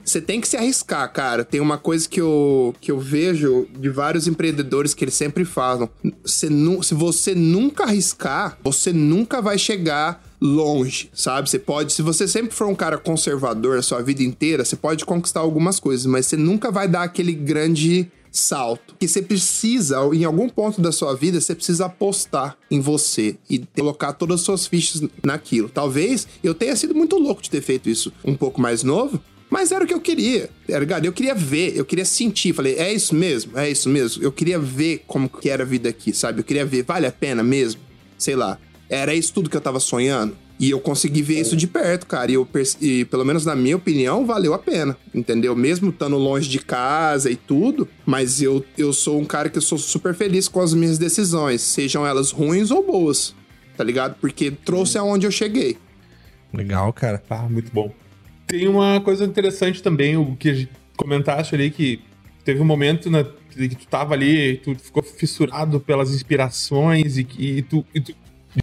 você 0.04 0.20
tem 0.20 0.40
que 0.40 0.46
se 0.46 0.56
arriscar, 0.56 1.12
cara. 1.12 1.44
Tem 1.44 1.60
uma 1.60 1.76
coisa 1.76 2.08
que 2.08 2.20
eu, 2.20 2.72
que 2.80 2.92
eu 2.92 3.00
vejo 3.00 3.66
de 3.76 3.90
vários 3.90 4.28
empreendedores 4.28 4.94
que 4.94 5.02
eles 5.02 5.14
sempre 5.14 5.44
falam. 5.44 5.90
Você 6.24 6.46
se 6.82 6.94
você 6.94 7.34
nunca 7.34 7.82
arriscar, 7.82 8.56
você 8.62 8.92
nunca 8.92 9.42
vai 9.42 9.58
chegar 9.58 10.29
longe, 10.40 11.11
sabe? 11.12 11.50
Você 11.50 11.59
pode, 11.59 11.92
se 11.92 12.03
você 12.03 12.26
sempre 12.26 12.55
for 12.55 12.66
um 12.66 12.74
cara 12.74 12.96
conservador 12.96 13.79
a 13.79 13.83
sua 13.83 14.00
vida 14.03 14.22
inteira, 14.22 14.64
você 14.64 14.76
pode 14.76 15.05
conquistar 15.05 15.40
algumas 15.40 15.79
coisas, 15.79 16.07
mas 16.07 16.26
você 16.26 16.37
nunca 16.37 16.70
vai 16.70 16.88
dar 16.88 17.03
aquele 17.03 17.33
grande 17.33 18.11
salto. 18.33 18.94
Que 18.98 19.07
você 19.07 19.20
precisa, 19.20 19.96
em 20.12 20.24
algum 20.24 20.48
ponto 20.48 20.81
da 20.81 20.92
sua 20.92 21.14
vida, 21.14 21.40
você 21.40 21.55
precisa 21.55 21.87
apostar 21.87 22.57
em 22.70 22.81
você 22.81 23.37
e 23.48 23.59
colocar 23.59 24.12
todas 24.12 24.40
as 24.40 24.46
suas 24.46 24.66
fichas 24.66 25.03
naquilo. 25.22 25.68
Talvez 25.68 26.26
eu 26.42 26.55
tenha 26.55 26.74
sido 26.76 26.94
muito 26.94 27.18
louco 27.18 27.42
de 27.42 27.50
ter 27.50 27.61
feito 27.61 27.90
isso 27.90 28.12
um 28.24 28.35
pouco 28.35 28.61
mais 28.61 28.83
novo, 28.83 29.20
mas 29.50 29.72
era 29.72 29.85
o 29.85 29.87
que 29.87 29.92
eu 29.92 30.00
queria, 30.00 30.48
tá 30.66 30.79
ligado? 30.79 31.05
Eu 31.05 31.12
queria 31.12 31.35
ver, 31.35 31.76
eu 31.76 31.85
queria 31.85 32.05
sentir. 32.05 32.55
Falei, 32.55 32.76
é 32.76 32.92
isso 32.92 33.14
mesmo? 33.14 33.59
É 33.59 33.68
isso 33.68 33.88
mesmo? 33.88 34.22
Eu 34.22 34.31
queria 34.31 34.61
ver 34.61 35.03
como 35.09 35.29
que 35.29 35.50
era 35.50 35.64
a 35.64 35.66
vida 35.66 35.88
aqui, 35.88 36.12
sabe? 36.12 36.40
Eu 36.40 36.44
queria 36.44 36.64
ver, 36.64 36.85
vale 36.85 37.07
a 37.07 37.12
pena 37.12 37.42
mesmo? 37.42 37.81
Sei 38.16 38.37
lá. 38.37 38.59
Era 38.90 39.14
isso 39.14 39.33
tudo 39.33 39.48
que 39.48 39.57
eu 39.57 39.61
tava 39.61 39.79
sonhando? 39.79 40.37
E 40.59 40.68
eu 40.68 40.79
consegui 40.79 41.22
ver 41.22 41.40
isso 41.40 41.57
de 41.57 41.66
perto, 41.66 42.07
cara. 42.07 42.31
E, 42.31 42.35
eu, 42.35 42.46
e 42.83 43.05
pelo 43.07 43.24
menos 43.24 43.46
na 43.46 43.57
minha 43.57 43.76
opinião, 43.76 44.26
valeu 44.26 44.53
a 44.53 44.59
pena. 44.59 44.94
Entendeu? 45.14 45.57
Mesmo 45.57 45.88
estando 45.88 46.18
longe 46.18 46.50
de 46.50 46.59
casa 46.59 47.31
e 47.31 47.37
tudo, 47.37 47.88
mas 48.05 48.42
eu, 48.42 48.62
eu 48.76 48.92
sou 48.92 49.18
um 49.18 49.24
cara 49.24 49.48
que 49.48 49.57
eu 49.57 49.62
sou 49.62 49.79
super 49.79 50.12
feliz 50.12 50.48
com 50.48 50.61
as 50.61 50.74
minhas 50.74 50.98
decisões, 50.98 51.62
sejam 51.62 52.07
elas 52.07 52.31
ruins 52.31 52.70
ou 52.70 52.85
boas. 52.85 53.35
Tá 53.74 53.85
ligado? 53.85 54.16
Porque 54.20 54.50
trouxe 54.50 54.98
aonde 54.98 55.26
eu 55.26 55.31
cheguei. 55.31 55.79
Legal, 56.53 56.92
cara. 56.92 57.22
Ah, 57.31 57.48
muito 57.48 57.72
bom. 57.72 57.90
Tem 58.46 58.68
uma 58.68 59.00
coisa 59.00 59.24
interessante 59.24 59.83
também, 59.83 60.16
o 60.16 60.37
que 60.37 60.68
comentaste 60.96 61.55
ali, 61.55 61.70
que 61.70 62.03
teve 62.44 62.61
um 62.61 62.64
momento 62.64 63.09
na, 63.09 63.24
que 63.24 63.68
tu 63.68 63.87
tava 63.87 64.14
ali, 64.14 64.57
tu 64.59 64.74
ficou 64.74 65.03
fissurado 65.03 65.81
pelas 65.81 66.14
inspirações 66.14 67.16
e, 67.16 67.26
e, 67.38 67.62
tu, 67.62 67.85
e 67.94 68.00
tu 68.00 68.14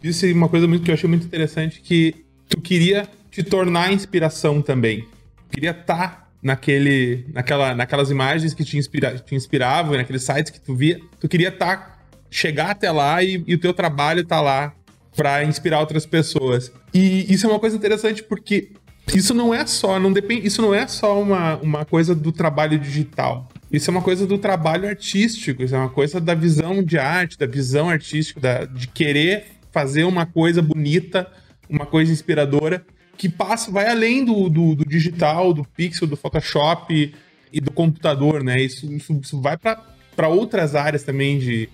disse 0.02 0.32
uma 0.32 0.48
coisa 0.48 0.66
muito 0.66 0.84
que 0.84 0.90
eu 0.90 0.94
achei 0.94 1.08
muito 1.08 1.26
interessante 1.26 1.80
que 1.80 2.14
tu 2.48 2.60
queria 2.60 3.08
te 3.30 3.42
tornar 3.42 3.92
inspiração 3.92 4.60
também. 4.60 5.06
Queria 5.50 5.70
estar 5.70 6.08
tá 6.08 6.28
naquele, 6.42 7.24
naquela, 7.32 7.74
naquelas 7.74 8.10
imagens 8.10 8.54
que 8.54 8.64
te, 8.64 8.76
inspira, 8.76 9.18
te 9.18 9.34
inspiravam, 9.34 9.96
naqueles 9.96 10.22
sites 10.22 10.50
que 10.50 10.60
tu 10.60 10.74
via. 10.74 11.00
Tu 11.20 11.28
queria 11.28 11.48
estar, 11.48 11.76
tá, 11.76 11.98
chegar 12.30 12.70
até 12.70 12.90
lá 12.90 13.22
e, 13.22 13.42
e 13.46 13.54
o 13.54 13.58
teu 13.58 13.72
trabalho 13.72 14.24
tá 14.24 14.40
lá 14.40 14.72
para 15.16 15.44
inspirar 15.44 15.80
outras 15.80 16.06
pessoas. 16.06 16.72
E 16.92 17.32
isso 17.32 17.46
é 17.46 17.50
uma 17.50 17.58
coisa 17.58 17.76
interessante 17.76 18.22
porque 18.22 18.70
isso 19.14 19.34
não 19.34 19.54
é 19.54 19.66
só, 19.66 19.98
não 19.98 20.12
depende, 20.12 20.46
isso 20.46 20.60
não 20.60 20.74
é 20.74 20.86
só 20.86 21.20
uma, 21.20 21.56
uma 21.56 21.84
coisa 21.84 22.14
do 22.14 22.30
trabalho 22.30 22.78
digital. 22.78 23.48
Isso 23.70 23.90
é 23.90 23.92
uma 23.92 24.02
coisa 24.02 24.26
do 24.26 24.38
trabalho 24.38 24.88
artístico, 24.88 25.62
isso 25.62 25.74
é 25.74 25.78
uma 25.78 25.90
coisa 25.90 26.20
da 26.20 26.34
visão 26.34 26.82
de 26.82 26.98
arte, 26.98 27.38
da 27.38 27.46
visão 27.46 27.88
artística, 27.88 28.40
da, 28.40 28.64
de 28.64 28.86
querer 28.88 29.57
fazer 29.78 30.04
uma 30.04 30.26
coisa 30.26 30.60
bonita, 30.60 31.30
uma 31.70 31.86
coisa 31.86 32.12
inspiradora, 32.12 32.84
que 33.16 33.28
passa, 33.28 33.70
vai 33.70 33.88
além 33.88 34.24
do, 34.24 34.48
do, 34.48 34.74
do 34.74 34.84
digital, 34.84 35.52
do 35.52 35.64
pixel, 35.64 36.08
do 36.08 36.16
Photoshop 36.16 37.14
e 37.52 37.60
do 37.60 37.70
computador, 37.70 38.42
né? 38.42 38.60
Isso, 38.60 38.92
isso, 38.92 39.20
isso 39.22 39.40
vai 39.40 39.56
para 39.56 40.28
outras 40.28 40.74
áreas 40.74 41.04
também 41.04 41.38
de, 41.38 41.68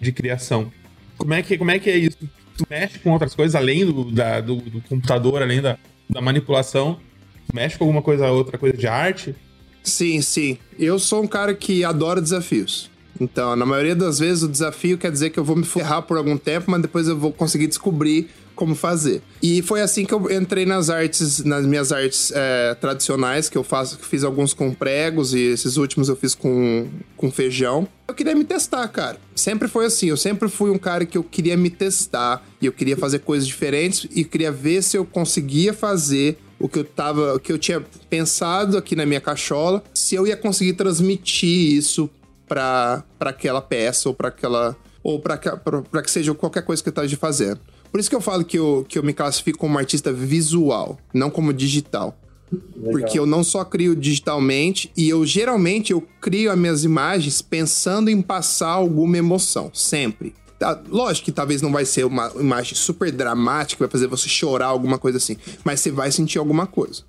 de 0.00 0.12
criação. 0.12 0.70
Como 1.18 1.34
é, 1.34 1.42
que, 1.42 1.58
como 1.58 1.72
é 1.72 1.78
que 1.78 1.90
é 1.90 1.96
isso? 1.96 2.18
tu 2.56 2.66
mexe 2.68 2.98
com 2.98 3.10
outras 3.10 3.34
coisas 3.34 3.54
além 3.54 3.86
do, 3.86 4.10
da, 4.10 4.40
do, 4.40 4.56
do 4.56 4.80
computador, 4.82 5.42
além 5.42 5.60
da, 5.60 5.78
da 6.08 6.20
manipulação? 6.20 7.00
Tu 7.46 7.54
mexe 7.54 7.76
com 7.76 7.84
alguma 7.84 8.02
coisa, 8.02 8.30
outra 8.30 8.58
coisa 8.58 8.76
de 8.76 8.86
arte? 8.86 9.34
Sim, 9.82 10.20
sim. 10.20 10.58
Eu 10.78 10.98
sou 10.98 11.22
um 11.22 11.26
cara 11.26 11.54
que 11.54 11.82
adora 11.84 12.20
desafios. 12.20 12.90
Então, 13.20 13.54
na 13.54 13.66
maioria 13.66 13.94
das 13.94 14.18
vezes, 14.18 14.42
o 14.42 14.48
desafio 14.48 14.96
quer 14.96 15.12
dizer 15.12 15.30
que 15.30 15.38
eu 15.38 15.44
vou 15.44 15.54
me 15.54 15.64
ferrar 15.64 16.02
por 16.02 16.16
algum 16.16 16.38
tempo, 16.38 16.70
mas 16.70 16.80
depois 16.80 17.06
eu 17.06 17.18
vou 17.18 17.32
conseguir 17.32 17.66
descobrir 17.66 18.30
como 18.60 18.74
fazer. 18.74 19.22
E 19.42 19.62
foi 19.62 19.80
assim 19.80 20.04
que 20.04 20.12
eu 20.12 20.30
entrei 20.30 20.66
nas 20.66 20.90
artes, 20.90 21.42
nas 21.44 21.64
minhas 21.64 21.92
artes 21.92 22.30
é, 22.34 22.74
tradicionais, 22.74 23.48
que 23.48 23.56
eu 23.56 23.64
faço, 23.64 23.98
fiz 23.98 24.22
alguns 24.22 24.52
com 24.52 24.74
pregos 24.74 25.32
e 25.32 25.40
esses 25.40 25.78
últimos 25.78 26.10
eu 26.10 26.16
fiz 26.16 26.34
com, 26.34 26.86
com 27.16 27.30
feijão. 27.30 27.88
Eu 28.06 28.14
queria 28.14 28.34
me 28.34 28.44
testar, 28.44 28.86
cara. 28.88 29.18
Sempre 29.34 29.66
foi 29.66 29.86
assim. 29.86 30.08
Eu 30.08 30.16
sempre 30.16 30.48
fui 30.48 30.70
um 30.70 30.76
cara 30.76 31.06
que 31.06 31.16
eu 31.16 31.24
queria 31.24 31.56
me 31.56 31.70
testar 31.70 32.44
e 32.60 32.66
eu 32.66 32.72
queria 32.72 32.98
fazer 32.98 33.20
coisas 33.20 33.46
diferentes 33.46 34.06
e 34.14 34.24
queria 34.24 34.52
ver 34.52 34.82
se 34.82 34.96
eu 34.96 35.06
conseguia 35.06 35.72
fazer 35.72 36.36
o 36.58 36.68
que 36.68 36.80
eu 36.80 36.84
tava, 36.84 37.34
o 37.36 37.40
que 37.40 37.50
eu 37.50 37.58
tinha 37.58 37.82
pensado 38.10 38.76
aqui 38.76 38.94
na 38.94 39.06
minha 39.06 39.20
cachola, 39.22 39.82
se 39.94 40.14
eu 40.14 40.26
ia 40.26 40.36
conseguir 40.36 40.74
transmitir 40.74 41.78
isso 41.78 42.10
para 42.50 43.04
aquela 43.20 43.62
peça 43.62 44.08
ou 44.08 44.14
para 44.14 44.28
aquela 44.28 44.76
ou 45.02 45.20
para 45.20 45.38
que 46.02 46.10
seja 46.10 46.34
qualquer 46.34 46.62
coisa 46.62 46.82
que 46.82 46.88
eu 46.88 46.90
esteja 46.90 47.16
fazendo. 47.16 47.60
Por 47.90 48.00
isso 48.00 48.10
que 48.10 48.16
eu 48.16 48.20
falo 48.20 48.44
que 48.44 48.58
eu, 48.58 48.84
que 48.88 48.98
eu 48.98 49.02
me 49.02 49.12
classifico 49.12 49.58
como 49.58 49.78
artista 49.78 50.12
visual, 50.12 50.98
não 51.14 51.30
como 51.30 51.52
digital. 51.52 52.18
Legal. 52.52 52.90
Porque 52.90 53.18
eu 53.18 53.24
não 53.24 53.44
só 53.44 53.64
crio 53.64 53.94
digitalmente 53.94 54.90
e 54.96 55.08
eu 55.08 55.24
geralmente 55.24 55.92
eu 55.92 56.02
crio 56.20 56.50
as 56.50 56.58
minhas 56.58 56.84
imagens 56.84 57.40
pensando 57.40 58.10
em 58.10 58.20
passar 58.20 58.70
alguma 58.70 59.16
emoção, 59.16 59.70
sempre. 59.72 60.34
Tá, 60.58 60.78
lógico 60.88 61.26
que 61.26 61.32
talvez 61.32 61.62
não 61.62 61.72
vai 61.72 61.86
ser 61.86 62.04
uma 62.04 62.30
imagem 62.38 62.74
super 62.74 63.10
dramática, 63.10 63.84
vai 63.84 63.90
fazer 63.90 64.08
você 64.08 64.28
chorar, 64.28 64.66
alguma 64.66 64.98
coisa 64.98 65.16
assim, 65.16 65.36
mas 65.64 65.80
você 65.80 65.90
vai 65.90 66.10
sentir 66.10 66.38
alguma 66.38 66.66
coisa. 66.66 67.02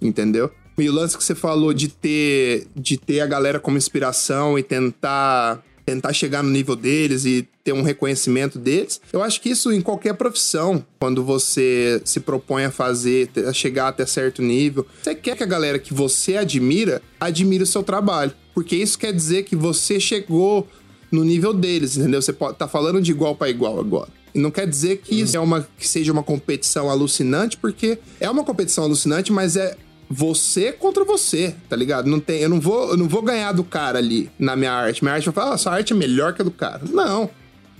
Entendeu? 0.00 0.50
E 0.78 0.88
o 0.88 0.92
lance 0.92 1.16
que 1.16 1.22
você 1.22 1.34
falou 1.34 1.72
de 1.72 1.88
ter 1.88 2.66
de 2.74 2.96
ter 2.96 3.20
a 3.20 3.26
galera 3.26 3.60
como 3.60 3.76
inspiração 3.76 4.58
e 4.58 4.62
tentar 4.62 5.62
tentar 5.84 6.12
chegar 6.12 6.42
no 6.42 6.50
nível 6.50 6.76
deles 6.76 7.24
e 7.24 7.46
ter 7.64 7.72
um 7.72 7.82
reconhecimento 7.82 8.58
deles. 8.58 9.00
Eu 9.12 9.22
acho 9.22 9.40
que 9.40 9.50
isso 9.50 9.72
em 9.72 9.80
qualquer 9.80 10.14
profissão, 10.14 10.84
quando 11.00 11.24
você 11.24 12.00
se 12.04 12.20
propõe 12.20 12.64
a 12.64 12.70
fazer, 12.70 13.30
a 13.48 13.52
chegar 13.52 13.88
até 13.88 14.06
certo 14.06 14.42
nível, 14.42 14.86
você 15.02 15.14
quer 15.14 15.36
que 15.36 15.42
a 15.42 15.46
galera 15.46 15.78
que 15.78 15.92
você 15.92 16.36
admira 16.36 17.02
admire 17.20 17.62
o 17.62 17.66
seu 17.66 17.82
trabalho, 17.82 18.32
porque 18.54 18.76
isso 18.76 18.98
quer 18.98 19.12
dizer 19.12 19.44
que 19.44 19.56
você 19.56 19.98
chegou 20.00 20.66
no 21.10 21.24
nível 21.24 21.52
deles, 21.52 21.96
entendeu? 21.96 22.22
Você 22.22 22.32
pode 22.32 22.56
tá 22.56 22.66
falando 22.66 23.00
de 23.00 23.10
igual 23.10 23.36
para 23.36 23.50
igual 23.50 23.78
agora. 23.78 24.08
E 24.34 24.38
não 24.38 24.50
quer 24.50 24.66
dizer 24.66 24.98
que 24.98 25.20
isso 25.20 25.36
é 25.36 25.40
uma 25.40 25.68
que 25.76 25.86
seja 25.86 26.10
uma 26.10 26.22
competição 26.22 26.88
alucinante, 26.88 27.58
porque 27.58 27.98
é 28.18 28.30
uma 28.30 28.44
competição 28.44 28.84
alucinante, 28.84 29.30
mas 29.30 29.56
é 29.56 29.76
você 30.12 30.70
contra 30.72 31.04
você, 31.04 31.54
tá 31.70 31.74
ligado? 31.74 32.06
Não 32.06 32.20
tem, 32.20 32.40
eu 32.40 32.48
não 32.48 32.60
vou, 32.60 32.90
eu 32.90 32.96
não 32.98 33.08
vou 33.08 33.22
ganhar 33.22 33.52
do 33.52 33.64
cara 33.64 33.98
ali 33.98 34.30
na 34.38 34.54
minha 34.54 34.70
arte. 34.70 35.02
Minha 35.02 35.14
arte 35.14 35.24
vai 35.24 35.34
falar, 35.34 35.54
ah, 35.54 35.58
sua 35.58 35.72
arte 35.72 35.94
é 35.94 35.96
melhor 35.96 36.34
que 36.34 36.42
a 36.42 36.44
do 36.44 36.50
cara. 36.50 36.82
Não. 36.90 37.30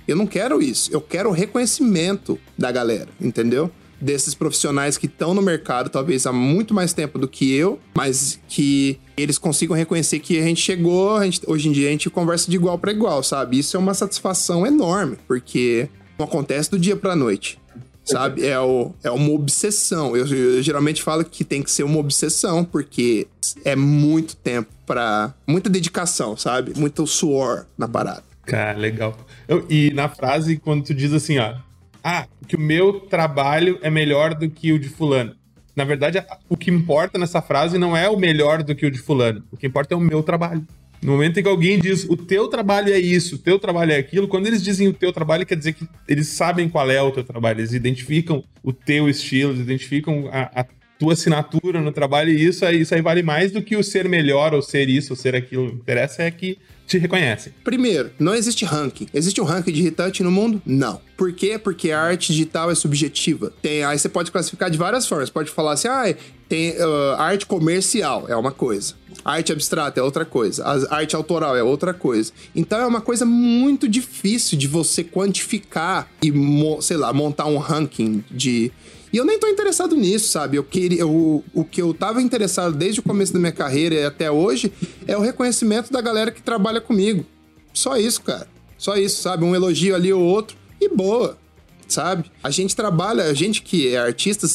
Eu 0.09 0.17
não 0.17 0.27
quero 0.27 0.63
isso. 0.63 0.91
Eu 0.93 1.01
quero 1.01 1.29
o 1.29 1.33
reconhecimento 1.33 2.39
da 2.57 2.73
galera, 2.73 3.09
entendeu? 3.21 3.71
Desses 4.01 4.35
profissionais 4.35 4.97
que 4.97 5.07
estão 5.07 5.35
no 5.35 5.43
mercado, 5.43 5.91
talvez 5.91 6.27
há 6.27 6.33
muito 6.33 6.73
mais 6.73 6.95
tempo 6.95 7.19
do 7.19 7.29
que 7.29 7.55
eu, 7.55 7.79
mas 7.95 8.41
que 8.49 8.99
eles 9.17 9.37
consigam 9.37 9.77
reconhecer 9.77 10.19
que 10.19 10.39
a 10.39 10.43
gente 10.43 10.61
chegou, 10.61 11.17
a 11.17 11.25
gente, 11.25 11.43
hoje 11.47 11.69
em 11.69 11.73
dia 11.73 11.89
a 11.89 11.91
gente 11.93 12.09
conversa 12.09 12.51
de 12.51 12.57
igual 12.57 12.79
para 12.79 12.91
igual, 12.91 13.23
sabe? 13.23 13.59
Isso 13.59 13.77
é 13.77 13.81
uma 13.81 13.95
satisfação 13.95 14.67
enorme, 14.67 15.19
porque 15.29 15.89
não 16.19 16.27
acontece 16.27 16.71
do 16.71 16.79
dia 16.79 16.97
pra 16.97 17.15
noite 17.15 17.62
sabe? 18.05 18.47
É, 18.47 18.59
o, 18.59 18.93
é 19.03 19.11
uma 19.11 19.31
obsessão. 19.31 20.17
Eu, 20.17 20.27
eu, 20.27 20.63
geralmente 20.63 21.03
falo 21.03 21.25
que 21.25 21.45
tem 21.45 21.63
que 21.63 21.71
ser 21.71 21.83
uma 21.83 21.99
obsessão, 21.99 22.65
porque 22.65 23.27
é 23.65 23.77
muito 23.77 24.37
tempo 24.37 24.71
para 24.87 25.33
muita 25.47 25.71
dedicação, 25.71 26.37
sabe? 26.37 26.79
Muito 26.79 27.07
suor 27.07 27.67
na 27.77 27.89
parada. 27.89 28.25
Cara, 28.45 28.77
legal. 28.77 29.17
Eu, 29.47 29.67
e 29.71 29.91
na 29.93 30.09
frase, 30.09 30.57
quando 30.57 30.85
tu 30.85 30.95
diz 30.95 31.13
assim, 31.13 31.39
ó, 31.39 31.55
ah, 32.03 32.27
que 32.49 32.57
o 32.57 32.61
meu 32.61 33.01
trabalho 33.01 33.79
é 33.83 33.91
melhor 33.91 34.35
do 34.35 34.51
que 34.51 34.73
o 34.73 34.79
de 34.79 34.89
fulano. 34.89 35.37
Na 35.75 35.85
verdade, 35.85 36.23
o 36.49 36.57
que 36.57 36.71
importa 36.71 37.19
nessa 37.19 37.41
frase 37.41 37.79
não 37.79 37.97
é 37.97 38.09
o 38.09 38.19
melhor 38.19 38.63
do 38.63 38.75
que 38.75 38.85
o 38.85 38.91
de 38.91 38.99
fulano. 38.99 39.43
O 39.51 39.57
que 39.57 39.67
importa 39.67 39.95
é 39.95 39.97
o 39.97 40.01
meu 40.01 40.23
trabalho. 40.23 40.67
No 41.03 41.13
momento 41.13 41.41
em 41.41 41.43
que 41.43 41.49
alguém 41.49 41.81
diz 41.81 42.05
o 42.05 42.17
teu 42.17 42.47
trabalho 42.47 42.93
é 42.93 42.99
isso, 42.99 43.35
o 43.35 43.39
teu 43.39 43.59
trabalho 43.59 43.91
é 43.91 43.97
aquilo, 43.97 44.29
quando 44.29 44.47
eles 44.47 44.63
dizem 44.63 44.87
o 44.87 44.93
teu 44.93 45.13
trabalho, 45.13 45.45
quer 45.45 45.57
dizer 45.57 45.73
que 45.73 45.87
eles 46.07 46.29
sabem 46.29 46.69
qual 46.69 46.89
é 46.89 47.03
o 47.03 47.11
teu 47.11 47.25
trabalho, 47.25 47.59
eles 47.59 47.73
identificam 47.73 48.45
o 48.63 48.73
teu 48.73 49.09
estilo, 49.09 49.51
eles 49.51 49.63
identificam 49.63 50.29
a, 50.31 50.61
a 50.61 50.65
tua 51.03 51.15
assinatura 51.15 51.81
no 51.81 51.91
trabalho, 51.91 52.31
e 52.31 52.47
isso 52.47 52.65
aí, 52.65 52.83
isso 52.83 52.95
aí 52.95 53.03
vale 53.03 53.25
mais 53.25 53.51
do 53.51 53.61
que 53.61 53.77
o 53.77 53.83
ser 53.83 54.09
melhor, 54.09 54.55
ou 54.55 54.63
ser 54.63 54.89
isso, 54.89 55.13
ou 55.13 55.17
ser 55.17 55.35
aquilo. 55.35 55.67
O 55.67 55.71
que 55.71 55.77
interessa 55.77 56.23
é 56.23 56.31
que 56.31 56.57
te 56.87 56.97
reconhecem. 56.97 57.53
Primeiro, 57.65 58.13
não 58.19 58.35
existe 58.35 58.65
ranking. 58.65 59.09
Existe 59.13 59.41
um 59.41 59.45
ranking 59.45 59.73
de 59.73 59.83
retouch 59.83 60.23
no 60.23 60.31
mundo? 60.31 60.63
Não. 60.65 61.01
Por 61.17 61.33
quê? 61.33 61.59
Porque 61.59 61.91
a 61.91 62.01
arte 62.01 62.33
digital 62.33 62.71
é 62.71 62.75
subjetiva. 62.75 63.53
Tem, 63.61 63.83
aí 63.83 63.99
você 63.99 64.09
pode 64.09 64.31
classificar 64.31 64.71
de 64.71 64.79
várias 64.79 65.07
formas. 65.07 65.29
Pode 65.29 65.51
falar 65.51 65.73
assim, 65.73 65.89
ah, 65.89 66.15
tem 66.49 66.71
uh, 66.73 67.15
arte 67.19 67.47
comercial, 67.47 68.27
é 68.29 68.37
uma 68.37 68.53
coisa. 68.53 68.95
Arte 69.25 69.53
abstrata 69.53 69.99
é 69.99 70.03
outra 70.03 70.25
coisa. 70.25 70.65
A 70.65 70.97
arte 70.97 71.17
autoral 71.17 71.57
é 71.57 71.63
outra 71.63 71.93
coisa. 71.93 72.33
Então 72.55 72.79
é 72.79 72.87
uma 72.87 73.01
coisa 73.01 73.25
muito 73.25 73.89
difícil 73.89 74.57
de 74.57 74.69
você 74.69 75.03
quantificar 75.03 76.09
e, 76.23 76.33
sei 76.81 76.97
lá, 76.97 77.13
montar 77.13 77.47
um 77.47 77.59
ranking 77.59 78.23
de 78.31 78.71
e 79.13 79.17
eu 79.17 79.25
nem 79.25 79.39
tô 79.39 79.47
interessado 79.47 79.95
nisso, 79.95 80.29
sabe? 80.29 80.57
Eu 80.57 80.65
queria, 80.65 81.01
eu, 81.01 81.45
o 81.53 81.65
que 81.65 81.83
eu 81.83 81.93
tava 81.93 82.23
interessado 82.23 82.75
desde 82.75 83.01
o 83.01 83.03
começo 83.03 83.33
da 83.33 83.39
minha 83.39 83.53
carreira 83.53 83.95
e 83.95 84.05
até 84.05 84.31
hoje 84.31 84.73
é 85.07 85.17
o 85.17 85.21
reconhecimento 85.21 85.93
da 85.93 86.01
galera 86.01 86.31
que 86.31 86.41
trabalha 86.41 86.81
comigo. 86.81 87.27
Só 87.75 87.97
isso, 87.97 88.23
cara. 88.23 88.49
Só 88.79 88.97
isso, 88.97 89.21
sabe? 89.23 89.45
Um 89.45 89.55
elogio 89.55 89.95
ali 89.95 90.13
ou 90.13 90.23
outro 90.23 90.57
e 90.81 90.89
boa, 90.89 91.39
sabe? 91.87 92.31
A 92.43 92.51
gente 92.51 92.75
trabalha, 92.75 93.25
a 93.25 93.35
gente 93.35 93.63
que 93.63 93.95
é 93.95 93.99
artista, 93.99 94.47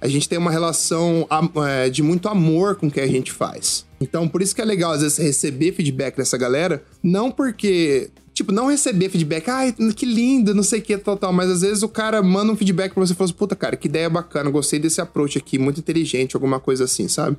a 0.00 0.08
gente 0.08 0.28
tem 0.28 0.38
uma 0.38 0.50
relação 0.50 1.26
é, 1.66 1.88
de 1.88 2.02
muito 2.02 2.28
amor 2.28 2.76
com 2.76 2.88
o 2.88 2.90
que 2.90 3.00
a 3.00 3.06
gente 3.06 3.32
faz. 3.32 3.86
Então, 4.00 4.26
por 4.26 4.42
isso 4.42 4.54
que 4.54 4.60
é 4.60 4.64
legal, 4.64 4.92
às 4.92 5.02
vezes, 5.02 5.18
receber 5.18 5.72
feedback 5.72 6.16
dessa 6.16 6.36
galera, 6.36 6.82
não 7.02 7.30
porque 7.30 8.10
tipo, 8.40 8.52
não 8.52 8.68
receber 8.68 9.10
feedback, 9.10 9.48
ai, 9.48 9.74
que 9.94 10.06
lindo, 10.06 10.54
não 10.54 10.62
sei 10.62 10.80
o 10.80 10.82
que, 10.82 10.96
tal, 10.96 11.16
tal, 11.16 11.32
mas 11.32 11.50
às 11.50 11.60
vezes 11.60 11.82
o 11.82 11.88
cara 11.88 12.22
manda 12.22 12.52
um 12.52 12.56
feedback 12.56 12.94
pra 12.94 13.04
você 13.04 13.12
e 13.12 13.16
fala 13.16 13.26
assim, 13.26 13.36
puta, 13.36 13.54
cara, 13.54 13.76
que 13.76 13.86
ideia 13.86 14.08
bacana, 14.08 14.50
gostei 14.50 14.78
desse 14.78 15.00
approach 15.00 15.36
aqui, 15.36 15.58
muito 15.58 15.80
inteligente, 15.80 16.34
alguma 16.34 16.58
coisa 16.58 16.84
assim, 16.84 17.06
sabe? 17.06 17.36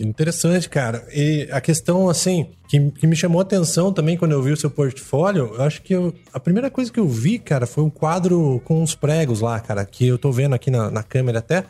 Interessante, 0.00 0.68
cara. 0.68 1.06
E 1.14 1.46
a 1.52 1.60
questão, 1.60 2.08
assim, 2.08 2.46
que, 2.68 2.90
que 2.92 3.06
me 3.06 3.14
chamou 3.14 3.38
a 3.38 3.42
atenção 3.42 3.92
também 3.92 4.16
quando 4.16 4.32
eu 4.32 4.42
vi 4.42 4.50
o 4.50 4.56
seu 4.56 4.70
portfólio, 4.70 5.52
eu 5.54 5.62
acho 5.62 5.82
que 5.82 5.94
eu, 5.94 6.14
a 6.32 6.40
primeira 6.40 6.70
coisa 6.70 6.90
que 6.90 6.98
eu 6.98 7.06
vi, 7.06 7.38
cara, 7.38 7.66
foi 7.66 7.84
um 7.84 7.90
quadro 7.90 8.62
com 8.64 8.82
os 8.82 8.94
pregos 8.94 9.40
lá, 9.40 9.60
cara, 9.60 9.84
que 9.84 10.06
eu 10.06 10.16
tô 10.16 10.32
vendo 10.32 10.54
aqui 10.54 10.70
na, 10.70 10.90
na 10.90 11.02
câmera 11.02 11.40
até. 11.40 11.64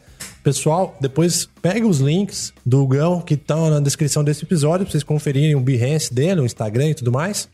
Pessoal, 0.44 0.96
depois 1.00 1.48
pega 1.60 1.86
os 1.86 1.98
links 1.98 2.52
do 2.64 2.86
Gão 2.86 3.20
que 3.20 3.34
estão 3.34 3.68
na 3.68 3.80
descrição 3.80 4.22
desse 4.22 4.44
episódio 4.44 4.86
pra 4.86 4.92
vocês 4.92 5.02
conferirem 5.02 5.56
o 5.56 5.60
Behance 5.60 6.14
dele, 6.14 6.40
o 6.40 6.46
Instagram 6.46 6.90
e 6.90 6.94
tudo 6.94 7.10
mais. 7.10 7.48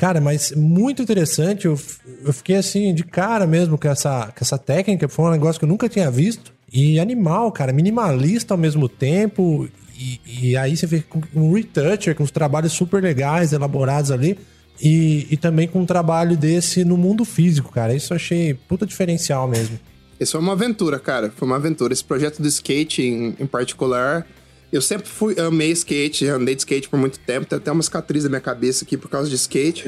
Cara, 0.00 0.18
mas 0.18 0.52
muito 0.52 1.02
interessante. 1.02 1.66
Eu, 1.66 1.78
eu 2.24 2.32
fiquei 2.32 2.56
assim, 2.56 2.94
de 2.94 3.04
cara 3.04 3.46
mesmo 3.46 3.76
com 3.76 3.86
essa, 3.86 4.28
com 4.28 4.40
essa 4.40 4.56
técnica. 4.56 5.06
Foi 5.10 5.26
um 5.26 5.30
negócio 5.30 5.58
que 5.58 5.66
eu 5.66 5.68
nunca 5.68 5.90
tinha 5.90 6.10
visto. 6.10 6.54
E 6.72 6.98
animal, 6.98 7.52
cara, 7.52 7.70
minimalista 7.70 8.54
ao 8.54 8.58
mesmo 8.58 8.88
tempo. 8.88 9.68
E, 9.94 10.20
e 10.24 10.56
aí 10.56 10.74
você 10.74 10.86
vê 10.86 11.02
com 11.02 11.20
um 11.34 11.52
retoucher, 11.52 12.14
com 12.14 12.22
os 12.22 12.30
trabalhos 12.30 12.72
super 12.72 13.02
legais, 13.02 13.52
elaborados 13.52 14.10
ali. 14.10 14.38
E, 14.80 15.26
e 15.30 15.36
também 15.36 15.68
com 15.68 15.80
um 15.80 15.84
trabalho 15.84 16.34
desse 16.34 16.82
no 16.82 16.96
mundo 16.96 17.22
físico, 17.26 17.70
cara. 17.70 17.94
Isso 17.94 18.14
eu 18.14 18.16
achei 18.16 18.54
puta 18.54 18.86
diferencial 18.86 19.46
mesmo. 19.46 19.78
Isso 20.18 20.32
foi 20.32 20.40
uma 20.40 20.52
aventura, 20.52 20.98
cara. 20.98 21.30
Foi 21.36 21.46
uma 21.46 21.56
aventura. 21.56 21.92
Esse 21.92 22.04
projeto 22.04 22.40
do 22.40 22.48
skate, 22.48 23.02
em, 23.02 23.36
em 23.38 23.46
particular, 23.46 24.26
eu 24.72 24.80
sempre 24.80 25.08
fui, 25.08 25.38
amei 25.38 25.72
skate, 25.72 26.26
andei 26.26 26.54
de 26.54 26.60
skate 26.60 26.88
por 26.88 26.98
muito 26.98 27.18
tempo, 27.18 27.46
tem 27.46 27.58
até 27.58 27.72
uma 27.72 27.82
cicatriz 27.82 28.24
na 28.24 28.30
minha 28.30 28.40
cabeça 28.40 28.84
aqui 28.84 28.96
por 28.96 29.08
causa 29.08 29.28
de 29.28 29.34
skate. 29.34 29.84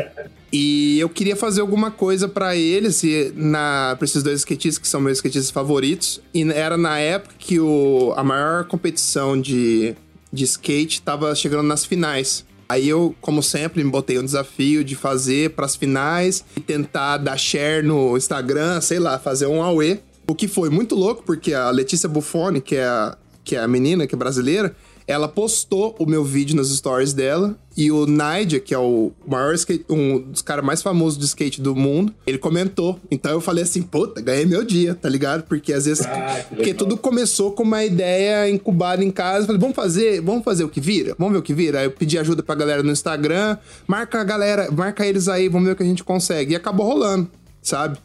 e 0.50 0.98
eu 0.98 1.08
queria 1.08 1.36
fazer 1.36 1.60
alguma 1.60 1.90
coisa 1.90 2.26
para 2.26 2.56
eles, 2.56 3.02
e 3.02 3.32
na, 3.36 3.94
pra 3.98 4.04
esses 4.06 4.22
dois 4.22 4.40
skatistas 4.40 4.78
que 4.78 4.88
são 4.88 5.00
meus 5.00 5.18
skatistas 5.18 5.50
favoritos. 5.50 6.20
E 6.32 6.42
era 6.50 6.78
na 6.78 6.98
época 6.98 7.34
que 7.38 7.60
o, 7.60 8.14
a 8.16 8.24
maior 8.24 8.64
competição 8.64 9.38
de, 9.38 9.94
de 10.32 10.44
skate 10.44 11.02
tava 11.02 11.34
chegando 11.34 11.64
nas 11.64 11.84
finais. 11.84 12.44
Aí 12.72 12.88
eu, 12.88 13.14
como 13.20 13.42
sempre, 13.42 13.84
me 13.84 13.90
botei 13.90 14.18
um 14.18 14.24
desafio 14.24 14.82
de 14.82 14.96
fazer 14.96 15.50
pras 15.50 15.76
finais 15.76 16.42
e 16.56 16.60
tentar 16.60 17.18
dar 17.18 17.36
share 17.36 17.84
no 17.86 18.16
Instagram, 18.16 18.80
sei 18.80 18.98
lá, 18.98 19.18
fazer 19.18 19.46
um 19.46 19.62
AUE. 19.62 20.00
O 20.26 20.34
que 20.34 20.48
foi 20.48 20.70
muito 20.70 20.94
louco, 20.94 21.22
porque 21.22 21.52
a 21.52 21.68
Letícia 21.68 22.08
Buffoni, 22.08 22.62
que 22.62 22.76
é 22.76 22.86
a, 22.86 23.18
que 23.44 23.56
é 23.56 23.60
a 23.60 23.68
menina, 23.68 24.06
que 24.06 24.14
é 24.14 24.18
brasileira, 24.18 24.74
ela 25.06 25.26
postou 25.28 25.96
o 25.98 26.06
meu 26.06 26.24
vídeo 26.24 26.54
nas 26.54 26.68
stories 26.68 27.12
dela 27.12 27.58
e 27.76 27.90
o 27.90 28.06
Nadia, 28.06 28.60
que 28.60 28.72
é 28.72 28.78
o 28.78 29.10
maior 29.26 29.52
skate, 29.54 29.84
um 29.90 30.20
dos 30.20 30.42
caras 30.42 30.64
mais 30.64 30.80
famosos 30.80 31.18
de 31.18 31.24
skate 31.24 31.60
do 31.60 31.74
mundo, 31.74 32.14
ele 32.24 32.38
comentou. 32.38 33.00
Então 33.10 33.32
eu 33.32 33.40
falei 33.40 33.64
assim, 33.64 33.82
puta, 33.82 34.20
ganhei 34.20 34.46
meu 34.46 34.62
dia, 34.62 34.94
tá 34.94 35.08
ligado? 35.08 35.42
Porque 35.42 35.72
às 35.72 35.86
vezes 35.86 36.06
Ah, 36.06 36.44
que 36.48 36.54
porque 36.54 36.74
tudo 36.74 36.96
começou 36.96 37.50
com 37.50 37.64
uma 37.64 37.84
ideia 37.84 38.48
incubada 38.48 39.02
em 39.02 39.10
casa. 39.10 39.46
Falei, 39.46 39.60
vamos 39.60 39.74
fazer, 39.74 40.20
vamos 40.20 40.44
fazer 40.44 40.62
o 40.62 40.68
que 40.68 40.80
vira? 40.80 41.16
Vamos 41.18 41.32
ver 41.32 41.38
o 41.40 41.42
que 41.42 41.52
vira? 41.52 41.80
Aí 41.80 41.86
eu 41.86 41.90
pedi 41.90 42.16
ajuda 42.16 42.42
pra 42.42 42.54
galera 42.54 42.82
no 42.82 42.92
Instagram, 42.92 43.58
marca 43.88 44.20
a 44.20 44.24
galera, 44.24 44.70
marca 44.70 45.04
eles 45.04 45.26
aí, 45.28 45.48
vamos 45.48 45.66
ver 45.66 45.72
o 45.72 45.76
que 45.76 45.82
a 45.82 45.86
gente 45.86 46.04
consegue. 46.04 46.52
E 46.52 46.56
acabou 46.56 46.86
rolando, 46.86 47.28
sabe? 47.60 47.98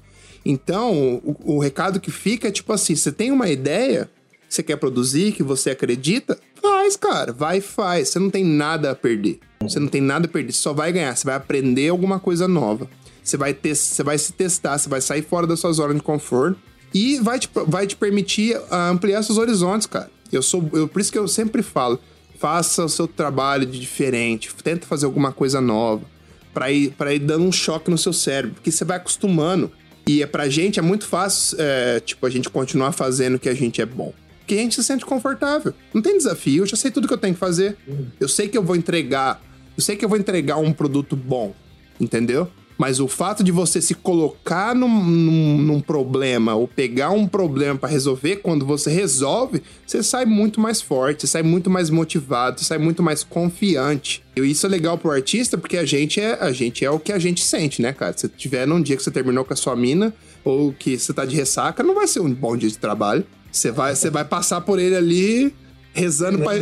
Então, 0.43 1.21
o, 1.23 1.57
o 1.57 1.59
recado 1.59 1.99
que 1.99 2.09
fica 2.09 2.47
é 2.47 2.51
tipo 2.51 2.71
assim: 2.73 2.95
você 2.95 3.11
tem 3.11 3.31
uma 3.31 3.49
ideia, 3.49 4.09
você 4.49 4.63
quer 4.63 4.77
produzir, 4.77 5.33
que 5.33 5.43
você 5.43 5.71
acredita, 5.71 6.39
faz, 6.61 6.95
cara. 6.95 7.33
Vai 7.33 7.57
e 7.57 7.61
faz. 7.61 8.09
Você 8.09 8.19
não 8.19 8.29
tem 8.29 8.43
nada 8.43 8.91
a 8.91 8.95
perder. 8.95 9.39
Você 9.61 9.79
não 9.79 9.87
tem 9.87 10.01
nada 10.01 10.25
a 10.25 10.29
perder. 10.29 10.53
Você 10.53 10.59
só 10.59 10.73
vai 10.73 10.91
ganhar. 10.91 11.15
Você 11.15 11.25
vai 11.25 11.35
aprender 11.35 11.89
alguma 11.89 12.19
coisa 12.19 12.47
nova. 12.47 12.89
Você 13.23 13.35
vai, 13.35 13.53
ter, 13.53 13.75
você 13.75 14.03
vai 14.03 14.17
se 14.17 14.31
testar, 14.31 14.77
você 14.77 14.87
vai 14.87 15.01
sair 15.01 15.21
fora 15.21 15.45
da 15.45 15.57
sua 15.57 15.73
zona 15.73 15.93
de 15.93 16.01
conforto 16.01 16.57
e 16.93 17.19
vai 17.19 17.37
te, 17.37 17.49
vai 17.67 17.85
te 17.85 17.95
permitir 17.95 18.57
ah, 18.71 18.89
ampliar 18.89 19.21
seus 19.21 19.37
horizontes, 19.37 19.85
cara. 19.85 20.09
Eu 20.31 20.41
sou. 20.41 20.69
Eu, 20.73 20.87
por 20.87 21.01
isso 21.01 21.11
que 21.11 21.17
eu 21.17 21.27
sempre 21.27 21.61
falo: 21.61 21.99
faça 22.39 22.85
o 22.85 22.89
seu 22.89 23.05
trabalho 23.05 23.65
de 23.65 23.79
diferente, 23.79 24.53
tenta 24.63 24.85
fazer 24.85 25.05
alguma 25.05 25.33
coisa 25.33 25.59
nova. 25.59 26.05
Pra 26.53 26.71
ir, 26.71 26.91
pra 26.91 27.13
ir 27.13 27.19
dando 27.19 27.43
um 27.43 27.51
choque 27.51 27.91
no 27.91 27.97
seu 27.97 28.13
cérebro, 28.13 28.55
porque 28.55 28.71
você 28.71 28.83
vai 28.83 28.97
acostumando. 28.97 29.71
E 30.07 30.23
é 30.23 30.25
pra 30.25 30.47
gente 30.47 30.79
é 30.79 30.81
muito 30.81 31.05
fácil, 31.05 31.57
é, 31.59 31.99
tipo, 31.99 32.25
a 32.25 32.29
gente 32.29 32.49
continuar 32.49 32.93
fazendo 32.93 33.35
o 33.35 33.39
que 33.39 33.49
a 33.49 33.53
gente 33.53 33.81
é 33.81 33.85
bom. 33.85 34.13
Porque 34.47 34.61
a 34.61 34.63
gente 34.63 34.75
se 34.75 34.83
sente 34.85 35.05
confortável. 35.05 35.73
Não 35.93 36.01
tem 36.01 36.17
desafio, 36.17 36.63
eu 36.63 36.65
já 36.65 36.77
sei 36.77 36.89
tudo 36.89 37.05
que 37.05 37.13
eu 37.13 37.17
tenho 37.17 37.33
que 37.33 37.39
fazer. 37.39 37.75
Eu 38.17 38.29
sei 38.29 38.47
que 38.47 38.57
eu 38.57 38.63
vou 38.63 38.77
entregar, 38.77 39.41
eu 39.75 39.83
sei 39.83 39.97
que 39.97 40.05
eu 40.05 40.07
vou 40.07 40.17
entregar 40.17 40.55
um 40.55 40.71
produto 40.71 41.17
bom, 41.17 41.53
entendeu? 41.99 42.47
Mas 42.77 43.01
o 43.01 43.09
fato 43.09 43.43
de 43.43 43.51
você 43.51 43.81
se 43.81 43.93
colocar 43.93 44.73
num, 44.73 44.87
num- 45.03 45.57
num 45.57 45.81
problema 45.81 46.55
ou 46.55 46.65
pegar 46.65 47.09
um 47.09 47.27
problema 47.27 47.77
pra 47.77 47.89
resolver, 47.89 48.37
quando 48.37 48.65
você 48.65 48.89
resolve, 48.89 49.61
você 49.85 50.01
sai 50.01 50.25
muito 50.25 50.61
mais 50.61 50.79
forte, 50.79 51.27
sai 51.27 51.43
muito 51.43 51.69
mais 51.69 51.89
motivado, 51.89 52.63
sai 52.63 52.77
muito 52.77 53.03
mais 53.03 53.23
confiante. 53.25 54.23
E 54.37 54.39
isso 54.41 54.65
é 54.65 54.69
legal 54.69 54.97
pro 54.97 55.11
artista 55.11 55.57
porque 55.57 55.75
a 55.75 55.83
gente 55.85 56.21
é, 56.21 56.37
a 56.39 56.53
gente 56.53 56.85
é 56.85 56.89
o 56.91 56.99
que 56.99 57.11
a 57.11 57.19
gente 57.19 57.43
sente, 57.43 57.81
né, 57.81 57.91
cara? 57.91 58.15
Se 58.15 58.29
tiver 58.29 58.65
num 58.65 58.81
dia 58.81 58.95
que 58.95 59.03
você 59.03 59.11
terminou 59.11 59.43
com 59.43 59.51
a 59.53 59.57
sua 59.57 59.75
mina 59.75 60.13
ou 60.45 60.71
que 60.71 60.97
você 60.97 61.11
tá 61.11 61.25
de 61.25 61.35
ressaca, 61.35 61.83
não 61.83 61.95
vai 61.95 62.07
ser 62.07 62.21
um 62.21 62.33
bom 62.33 62.55
dia 62.55 62.69
de 62.69 62.77
trabalho. 62.77 63.25
Você 63.57 63.71
vai, 63.71 63.95
você 63.95 64.11
vai 64.11 64.23
passar 64.23 64.61
por 64.61 64.77
ele 64.77 64.95
ali 64.95 65.55
rezando 65.91 66.39
pra, 66.39 66.53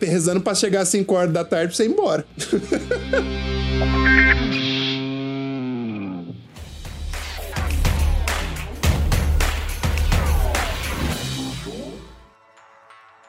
rezando 0.00 0.40
pra 0.40 0.56
chegar 0.56 0.80
às 0.80 0.88
5 0.88 1.14
horas 1.14 1.32
da 1.32 1.44
tarde 1.44 1.68
pra 1.68 1.76
você 1.76 1.84
ir 1.84 1.90
embora. 1.90 2.26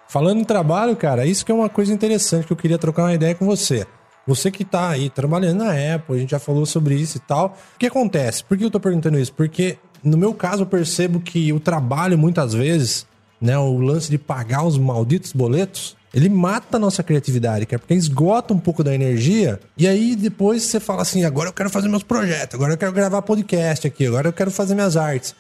Falando 0.08 0.40
em 0.40 0.44
trabalho, 0.44 0.96
cara, 0.96 1.26
isso 1.26 1.46
que 1.46 1.52
é 1.52 1.56
uma 1.56 1.70
coisa 1.70 1.94
interessante 1.94 2.48
que 2.48 2.54
eu 2.54 2.58
queria 2.58 2.80
trocar 2.80 3.04
uma 3.04 3.14
ideia 3.14 3.36
com 3.36 3.46
você. 3.46 3.86
Você 4.26 4.50
que 4.50 4.66
tá 4.66 4.90
aí 4.90 5.10
trabalhando 5.10 5.64
na 5.64 5.72
Apple, 5.96 6.16
a 6.16 6.20
gente 6.20 6.32
já 6.32 6.40
falou 6.40 6.66
sobre 6.66 6.96
isso 6.96 7.18
e 7.18 7.22
tal. 7.22 7.56
O 7.76 7.78
que 7.78 7.86
acontece? 7.86 8.44
Por 8.44 8.58
que 8.58 8.64
eu 8.64 8.72
tô 8.72 8.80
perguntando 8.80 9.20
isso? 9.20 9.34
Porque 9.34 9.78
no 10.04 10.18
meu 10.18 10.34
caso 10.34 10.64
eu 10.64 10.68
percebo 10.68 11.20
que 11.20 11.54
o 11.54 11.60
trabalho 11.60 12.18
muitas 12.18 12.54
vezes, 12.54 13.06
né, 13.40 13.58
o 13.58 13.78
lance 13.80 14.10
de 14.10 14.18
pagar 14.18 14.66
os 14.66 14.78
malditos 14.78 15.32
boletos, 15.32 15.96
ele 16.14 16.30
mata 16.30 16.78
a 16.78 16.80
nossa 16.80 17.02
criatividade, 17.02 17.66
cara, 17.66 17.80
porque 17.80 17.94
esgota 17.96 18.54
um 18.54 18.60
pouco 18.60 18.84
da 18.84 18.94
energia. 18.94 19.60
E 19.76 19.88
aí 19.88 20.16
depois 20.16 20.62
você 20.64 20.80
fala 20.80 21.02
assim: 21.02 21.26
agora 21.26 21.50
eu 21.50 21.54
quero 21.54 21.70
fazer 21.70 21.88
meus 21.88 22.04
projetos, 22.04 22.56
agora 22.56 22.74
eu 22.74 22.78
quero 22.78 22.92
gravar 22.92 23.22
podcast 23.24 23.88
aqui, 23.88 24.06
agora 24.06 24.28
eu 24.28 24.34
quero 24.34 24.52
fazer 24.52 24.76
minhas 24.76 24.96
artes. 24.96 25.36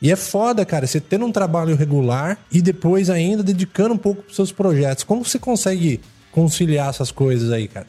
E 0.00 0.10
é 0.10 0.16
foda, 0.16 0.64
cara, 0.64 0.86
você 0.86 1.00
tendo 1.00 1.24
um 1.24 1.32
trabalho 1.32 1.76
regular 1.76 2.36
e 2.50 2.60
depois 2.60 3.08
ainda 3.08 3.42
dedicando 3.42 3.94
um 3.94 3.98
pouco 3.98 4.22
pros 4.22 4.34
seus 4.34 4.50
projetos. 4.50 5.04
Como 5.04 5.24
você 5.24 5.38
consegue 5.38 6.00
conciliar 6.32 6.88
essas 6.88 7.12
coisas 7.12 7.52
aí, 7.52 7.68
cara? 7.68 7.86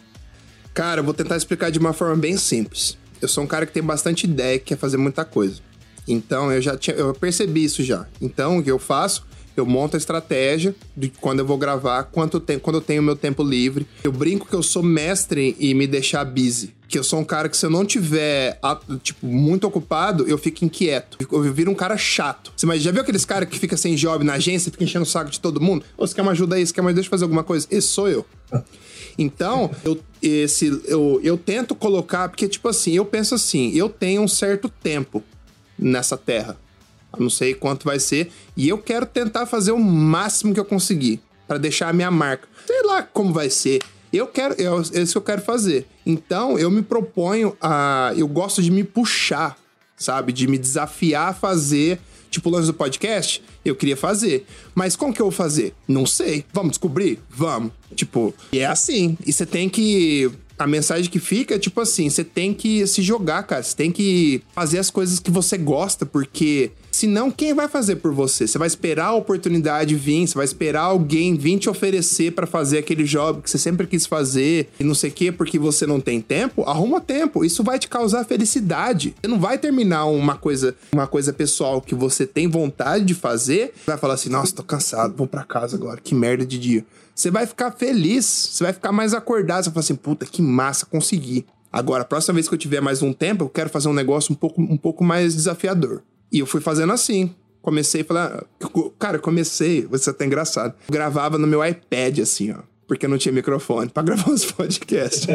Cara, 0.75 1.01
eu 1.01 1.03
vou 1.03 1.13
tentar 1.13 1.37
explicar 1.37 1.71
de 1.71 1.79
uma 1.79 1.91
forma 1.91 2.15
bem 2.15 2.37
simples. 2.37 2.97
Eu 3.19 3.27
sou 3.27 3.43
um 3.43 3.47
cara 3.47 3.65
que 3.65 3.71
tem 3.71 3.81
bastante 3.81 4.25
ideia, 4.25 4.59
que 4.59 4.65
quer 4.65 4.77
fazer 4.77 4.97
muita 4.97 5.25
coisa. 5.25 5.61
Então 6.07 6.51
eu 6.51 6.61
já 6.61 6.77
tinha, 6.77 6.95
eu 6.95 7.13
percebi 7.13 7.63
isso 7.63 7.83
já. 7.83 8.05
Então 8.21 8.57
o 8.57 8.63
que 8.63 8.71
eu 8.71 8.79
faço? 8.79 9.25
Eu 9.55 9.65
monto 9.67 9.95
a 9.95 9.99
estratégia 9.99 10.75
de 10.97 11.09
quando 11.09 11.39
eu 11.39 11.45
vou 11.45 11.57
gravar, 11.57 12.05
quanto 12.05 12.39
tempo, 12.39 12.61
quando 12.61 12.77
eu 12.77 12.81
tenho 12.81 13.03
meu 13.03 13.15
tempo 13.15 13.43
livre. 13.43 13.85
Eu 14.03 14.11
brinco 14.11 14.47
que 14.47 14.55
eu 14.55 14.63
sou 14.63 14.81
mestre 14.81 15.55
em 15.59 15.75
me 15.75 15.85
deixar 15.85 16.25
busy. 16.25 16.73
Que 16.87 16.97
eu 16.97 17.03
sou 17.03 17.19
um 17.19 17.23
cara 17.23 17.47
que 17.47 17.55
se 17.55 17.65
eu 17.65 17.69
não 17.69 17.85
tiver, 17.85 18.59
tipo, 19.03 19.25
muito 19.25 19.65
ocupado, 19.65 20.27
eu 20.27 20.39
fico 20.39 20.65
inquieto. 20.65 21.17
Eu 21.31 21.53
viro 21.53 21.71
um 21.71 21.75
cara 21.75 21.95
chato. 21.97 22.51
Você 22.55 22.79
já 22.79 22.91
viu 22.91 23.01
aqueles 23.01 23.25
caras 23.25 23.47
que 23.47 23.59
fica 23.59 23.77
sem 23.77 23.95
job 23.95 24.23
na 24.23 24.33
agência, 24.33 24.71
fica 24.71 24.83
enchendo 24.83 25.03
o 25.03 25.07
saco 25.07 25.29
de 25.29 25.39
todo 25.39 25.61
mundo? 25.61 25.85
Ô, 25.95 26.05
você 26.05 26.15
quer 26.15 26.23
uma 26.23 26.31
ajuda 26.31 26.55
aí? 26.55 26.65
Você 26.65 26.73
quer 26.73 26.81
mais 26.81 26.95
deixa 26.95 27.07
eu 27.07 27.11
fazer 27.11 27.23
alguma 27.23 27.43
coisa? 27.43 27.67
Esse 27.69 27.87
sou 27.87 28.09
eu. 28.09 28.25
Então, 29.17 29.69
eu, 29.83 29.99
esse, 30.21 30.81
eu, 30.85 31.19
eu 31.23 31.37
tento 31.37 31.75
colocar, 31.75 32.29
porque, 32.29 32.47
tipo 32.47 32.67
assim, 32.67 32.93
eu 32.93 33.05
penso 33.05 33.35
assim, 33.35 33.71
eu 33.75 33.87
tenho 33.87 34.23
um 34.23 34.27
certo 34.27 34.67
tempo 34.67 35.23
nessa 35.83 36.17
terra. 36.17 36.57
Eu 37.15 37.21
não 37.21 37.29
sei 37.29 37.53
quanto 37.53 37.85
vai 37.85 37.99
ser. 37.99 38.31
E 38.57 38.67
eu 38.67 38.77
quero 38.77 39.05
tentar 39.05 39.45
fazer 39.45 39.71
o 39.71 39.79
máximo 39.79 40.53
que 40.53 40.59
eu 40.59 40.65
conseguir 40.65 41.21
para 41.47 41.57
deixar 41.57 41.89
a 41.89 41.93
minha 41.93 42.09
marca. 42.09 42.47
Sei 42.65 42.81
lá 42.83 43.03
como 43.03 43.31
vai 43.31 43.49
ser. 43.49 43.81
Eu 44.11 44.27
quero, 44.27 44.55
é 44.59 44.99
isso 45.01 45.13
que 45.13 45.17
eu 45.17 45.21
quero 45.21 45.41
fazer. 45.41 45.87
Então, 46.05 46.57
eu 46.57 46.69
me 46.69 46.81
proponho 46.81 47.57
a. 47.59 48.13
Eu 48.15 48.27
gosto 48.27 48.61
de 48.61 48.69
me 48.69 48.83
puxar, 48.83 49.57
sabe? 49.95 50.31
De 50.31 50.47
me 50.47 50.57
desafiar 50.57 51.29
a 51.29 51.33
fazer. 51.33 51.99
Tipo, 52.29 52.49
o 52.49 52.51
lance 52.51 52.65
do 52.65 52.73
podcast, 52.73 53.43
eu 53.63 53.75
queria 53.75 53.95
fazer. 53.95 54.47
Mas 54.73 54.95
como 54.95 55.13
que 55.13 55.21
eu 55.21 55.27
vou 55.27 55.31
fazer? 55.31 55.73
Não 55.87 56.03
sei. 56.03 56.43
Vamos 56.51 56.71
descobrir? 56.71 57.19
Vamos. 57.29 57.71
Tipo, 57.95 58.33
e 58.51 58.59
é 58.59 58.65
assim. 58.65 59.17
E 59.25 59.31
você 59.31 59.45
tem 59.45 59.69
que. 59.69 60.31
A 60.63 60.67
mensagem 60.67 61.11
que 61.11 61.19
fica 61.19 61.55
é 61.55 61.59
tipo 61.59 61.81
assim: 61.81 62.09
você 62.09 62.23
tem 62.23 62.53
que 62.53 62.87
se 62.87 63.01
jogar, 63.01 63.43
cara. 63.43 63.61
Você 63.61 63.75
tem 63.75 63.91
que 63.91 64.41
fazer 64.55 64.79
as 64.79 64.89
coisas 64.89 65.19
que 65.19 65.29
você 65.29 65.57
gosta, 65.57 66.05
porque 66.05 66.71
senão 66.95 67.31
quem 67.31 67.53
vai 67.53 67.67
fazer 67.67 67.97
por 67.97 68.13
você? 68.13 68.47
Você 68.47 68.57
vai 68.57 68.67
esperar 68.67 69.07
a 69.07 69.15
oportunidade 69.15 69.95
vir, 69.95 70.27
você 70.27 70.35
vai 70.35 70.45
esperar 70.45 70.83
alguém 70.83 71.35
vir 71.35 71.59
te 71.59 71.69
oferecer 71.69 72.31
pra 72.31 72.45
fazer 72.45 72.77
aquele 72.77 73.03
job 73.03 73.41
que 73.41 73.49
você 73.49 73.57
sempre 73.57 73.87
quis 73.87 74.05
fazer 74.05 74.69
e 74.79 74.83
não 74.83 74.93
sei 74.93 75.09
o 75.09 75.13
quê, 75.13 75.31
porque 75.31 75.57
você 75.57 75.85
não 75.85 75.99
tem 75.99 76.21
tempo. 76.21 76.63
Arruma 76.63 77.01
tempo. 77.01 77.43
Isso 77.43 77.63
vai 77.63 77.79
te 77.79 77.87
causar 77.87 78.23
felicidade. 78.25 79.15
Você 79.21 79.27
não 79.27 79.39
vai 79.39 79.57
terminar 79.57 80.05
uma 80.05 80.37
coisa, 80.37 80.75
uma 80.91 81.07
coisa 81.07 81.33
pessoal 81.33 81.81
que 81.81 81.95
você 81.95 82.25
tem 82.25 82.47
vontade 82.47 83.05
de 83.05 83.13
fazer, 83.13 83.73
vai 83.85 83.97
falar 83.97 84.13
assim: 84.13 84.29
nossa, 84.29 84.55
tô 84.55 84.63
cansado, 84.63 85.15
vou 85.15 85.27
pra 85.27 85.43
casa 85.43 85.75
agora, 85.75 85.99
que 85.99 86.13
merda 86.13 86.45
de 86.45 86.59
dia. 86.59 86.85
Você 87.15 87.29
vai 87.29 87.45
ficar 87.45 87.71
feliz, 87.71 88.25
você 88.25 88.63
vai 88.63 88.73
ficar 88.73 88.91
mais 88.91 89.13
acordado, 89.13 89.63
você 89.63 89.69
vai 89.69 89.73
falar 89.73 89.83
assim: 89.83 89.95
puta, 89.95 90.25
que 90.25 90.41
massa, 90.41 90.85
consegui. 90.85 91.45
Agora, 91.71 92.03
a 92.03 92.05
próxima 92.05 92.35
vez 92.35 92.47
que 92.47 92.53
eu 92.53 92.59
tiver 92.59 92.81
mais 92.81 93.01
um 93.01 93.11
tempo, 93.11 93.45
eu 93.45 93.49
quero 93.49 93.67
fazer 93.67 93.89
um 93.89 93.93
negócio 93.93 94.31
um 94.31 94.35
pouco, 94.35 94.61
um 94.61 94.77
pouco 94.77 95.03
mais 95.03 95.33
desafiador. 95.33 96.03
E 96.33 96.39
eu 96.39 96.47
fui 96.47 96.59
fazendo 96.59 96.91
assim. 96.91 97.33
Comecei 97.61 98.01
a 98.01 98.05
falar. 98.05 98.43
Cara, 98.97 99.19
comecei, 99.19 99.85
você 99.85 100.09
até 100.09 100.25
engraçado. 100.25 100.73
Gravava 100.89 101.37
no 101.37 101.45
meu 101.45 101.63
iPad, 101.63 102.19
assim, 102.19 102.51
ó. 102.51 102.57
Porque 102.87 103.07
não 103.07 103.17
tinha 103.17 103.31
microfone 103.31 103.89
pra 103.89 104.01
gravar 104.03 104.29
os 104.31 104.43
podcasts. 104.43 105.27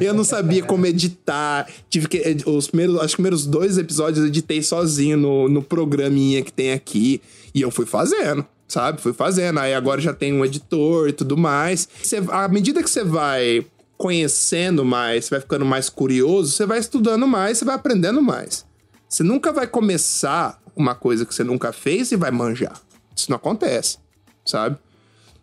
eu 0.00 0.12
não 0.14 0.22
sabia 0.22 0.62
como 0.62 0.86
editar. 0.86 1.66
Tive 1.88 2.06
que. 2.06 2.36
Os 2.46 2.68
primeiros, 2.68 2.96
acho 2.96 3.00
que 3.00 3.06
os 3.06 3.14
primeiros 3.14 3.46
dois 3.46 3.78
episódios 3.78 4.18
eu 4.18 4.26
editei 4.26 4.62
sozinho 4.62 5.16
no, 5.16 5.48
no 5.48 5.62
programinha 5.62 6.42
que 6.42 6.52
tem 6.52 6.72
aqui. 6.72 7.22
E 7.54 7.62
eu 7.62 7.70
fui 7.70 7.86
fazendo 7.86 8.46
sabe? 8.66 9.00
Fui 9.00 9.12
fazendo. 9.12 9.60
Aí 9.60 9.72
agora 9.72 10.00
já 10.00 10.12
tem 10.12 10.32
um 10.32 10.44
editor 10.44 11.08
e 11.08 11.12
tudo 11.12 11.36
mais. 11.36 11.88
Você, 12.02 12.20
à 12.28 12.48
medida 12.48 12.82
que 12.82 12.90
você 12.90 13.04
vai 13.04 13.64
conhecendo 13.96 14.84
mais, 14.84 15.24
você 15.26 15.30
vai 15.30 15.40
ficando 15.40 15.64
mais 15.64 15.88
curioso, 15.88 16.50
você 16.50 16.66
vai 16.66 16.78
estudando 16.78 17.26
mais, 17.26 17.58
você 17.58 17.64
vai 17.64 17.76
aprendendo 17.76 18.20
mais. 18.20 18.66
Você 19.14 19.22
nunca 19.22 19.52
vai 19.52 19.64
começar 19.68 20.60
uma 20.74 20.92
coisa 20.92 21.24
que 21.24 21.32
você 21.32 21.44
nunca 21.44 21.72
fez 21.72 22.10
e 22.10 22.16
vai 22.16 22.32
manjar. 22.32 22.80
Isso 23.14 23.30
não 23.30 23.36
acontece, 23.36 23.98
sabe? 24.44 24.76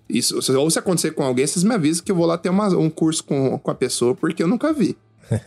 Isso, 0.09 0.35
ou 0.59 0.69
se 0.69 0.77
acontecer 0.77 1.11
com 1.11 1.23
alguém, 1.23 1.47
vocês 1.47 1.63
me 1.63 1.73
avisam 1.73 2.03
que 2.03 2.11
eu 2.11 2.15
vou 2.17 2.25
lá 2.25 2.37
ter 2.37 2.49
uma, 2.49 2.67
um 2.77 2.89
curso 2.89 3.23
com, 3.23 3.57
com 3.57 3.71
a 3.71 3.73
pessoa, 3.73 4.13
porque 4.13 4.43
eu 4.43 4.47
nunca 4.49 4.73
vi. 4.73 4.97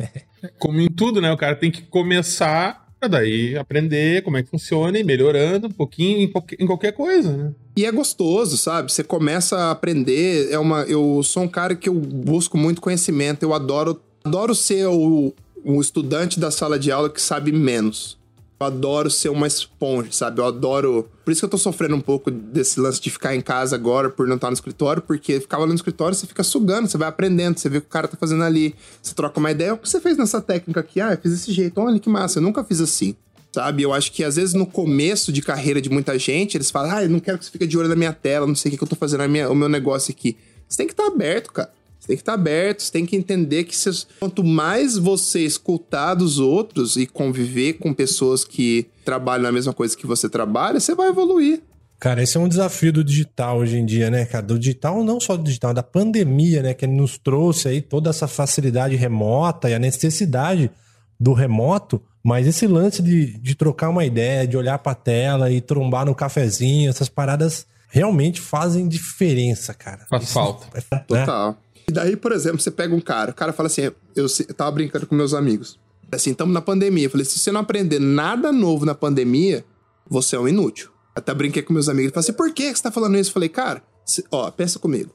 Como 0.58 0.80
em 0.80 0.88
tudo, 0.88 1.20
né? 1.20 1.30
O 1.30 1.36
cara 1.36 1.54
tem 1.54 1.70
que 1.70 1.82
começar 1.82 2.88
pra 2.98 3.08
daí 3.08 3.58
aprender 3.58 4.22
como 4.22 4.38
é 4.38 4.42
que 4.42 4.48
funciona 4.48 4.98
e 4.98 5.04
melhorando 5.04 5.66
um 5.66 5.70
pouquinho 5.70 6.22
em, 6.22 6.32
qualquer- 6.32 6.56
em 6.58 6.66
qualquer 6.66 6.92
coisa, 6.92 7.36
né? 7.36 7.52
E 7.76 7.84
é 7.84 7.92
gostoso, 7.92 8.56
sabe? 8.56 8.90
Você 8.90 9.04
começa 9.04 9.54
a 9.58 9.70
aprender. 9.72 10.50
É 10.50 10.58
uma, 10.58 10.84
eu 10.84 11.22
sou 11.22 11.42
um 11.42 11.48
cara 11.48 11.74
que 11.74 11.90
eu 11.90 11.94
busco 11.94 12.56
muito 12.56 12.80
conhecimento. 12.80 13.42
Eu 13.42 13.52
adoro, 13.52 14.00
adoro 14.24 14.54
ser 14.54 14.86
o, 14.86 15.34
o 15.64 15.80
estudante 15.80 16.38
da 16.38 16.50
sala 16.50 16.78
de 16.78 16.92
aula 16.92 17.08
que 17.08 17.20
sabe 17.20 17.50
menos. 17.50 18.18
Eu 18.60 18.66
adoro 18.66 19.10
ser 19.10 19.30
uma 19.30 19.46
esponja, 19.46 20.12
sabe? 20.12 20.40
Eu 20.40 20.46
adoro. 20.46 21.08
Por 21.24 21.32
isso 21.32 21.40
que 21.40 21.44
eu 21.46 21.50
tô 21.50 21.58
sofrendo 21.58 21.96
um 21.96 22.00
pouco 22.00 22.30
desse 22.30 22.78
lance 22.78 23.00
de 23.00 23.10
ficar 23.10 23.34
em 23.34 23.40
casa 23.40 23.74
agora 23.74 24.10
por 24.10 24.28
não 24.28 24.36
estar 24.36 24.48
no 24.48 24.54
escritório, 24.54 25.02
porque 25.02 25.40
ficava 25.40 25.66
no 25.66 25.74
escritório, 25.74 26.14
você 26.14 26.26
fica 26.26 26.44
sugando, 26.44 26.86
você 26.86 26.96
vai 26.96 27.08
aprendendo, 27.08 27.58
você 27.58 27.68
vê 27.68 27.78
o 27.78 27.80
que 27.80 27.88
o 27.88 27.90
cara 27.90 28.06
tá 28.06 28.16
fazendo 28.16 28.44
ali, 28.44 28.74
você 29.02 29.14
troca 29.14 29.40
uma 29.40 29.50
ideia. 29.50 29.74
O 29.74 29.78
que 29.78 29.88
você 29.88 30.00
fez 30.00 30.16
nessa 30.16 30.40
técnica 30.40 30.80
aqui? 30.80 31.00
Ah, 31.00 31.12
eu 31.12 31.18
fiz 31.18 31.32
desse 31.32 31.52
jeito. 31.52 31.80
Olha 31.80 31.98
que 31.98 32.08
massa, 32.08 32.38
eu 32.38 32.42
nunca 32.42 32.62
fiz 32.62 32.80
assim. 32.80 33.16
Sabe? 33.52 33.82
Eu 33.82 33.92
acho 33.92 34.12
que 34.12 34.22
às 34.22 34.36
vezes 34.36 34.54
no 34.54 34.66
começo 34.66 35.32
de 35.32 35.40
carreira 35.40 35.80
de 35.80 35.88
muita 35.88 36.18
gente, 36.18 36.56
eles 36.56 36.70
falam, 36.70 36.96
ah, 36.96 37.02
eu 37.02 37.10
não 37.10 37.20
quero 37.20 37.38
que 37.38 37.44
você 37.44 37.50
fique 37.50 37.66
de 37.66 37.78
olho 37.78 37.88
na 37.88 37.96
minha 37.96 38.12
tela, 38.12 38.46
não 38.46 38.54
sei 38.54 38.68
o 38.68 38.72
que, 38.72 38.78
que 38.78 38.84
eu 38.84 38.88
tô 38.88 38.96
fazendo 38.96 39.28
minha, 39.28 39.50
o 39.50 39.54
meu 39.54 39.68
negócio 39.68 40.12
aqui. 40.12 40.36
Você 40.68 40.78
tem 40.78 40.86
que 40.86 40.92
estar 40.92 41.04
tá 41.04 41.10
aberto, 41.10 41.52
cara. 41.52 41.70
Você 42.04 42.08
tem 42.08 42.16
que 42.16 42.22
estar 42.22 42.34
aberto, 42.34 42.82
você 42.82 42.92
tem 42.92 43.06
que 43.06 43.16
entender 43.16 43.64
que 43.64 43.74
cês, 43.74 44.06
quanto 44.20 44.44
mais 44.44 44.98
você 44.98 45.40
escutar 45.40 46.14
dos 46.14 46.38
outros 46.38 46.98
e 46.98 47.06
conviver 47.06 47.74
com 47.74 47.94
pessoas 47.94 48.44
que 48.44 48.86
trabalham 49.02 49.44
na 49.44 49.52
mesma 49.52 49.72
coisa 49.72 49.96
que 49.96 50.06
você 50.06 50.28
trabalha, 50.28 50.78
você 50.78 50.94
vai 50.94 51.08
evoluir. 51.08 51.62
Cara, 51.98 52.22
esse 52.22 52.36
é 52.36 52.40
um 52.40 52.46
desafio 52.46 52.92
do 52.92 53.02
digital 53.02 53.56
hoje 53.56 53.78
em 53.78 53.86
dia, 53.86 54.10
né, 54.10 54.26
cara? 54.26 54.44
Do 54.44 54.58
digital, 54.58 55.02
não 55.02 55.18
só 55.18 55.34
do 55.34 55.44
digital, 55.44 55.72
da 55.72 55.82
pandemia, 55.82 56.62
né? 56.62 56.74
Que 56.74 56.86
nos 56.86 57.16
trouxe 57.16 57.68
aí 57.68 57.80
toda 57.80 58.10
essa 58.10 58.28
facilidade 58.28 58.96
remota 58.96 59.70
e 59.70 59.74
a 59.74 59.78
necessidade 59.78 60.70
do 61.18 61.32
remoto, 61.32 62.02
mas 62.22 62.46
esse 62.46 62.66
lance 62.66 63.00
de, 63.00 63.38
de 63.38 63.54
trocar 63.54 63.88
uma 63.88 64.04
ideia, 64.04 64.46
de 64.46 64.58
olhar 64.58 64.78
pra 64.78 64.94
tela 64.94 65.50
e 65.50 65.62
trombar 65.62 66.04
no 66.04 66.14
cafezinho, 66.14 66.90
essas 66.90 67.08
paradas 67.08 67.66
realmente 67.88 68.42
fazem 68.42 68.86
diferença, 68.86 69.72
cara. 69.72 70.04
Faz 70.10 70.24
Isso 70.24 70.34
falta. 70.34 70.66
É, 70.74 70.94
né? 70.94 71.04
Total. 71.08 71.56
E 71.88 71.92
daí, 71.92 72.16
por 72.16 72.32
exemplo, 72.32 72.60
você 72.60 72.70
pega 72.70 72.94
um 72.94 73.00
cara, 73.00 73.30
o 73.30 73.34
cara 73.34 73.52
fala 73.52 73.66
assim: 73.66 73.82
eu, 73.82 73.94
eu 74.16 74.54
tava 74.54 74.70
brincando 74.70 75.06
com 75.06 75.14
meus 75.14 75.34
amigos. 75.34 75.78
Assim, 76.10 76.30
estamos 76.30 76.54
na 76.54 76.60
pandemia. 76.60 77.06
Eu 77.06 77.10
falei: 77.10 77.24
se 77.24 77.38
você 77.38 77.52
não 77.52 77.60
aprender 77.60 77.98
nada 77.98 78.52
novo 78.52 78.84
na 78.84 78.94
pandemia, 78.94 79.64
você 80.08 80.36
é 80.36 80.38
um 80.38 80.48
inútil. 80.48 80.90
Até 81.14 81.32
brinquei 81.32 81.62
com 81.62 81.72
meus 81.72 81.88
amigos. 81.88 82.12
Falei 82.12 82.24
assim: 82.24 82.32
por 82.32 82.52
que 82.52 82.74
você 82.74 82.82
tá 82.82 82.90
falando 82.90 83.16
isso? 83.16 83.30
Eu 83.30 83.34
falei: 83.34 83.48
cara, 83.48 83.82
ó, 84.30 84.50
pensa 84.50 84.78
comigo. 84.78 85.10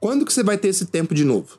Quando 0.00 0.24
que 0.24 0.32
você 0.32 0.42
vai 0.42 0.56
ter 0.56 0.68
esse 0.68 0.86
tempo 0.86 1.14
de 1.14 1.24
novo? 1.24 1.58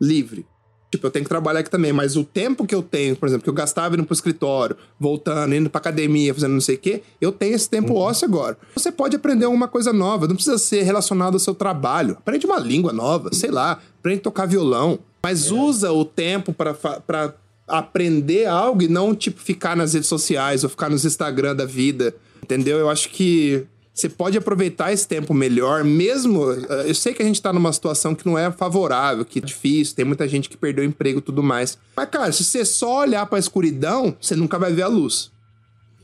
Livre. 0.00 0.46
Tipo, 0.90 1.06
eu 1.06 1.10
tenho 1.10 1.24
que 1.24 1.28
trabalhar 1.28 1.60
aqui 1.60 1.70
também, 1.70 1.92
mas 1.92 2.16
o 2.16 2.24
tempo 2.24 2.66
que 2.66 2.74
eu 2.74 2.82
tenho, 2.82 3.14
por 3.14 3.28
exemplo, 3.28 3.44
que 3.44 3.50
eu 3.50 3.54
gastava 3.54 3.94
indo 3.94 4.04
pro 4.04 4.12
escritório, 4.12 4.76
voltando, 4.98 5.54
indo 5.54 5.70
pra 5.70 5.78
academia, 5.78 6.34
fazendo 6.34 6.52
não 6.52 6.60
sei 6.60 6.74
o 6.74 6.78
quê, 6.78 7.02
eu 7.20 7.30
tenho 7.30 7.54
esse 7.54 7.70
tempo 7.70 7.92
uhum. 7.92 8.00
ósseo 8.00 8.26
agora. 8.26 8.58
Você 8.74 8.90
pode 8.90 9.14
aprender 9.14 9.44
alguma 9.44 9.68
coisa 9.68 9.92
nova, 9.92 10.26
não 10.26 10.34
precisa 10.34 10.58
ser 10.58 10.82
relacionado 10.82 11.34
ao 11.34 11.38
seu 11.38 11.54
trabalho. 11.54 12.16
Aprende 12.18 12.44
uma 12.44 12.58
língua 12.58 12.92
nova, 12.92 13.32
sei 13.32 13.52
lá, 13.52 13.80
aprende 14.00 14.18
a 14.18 14.22
tocar 14.22 14.46
violão. 14.46 14.98
Mas 15.22 15.46
é. 15.46 15.54
usa 15.54 15.92
o 15.92 16.04
tempo 16.04 16.52
para 16.52 17.34
aprender 17.68 18.46
algo 18.46 18.82
e 18.82 18.88
não, 18.88 19.14
tipo, 19.14 19.40
ficar 19.40 19.76
nas 19.76 19.94
redes 19.94 20.08
sociais 20.08 20.64
ou 20.64 20.70
ficar 20.70 20.88
nos 20.88 21.04
Instagram 21.04 21.54
da 21.54 21.66
vida. 21.66 22.14
Entendeu? 22.42 22.78
Eu 22.78 22.90
acho 22.90 23.10
que 23.10 23.64
você 23.92 24.08
pode 24.08 24.38
aproveitar 24.38 24.92
esse 24.92 25.06
tempo 25.06 25.34
melhor, 25.34 25.84
mesmo. 25.84 26.52
Eh, 26.52 26.90
eu 26.90 26.94
sei 26.94 27.12
que 27.12 27.22
a 27.22 27.26
gente 27.26 27.42
tá 27.42 27.52
numa 27.52 27.72
situação 27.72 28.14
que 28.14 28.24
não 28.24 28.38
é 28.38 28.50
favorável, 28.50 29.24
que 29.24 29.38
é 29.38 29.42
difícil, 29.42 29.94
tem 29.94 30.04
muita 30.04 30.26
gente 30.28 30.48
que 30.48 30.56
perdeu 30.56 30.84
emprego 30.84 31.18
e 31.18 31.22
tudo 31.22 31.42
mais. 31.42 31.76
Mas, 31.96 32.08
cara, 32.08 32.32
se 32.32 32.44
você 32.44 32.64
só 32.64 33.00
olhar 33.00 33.26
pra 33.26 33.38
escuridão, 33.38 34.16
você 34.20 34.34
nunca 34.36 34.58
vai 34.58 34.72
ver 34.72 34.82
a 34.82 34.88
luz. 34.88 35.30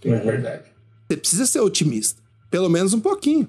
É 0.04 0.16
verdade. 0.16 0.64
Você 1.08 1.16
precisa 1.16 1.46
ser 1.46 1.60
otimista. 1.60 2.20
Pelo 2.50 2.68
menos 2.68 2.92
um 2.92 3.00
pouquinho. 3.00 3.48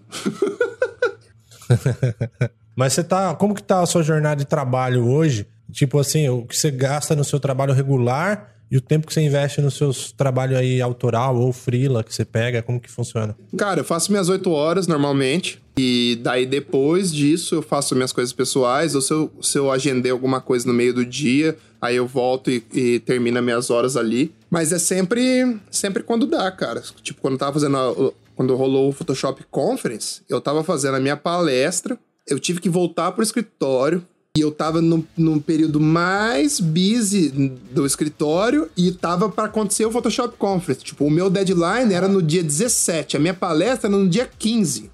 Mas 2.76 2.94
você 2.94 3.04
tá. 3.04 3.36
Como 3.36 3.56
que 3.56 3.64
tá 3.64 3.82
a 3.82 3.86
sua 3.86 4.04
jornada 4.04 4.36
de 4.38 4.46
trabalho 4.46 5.08
hoje? 5.08 5.48
Tipo 5.72 6.00
assim, 6.00 6.30
o 6.30 6.46
que 6.46 6.56
você 6.56 6.72
gasta 6.72 7.16
no 7.16 7.24
seu 7.24 7.40
trabalho 7.40 7.74
regular 7.74 8.57
e 8.70 8.78
o 8.78 8.82
tempo 8.82 9.08
que 9.08 9.14
você 9.14 9.22
investe 9.22 9.62
nos 9.62 9.76
seus 9.76 10.12
trabalhos 10.12 10.58
aí 10.58 10.82
autoral 10.82 11.38
ou 11.38 11.54
freela 11.54 12.04
que 12.04 12.14
você 12.14 12.26
pega, 12.26 12.62
como 12.62 12.80
que 12.80 12.92
funciona? 12.92 13.36
Cara, 13.58 13.80
eu 13.80 13.84
faço 13.84 14.12
minhas 14.12 14.28
8 14.30 14.50
horas 14.52 14.88
normalmente. 14.88 15.62
E 15.78 16.18
daí 16.22 16.46
depois 16.46 17.14
disso 17.14 17.56
eu 17.56 17.62
faço 17.62 17.96
minhas 17.96 18.12
coisas 18.12 18.34
pessoais. 18.34 18.96
Ou 18.96 19.02
se 19.02 19.14
eu, 19.14 19.32
se 19.42 19.58
eu 19.58 19.72
agendei 19.72 20.12
alguma 20.12 20.42
coisa 20.42 20.68
no 20.68 20.74
meio 20.74 20.94
do 20.94 21.06
dia, 21.06 21.58
aí 21.80 21.96
eu 21.96 22.08
volto 22.08 22.52
e, 22.52 22.64
e 22.74 23.00
termino 23.00 23.42
minhas 23.42 23.70
horas 23.70 23.96
ali. 23.96 24.34
Mas 24.50 24.74
é 24.74 24.80
sempre, 24.80 25.58
sempre 25.72 26.04
quando 26.04 26.26
dá, 26.26 26.52
cara. 26.52 26.82
Tipo, 27.02 27.22
quando 27.22 27.34
eu 27.34 27.40
tava 27.40 27.54
fazendo. 27.54 27.78
A, 27.78 28.12
quando 28.36 28.56
rolou 28.56 28.90
o 28.90 28.92
Photoshop 28.92 29.44
Conference, 29.50 30.22
eu 30.30 30.40
tava 30.40 30.64
fazendo 30.64 30.96
a 30.96 31.00
minha 31.00 31.18
palestra. 31.18 31.98
Eu 32.28 32.40
tive 32.40 32.60
que 32.60 32.70
voltar 32.70 33.12
pro 33.12 33.24
escritório, 33.24 34.06
e 34.38 34.42
eu 34.42 34.52
tava 34.52 34.84
no, 34.84 35.04
no 35.18 35.42
período 35.42 35.80
mais 35.80 36.60
busy 36.60 37.30
do 37.72 37.88
escritório 37.88 38.70
e 38.78 38.92
tava 38.92 39.28
para 39.30 39.46
acontecer 39.46 39.84
o 39.84 39.92
Photoshop 39.92 40.38
Conference. 40.38 40.84
Tipo, 40.84 41.06
o 41.06 41.12
meu 41.12 41.28
deadline 41.28 41.92
era 41.92 42.08
no 42.08 42.22
dia 42.22 42.44
17, 42.44 43.18
a 43.18 43.20
minha 43.20 43.34
palestra 43.34 43.90
era 43.90 43.98
no 43.98 44.08
dia 44.08 44.30
15. 44.38 44.92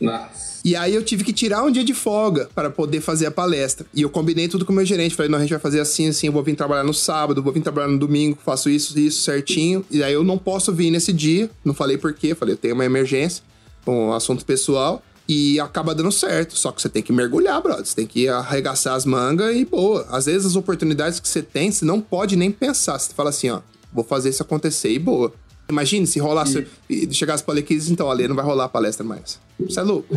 Nossa. 0.00 0.60
E 0.64 0.74
aí 0.74 0.94
eu 0.94 1.02
tive 1.02 1.22
que 1.22 1.34
tirar 1.34 1.62
um 1.64 1.70
dia 1.70 1.84
de 1.84 1.92
folga 1.92 2.48
para 2.54 2.70
poder 2.70 3.02
fazer 3.02 3.26
a 3.26 3.30
palestra. 3.30 3.86
E 3.92 4.00
eu 4.00 4.08
combinei 4.08 4.48
tudo 4.48 4.64
com 4.64 4.72
o 4.72 4.76
meu 4.76 4.86
gerente. 4.86 5.14
Falei, 5.14 5.30
não, 5.30 5.36
a 5.36 5.42
gente 5.42 5.50
vai 5.50 5.58
fazer 5.58 5.80
assim, 5.80 6.08
assim, 6.08 6.28
eu 6.28 6.32
vou 6.32 6.42
vir 6.42 6.56
trabalhar 6.56 6.84
no 6.84 6.94
sábado, 6.94 7.42
vou 7.42 7.52
vir 7.52 7.60
trabalhar 7.60 7.88
no 7.88 7.98
domingo, 7.98 8.38
faço 8.42 8.70
isso, 8.70 8.98
isso 8.98 9.22
certinho. 9.22 9.84
E 9.90 10.02
aí 10.02 10.14
eu 10.14 10.24
não 10.24 10.38
posso 10.38 10.72
vir 10.72 10.90
nesse 10.90 11.12
dia. 11.12 11.50
Não 11.62 11.74
falei 11.74 11.98
por 11.98 12.14
quê, 12.14 12.34
falei, 12.34 12.54
eu 12.54 12.58
tenho 12.58 12.74
uma 12.74 12.86
emergência, 12.86 13.42
um 13.86 14.12
assunto 14.14 14.46
pessoal. 14.46 15.02
E 15.28 15.60
acaba 15.60 15.94
dando 15.94 16.10
certo. 16.10 16.56
Só 16.56 16.72
que 16.72 16.80
você 16.80 16.88
tem 16.88 17.02
que 17.02 17.12
mergulhar, 17.12 17.60
brother. 17.60 17.84
Você 17.84 17.94
tem 17.94 18.06
que 18.06 18.28
arregaçar 18.28 18.94
as 18.94 19.04
mangas 19.04 19.54
e 19.54 19.64
boa. 19.64 20.06
Às 20.10 20.26
vezes 20.26 20.46
as 20.46 20.56
oportunidades 20.56 21.20
que 21.20 21.28
você 21.28 21.42
tem, 21.42 21.70
você 21.70 21.84
não 21.84 22.00
pode 22.00 22.34
nem 22.34 22.50
pensar. 22.50 22.98
Você 22.98 23.12
fala 23.12 23.30
assim, 23.30 23.50
ó, 23.50 23.60
vou 23.92 24.04
fazer 24.04 24.30
isso 24.30 24.42
acontecer 24.42 24.90
e 24.90 24.98
boa. 24.98 25.32
Imagine 25.70 26.06
se 26.06 26.18
rolasse 26.18 26.66
e 26.88 27.12
chegasse 27.12 27.44
pra 27.44 27.52
Alequis, 27.52 27.90
então, 27.90 28.10
ali 28.10 28.26
não 28.26 28.34
vai 28.34 28.44
rolar 28.44 28.64
a 28.64 28.68
palestra 28.70 29.04
mais. 29.04 29.38
Você 29.60 29.80
é 29.80 29.82
louco? 29.82 30.08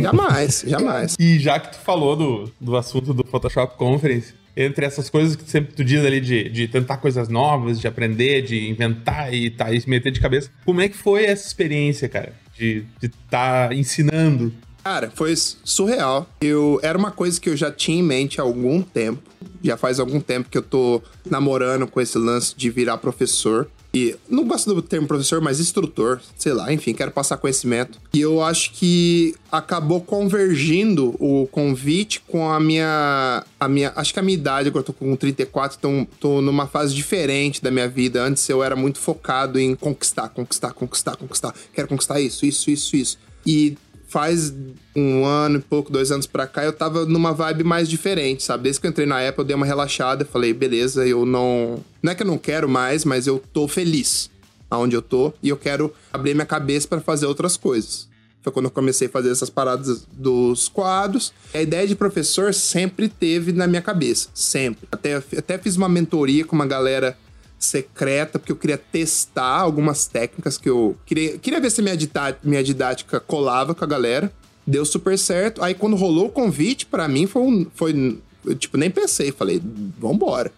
jamais, 0.00 0.64
jamais. 0.66 1.16
E 1.18 1.38
já 1.38 1.60
que 1.60 1.72
tu 1.72 1.84
falou 1.84 2.16
do, 2.16 2.52
do 2.58 2.74
assunto 2.74 3.12
do 3.12 3.26
Photoshop 3.26 3.76
Conference, 3.76 4.32
entre 4.56 4.86
essas 4.86 5.10
coisas 5.10 5.36
que 5.36 5.48
sempre 5.50 5.74
tu 5.74 5.84
diz 5.84 6.04
ali 6.04 6.20
de, 6.20 6.48
de 6.48 6.68
tentar 6.68 6.98
coisas 6.98 7.28
novas, 7.28 7.78
de 7.78 7.86
aprender, 7.86 8.42
de 8.42 8.68
inventar 8.70 9.34
e, 9.34 9.50
tá, 9.50 9.70
e 9.72 9.80
se 9.80 9.90
meter 9.90 10.12
de 10.12 10.20
cabeça, 10.20 10.50
como 10.64 10.80
é 10.80 10.88
que 10.88 10.96
foi 10.96 11.24
essa 11.24 11.46
experiência, 11.46 12.08
cara? 12.08 12.32
De 12.58 12.84
estar 13.02 13.68
tá 13.68 13.74
ensinando? 13.74 14.52
Cara, 14.82 15.10
foi 15.14 15.34
surreal. 15.36 16.28
Eu 16.42 16.78
era 16.82 16.96
uma 16.98 17.10
coisa 17.10 17.40
que 17.40 17.48
eu 17.48 17.56
já 17.56 17.72
tinha 17.72 17.98
em 17.98 18.02
mente 18.02 18.38
há 18.40 18.44
algum 18.44 18.82
tempo. 18.82 19.22
Já 19.62 19.78
faz 19.78 19.98
algum 19.98 20.20
tempo 20.20 20.50
que 20.50 20.58
eu 20.58 20.62
tô 20.62 21.02
namorando 21.24 21.86
com 21.86 22.00
esse 22.00 22.18
lance 22.18 22.54
de 22.54 22.68
virar 22.68 22.98
professor. 22.98 23.70
E 23.94 24.16
não 24.28 24.44
gosto 24.44 24.74
do 24.74 24.82
termo 24.82 25.06
professor, 25.06 25.40
mas 25.40 25.60
instrutor, 25.60 26.20
sei 26.36 26.52
lá, 26.52 26.72
enfim, 26.72 26.92
quero 26.92 27.12
passar 27.12 27.36
conhecimento. 27.36 28.00
E 28.12 28.20
eu 28.20 28.42
acho 28.42 28.72
que 28.72 29.34
acabou 29.52 30.00
convergindo 30.00 31.14
o 31.20 31.46
convite 31.46 32.20
com 32.26 32.50
a 32.50 32.58
minha. 32.58 33.44
A 33.58 33.68
minha 33.68 33.92
acho 33.94 34.12
que 34.12 34.18
a 34.18 34.22
minha 34.22 34.36
idade, 34.36 34.68
agora 34.68 34.80
eu 34.80 34.86
tô 34.86 34.92
com 34.92 35.14
34, 35.14 35.78
então 35.78 36.06
tô 36.18 36.42
numa 36.42 36.66
fase 36.66 36.92
diferente 36.94 37.62
da 37.62 37.70
minha 37.70 37.88
vida. 37.88 38.22
Antes 38.22 38.48
eu 38.48 38.64
era 38.64 38.74
muito 38.74 38.98
focado 38.98 39.60
em 39.60 39.76
conquistar, 39.76 40.28
conquistar, 40.28 40.72
conquistar, 40.72 41.16
conquistar. 41.16 41.54
Quero 41.72 41.86
conquistar 41.86 42.20
isso, 42.20 42.44
isso, 42.44 42.70
isso, 42.70 42.96
isso. 42.96 43.18
E 43.46 43.76
faz 44.14 44.54
um 44.94 45.24
ano 45.24 45.58
e 45.58 45.60
pouco, 45.60 45.90
dois 45.90 46.12
anos 46.12 46.24
pra 46.24 46.46
cá, 46.46 46.64
eu 46.64 46.72
tava 46.72 47.04
numa 47.04 47.32
vibe 47.32 47.64
mais 47.64 47.88
diferente, 47.88 48.44
sabe? 48.44 48.62
Desde 48.62 48.80
que 48.80 48.86
eu 48.86 48.90
entrei 48.92 49.08
na 49.08 49.18
Apple, 49.18 49.40
eu 49.40 49.44
dei 49.44 49.56
uma 49.56 49.66
relaxada, 49.66 50.24
falei, 50.24 50.52
beleza, 50.52 51.04
eu 51.04 51.26
não. 51.26 51.82
Não 52.00 52.12
é 52.12 52.14
que 52.14 52.22
eu 52.22 52.26
não 52.28 52.38
quero 52.38 52.68
mais, 52.68 53.04
mas 53.04 53.26
eu 53.26 53.42
tô 53.52 53.66
feliz 53.66 54.30
aonde 54.70 54.94
eu 54.94 55.02
tô 55.02 55.32
e 55.42 55.48
eu 55.48 55.56
quero 55.56 55.92
abrir 56.12 56.32
minha 56.32 56.46
cabeça 56.46 56.86
para 56.86 57.00
fazer 57.00 57.26
outras 57.26 57.56
coisas. 57.56 58.08
Foi 58.40 58.52
quando 58.52 58.66
eu 58.66 58.70
comecei 58.70 59.08
a 59.08 59.10
fazer 59.10 59.30
essas 59.30 59.50
paradas 59.50 60.06
dos 60.12 60.68
quadros. 60.68 61.32
A 61.52 61.60
ideia 61.60 61.84
de 61.84 61.96
professor 61.96 62.54
sempre 62.54 63.08
teve 63.08 63.50
na 63.50 63.66
minha 63.66 63.82
cabeça, 63.82 64.28
sempre. 64.32 64.86
Até, 64.92 65.16
até 65.16 65.58
fiz 65.58 65.76
uma 65.76 65.88
mentoria 65.88 66.44
com 66.44 66.54
uma 66.54 66.66
galera 66.66 67.18
secreta, 67.64 68.38
porque 68.38 68.52
eu 68.52 68.56
queria 68.56 68.78
testar 68.78 69.60
algumas 69.60 70.06
técnicas 70.06 70.58
que 70.58 70.68
eu 70.68 70.96
queria, 71.06 71.38
queria 71.38 71.60
ver 71.60 71.70
se 71.70 71.82
minha, 71.82 71.96
minha 72.42 72.62
didática 72.62 73.18
colava 73.18 73.74
com 73.74 73.84
a 73.84 73.86
galera. 73.86 74.32
Deu 74.66 74.84
super 74.84 75.18
certo. 75.18 75.62
Aí 75.62 75.74
quando 75.74 75.96
rolou 75.96 76.26
o 76.26 76.30
convite, 76.30 76.86
para 76.86 77.06
mim 77.08 77.26
foi 77.26 77.42
um. 77.42 77.66
Foi, 77.74 78.18
eu, 78.44 78.54
tipo, 78.54 78.76
nem 78.76 78.90
pensei. 78.90 79.30
Falei, 79.32 79.60
vambora. 79.98 80.52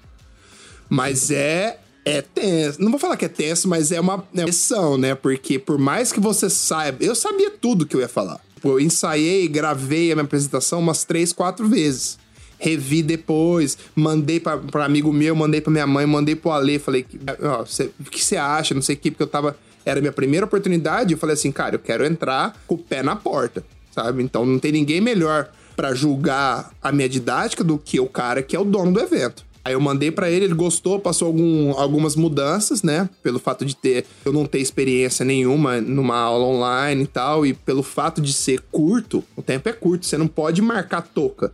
Mas 0.88 1.30
é. 1.30 1.80
É 2.04 2.22
tenso. 2.22 2.80
Não 2.80 2.92
vou 2.92 3.00
falar 3.00 3.16
que 3.16 3.24
é 3.24 3.28
tenso, 3.28 3.66
mas 3.66 3.90
é 3.90 4.00
uma 4.00 4.18
pressão, 4.18 4.96
né? 4.96 5.16
Porque 5.16 5.59
por 5.59 5.76
mais 5.76 6.12
que 6.12 6.20
você 6.20 6.48
saiba. 6.48 7.02
Eu 7.02 7.16
sabia 7.16 7.50
tudo 7.50 7.84
que 7.84 7.96
eu 7.96 8.00
ia 8.00 8.09
falar. 8.09 8.40
Eu 8.62 8.78
ensaiei, 8.78 9.48
gravei 9.48 10.12
a 10.12 10.14
minha 10.14 10.24
apresentação 10.24 10.78
umas 10.78 11.02
três, 11.02 11.32
quatro 11.32 11.68
vezes 11.68 12.16
revi 12.59 13.02
depois, 13.02 13.76
mandei 13.94 14.40
pra 14.40 14.84
amigo 14.84 15.12
meu, 15.12 15.34
mandei 15.34 15.61
pra 15.61 15.70
minha 15.70 15.86
mãe, 15.86 16.07
mandei 16.07 16.34
pro 16.34 16.50
Ale, 16.50 16.78
falei, 16.78 17.07
ó, 17.42 17.64
cê, 17.64 17.90
o 18.00 18.04
que 18.04 18.22
você 18.22 18.36
acha, 18.36 18.74
não 18.74 18.82
sei 18.82 18.96
o 18.96 18.98
que, 18.98 19.11
porque 19.11 19.22
eu 19.22 19.28
tava, 19.28 19.57
era 19.84 20.00
minha 20.00 20.12
primeira 20.12 20.46
oportunidade, 20.46 21.12
eu 21.12 21.18
falei 21.18 21.34
assim, 21.34 21.52
cara, 21.52 21.74
eu 21.74 21.78
quero 21.78 22.04
entrar 22.04 22.57
com 22.66 22.74
o 22.74 22.78
pé 22.78 23.02
na 23.02 23.16
porta, 23.16 23.64
sabe? 23.90 24.22
Então 24.22 24.44
não 24.44 24.59
tem 24.59 24.72
ninguém 24.72 25.00
melhor 25.00 25.48
para 25.76 25.94
julgar 25.94 26.70
a 26.82 26.90
minha 26.90 27.09
didática 27.09 27.62
do 27.62 27.78
que 27.78 28.00
o 28.00 28.07
cara 28.07 28.42
que 28.42 28.57
é 28.57 28.59
o 28.59 28.64
dono 28.64 28.92
do 28.92 29.00
evento. 29.00 29.44
Aí 29.62 29.72
eu 29.72 29.80
mandei 29.80 30.12
para 30.12 30.30
ele, 30.30 30.44
ele 30.44 30.54
gostou, 30.54 31.00
passou 31.00 31.26
algum, 31.26 31.72
algumas 31.72 32.14
mudanças, 32.14 32.84
né? 32.84 33.11
Pelo 33.20 33.40
fato 33.40 33.64
de 33.64 33.74
ter 33.74 34.07
eu 34.24 34.32
não 34.32 34.46
ter 34.46 34.61
experiência 34.61 35.24
nenhuma 35.24 35.80
numa 35.80 36.16
aula 36.16 36.46
online 36.46 37.02
e 37.02 37.07
tal, 37.09 37.44
e 37.44 37.52
pelo 37.52 37.82
fato 37.82 38.20
de 38.20 38.32
ser 38.32 38.61
curto, 38.70 39.24
o 39.34 39.42
tempo 39.42 39.68
é 39.68 39.72
curto, 39.72 40.07
você 40.07 40.16
não 40.16 40.28
pode 40.28 40.62
marcar 40.62 41.02
toca. 41.02 41.52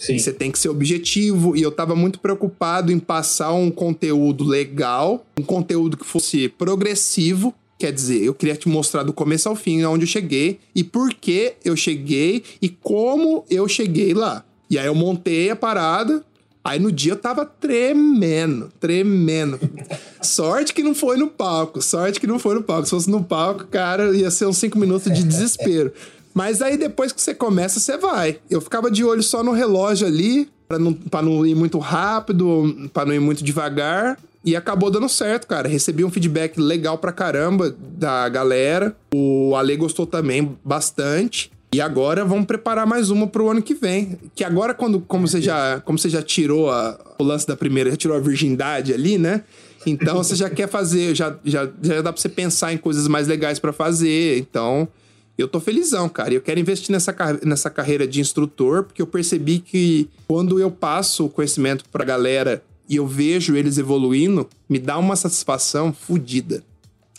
Sim. 0.00 0.18
Você 0.18 0.32
tem 0.32 0.50
que 0.50 0.58
ser 0.58 0.70
objetivo, 0.70 1.54
e 1.54 1.60
eu 1.60 1.70
tava 1.70 1.94
muito 1.94 2.18
preocupado 2.18 2.90
em 2.90 2.98
passar 2.98 3.52
um 3.52 3.70
conteúdo 3.70 4.44
legal, 4.44 5.26
um 5.38 5.42
conteúdo 5.42 5.96
que 5.96 6.06
fosse 6.06 6.48
progressivo, 6.48 7.54
Quer 7.78 7.92
dizer, 7.92 8.22
eu 8.22 8.34
queria 8.34 8.54
te 8.54 8.68
mostrar 8.68 9.02
do 9.02 9.10
começo 9.10 9.48
ao 9.48 9.56
fim 9.56 9.82
onde 9.86 10.04
eu 10.04 10.06
cheguei 10.06 10.60
e 10.74 10.84
por 10.84 11.14
que 11.14 11.54
eu 11.64 11.74
cheguei 11.74 12.44
e 12.60 12.68
como 12.68 13.42
eu 13.48 13.66
cheguei 13.66 14.12
lá. 14.12 14.44
E 14.68 14.78
aí 14.78 14.84
eu 14.84 14.94
montei 14.94 15.48
a 15.48 15.56
parada, 15.56 16.22
Aí 16.62 16.78
no 16.78 16.92
dia 16.92 17.12
eu 17.12 17.16
tava 17.16 17.46
tremendo, 17.46 18.70
tremendo. 18.78 19.58
sorte 20.20 20.74
que 20.74 20.82
não 20.82 20.94
foi 20.94 21.16
no 21.16 21.26
palco, 21.26 21.80
sorte 21.80 22.20
que 22.20 22.26
não 22.26 22.38
foi 22.38 22.54
no 22.54 22.62
palco. 22.62 22.84
Se 22.84 22.90
fosse 22.90 23.10
no 23.10 23.24
palco, 23.24 23.66
cara, 23.66 24.14
ia 24.14 24.30
ser 24.30 24.44
uns 24.44 24.58
cinco 24.58 24.78
minutos 24.78 25.10
de 25.10 25.24
desespero. 25.24 25.90
Mas 26.34 26.62
aí 26.62 26.76
depois 26.76 27.12
que 27.12 27.20
você 27.20 27.34
começa, 27.34 27.80
você 27.80 27.96
vai. 27.96 28.38
Eu 28.48 28.60
ficava 28.60 28.90
de 28.90 29.04
olho 29.04 29.22
só 29.22 29.42
no 29.42 29.52
relógio 29.52 30.06
ali, 30.06 30.48
pra 30.68 30.78
não, 30.78 30.92
pra 30.92 31.22
não 31.22 31.44
ir 31.44 31.54
muito 31.54 31.78
rápido, 31.78 32.88
pra 32.92 33.04
não 33.04 33.12
ir 33.12 33.20
muito 33.20 33.42
devagar. 33.42 34.18
E 34.44 34.56
acabou 34.56 34.90
dando 34.90 35.08
certo, 35.08 35.46
cara. 35.46 35.68
Recebi 35.68 36.04
um 36.04 36.10
feedback 36.10 36.58
legal 36.58 36.96
pra 36.96 37.12
caramba 37.12 37.74
da 37.78 38.28
galera. 38.28 38.96
O 39.14 39.54
Ale 39.54 39.76
gostou 39.76 40.06
também 40.06 40.56
bastante. 40.64 41.50
E 41.72 41.80
agora 41.80 42.24
vamos 42.24 42.46
preparar 42.46 42.86
mais 42.86 43.10
uma 43.10 43.26
pro 43.26 43.50
ano 43.50 43.62
que 43.62 43.74
vem. 43.74 44.18
Que 44.34 44.42
agora, 44.42 44.74
quando, 44.74 45.00
como, 45.00 45.28
você 45.28 45.40
já, 45.40 45.80
como 45.80 45.98
você 45.98 46.08
já 46.08 46.22
tirou 46.22 46.70
a, 46.70 46.98
o 47.18 47.22
lance 47.22 47.46
da 47.46 47.54
primeira, 47.54 47.90
já 47.90 47.96
tirou 47.96 48.16
a 48.16 48.20
virgindade 48.20 48.92
ali, 48.92 49.18
né? 49.18 49.44
Então 49.86 50.16
você 50.16 50.34
já 50.34 50.50
quer 50.50 50.68
fazer, 50.68 51.14
já, 51.14 51.34
já, 51.44 51.68
já 51.80 52.02
dá 52.02 52.12
pra 52.12 52.20
você 52.20 52.28
pensar 52.28 52.72
em 52.72 52.76
coisas 52.76 53.06
mais 53.06 53.28
legais 53.28 53.58
para 53.58 53.72
fazer. 53.72 54.38
Então, 54.38 54.88
eu 55.36 55.48
tô 55.48 55.60
felizão, 55.60 56.08
cara. 56.08 56.34
Eu 56.34 56.40
quero 56.40 56.60
investir 56.60 56.92
nessa, 56.92 57.14
nessa 57.44 57.70
carreira 57.70 58.06
de 58.06 58.20
instrutor, 58.20 58.84
porque 58.84 59.00
eu 59.00 59.06
percebi 59.06 59.58
que 59.58 60.08
quando 60.28 60.60
eu 60.60 60.70
passo 60.70 61.26
o 61.26 61.30
conhecimento 61.30 61.84
pra 61.90 62.04
galera 62.04 62.62
e 62.88 62.96
eu 62.96 63.06
vejo 63.06 63.56
eles 63.56 63.78
evoluindo, 63.78 64.48
me 64.68 64.78
dá 64.78 64.98
uma 64.98 65.16
satisfação 65.16 65.92
fodida. 65.92 66.62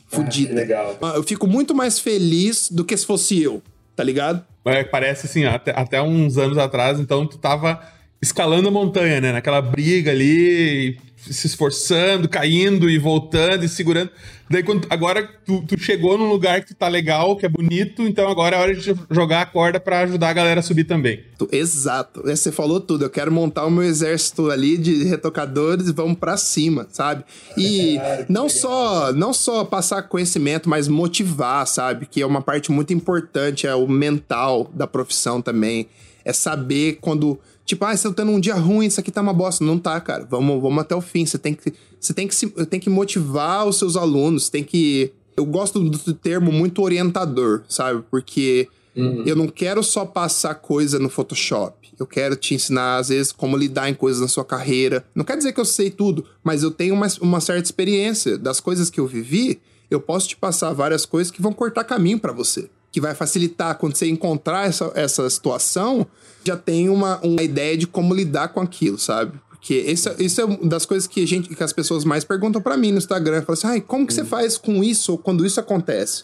Fodida. 0.07 0.51
Ah, 0.51 0.55
legal. 0.55 0.97
Eu 1.15 1.23
fico 1.23 1.47
muito 1.47 1.73
mais 1.73 1.99
feliz 1.99 2.69
do 2.69 2.83
que 2.83 2.95
se 2.95 3.05
fosse 3.05 3.41
eu 3.41 3.61
tá 4.01 4.03
ligado? 4.03 4.43
É, 4.65 4.83
parece 4.83 5.27
assim, 5.27 5.45
até, 5.45 5.71
até 5.71 6.01
uns 6.01 6.37
anos 6.37 6.57
atrás, 6.57 6.99
então 6.99 7.27
tu 7.27 7.37
tava 7.37 7.79
escalando 8.21 8.67
a 8.67 8.71
montanha, 8.71 9.21
né? 9.21 9.31
Naquela 9.31 9.61
briga 9.61 10.11
ali, 10.11 10.97
se 11.29 11.47
esforçando, 11.47 12.27
caindo 12.27 12.89
e 12.89 12.97
voltando 12.97 13.63
e 13.63 13.69
segurando. 13.69 14.09
Daí 14.49 14.63
quando, 14.63 14.85
agora 14.89 15.25
tu, 15.45 15.63
tu, 15.65 15.79
chegou 15.79 16.17
num 16.17 16.27
lugar 16.27 16.65
que 16.65 16.73
tá 16.73 16.89
legal, 16.89 17.37
que 17.37 17.45
é 17.45 17.49
bonito, 17.49 18.01
então 18.01 18.27
agora 18.27 18.57
é 18.57 18.59
hora 18.59 18.75
de 18.75 18.93
jogar 19.09 19.41
a 19.41 19.45
corda 19.45 19.79
para 19.79 20.01
ajudar 20.01 20.29
a 20.29 20.33
galera 20.33 20.59
a 20.59 20.63
subir 20.63 20.83
também. 20.83 21.23
Exato. 21.51 22.29
É, 22.29 22.35
você 22.35 22.51
falou 22.51 22.81
tudo. 22.81 23.05
Eu 23.05 23.09
quero 23.09 23.31
montar 23.31 23.65
o 23.65 23.71
meu 23.71 23.83
exército 23.83 24.51
ali 24.51 24.77
de 24.77 25.05
retocadores 25.05 25.87
e 25.87 25.93
vamos 25.93 26.17
para 26.17 26.35
cima, 26.35 26.85
sabe? 26.91 27.23
E 27.57 27.97
não 28.27 28.49
só 28.49 29.13
não 29.13 29.33
só 29.33 29.63
passar 29.63 30.03
conhecimento, 30.03 30.69
mas 30.69 30.89
motivar, 30.89 31.65
sabe? 31.65 32.05
Que 32.05 32.21
é 32.21 32.25
uma 32.25 32.41
parte 32.41 32.71
muito 32.71 32.93
importante, 32.93 33.65
é 33.65 33.73
o 33.73 33.87
mental 33.87 34.69
da 34.73 34.85
profissão 34.85 35.41
também. 35.41 35.87
É 36.25 36.33
saber 36.33 36.99
quando 37.01 37.39
Tipo, 37.71 37.85
ah, 37.85 37.95
você 37.95 38.05
tá 38.09 38.15
tendo 38.15 38.33
um 38.33 38.39
dia 38.41 38.55
ruim, 38.55 38.85
isso 38.85 38.99
aqui 38.99 39.09
tá 39.09 39.21
uma 39.21 39.31
bosta. 39.31 39.63
Não 39.63 39.79
tá, 39.79 39.97
cara. 40.01 40.27
Vamos, 40.29 40.61
vamos 40.61 40.79
até 40.79 40.93
o 40.93 40.99
fim. 40.99 41.25
Você 41.25 41.37
tem 41.37 41.53
que, 41.53 41.73
você 41.97 42.13
tem 42.13 42.27
que, 42.27 42.35
se, 42.35 42.49
tem 42.65 42.81
que 42.81 42.89
motivar 42.89 43.65
os 43.65 43.79
seus 43.79 43.95
alunos. 43.95 44.49
Tem 44.49 44.61
que. 44.61 45.13
Eu 45.37 45.45
gosto 45.45 45.79
do 45.79 46.13
termo 46.13 46.51
muito 46.51 46.81
orientador, 46.81 47.61
sabe? 47.69 48.03
Porque 48.11 48.67
uhum. 48.93 49.23
eu 49.25 49.37
não 49.37 49.47
quero 49.47 49.81
só 49.81 50.03
passar 50.05 50.55
coisa 50.55 50.99
no 50.99 51.07
Photoshop. 51.07 51.93
Eu 51.97 52.05
quero 52.05 52.35
te 52.35 52.55
ensinar, 52.55 52.97
às 52.97 53.07
vezes, 53.07 53.31
como 53.31 53.55
lidar 53.55 53.89
em 53.89 53.93
coisas 53.93 54.21
na 54.21 54.27
sua 54.27 54.43
carreira. 54.43 55.05
Não 55.15 55.23
quer 55.23 55.37
dizer 55.37 55.53
que 55.53 55.59
eu 55.61 55.65
sei 55.65 55.89
tudo, 55.89 56.25
mas 56.43 56.63
eu 56.63 56.71
tenho 56.71 56.93
uma, 56.93 57.07
uma 57.21 57.39
certa 57.39 57.63
experiência 57.63 58.37
das 58.37 58.59
coisas 58.59 58.89
que 58.89 58.99
eu 58.99 59.07
vivi. 59.07 59.61
Eu 59.89 60.01
posso 60.01 60.27
te 60.27 60.35
passar 60.35 60.73
várias 60.73 61.05
coisas 61.05 61.31
que 61.31 61.41
vão 61.41 61.53
cortar 61.53 61.85
caminho 61.85 62.19
para 62.19 62.33
você 62.33 62.69
que 62.91 62.99
vai 62.99 63.15
facilitar 63.15 63.77
quando 63.77 63.95
você 63.95 64.07
encontrar 64.09 64.67
essa, 64.67 64.91
essa 64.95 65.29
situação, 65.29 66.05
já 66.43 66.57
tem 66.57 66.89
uma, 66.89 67.19
uma 67.19 67.41
ideia 67.41 67.77
de 67.77 67.87
como 67.87 68.13
lidar 68.13 68.49
com 68.49 68.59
aquilo, 68.59 68.99
sabe? 68.99 69.39
Porque 69.49 69.75
isso, 69.75 70.09
isso 70.17 70.41
é 70.41 70.45
uma 70.45 70.57
das 70.67 70.85
coisas 70.85 71.07
que, 71.07 71.23
a 71.23 71.27
gente, 71.27 71.55
que 71.55 71.63
as 71.63 71.71
pessoas 71.71 72.03
mais 72.03 72.23
perguntam 72.23 72.61
para 72.61 72.75
mim 72.75 72.91
no 72.91 72.97
Instagram. 72.97 73.43
Falam 73.43 73.53
assim, 73.53 73.67
ai, 73.67 73.81
como 73.81 74.07
que 74.07 74.13
você 74.13 74.25
faz 74.25 74.57
com 74.57 74.83
isso 74.83 75.17
quando 75.19 75.45
isso 75.45 75.59
acontece? 75.59 76.23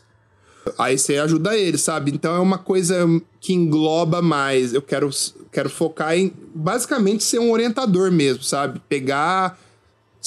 Aí 0.78 0.98
você 0.98 1.18
ajuda 1.18 1.56
ele, 1.56 1.78
sabe? 1.78 2.12
Então 2.12 2.36
é 2.36 2.40
uma 2.40 2.58
coisa 2.58 3.06
que 3.40 3.54
engloba 3.54 4.22
mais. 4.22 4.74
Eu 4.74 4.82
quero, 4.82 5.10
quero 5.52 5.70
focar 5.70 6.18
em 6.18 6.34
basicamente 6.54 7.24
ser 7.24 7.40
um 7.40 7.52
orientador 7.52 8.12
mesmo, 8.12 8.44
sabe? 8.44 8.82
Pegar 8.90 9.58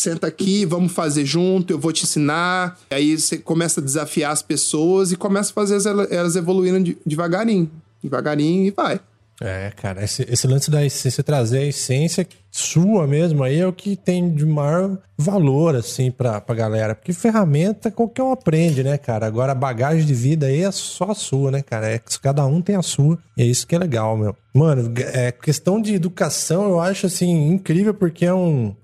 senta 0.00 0.26
aqui, 0.26 0.64
vamos 0.64 0.92
fazer 0.92 1.24
junto, 1.24 1.72
eu 1.72 1.78
vou 1.78 1.92
te 1.92 2.04
ensinar. 2.04 2.78
Aí 2.90 3.18
você 3.18 3.38
começa 3.38 3.80
a 3.80 3.84
desafiar 3.84 4.32
as 4.32 4.42
pessoas 4.42 5.12
e 5.12 5.16
começa 5.16 5.50
a 5.50 5.54
fazer 5.54 5.78
elas 6.10 6.36
evoluírem 6.36 6.96
devagarinho. 7.04 7.70
Devagarinho 8.02 8.66
e 8.66 8.70
vai. 8.70 9.00
É, 9.42 9.72
cara, 9.74 10.04
esse, 10.04 10.26
esse 10.30 10.46
lance 10.46 10.70
da 10.70 10.84
essência, 10.84 11.24
trazer 11.24 11.58
a 11.60 11.64
essência 11.64 12.26
sua 12.50 13.06
mesmo 13.06 13.42
aí 13.44 13.60
é 13.60 13.66
o 13.66 13.72
que 13.72 13.96
tem 13.96 14.34
de 14.34 14.44
maior 14.44 14.98
valor, 15.16 15.76
assim, 15.76 16.10
pra, 16.10 16.40
pra 16.40 16.54
galera. 16.54 16.94
Porque 16.94 17.12
ferramenta 17.12 17.90
qualquer 17.90 18.22
um 18.22 18.32
aprende, 18.32 18.82
né, 18.82 18.98
cara? 18.98 19.26
Agora 19.26 19.52
a 19.52 19.54
bagagem 19.54 20.04
de 20.04 20.12
vida 20.12 20.46
aí 20.46 20.62
é 20.62 20.70
só 20.70 21.12
a 21.12 21.14
sua, 21.14 21.50
né, 21.50 21.62
cara? 21.62 21.88
É 21.88 21.98
que 21.98 22.20
cada 22.20 22.44
um 22.44 22.60
tem 22.60 22.76
a 22.76 22.82
sua. 22.82 23.18
E 23.36 23.42
é 23.42 23.46
isso 23.46 23.66
que 23.66 23.74
é 23.74 23.78
legal, 23.78 24.16
meu. 24.16 24.36
Mano, 24.52 24.92
é 24.98 25.30
questão 25.30 25.80
de 25.80 25.94
educação 25.94 26.64
eu 26.64 26.80
acho, 26.80 27.06
assim, 27.06 27.48
incrível 27.48 27.94
porque 27.94 28.26
é 28.26 28.34
um 28.34 28.74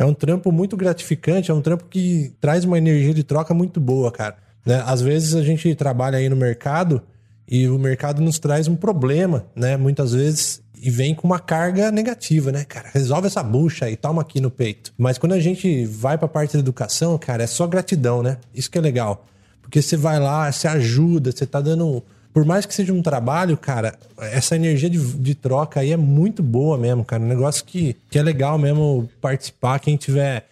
é 0.00 0.04
um 0.04 0.14
trampo 0.14 0.50
muito 0.50 0.78
gratificante, 0.78 1.50
é 1.50 1.54
um 1.54 1.60
trampo 1.60 1.84
que 1.84 2.32
traz 2.40 2.64
uma 2.64 2.78
energia 2.78 3.12
de 3.12 3.22
troca 3.22 3.52
muito 3.52 3.78
boa, 3.78 4.10
cara. 4.10 4.34
Né? 4.64 4.82
Às 4.86 5.02
vezes 5.02 5.34
a 5.34 5.42
gente 5.42 5.74
trabalha 5.74 6.16
aí 6.16 6.26
no 6.26 6.36
mercado 6.36 7.02
e 7.46 7.68
o 7.68 7.78
mercado 7.78 8.22
nos 8.22 8.38
traz 8.38 8.66
um 8.66 8.74
problema, 8.74 9.44
né? 9.54 9.76
Muitas 9.76 10.14
vezes 10.14 10.62
e 10.82 10.88
vem 10.88 11.14
com 11.14 11.26
uma 11.26 11.38
carga 11.38 11.90
negativa, 11.90 12.50
né, 12.50 12.64
cara? 12.64 12.88
Resolve 12.94 13.26
essa 13.26 13.42
bucha 13.42 13.84
aí, 13.84 13.94
toma 13.94 14.22
aqui 14.22 14.40
no 14.40 14.50
peito. 14.50 14.90
Mas 14.96 15.18
quando 15.18 15.32
a 15.32 15.40
gente 15.40 15.84
vai 15.84 16.16
pra 16.16 16.26
parte 16.26 16.54
da 16.54 16.60
educação, 16.60 17.18
cara, 17.18 17.42
é 17.42 17.46
só 17.46 17.66
gratidão, 17.66 18.22
né? 18.22 18.38
Isso 18.54 18.70
que 18.70 18.78
é 18.78 18.80
legal. 18.80 19.26
Porque 19.60 19.82
você 19.82 19.98
vai 19.98 20.18
lá, 20.18 20.50
você 20.50 20.66
ajuda, 20.66 21.30
você 21.30 21.44
tá 21.44 21.60
dando 21.60 22.02
por 22.32 22.44
mais 22.44 22.64
que 22.64 22.74
seja 22.74 22.92
um 22.92 23.02
trabalho, 23.02 23.56
cara, 23.56 23.98
essa 24.18 24.54
energia 24.54 24.88
de, 24.88 24.98
de 24.98 25.34
troca 25.34 25.80
aí 25.80 25.92
é 25.92 25.96
muito 25.96 26.42
boa 26.42 26.78
mesmo, 26.78 27.04
cara. 27.04 27.22
Um 27.22 27.28
negócio 27.28 27.64
que, 27.64 27.96
que 28.08 28.18
é 28.18 28.22
legal 28.22 28.58
mesmo 28.58 29.08
participar. 29.20 29.78
Quem 29.80 29.96
tiver 29.96 30.46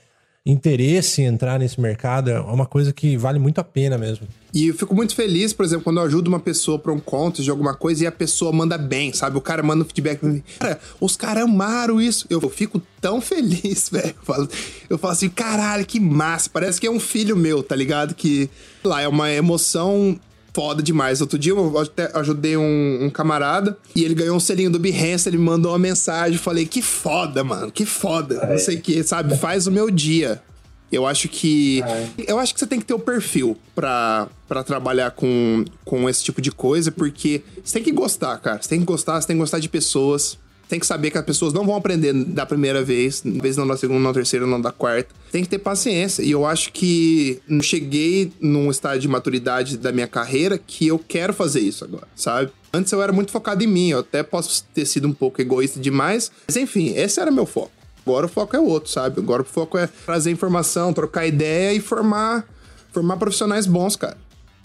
interesse 0.44 1.20
em 1.20 1.26
entrar 1.26 1.58
nesse 1.58 1.78
mercado 1.78 2.30
é 2.30 2.40
uma 2.40 2.64
coisa 2.64 2.92
que 2.92 3.16
vale 3.16 3.38
muito 3.38 3.58
a 3.60 3.64
pena 3.64 3.98
mesmo. 3.98 4.26
E 4.52 4.68
eu 4.68 4.74
fico 4.74 4.94
muito 4.94 5.14
feliz, 5.14 5.52
por 5.52 5.64
exemplo, 5.64 5.84
quando 5.84 5.98
eu 5.98 6.04
ajudo 6.04 6.28
uma 6.28 6.40
pessoa 6.40 6.78
para 6.78 6.90
um 6.90 6.98
conto 6.98 7.42
de 7.42 7.50
alguma 7.50 7.74
coisa 7.74 8.04
e 8.04 8.06
a 8.06 8.12
pessoa 8.12 8.50
manda 8.50 8.78
bem, 8.78 9.12
sabe? 9.12 9.36
O 9.36 9.42
cara 9.42 9.62
manda 9.62 9.84
um 9.84 9.86
feedback. 9.86 10.42
Cara, 10.58 10.80
os 10.98 11.16
caras 11.16 11.44
amaram 11.44 12.00
isso. 12.00 12.26
Eu, 12.30 12.40
eu 12.40 12.48
fico 12.48 12.80
tão 12.98 13.20
feliz, 13.22 13.90
velho. 13.90 14.14
Eu 14.16 14.24
falo, 14.24 14.48
eu 14.88 14.98
falo 14.98 15.12
assim, 15.12 15.28
caralho, 15.28 15.84
que 15.84 16.00
massa. 16.00 16.48
Parece 16.50 16.80
que 16.80 16.86
é 16.86 16.90
um 16.90 16.98
filho 16.98 17.36
meu, 17.36 17.62
tá 17.62 17.76
ligado? 17.76 18.14
Que 18.14 18.48
lá 18.82 19.02
é 19.02 19.08
uma 19.08 19.30
emoção 19.30 20.18
foda 20.58 20.82
demais. 20.82 21.20
Outro 21.20 21.38
dia 21.38 21.52
eu 21.52 21.78
até 21.78 22.10
ajudei 22.18 22.56
um, 22.56 23.04
um, 23.04 23.10
camarada 23.10 23.78
e 23.94 24.02
ele 24.02 24.12
ganhou 24.12 24.36
um 24.36 24.40
selinho 24.40 24.72
do 24.72 24.78
Behance, 24.80 25.28
ele 25.28 25.38
mandou 25.38 25.70
uma 25.70 25.78
mensagem, 25.78 26.36
falei, 26.36 26.66
que 26.66 26.82
foda, 26.82 27.44
mano, 27.44 27.70
que 27.70 27.86
foda. 27.86 28.44
Não 28.44 28.58
sei 28.58 28.74
o 28.74 28.80
que, 28.80 29.04
sabe? 29.04 29.36
Faz 29.36 29.68
o 29.68 29.70
meu 29.70 29.88
dia. 29.88 30.42
Eu 30.90 31.06
acho 31.06 31.28
que. 31.28 31.80
Eu 32.26 32.40
acho 32.40 32.52
que 32.52 32.58
você 32.58 32.66
tem 32.66 32.80
que 32.80 32.86
ter 32.86 32.94
o 32.94 32.98
perfil 32.98 33.56
pra, 33.72 34.26
pra 34.48 34.64
trabalhar 34.64 35.12
com, 35.12 35.64
com 35.84 36.08
esse 36.08 36.24
tipo 36.24 36.42
de 36.42 36.50
coisa, 36.50 36.90
porque 36.90 37.40
você 37.62 37.74
tem 37.74 37.84
que 37.84 37.92
gostar, 37.92 38.36
cara. 38.38 38.60
Você 38.60 38.70
tem 38.70 38.80
que 38.80 38.86
gostar, 38.86 39.20
você 39.20 39.28
tem 39.28 39.36
que 39.36 39.40
gostar 39.40 39.60
de 39.60 39.68
pessoas 39.68 40.38
tem 40.68 40.78
que 40.78 40.86
saber 40.86 41.10
que 41.10 41.18
as 41.18 41.24
pessoas 41.24 41.52
não 41.52 41.64
vão 41.64 41.74
aprender 41.74 42.12
da 42.12 42.44
primeira 42.44 42.84
vez, 42.84 43.22
vez 43.24 43.56
não 43.56 43.66
da 43.66 43.76
segunda, 43.76 44.00
não 44.00 44.10
da 44.10 44.14
terceira, 44.14 44.46
não 44.46 44.60
da 44.60 44.70
quarta. 44.70 45.14
Tem 45.32 45.42
que 45.42 45.48
ter 45.48 45.58
paciência. 45.58 46.22
E 46.22 46.30
eu 46.30 46.44
acho 46.44 46.72
que 46.72 47.40
cheguei 47.62 48.30
num 48.38 48.70
estágio 48.70 49.00
de 49.00 49.08
maturidade 49.08 49.78
da 49.78 49.90
minha 49.90 50.06
carreira 50.06 50.58
que 50.58 50.86
eu 50.86 50.98
quero 50.98 51.32
fazer 51.32 51.60
isso 51.60 51.84
agora, 51.84 52.06
sabe? 52.14 52.52
Antes 52.72 52.92
eu 52.92 53.02
era 53.02 53.12
muito 53.12 53.32
focado 53.32 53.64
em 53.64 53.66
mim, 53.66 53.88
eu 53.88 54.00
até 54.00 54.22
posso 54.22 54.64
ter 54.74 54.84
sido 54.84 55.08
um 55.08 55.12
pouco 55.12 55.40
egoísta 55.40 55.80
demais, 55.80 56.30
mas 56.46 56.56
enfim, 56.56 56.92
esse 56.94 57.18
era 57.18 57.30
meu 57.30 57.46
foco. 57.46 57.72
Agora 58.04 58.26
o 58.26 58.28
foco 58.28 58.54
é 58.54 58.60
outro, 58.60 58.90
sabe? 58.90 59.20
Agora 59.20 59.42
o 59.42 59.44
foco 59.44 59.78
é 59.78 59.86
trazer 59.86 60.30
informação, 60.30 60.92
trocar 60.92 61.26
ideia 61.26 61.74
e 61.74 61.80
formar, 61.80 62.46
formar 62.92 63.16
profissionais 63.16 63.66
bons, 63.66 63.96
cara. 63.96 64.16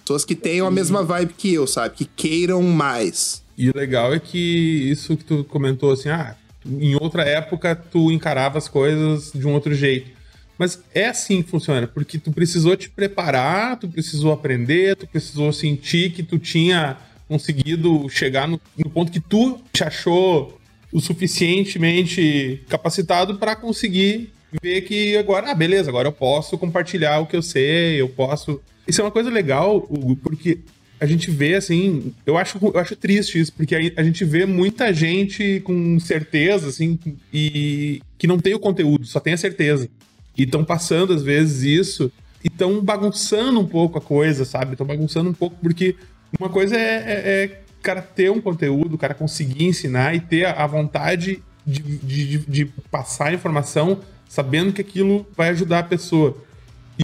Pessoas 0.03 0.25
que 0.25 0.35
tenham 0.35 0.67
a 0.67 0.71
mesma 0.71 1.01
vibe 1.01 1.33
que 1.37 1.53
eu, 1.53 1.65
sabe? 1.65 1.95
Que 1.95 2.05
queiram 2.05 2.61
mais. 2.61 3.42
E 3.57 3.69
o 3.69 3.73
legal 3.75 4.13
é 4.13 4.19
que 4.19 4.37
isso 4.37 5.15
que 5.15 5.23
tu 5.23 5.43
comentou 5.43 5.91
assim, 5.91 6.09
ah, 6.09 6.35
Em 6.65 6.95
outra 6.95 7.23
época, 7.23 7.75
tu 7.75 8.11
encarava 8.11 8.57
as 8.57 8.67
coisas 8.67 9.31
de 9.33 9.45
um 9.45 9.53
outro 9.53 9.73
jeito. 9.75 10.11
Mas 10.57 10.81
é 10.93 11.07
assim 11.07 11.41
que 11.41 11.49
funciona, 11.49 11.87
porque 11.87 12.17
tu 12.17 12.31
precisou 12.31 12.75
te 12.77 12.89
preparar, 12.89 13.77
tu 13.77 13.87
precisou 13.87 14.31
aprender, 14.31 14.95
tu 14.95 15.07
precisou 15.07 15.51
sentir 15.51 16.11
que 16.11 16.23
tu 16.23 16.37
tinha 16.37 16.97
conseguido 17.27 18.07
chegar 18.09 18.47
no, 18.47 18.61
no 18.77 18.89
ponto 18.89 19.11
que 19.11 19.19
tu 19.19 19.59
te 19.71 19.83
achou 19.83 20.59
o 20.91 21.01
suficientemente 21.01 22.63
capacitado 22.69 23.35
para 23.39 23.55
conseguir 23.55 24.31
ver 24.61 24.81
que 24.81 25.17
agora, 25.17 25.51
ah, 25.51 25.55
beleza, 25.55 25.89
agora 25.89 26.07
eu 26.07 26.11
posso 26.11 26.57
compartilhar 26.57 27.19
o 27.19 27.25
que 27.25 27.35
eu 27.35 27.41
sei, 27.41 27.99
eu 27.99 28.07
posso. 28.07 28.61
Isso 28.87 29.01
é 29.01 29.03
uma 29.03 29.11
coisa 29.11 29.29
legal, 29.29 29.77
Hugo, 29.89 30.15
porque 30.17 30.59
a 31.03 31.05
gente 31.05 31.29
vê 31.29 31.55
assim, 31.55 32.13
eu 32.25 32.37
acho, 32.37 32.57
eu 32.61 32.79
acho 32.79 32.95
triste 32.95 33.37
isso, 33.37 33.51
porque 33.51 33.75
a, 33.75 33.79
a 33.97 34.03
gente 34.03 34.23
vê 34.23 34.45
muita 34.45 34.93
gente 34.93 35.59
com 35.65 35.99
certeza, 35.99 36.69
assim, 36.69 36.97
e 37.33 38.01
que 38.17 38.25
não 38.25 38.39
tem 38.39 38.53
o 38.53 38.59
conteúdo, 38.59 39.05
só 39.05 39.19
tem 39.19 39.33
a 39.33 39.37
certeza. 39.37 39.89
E 40.37 40.43
estão 40.43 40.63
passando, 40.63 41.11
às 41.11 41.21
vezes, 41.21 41.63
isso, 41.63 42.09
e 42.41 42.47
estão 42.47 42.81
bagunçando 42.81 43.59
um 43.59 43.67
pouco 43.67 43.97
a 43.97 44.01
coisa, 44.01 44.45
sabe? 44.45 44.71
Estão 44.71 44.87
bagunçando 44.87 45.29
um 45.29 45.33
pouco, 45.33 45.57
porque 45.61 45.97
uma 46.39 46.47
coisa 46.47 46.77
é, 46.77 46.79
é, 46.79 47.43
é 47.43 47.61
cara 47.81 48.01
ter 48.01 48.31
um 48.31 48.39
conteúdo, 48.39 48.95
o 48.95 48.97
cara 48.97 49.13
conseguir 49.13 49.65
ensinar 49.65 50.15
e 50.15 50.21
ter 50.21 50.45
a, 50.45 50.65
vontade 50.65 51.43
de, 51.67 51.81
de, 51.81 52.37
de 52.37 52.65
passar 52.89 53.27
a 53.27 53.33
informação 53.33 53.99
sabendo 54.29 54.71
que 54.71 54.79
aquilo 54.79 55.27
vai 55.35 55.49
ajudar 55.49 55.79
a 55.79 55.83
pessoa. 55.83 56.37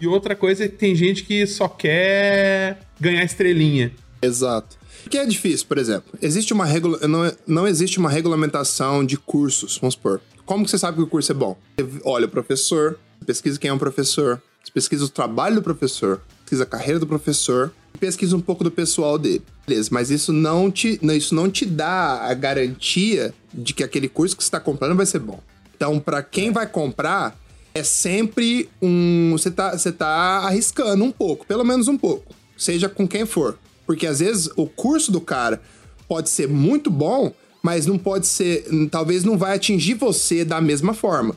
E 0.02 0.08
outra 0.08 0.38
coisa 0.38 0.64
é 0.64 0.68
que 0.70 0.78
tem 0.78 0.96
gente 0.96 1.26
que 1.26 1.46
só 1.46 1.68
quer 1.68 2.80
ganhar 3.00 3.24
estrelinha. 3.24 3.92
Exato. 4.22 4.78
O 5.06 5.10
que 5.10 5.18
é 5.18 5.26
difícil, 5.26 5.66
por 5.68 5.78
exemplo, 5.78 6.14
existe 6.22 6.54
uma 6.54 6.66
regula... 6.66 7.08
não, 7.08 7.32
não 7.48 7.68
existe 7.68 7.98
uma 8.00 8.10
regulamentação 8.10 9.06
de 9.06 9.18
cursos, 9.18 9.78
vamos 9.78 9.96
supor. 9.96 10.22
Como 10.46 10.66
que 10.66 10.72
você 10.72 10.78
sabe 10.78 10.98
que 10.98 11.04
o 11.04 11.08
curso 11.08 11.32
é 11.32 11.36
bom? 11.36 11.58
Você 11.78 11.88
olha 12.04 12.26
o 12.26 12.30
professor, 12.30 13.00
pesquisa 13.26 13.60
quem 13.60 13.70
é 13.70 13.74
um 13.74 13.78
professor, 13.78 14.42
pesquisa 14.74 15.06
o 15.06 15.10
trabalho 15.10 15.56
do 15.56 15.62
professor, 15.62 16.22
pesquisa 16.44 16.64
a 16.64 16.66
carreira 16.66 17.00
do 17.00 17.08
professor, 17.08 17.72
pesquisa 18.00 18.36
um 18.36 18.42
pouco 18.42 18.64
do 18.64 18.72
pessoal 18.72 19.18
dele. 19.18 19.44
Beleza, 19.68 19.90
mas 19.92 20.10
isso 20.10 20.34
não 20.34 20.72
te, 20.72 21.00
isso 21.16 21.36
não 21.36 21.50
te 21.50 21.66
dá 21.66 22.22
a 22.24 22.34
garantia 22.34 23.34
de 23.54 23.74
que 23.74 23.84
aquele 23.84 24.10
curso 24.10 24.36
que 24.36 24.44
você 24.44 24.48
está 24.48 24.60
comprando 24.60 24.98
vai 24.98 25.06
ser 25.06 25.20
bom. 25.20 25.40
Então, 25.76 26.00
para 26.00 26.22
quem 26.22 26.52
vai 26.52 26.68
comprar, 26.68 27.38
é 27.74 27.84
sempre 27.84 28.70
um. 28.82 29.30
Você 29.32 29.52
tá, 29.52 29.78
você 29.78 29.92
tá 29.92 30.08
arriscando 30.46 31.04
um 31.04 31.12
pouco, 31.12 31.46
pelo 31.46 31.64
menos 31.64 31.88
um 31.88 31.98
pouco. 31.98 32.34
Seja 32.60 32.90
com 32.90 33.08
quem 33.08 33.26
for. 33.26 33.58
Porque 33.88 34.06
às 34.06 34.20
vezes 34.20 34.52
o 34.56 34.68
curso 34.68 35.12
do 35.12 35.22
cara 35.22 35.62
pode 36.08 36.30
ser 36.30 36.48
muito 36.48 36.92
bom, 36.92 37.34
mas 37.64 37.86
não 37.86 37.98
pode 37.98 38.28
ser. 38.28 38.66
Talvez 38.92 39.24
não 39.24 39.38
vai 39.38 39.56
atingir 39.56 39.96
você 39.96 40.46
da 40.46 40.62
mesma 40.62 40.94
forma. 40.94 41.36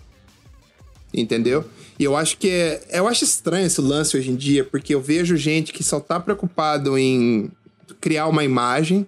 Entendeu? 1.14 1.64
E 1.98 2.04
eu 2.04 2.16
acho 2.16 2.36
que 2.36 2.50
é. 2.50 2.82
Eu 2.90 3.06
acho 3.06 3.24
estranho 3.24 3.66
esse 3.66 3.80
lance 3.80 4.16
hoje 4.16 4.30
em 4.30 4.36
dia, 4.36 4.64
porque 4.64 4.94
eu 4.94 5.00
vejo 5.00 5.36
gente 5.36 5.72
que 5.72 5.84
só 5.84 6.00
tá 6.00 6.18
preocupado 6.18 6.98
em 6.98 7.50
criar 8.00 8.26
uma 8.26 8.42
imagem, 8.42 9.06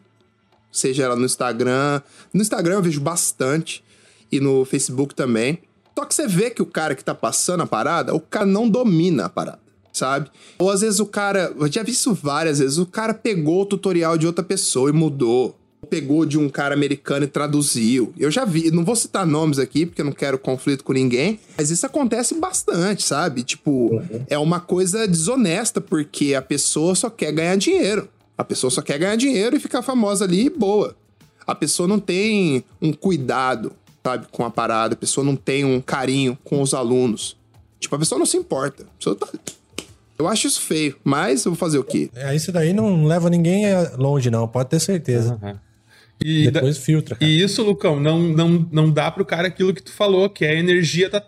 seja 0.71 1.03
ela 1.03 1.17
no 1.17 1.25
Instagram. 1.25 2.01
No 2.33 2.41
Instagram 2.41 2.77
eu 2.77 2.83
vejo 2.83 3.01
bastante, 3.01 3.83
e 4.31 4.41
no 4.41 4.65
Facebook 4.65 5.15
também. 5.15 5.61
Só 5.97 6.05
que 6.05 6.15
você 6.15 6.27
vê 6.27 6.51
que 6.51 6.62
o 6.62 6.67
cara 6.67 6.95
que 6.95 7.05
tá 7.05 7.15
passando 7.15 7.62
a 7.62 7.67
parada, 7.67 8.15
o 8.15 8.21
cara 8.21 8.47
não 8.47 8.69
domina 8.69 9.27
a 9.27 9.29
parada, 9.29 9.61
sabe? 9.95 10.30
Ou 10.59 10.70
às 10.70 10.82
vezes 10.82 11.01
o 11.01 11.07
cara. 11.07 11.55
Eu 11.59 11.72
já 11.72 11.82
vi 11.82 11.92
isso 11.92 12.12
várias 12.12 12.59
vezes. 12.59 12.76
O 12.76 12.84
cara 12.84 13.14
pegou 13.14 13.62
o 13.62 13.66
tutorial 13.66 14.18
de 14.18 14.26
outra 14.26 14.45
pessoa 14.45 14.90
e 14.90 14.92
mudou 14.92 15.57
pegou 15.84 16.24
de 16.24 16.38
um 16.38 16.49
cara 16.49 16.74
americano 16.74 17.24
e 17.24 17.28
traduziu. 17.28 18.12
Eu 18.18 18.30
já 18.30 18.45
vi, 18.45 18.70
não 18.70 18.84
vou 18.84 18.97
citar 18.97 19.26
nomes 19.26 19.59
aqui 19.59 19.84
porque 19.84 20.01
eu 20.01 20.07
não 20.07 20.12
quero 20.12 20.38
conflito 20.38 20.82
com 20.82 20.92
ninguém, 20.92 21.38
mas 21.57 21.70
isso 21.70 21.84
acontece 21.84 22.34
bastante, 22.34 23.03
sabe? 23.03 23.42
Tipo, 23.42 23.95
uhum. 23.95 24.24
é 24.28 24.38
uma 24.38 24.61
coisa 24.61 25.07
desonesta 25.07 25.80
porque 25.80 26.34
a 26.34 26.42
pessoa 26.42 26.95
só 26.95 27.11
quer 27.11 27.32
ganhar 27.32 27.57
dinheiro. 27.57 28.09
A 28.36 28.42
pessoa 28.42 28.70
só 28.70 28.82
quer 28.82 28.99
ganhar 28.99 29.16
dinheiro 29.16 29.57
e 29.57 29.61
ficar 29.61 29.82
famosa 29.82 30.24
ali 30.24 30.47
e 30.47 30.51
boa. 30.51 30.97
A 31.47 31.55
pessoa 31.55 31.86
não 31.86 32.01
tem 32.01 32.64
um 32.80 32.92
cuidado, 32.92 33.72
sabe, 34.03 34.26
com 34.32 34.45
a 34.45 34.51
parada, 34.51 34.95
a 34.95 34.97
pessoa 34.97 35.24
não 35.24 35.36
tem 35.36 35.64
um 35.64 35.80
carinho 35.80 36.36
com 36.42 36.61
os 36.61 36.74
alunos. 36.74 37.36
Tipo, 37.78 37.97
a 37.97 37.99
pessoa 37.99 38.18
não 38.18 38.26
se 38.26 38.36
importa. 38.36 38.82
A 38.82 38.99
pessoa 38.99 39.14
tá... 39.14 39.28
Eu 40.19 40.29
acho 40.29 40.47
isso 40.47 40.61
feio, 40.61 40.97
mas 41.03 41.45
eu 41.45 41.53
vou 41.53 41.59
fazer 41.59 41.79
o 41.79 41.85
quê? 41.85 42.09
É, 42.15 42.35
isso 42.35 42.53
daí 42.53 42.73
não 42.73 43.05
leva 43.05 43.29
ninguém 43.29 43.65
longe, 43.97 44.31
não, 44.31 44.47
pode 44.47 44.71
ter 44.71 44.81
certeza. 44.81 45.39
Uhum. 45.43 45.57
E 46.25 46.51
Depois 46.51 46.77
da... 46.77 46.83
filtra. 46.83 47.17
Cara. 47.17 47.31
E 47.31 47.43
isso, 47.43 47.62
Lucão, 47.62 47.99
não, 47.99 48.21
não, 48.21 48.69
não 48.71 48.91
dá 48.91 49.11
pro 49.11 49.25
cara 49.25 49.49
aquilo 49.49 49.75
que 49.75 49.83
tu 49.83 49.93
falou, 49.93 50.31
que 50.31 50.45
é 50.45 50.51
a 50.51 50.55
energia 50.55 51.11
da, 51.11 51.23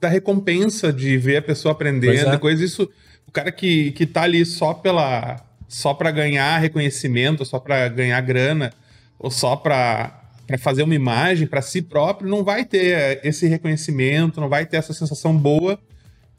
da 0.00 0.08
recompensa 0.08 0.92
de 0.92 1.18
ver 1.18 1.36
a 1.36 1.42
pessoa 1.42 1.72
aprendendo. 1.72 2.28
É. 2.28 2.30
Depois 2.30 2.60
isso, 2.60 2.88
o 3.26 3.30
cara 3.30 3.52
que, 3.52 3.92
que 3.92 4.06
tá 4.06 4.22
ali 4.22 4.44
só 4.46 4.72
pela. 4.72 5.44
só 5.68 5.92
para 5.92 6.10
ganhar 6.10 6.58
reconhecimento, 6.58 7.44
só 7.44 7.58
para 7.58 7.88
ganhar 7.88 8.20
grana, 8.22 8.72
ou 9.18 9.30
só 9.30 9.56
para 9.56 10.18
para 10.44 10.58
fazer 10.58 10.82
uma 10.82 10.94
imagem 10.94 11.46
para 11.46 11.62
si 11.62 11.80
próprio, 11.80 12.28
não 12.28 12.42
vai 12.42 12.64
ter 12.64 13.20
esse 13.24 13.46
reconhecimento, 13.46 14.40
não 14.40 14.48
vai 14.48 14.66
ter 14.66 14.76
essa 14.76 14.92
sensação 14.92 15.34
boa 15.34 15.78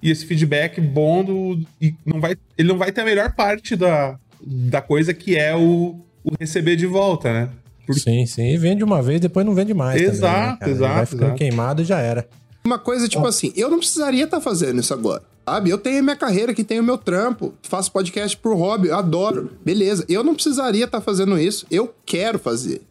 e 0.04 0.12
esse 0.12 0.26
feedback 0.26 0.82
bom 0.82 1.24
do, 1.24 1.60
e 1.82 1.96
não 2.06 2.20
vai, 2.20 2.36
ele 2.58 2.68
não 2.68 2.78
vai 2.78 2.92
ter 2.92 3.02
a 3.02 3.06
melhor 3.06 3.34
parte 3.34 3.74
da, 3.74 4.20
da 4.46 4.82
coisa 4.82 5.14
que 5.14 5.38
é 5.38 5.56
o, 5.56 6.02
o 6.22 6.32
receber 6.38 6.76
de 6.76 6.86
volta, 6.86 7.32
né? 7.32 7.50
Por... 7.88 7.96
Sim, 7.98 8.26
sim. 8.26 8.54
E 8.54 8.58
vende 8.58 8.84
uma 8.84 9.02
vez, 9.02 9.22
depois 9.22 9.46
não 9.46 9.56
vende 9.56 9.74
mais. 9.74 10.02
Exato, 10.02 10.60
também, 10.60 10.74
né, 10.74 10.80
exato. 10.80 10.94
Vai 10.96 11.06
ficando 11.06 11.24
exato. 11.24 11.38
queimado 11.38 11.82
e 11.82 11.86
já 11.86 12.00
era. 12.00 12.28
Uma 12.66 12.78
coisa 12.78 13.08
tipo 13.08 13.24
oh. 13.24 13.28
assim, 13.28 13.54
eu 13.56 13.70
não 13.70 13.78
precisaria 13.78 14.26
estar 14.26 14.38
tá 14.38 14.44
fazendo 14.44 14.82
isso 14.82 14.94
agora. 14.94 15.24
Sabe? 15.46 15.70
Eu 15.70 15.78
tenho 15.78 16.04
minha 16.04 16.16
carreira 16.18 16.52
aqui, 16.52 16.66
tenho 16.66 16.84
meu 16.84 16.98
trampo, 16.98 17.54
faço 17.64 17.92
podcast 17.92 18.36
por 18.36 18.56
hobby, 18.58 18.90
eu 18.90 18.98
adoro. 18.98 19.52
Beleza, 19.64 20.06
eu 20.10 20.22
não 20.22 20.34
precisaria 20.34 20.84
estar 20.84 21.00
tá 21.00 21.04
fazendo 21.04 21.40
isso. 21.40 21.66
Eu 21.72 21.94
quero 22.06 22.38
fazer. 22.38 22.82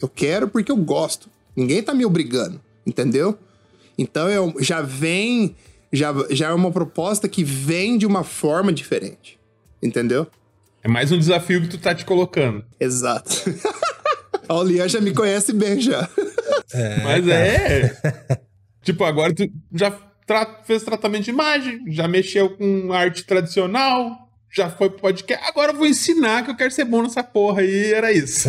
Eu 0.00 0.08
quero 0.08 0.48
porque 0.48 0.70
eu 0.70 0.76
gosto. 0.76 1.30
Ninguém 1.56 1.82
tá 1.82 1.94
me 1.94 2.04
obrigando, 2.04 2.60
entendeu? 2.86 3.38
Então 3.98 4.28
eu 4.28 4.54
já 4.60 4.80
vem, 4.80 5.56
já, 5.92 6.14
já 6.30 6.48
é 6.48 6.52
uma 6.52 6.70
proposta 6.70 7.28
que 7.28 7.42
vem 7.44 7.98
de 7.98 8.06
uma 8.06 8.24
forma 8.24 8.72
diferente. 8.72 9.38
Entendeu? 9.82 10.26
É 10.82 10.88
mais 10.88 11.10
um 11.12 11.18
desafio 11.18 11.60
que 11.62 11.68
tu 11.68 11.78
tá 11.78 11.94
te 11.94 12.04
colocando. 12.04 12.64
Exato. 12.78 13.30
o 14.48 14.62
Lian 14.62 14.88
já 14.88 15.00
me 15.00 15.12
conhece 15.12 15.52
bem 15.52 15.80
já. 15.80 16.08
É, 16.72 17.02
Mas 17.02 17.28
é. 17.28 17.96
tipo, 18.82 19.04
agora 19.04 19.34
tu 19.34 19.48
já 19.72 19.90
tra 20.26 20.62
fez 20.64 20.82
tratamento 20.82 21.24
de 21.24 21.30
imagem, 21.30 21.82
já 21.88 22.06
mexeu 22.06 22.50
com 22.50 22.92
arte 22.92 23.24
tradicional, 23.24 24.28
já 24.54 24.70
foi 24.70 24.90
pro 24.90 25.00
podcast. 25.00 25.44
Agora 25.48 25.72
eu 25.72 25.76
vou 25.76 25.86
ensinar 25.86 26.44
que 26.44 26.50
eu 26.50 26.56
quero 26.56 26.70
ser 26.70 26.84
bom 26.84 27.02
nessa 27.02 27.22
porra 27.22 27.62
e 27.62 27.92
era 27.92 28.12
isso. 28.12 28.48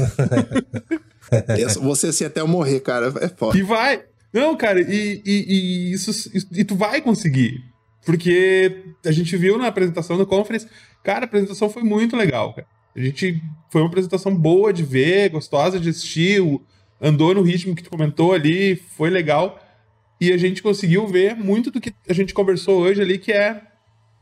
Você 1.81 2.07
assim 2.07 2.25
até 2.25 2.41
eu 2.41 2.47
morrer, 2.47 2.79
cara. 2.79 3.13
É 3.21 3.27
foda. 3.27 3.57
E 3.57 3.61
vai. 3.61 4.03
Não, 4.31 4.55
cara, 4.55 4.81
e, 4.81 5.21
e, 5.25 5.45
e 5.47 5.93
isso, 5.93 6.31
e 6.51 6.63
tu 6.63 6.75
vai 6.75 7.01
conseguir. 7.01 7.63
Porque 8.05 8.83
a 9.05 9.11
gente 9.11 9.35
viu 9.35 9.57
na 9.57 9.67
apresentação 9.67 10.17
do 10.17 10.25
conference, 10.25 10.67
cara, 11.03 11.21
a 11.21 11.25
apresentação 11.25 11.69
foi 11.69 11.83
muito 11.83 12.15
legal, 12.15 12.53
cara. 12.53 12.67
A 12.95 12.99
gente 12.99 13.41
foi 13.69 13.81
uma 13.81 13.87
apresentação 13.87 14.35
boa 14.35 14.73
de 14.73 14.83
ver, 14.83 15.29
gostosa 15.29 15.79
de 15.79 15.89
assistir, 15.89 16.41
andou 17.01 17.33
no 17.33 17.41
ritmo 17.41 17.75
que 17.75 17.83
tu 17.83 17.89
comentou 17.89 18.33
ali, 18.33 18.75
foi 18.75 19.09
legal. 19.09 19.59
E 20.19 20.33
a 20.33 20.37
gente 20.37 20.61
conseguiu 20.61 21.07
ver 21.07 21.35
muito 21.35 21.71
do 21.71 21.79
que 21.79 21.93
a 22.07 22.13
gente 22.13 22.33
conversou 22.33 22.81
hoje 22.81 23.01
ali, 23.01 23.17
que 23.17 23.31
é 23.31 23.61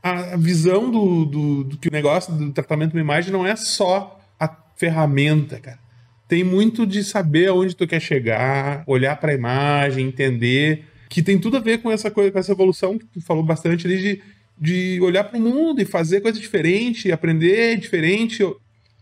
a 0.04 0.38
visão 0.38 0.92
do, 0.92 1.26
do, 1.26 1.64
do 1.64 1.78
que 1.78 1.90
o 1.90 1.92
negócio 1.92 2.34
do 2.34 2.52
tratamento 2.52 2.94
de 2.94 3.00
imagem 3.00 3.32
não 3.32 3.46
é 3.46 3.56
só 3.56 4.20
a 4.40 4.48
ferramenta, 4.76 5.60
cara. 5.60 5.80
Tem 6.28 6.44
muito 6.44 6.86
de 6.86 7.04
saber 7.04 7.48
aonde 7.48 7.76
tu 7.76 7.88
quer 7.88 8.02
chegar, 8.02 8.84
olhar 8.86 9.16
para 9.16 9.32
a 9.32 9.36
imagem, 9.36 10.08
entender, 10.08 10.84
que 11.10 11.22
tem 11.22 11.40
tudo 11.40 11.58
a 11.58 11.62
ver 11.62 11.82
com 11.82 11.92
essa 11.92 12.12
coisa, 12.12 12.32
com 12.32 12.40
essa 12.40 12.52
evolução 12.52 12.98
que 12.98 13.06
tu 13.06 13.22
falou 13.22 13.44
bastante 13.44 13.88
ali 13.88 13.98
de 13.98 14.22
de 14.60 15.00
olhar 15.02 15.24
para 15.24 15.38
o 15.38 15.42
mundo 15.42 15.82
e 15.82 15.86
fazer 15.86 16.22
coisa 16.22 16.40
diferente, 16.40 17.12
aprender 17.12 17.78
diferente 17.78 18.44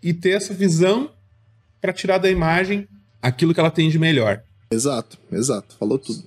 e 0.03 0.13
ter 0.13 0.31
essa 0.31 0.53
visão 0.53 1.09
para 1.79 1.93
tirar 1.93 2.17
da 2.17 2.29
imagem 2.29 2.87
aquilo 3.21 3.53
que 3.53 3.59
ela 3.59 3.71
tem 3.71 3.89
de 3.89 3.97
melhor. 3.97 4.41
Exato, 4.69 5.17
exato, 5.31 5.75
falou 5.79 5.97
tudo. 5.97 6.23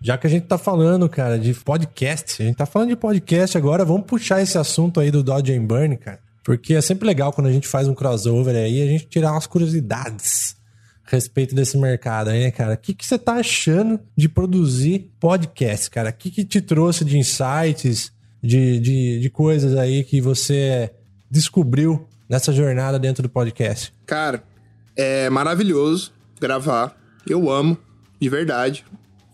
Já 0.00 0.16
que 0.16 0.26
a 0.26 0.30
gente 0.30 0.46
tá 0.46 0.58
falando, 0.58 1.08
cara, 1.08 1.38
de 1.38 1.54
podcast, 1.54 2.42
a 2.42 2.46
gente 2.46 2.56
tá 2.56 2.66
falando 2.66 2.90
de 2.90 2.96
podcast 2.96 3.56
agora, 3.56 3.84
vamos 3.84 4.06
puxar 4.06 4.42
esse 4.42 4.58
assunto 4.58 5.00
aí 5.00 5.10
do 5.10 5.22
Dodge 5.22 5.52
and 5.52 5.64
Burn, 5.64 5.96
cara. 5.96 6.20
Porque 6.42 6.74
é 6.74 6.80
sempre 6.80 7.06
legal 7.06 7.32
quando 7.32 7.46
a 7.46 7.52
gente 7.52 7.68
faz 7.68 7.86
um 7.86 7.94
crossover 7.94 8.54
aí, 8.54 8.82
a 8.82 8.86
gente 8.86 9.06
tirar 9.06 9.32
umas 9.32 9.46
curiosidades 9.46 10.56
a 11.06 11.10
respeito 11.10 11.54
desse 11.54 11.76
mercado 11.76 12.30
aí, 12.30 12.44
né, 12.44 12.50
cara? 12.50 12.74
O 12.74 12.76
que, 12.76 12.94
que 12.94 13.06
você 13.06 13.18
tá 13.18 13.34
achando 13.34 14.00
de 14.16 14.28
produzir 14.28 15.10
podcast, 15.20 15.90
cara? 15.90 16.10
O 16.10 16.12
que, 16.12 16.30
que 16.30 16.44
te 16.44 16.60
trouxe 16.60 17.04
de 17.04 17.18
insights? 17.18 18.12
de, 18.42 18.80
de, 18.80 19.20
de 19.20 19.30
coisas 19.30 19.76
aí 19.76 20.02
que 20.02 20.20
você 20.20 20.90
descobriu 21.30 22.06
nessa 22.28 22.52
jornada 22.52 22.98
dentro 22.98 23.22
do 23.22 23.28
podcast? 23.28 23.94
Cara, 24.04 24.42
é 24.96 25.30
maravilhoso 25.30 26.12
gravar. 26.40 26.96
Eu 27.26 27.48
amo, 27.50 27.78
de 28.20 28.28
verdade. 28.28 28.84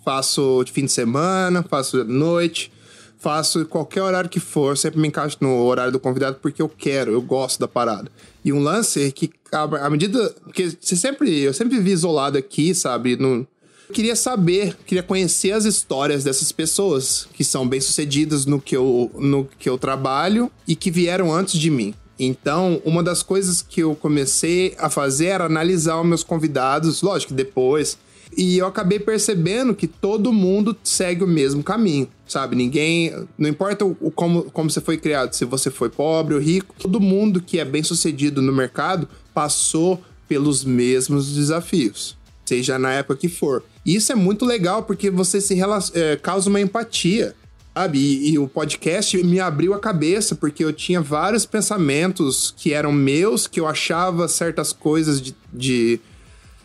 Faço 0.05 0.63
de 0.65 0.73
fim 0.73 0.85
de 0.85 0.93
semana, 0.93 1.63
faço 1.63 2.05
de 2.05 2.13
noite, 2.13 2.71
faço 3.19 3.67
qualquer 3.67 4.03
horário 4.03 4.31
que 4.31 4.41
for, 4.41 4.77
sempre 4.77 5.01
me 5.01 5.09
encaixo 5.09 5.37
no 5.41 5.65
horário 5.65 5.93
do 5.93 6.01
convidado 6.01 6.39
porque 6.41 6.63
eu 6.63 6.69
quero, 6.69 7.13
eu 7.13 7.21
gosto 7.21 7.59
da 7.61 7.69
parada. 7.69 8.11
E 8.45 8.53
um 8.53 8.63
lance 8.63 9.11
que, 9.13 9.31
à 9.53 9.91
medida. 9.91 10.35
Porque 10.45 10.77
você 10.81 10.97
sempre, 10.97 11.41
eu 11.41 11.53
sempre 11.53 11.77
vivi 11.77 11.91
isolado 11.91 12.39
aqui, 12.39 12.75
sabe? 12.75 13.17
No, 13.17 13.47
queria 13.93 14.15
saber, 14.15 14.77
queria 14.87 15.03
conhecer 15.03 15.53
as 15.53 15.65
histórias 15.65 16.25
dessas 16.25 16.53
pessoas 16.53 17.29
que 17.33 17.45
são 17.45 17.69
bem-sucedidas 17.69 18.47
no, 18.47 18.61
que 18.61 18.77
eu, 18.77 19.11
no 19.15 19.49
que 19.59 19.69
eu 19.69 19.79
trabalho 19.79 20.51
e 20.67 20.77
que 20.77 20.91
vieram 20.91 21.35
antes 21.35 21.59
de 21.59 21.71
mim. 21.71 21.95
Então, 22.19 22.83
uma 22.85 23.03
das 23.03 23.23
coisas 23.23 23.63
que 23.63 23.81
eu 23.81 23.95
comecei 23.95 24.75
a 24.79 24.91
fazer 24.91 25.27
era 25.27 25.45
analisar 25.45 26.01
os 26.01 26.07
meus 26.07 26.25
convidados, 26.25 27.01
lógico 27.01 27.33
que 27.33 27.37
depois, 27.37 27.97
e 28.37 28.59
eu 28.59 28.67
acabei 28.67 28.99
percebendo 28.99 29.75
que 29.75 29.87
todo 29.87 30.33
mundo 30.33 30.77
segue 30.83 31.25
o 31.25 31.27
mesmo 31.27 31.63
caminho, 31.63 32.09
sabe? 32.27 32.55
Ninguém. 32.55 33.13
Não 33.37 33.49
importa 33.49 33.85
o, 33.85 34.11
como, 34.11 34.45
como 34.45 34.71
você 34.71 34.81
foi 34.81 34.97
criado, 34.97 35.33
se 35.33 35.45
você 35.45 35.71
foi 35.71 35.89
pobre 35.89 36.35
ou 36.35 36.41
rico, 36.41 36.75
todo 36.79 37.01
mundo 37.01 37.41
que 37.41 37.59
é 37.59 37.65
bem 37.65 37.83
sucedido 37.83 38.43
no 38.43 38.53
mercado 38.53 39.09
passou 39.33 40.01
pelos 40.29 40.65
mesmos 40.65 41.35
desafios, 41.35 42.17
seja 42.45 42.79
na 42.79 42.93
época 42.93 43.17
que 43.17 43.29
for. 43.29 43.65
E 43.85 43.95
isso 43.95 44.13
é 44.13 44.15
muito 44.15 44.45
legal 44.45 44.83
porque 44.83 45.11
você 45.11 45.41
se 45.41 45.59
é, 45.95 46.17
causa 46.17 46.51
uma 46.51 46.61
empatia 46.61 47.35
sabe? 47.79 47.99
E, 47.99 48.33
e, 48.33 48.39
o 48.41 48.49
podcast 48.49 49.17
me 49.23 49.39
abriu 49.39 49.73
a 49.73 49.79
cabeça, 49.79 50.35
porque 50.35 50.65
eu 50.65 50.73
tinha 50.73 51.01
vários 51.01 51.47
pensamentos 51.47 52.53
que 52.57 52.73
eram 52.75 52.91
meus, 52.91 53.47
que 53.47 53.61
eu 53.61 53.69
achava 53.69 54.27
certas 54.27 54.73
coisas 54.73 55.23
de, 55.23 55.33
de, 55.53 56.01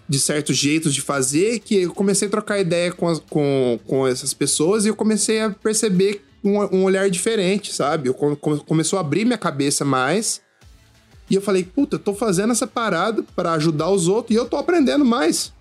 de 0.07 0.19
certos 0.19 0.57
jeitos 0.57 0.93
de 0.93 1.01
fazer, 1.01 1.59
que 1.59 1.83
eu 1.83 1.93
comecei 1.93 2.27
a 2.27 2.31
trocar 2.31 2.59
ideia 2.59 2.91
com, 2.91 3.07
as, 3.07 3.19
com, 3.19 3.79
com 3.87 4.07
essas 4.07 4.33
pessoas 4.33 4.85
e 4.85 4.89
eu 4.89 4.95
comecei 4.95 5.41
a 5.41 5.49
perceber 5.49 6.23
um, 6.43 6.59
um 6.75 6.83
olhar 6.83 7.09
diferente, 7.09 7.73
sabe? 7.73 8.09
Eu, 8.09 8.13
começou 8.13 8.97
a 8.97 9.01
abrir 9.01 9.25
minha 9.25 9.37
cabeça 9.37 9.85
mais. 9.85 10.41
E 11.29 11.35
eu 11.35 11.41
falei, 11.41 11.63
puta, 11.63 11.95
eu 11.95 11.99
tô 11.99 12.13
fazendo 12.13 12.51
essa 12.51 12.67
parada 12.67 13.23
para 13.35 13.53
ajudar 13.53 13.89
os 13.89 14.07
outros 14.07 14.35
e 14.35 14.37
eu 14.37 14.45
tô 14.45 14.57
aprendendo 14.57 15.05
mais. 15.05 15.53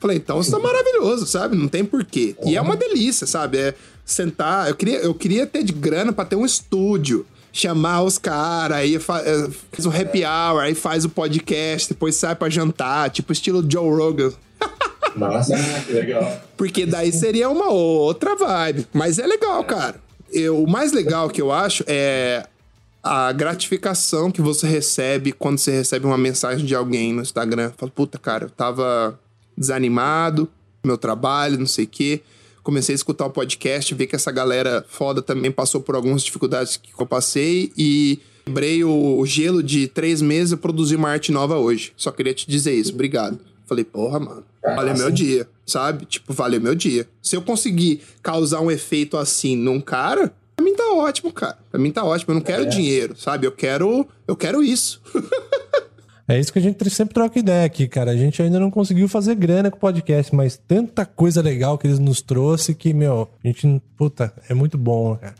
Falei, 0.00 0.16
então 0.16 0.40
isso 0.40 0.50
tá 0.50 0.58
maravilhoso, 0.58 1.26
sabe? 1.26 1.56
Não 1.56 1.68
tem 1.68 1.84
porquê. 1.84 2.34
E 2.44 2.56
é 2.56 2.60
uma 2.60 2.76
delícia, 2.76 3.26
sabe? 3.26 3.58
É 3.58 3.74
sentar. 4.04 4.68
Eu 4.68 4.74
queria, 4.74 4.98
eu 4.98 5.14
queria 5.14 5.46
ter 5.46 5.62
de 5.62 5.72
grana 5.72 6.12
para 6.12 6.24
ter 6.24 6.36
um 6.36 6.44
estúdio. 6.44 7.26
Chamar 7.56 8.02
os 8.02 8.18
caras, 8.18 8.78
aí 8.78 8.98
faz, 8.98 9.24
eh, 9.24 9.48
faz 9.70 9.86
um 9.86 9.90
happy 9.90 10.24
hour, 10.24 10.60
aí 10.60 10.74
faz 10.74 11.04
o 11.04 11.08
podcast, 11.08 11.88
depois 11.88 12.16
sai 12.16 12.34
pra 12.34 12.50
jantar, 12.50 13.08
tipo 13.10 13.32
estilo 13.32 13.64
Joe 13.70 13.88
Rogan. 13.96 14.32
Nossa, 15.14 15.54
que 15.86 15.92
legal. 15.92 16.42
Porque 16.56 16.84
daí 16.84 17.12
seria 17.12 17.48
uma 17.48 17.70
outra 17.70 18.34
vibe. 18.34 18.88
Mas 18.92 19.20
é 19.20 19.26
legal, 19.26 19.62
cara. 19.62 20.00
Eu, 20.32 20.64
o 20.64 20.68
mais 20.68 20.90
legal 20.90 21.30
que 21.30 21.40
eu 21.40 21.52
acho 21.52 21.84
é 21.86 22.44
a 23.00 23.30
gratificação 23.30 24.32
que 24.32 24.42
você 24.42 24.66
recebe 24.66 25.30
quando 25.30 25.58
você 25.58 25.70
recebe 25.70 26.06
uma 26.06 26.18
mensagem 26.18 26.66
de 26.66 26.74
alguém 26.74 27.12
no 27.12 27.22
Instagram. 27.22 27.70
Fala, 27.76 27.92
puta, 27.94 28.18
cara, 28.18 28.46
eu 28.46 28.50
tava 28.50 29.16
desanimado, 29.56 30.48
meu 30.84 30.98
trabalho, 30.98 31.56
não 31.56 31.66
sei 31.66 31.84
o 31.84 31.88
quê 31.88 32.20
comecei 32.64 32.94
a 32.94 32.96
escutar 32.96 33.26
o 33.26 33.30
podcast, 33.30 33.94
ver 33.94 34.06
que 34.06 34.16
essa 34.16 34.32
galera 34.32 34.84
foda 34.88 35.22
também 35.22 35.52
passou 35.52 35.80
por 35.80 35.94
algumas 35.94 36.22
dificuldades 36.22 36.78
que 36.78 36.90
eu 36.98 37.06
passei 37.06 37.70
e 37.76 38.18
quebrei 38.44 38.82
o, 38.82 39.24
gelo 39.26 39.62
de 39.62 39.86
três 39.86 40.20
meses 40.20 40.52
e 40.52 40.56
produzi 40.56 40.96
uma 40.96 41.10
arte 41.10 41.30
nova 41.30 41.58
hoje. 41.58 41.92
Só 41.96 42.10
queria 42.10 42.34
te 42.34 42.48
dizer 42.48 42.74
isso, 42.74 42.92
obrigado. 42.92 43.38
Falei, 43.66 43.84
porra, 43.84 44.18
mano, 44.18 44.44
valeu 44.62 44.96
meu 44.96 45.10
dia, 45.10 45.46
sabe? 45.66 46.06
Tipo, 46.06 46.32
valeu 46.32 46.60
meu 46.60 46.74
dia. 46.74 47.06
Se 47.22 47.36
eu 47.36 47.42
conseguir 47.42 48.00
causar 48.22 48.60
um 48.60 48.70
efeito 48.70 49.16
assim 49.16 49.56
num 49.56 49.80
cara, 49.80 50.34
pra 50.56 50.64
mim 50.64 50.74
tá 50.74 50.92
ótimo, 50.92 51.32
cara. 51.32 51.58
Pra 51.70 51.80
mim 51.80 51.90
tá 51.90 52.04
ótimo. 52.04 52.32
Eu 52.32 52.34
não 52.34 52.42
quero 52.42 52.64
é. 52.64 52.66
dinheiro, 52.66 53.14
sabe? 53.16 53.46
Eu 53.46 53.52
quero, 53.52 54.06
eu 54.26 54.36
quero 54.36 54.62
isso. 54.62 55.00
É 56.26 56.40
isso 56.40 56.52
que 56.52 56.58
a 56.58 56.62
gente 56.62 56.88
sempre 56.88 57.14
troca 57.14 57.38
ideia 57.38 57.66
aqui, 57.66 57.86
cara. 57.86 58.10
A 58.10 58.16
gente 58.16 58.40
ainda 58.40 58.58
não 58.58 58.70
conseguiu 58.70 59.06
fazer 59.08 59.34
grana 59.34 59.70
com 59.70 59.76
o 59.76 59.80
podcast, 59.80 60.34
mas 60.34 60.56
tanta 60.56 61.04
coisa 61.04 61.42
legal 61.42 61.76
que 61.76 61.86
eles 61.86 61.98
nos 61.98 62.22
trouxe 62.22 62.74
que, 62.74 62.94
meu, 62.94 63.28
a 63.42 63.46
gente, 63.46 63.82
puta, 63.96 64.32
é 64.48 64.54
muito 64.54 64.78
bom, 64.78 65.16
cara. 65.16 65.34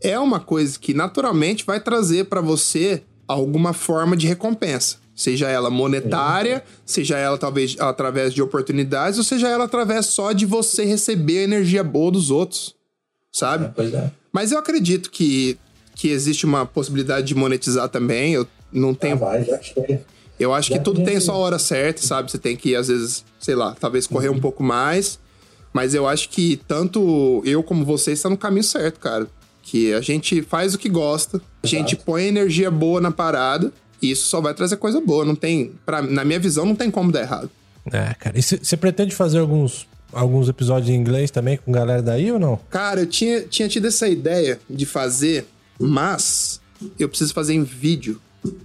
É 0.00 0.18
uma 0.18 0.38
coisa 0.38 0.78
que 0.78 0.94
naturalmente 0.94 1.64
vai 1.64 1.80
trazer 1.80 2.26
para 2.26 2.40
você 2.40 3.02
alguma 3.26 3.72
forma 3.72 4.16
de 4.16 4.26
recompensa. 4.26 4.96
Seja 5.14 5.48
ela 5.48 5.70
monetária, 5.70 6.64
seja 6.86 7.18
ela 7.18 7.36
talvez 7.36 7.76
através 7.78 8.32
de 8.32 8.40
oportunidades, 8.40 9.18
ou 9.18 9.24
seja 9.24 9.48
ela 9.48 9.64
através 9.64 10.06
só 10.06 10.32
de 10.32 10.46
você 10.46 10.84
receber 10.84 11.40
a 11.40 11.42
energia 11.42 11.84
boa 11.84 12.10
dos 12.10 12.30
outros. 12.30 12.74
Sabe? 13.30 13.66
É, 13.66 13.68
pois 13.68 13.92
é. 13.92 14.10
Mas 14.32 14.52
eu 14.52 14.58
acredito 14.58 15.10
que, 15.10 15.58
que 15.94 16.08
existe 16.08 16.46
uma 16.46 16.64
possibilidade 16.64 17.26
de 17.26 17.34
monetizar 17.34 17.88
também. 17.88 18.34
Eu 18.34 18.46
não 18.72 18.94
tenho. 18.94 19.14
Ah, 19.14 19.18
vai, 19.18 19.44
já 19.44 19.58
eu 20.38 20.52
acho 20.52 20.72
que 20.72 20.78
tudo 20.78 21.04
tem 21.04 21.20
sua 21.20 21.36
hora 21.36 21.58
certa, 21.58 22.02
sabe? 22.02 22.30
Você 22.30 22.38
tem 22.38 22.56
que, 22.56 22.74
às 22.74 22.88
vezes, 22.88 23.24
sei 23.38 23.54
lá, 23.54 23.76
talvez 23.78 24.06
correr 24.06 24.28
uhum. 24.28 24.36
um 24.36 24.40
pouco 24.40 24.62
mais. 24.62 25.18
Mas 25.72 25.94
eu 25.94 26.06
acho 26.06 26.28
que 26.28 26.60
tanto 26.68 27.42
eu 27.44 27.62
como 27.62 27.84
você 27.84 28.12
está 28.12 28.28
no 28.28 28.36
caminho 28.36 28.64
certo, 28.64 29.00
cara. 29.00 29.26
Que 29.62 29.94
a 29.94 30.00
gente 30.00 30.42
faz 30.42 30.74
o 30.74 30.78
que 30.78 30.88
gosta, 30.88 31.40
a 31.62 31.66
gente 31.66 31.96
põe 31.96 32.24
energia 32.24 32.70
boa 32.70 33.00
na 33.00 33.10
parada, 33.10 33.72
e 34.02 34.10
isso 34.10 34.26
só 34.26 34.40
vai 34.40 34.52
trazer 34.52 34.76
coisa 34.76 35.00
boa. 35.00 35.24
Não 35.24 35.36
tem. 35.36 35.72
Pra, 35.86 36.02
na 36.02 36.24
minha 36.24 36.40
visão, 36.40 36.66
não 36.66 36.74
tem 36.74 36.90
como 36.90 37.12
dar 37.12 37.20
errado. 37.22 37.50
É, 37.90 38.14
cara. 38.14 38.38
E 38.38 38.42
você 38.42 38.76
pretende 38.76 39.14
fazer 39.14 39.38
alguns, 39.38 39.86
alguns 40.12 40.48
episódios 40.48 40.90
em 40.90 40.94
inglês 40.94 41.30
também 41.30 41.56
com 41.56 41.70
galera 41.70 42.02
daí 42.02 42.30
ou 42.30 42.38
não? 42.38 42.58
Cara, 42.68 43.00
eu 43.00 43.06
tinha, 43.06 43.42
tinha 43.42 43.68
tido 43.68 43.86
essa 43.86 44.08
ideia 44.08 44.60
de 44.68 44.84
fazer, 44.84 45.46
mas 45.78 46.60
eu 46.98 47.08
preciso 47.08 47.32
fazer 47.32 47.54
em 47.54 47.62
vídeo. 47.62 48.20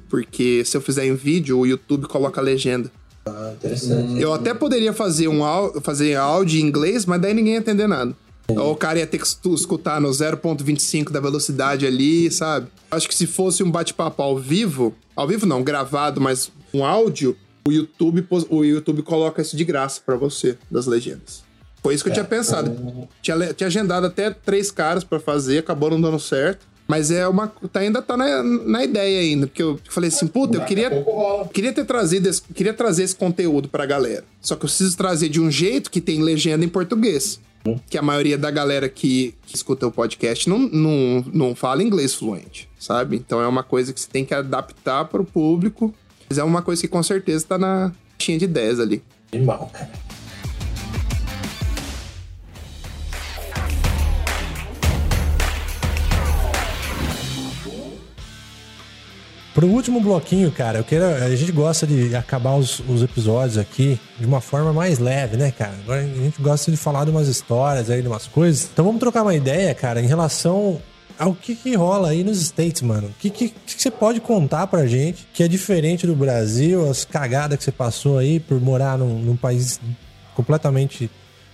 Porque 0.09 0.63
se 0.65 0.75
eu 0.75 0.81
fizer 0.81 1.05
em 1.05 1.15
vídeo, 1.15 1.59
o 1.59 1.65
YouTube 1.65 2.07
coloca 2.07 2.41
a 2.41 2.43
legenda. 2.43 2.91
Ah, 3.25 3.53
interessante. 3.55 4.21
Eu 4.21 4.33
até 4.33 4.53
poderia 4.53 4.93
fazer 4.93 5.27
um 5.27 5.41
fazer 5.81 6.15
áudio 6.15 6.59
em 6.59 6.63
inglês, 6.63 7.05
mas 7.05 7.21
daí 7.21 7.33
ninguém 7.33 7.53
ia 7.53 7.59
entender 7.59 7.87
nada. 7.87 8.15
Ou 8.49 8.71
o 8.71 8.75
cara 8.75 8.99
ia 8.99 9.07
ter 9.07 9.17
que 9.17 9.27
escutar 9.27 9.99
no 9.99 10.09
0.25 10.09 11.11
da 11.11 11.19
velocidade 11.19 11.85
ali, 11.85 12.31
sabe? 12.31 12.67
Acho 12.89 13.07
que 13.07 13.15
se 13.15 13.27
fosse 13.27 13.61
um 13.61 13.69
bate-papo 13.69 14.23
ao 14.23 14.37
vivo, 14.37 14.95
ao 15.15 15.27
vivo 15.27 15.45
não, 15.45 15.61
gravado, 15.61 16.21
mas 16.21 16.49
um 16.73 16.85
áudio, 16.85 17.35
o 17.67 17.71
YouTube, 17.71 18.25
o 18.49 18.63
YouTube 18.63 19.01
coloca 19.01 19.41
isso 19.41 19.57
de 19.57 19.65
graça 19.65 19.99
para 20.05 20.15
você, 20.15 20.57
das 20.71 20.85
legendas. 20.85 21.43
Foi 21.83 21.93
isso 21.93 22.03
que 22.03 22.09
eu 22.09 22.13
tinha 22.13 22.25
é. 22.25 22.27
pensado. 22.27 23.07
Tinha, 23.21 23.53
tinha 23.53 23.67
agendado 23.67 24.05
até 24.05 24.31
três 24.31 24.71
caras 24.71 25.03
para 25.03 25.19
fazer, 25.19 25.59
acabou 25.59 25.89
não 25.89 25.99
dando 25.99 26.19
certo. 26.19 26.65
Mas 26.87 27.11
é 27.11 27.27
uma. 27.27 27.47
Tá, 27.71 27.81
ainda 27.81 28.01
tá 28.01 28.15
na, 28.15 28.41
na 28.41 28.83
ideia 28.83 29.19
ainda. 29.19 29.47
Porque 29.47 29.61
eu 29.61 29.79
falei 29.89 30.07
assim, 30.07 30.25
puta, 30.25 30.57
eu 30.57 30.65
queria. 30.65 30.89
Queria 31.53 31.73
ter 31.73 31.85
trazido. 31.85 32.29
Esse, 32.29 32.41
queria 32.41 32.73
trazer 32.73 33.03
esse 33.03 33.15
conteúdo 33.15 33.67
pra 33.67 33.85
galera. 33.85 34.23
Só 34.41 34.55
que 34.55 34.65
eu 34.65 34.69
preciso 34.69 34.95
trazer 34.95 35.29
de 35.29 35.41
um 35.41 35.51
jeito 35.51 35.91
que 35.91 35.99
tem 35.99 36.21
legenda 36.21 36.63
em 36.63 36.69
português. 36.69 37.39
Que 37.89 37.97
a 37.97 38.01
maioria 38.01 38.37
da 38.37 38.49
galera 38.49 38.87
que, 38.87 39.35
que 39.45 39.53
escuta 39.53 39.85
o 39.85 39.91
podcast 39.91 40.47
não, 40.47 40.57
não, 40.57 41.25
não 41.33 41.55
fala 41.55 41.83
inglês 41.83 42.13
fluente, 42.13 42.69
sabe? 42.79 43.17
Então 43.17 43.41
é 43.41 43.47
uma 43.47 43.61
coisa 43.61 43.91
que 43.91 43.99
você 43.99 44.07
tem 44.09 44.23
que 44.23 44.33
adaptar 44.33 45.03
para 45.05 45.21
o 45.21 45.25
público. 45.25 45.93
Mas 46.29 46.37
é 46.37 46.43
uma 46.43 46.61
coisa 46.61 46.81
que 46.81 46.87
com 46.87 47.03
certeza 47.03 47.45
tá 47.45 47.57
na 47.57 47.91
caixinha 48.17 48.37
de 48.37 48.47
10 48.47 48.79
ali. 48.79 49.03
Animal, 49.33 49.69
cara. 49.73 50.06
Pro 59.57 59.65
último 59.65 59.99
bloquinho, 59.99 60.51
cara, 60.51 60.77
eu 60.77 60.83
quero. 60.83 61.03
A 61.03 61.35
gente 61.35 61.51
gosta 61.51 61.87
de 61.87 62.15
acabar 62.15 62.55
os, 62.55 62.79
os, 62.81 63.01
episódios 63.01 63.57
aqui 63.57 63.99
de 64.19 64.23
uma 64.27 64.39
forma 64.39 64.71
mais 64.71 64.99
leve, 64.99 65.35
né, 65.35 65.49
cara? 65.49 65.73
Agora 65.83 66.01
a 66.01 66.05
gente 66.05 66.39
gosta 66.39 66.69
de 66.69 66.77
falar 66.77 67.05
de 67.05 67.09
umas 67.09 67.27
histórias 67.27 67.89
aí, 67.89 68.03
de 68.03 68.07
umas 68.07 68.27
coisas. 68.27 68.69
Então 68.71 68.85
vamos 68.85 68.99
trocar 68.99 69.23
uma 69.23 69.33
ideia, 69.33 69.73
cara, 69.73 69.99
em 69.99 70.05
relação 70.05 70.79
ao 71.17 71.33
que, 71.33 71.55
que 71.55 71.73
rola 71.73 72.09
aí 72.09 72.23
nos 72.23 72.39
States, 72.39 72.83
mano. 72.83 73.07
O 73.07 73.13
que, 73.19 73.31
que, 73.31 73.49
que, 73.49 73.81
você 73.81 73.89
pode 73.89 74.21
contar 74.21 74.67
pra 74.67 74.85
gente 74.85 75.27
que 75.33 75.41
é 75.41 75.47
diferente 75.47 76.05
do 76.05 76.15
Brasil, 76.15 76.87
as 76.87 77.03
cagadas 77.03 77.57
que 77.57 77.63
você 77.63 77.71
passou 77.71 78.19
aí 78.19 78.39
por 78.39 78.61
morar 78.61 78.95
num, 78.95 79.17
num 79.17 79.35
país 79.35 79.81
completamente 80.35 81.09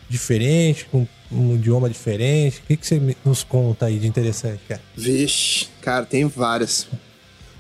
diferente, 0.10 0.90
com 0.92 1.08
um 1.32 1.56
idioma 1.56 1.90
diferente? 1.90 2.60
O 2.60 2.64
que, 2.64 2.76
que 2.76 2.86
você 2.86 3.16
nos 3.24 3.46
conta 3.46 3.86
aí 3.86 3.98
de 3.98 4.08
interessante, 4.08 4.60
cara? 4.68 4.82
Vixe, 4.94 5.70
cara, 5.80 6.06
tem 6.06 6.26
várias. 6.28 6.86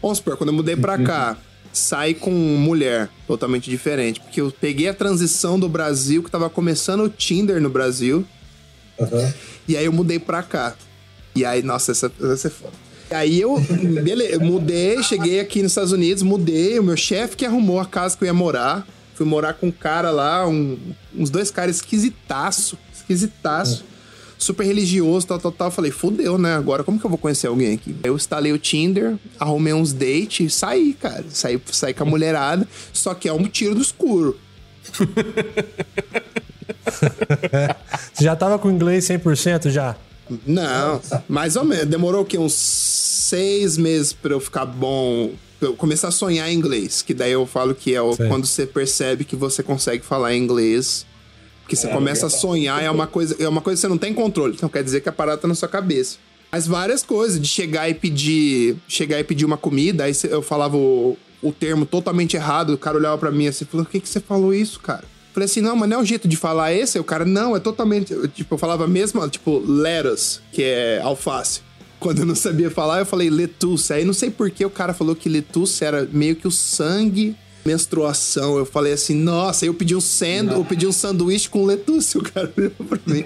Vamos 0.03 0.17
supor, 0.17 0.35
quando 0.35 0.49
eu 0.49 0.53
mudei 0.53 0.75
pra 0.75 0.97
cá, 0.97 1.37
saí 1.71 2.13
com 2.13 2.29
mulher 2.29 3.09
totalmente 3.25 3.69
diferente. 3.69 4.19
Porque 4.19 4.41
eu 4.41 4.51
peguei 4.51 4.89
a 4.89 4.93
transição 4.93 5.57
do 5.57 5.69
Brasil, 5.69 6.21
que 6.21 6.29
tava 6.29 6.49
começando 6.49 7.05
o 7.05 7.09
Tinder 7.09 7.61
no 7.61 7.69
Brasil. 7.69 8.25
Uhum. 8.99 9.33
E 9.65 9.77
aí 9.77 9.85
eu 9.85 9.93
mudei 9.93 10.19
pra 10.19 10.43
cá. 10.43 10.75
E 11.33 11.45
aí, 11.45 11.63
nossa, 11.63 11.93
essa, 11.93 12.11
essa 12.21 12.49
é 12.49 12.51
foda. 12.51 12.73
E 13.09 13.15
aí 13.15 13.39
eu, 13.39 13.57
beleza, 14.03 14.33
eu 14.33 14.41
mudei, 14.41 15.01
cheguei 15.01 15.39
aqui 15.39 15.63
nos 15.63 15.71
Estados 15.71 15.93
Unidos, 15.93 16.21
mudei. 16.21 16.77
O 16.79 16.83
meu 16.83 16.97
chefe 16.97 17.37
que 17.37 17.45
arrumou 17.45 17.79
a 17.79 17.85
casa 17.85 18.17
que 18.17 18.25
eu 18.25 18.27
ia 18.27 18.33
morar. 18.33 18.85
Fui 19.15 19.25
morar 19.25 19.53
com 19.53 19.67
um 19.67 19.71
cara 19.71 20.11
lá, 20.11 20.45
um, 20.45 20.77
uns 21.15 21.29
dois 21.29 21.49
caras 21.49 21.77
esquisitaço. 21.77 22.77
esquisitaço. 22.93 23.85
Super 24.43 24.65
religioso, 24.65 25.25
tal, 25.27 25.39
tal, 25.39 25.51
tal. 25.51 25.71
Falei, 25.71 25.89
fudeu, 25.89 26.37
né? 26.37 26.53
Agora 26.55 26.83
como 26.83 26.99
que 26.99 27.05
eu 27.05 27.09
vou 27.09 27.17
conhecer 27.17 27.47
alguém 27.47 27.73
aqui? 27.75 27.95
Eu 28.03 28.15
instalei 28.15 28.51
o 28.51 28.57
Tinder, 28.57 29.15
arrumei 29.39 29.73
uns 29.73 29.93
dates, 29.93 30.53
saí, 30.53 30.93
cara. 30.93 31.23
Saí, 31.29 31.61
saí 31.71 31.93
com 31.93 32.03
a 32.03 32.05
mulherada, 32.05 32.67
só 32.91 33.13
que 33.13 33.29
é 33.29 33.33
um 33.33 33.45
tiro 33.45 33.75
no 33.75 33.81
escuro. 33.81 34.37
Você 38.13 38.23
já 38.23 38.35
tava 38.35 38.59
com 38.59 38.69
inglês 38.69 39.07
100% 39.07 39.69
já? 39.69 39.95
Não, 40.45 41.01
mais 41.27 41.55
ou 41.55 41.63
menos. 41.63 41.85
Demorou 41.85 42.21
o 42.21 42.25
quê? 42.25 42.37
Uns 42.37 42.53
seis 42.53 43.77
meses 43.77 44.13
pra 44.13 44.33
eu 44.33 44.39
ficar 44.39 44.65
bom. 44.65 45.31
Eu 45.61 45.73
começar 45.75 46.09
a 46.09 46.11
sonhar 46.11 46.49
em 46.49 46.55
inglês. 46.55 47.01
Que 47.01 47.13
daí 47.13 47.31
eu 47.31 47.45
falo 47.45 47.73
que 47.75 47.93
é 47.93 48.01
o- 48.01 48.15
quando 48.15 48.45
você 48.45 48.65
percebe 48.65 49.23
que 49.23 49.35
você 49.35 49.61
consegue 49.63 50.03
falar 50.03 50.35
inglês. 50.35 51.05
Porque 51.63 51.75
você 51.75 51.87
começa 51.87 52.27
a 52.27 52.29
sonhar, 52.29 52.83
é 52.83 52.91
uma, 52.91 53.07
coisa, 53.07 53.35
é 53.39 53.47
uma 53.47 53.61
coisa 53.61 53.77
que 53.77 53.81
você 53.81 53.87
não 53.87 53.97
tem 53.97 54.13
controle. 54.13 54.53
Então 54.53 54.69
quer 54.69 54.83
dizer 54.83 55.01
que 55.01 55.09
a 55.09 55.13
parada 55.13 55.41
tá 55.41 55.47
na 55.47 55.55
sua 55.55 55.69
cabeça. 55.69 56.17
Mas 56.51 56.67
várias 56.67 57.01
coisas, 57.01 57.41
de 57.41 57.47
chegar 57.47 57.89
e 57.89 57.93
pedir. 57.93 58.77
Chegar 58.87 59.19
e 59.19 59.23
pedir 59.23 59.45
uma 59.45 59.57
comida, 59.57 60.03
aí 60.03 60.13
eu 60.29 60.41
falava 60.41 60.77
o, 60.77 61.17
o 61.41 61.51
termo 61.51 61.85
totalmente 61.85 62.35
errado, 62.35 62.73
o 62.73 62.77
cara 62.77 62.97
olhava 62.97 63.17
pra 63.17 63.31
mim 63.31 63.47
assim 63.47 63.63
e 63.63 63.67
falou: 63.67 63.85
O 63.85 63.89
que, 63.89 63.99
que 63.99 64.07
você 64.07 64.19
falou 64.19 64.53
isso, 64.53 64.79
cara? 64.79 65.03
Eu 65.03 65.33
Falei 65.33 65.45
assim, 65.45 65.61
não, 65.61 65.75
mas 65.75 65.89
não 65.89 65.97
é 65.97 66.01
o 66.01 66.05
jeito 66.05 66.27
de 66.27 66.37
falar 66.37 66.71
esse. 66.73 66.97
Aí 66.97 67.01
o 67.01 67.03
cara, 67.03 67.25
não, 67.25 67.55
é 67.55 67.59
totalmente. 67.59 68.13
eu, 68.13 68.27
Tipo, 68.27 68.53
eu 68.53 68.57
falava 68.59 68.87
mesmo, 68.87 69.27
tipo, 69.27 69.57
lettuce, 69.65 70.39
que 70.51 70.61
é 70.61 71.01
alface. 71.01 71.61
Quando 71.99 72.19
eu 72.19 72.25
não 72.25 72.35
sabia 72.35 72.69
falar, 72.69 72.99
eu 72.99 73.05
falei 73.05 73.31
letuce. 73.31 73.93
Aí 73.93 74.05
não 74.05 74.13
sei 74.13 74.29
por 74.29 74.51
que 74.51 74.63
o 74.63 74.69
cara 74.69 74.93
falou 74.93 75.15
que 75.15 75.27
letuce 75.27 75.83
era 75.83 76.07
meio 76.11 76.35
que 76.35 76.47
o 76.47 76.51
sangue, 76.51 77.35
menstruação. 77.65 78.57
Eu 78.57 78.65
falei 78.65 78.93
assim, 78.93 79.15
nossa, 79.15 79.65
eu 79.65 79.73
pedi 79.73 79.95
um 79.95 80.01
sand, 80.01 80.51
eu 80.51 80.65
pedi 80.65 80.87
um 80.87 80.91
sanduíche 80.91 81.49
com 81.49 81.65
letuce. 81.65 82.17
O 82.23 82.23
cara 82.23 82.51
olhou 82.57 82.71
pra 82.71 82.99
mim. 83.05 83.25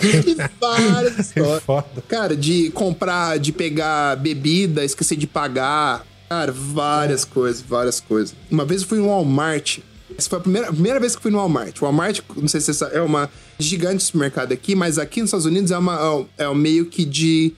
e 0.00 0.36
várias 0.60 1.18
histórias. 1.26 1.62
Cara, 2.06 2.36
de 2.36 2.70
comprar, 2.70 3.38
de 3.38 3.52
pegar 3.52 4.16
bebida, 4.16 4.84
esquecer 4.84 5.16
de 5.16 5.26
pagar. 5.26 6.06
Cara, 6.28 6.52
várias 6.52 7.24
coisas, 7.24 7.62
várias 7.62 8.00
coisas. 8.00 8.34
Uma 8.50 8.64
vez 8.64 8.82
eu 8.82 8.88
fui 8.88 8.98
no 8.98 9.06
Walmart. 9.06 9.78
Essa 10.16 10.28
foi 10.28 10.38
a 10.38 10.42
primeira, 10.42 10.68
a 10.68 10.72
primeira 10.72 11.00
vez 11.00 11.12
que 11.12 11.18
eu 11.18 11.22
fui 11.22 11.30
no 11.30 11.38
Walmart. 11.38 11.80
O 11.80 11.84
Walmart, 11.84 12.20
não 12.36 12.48
sei 12.48 12.60
se 12.60 12.72
é 12.92 13.00
uma 13.00 13.30
gigante 13.58 14.02
supermercado 14.02 14.52
aqui, 14.52 14.74
mas 14.74 14.98
aqui 14.98 15.20
nos 15.20 15.28
Estados 15.28 15.46
Unidos 15.46 15.70
é, 15.70 15.78
uma, 15.78 16.26
é 16.36 16.48
um 16.48 16.54
meio 16.54 16.86
que 16.86 17.04
de 17.04 17.54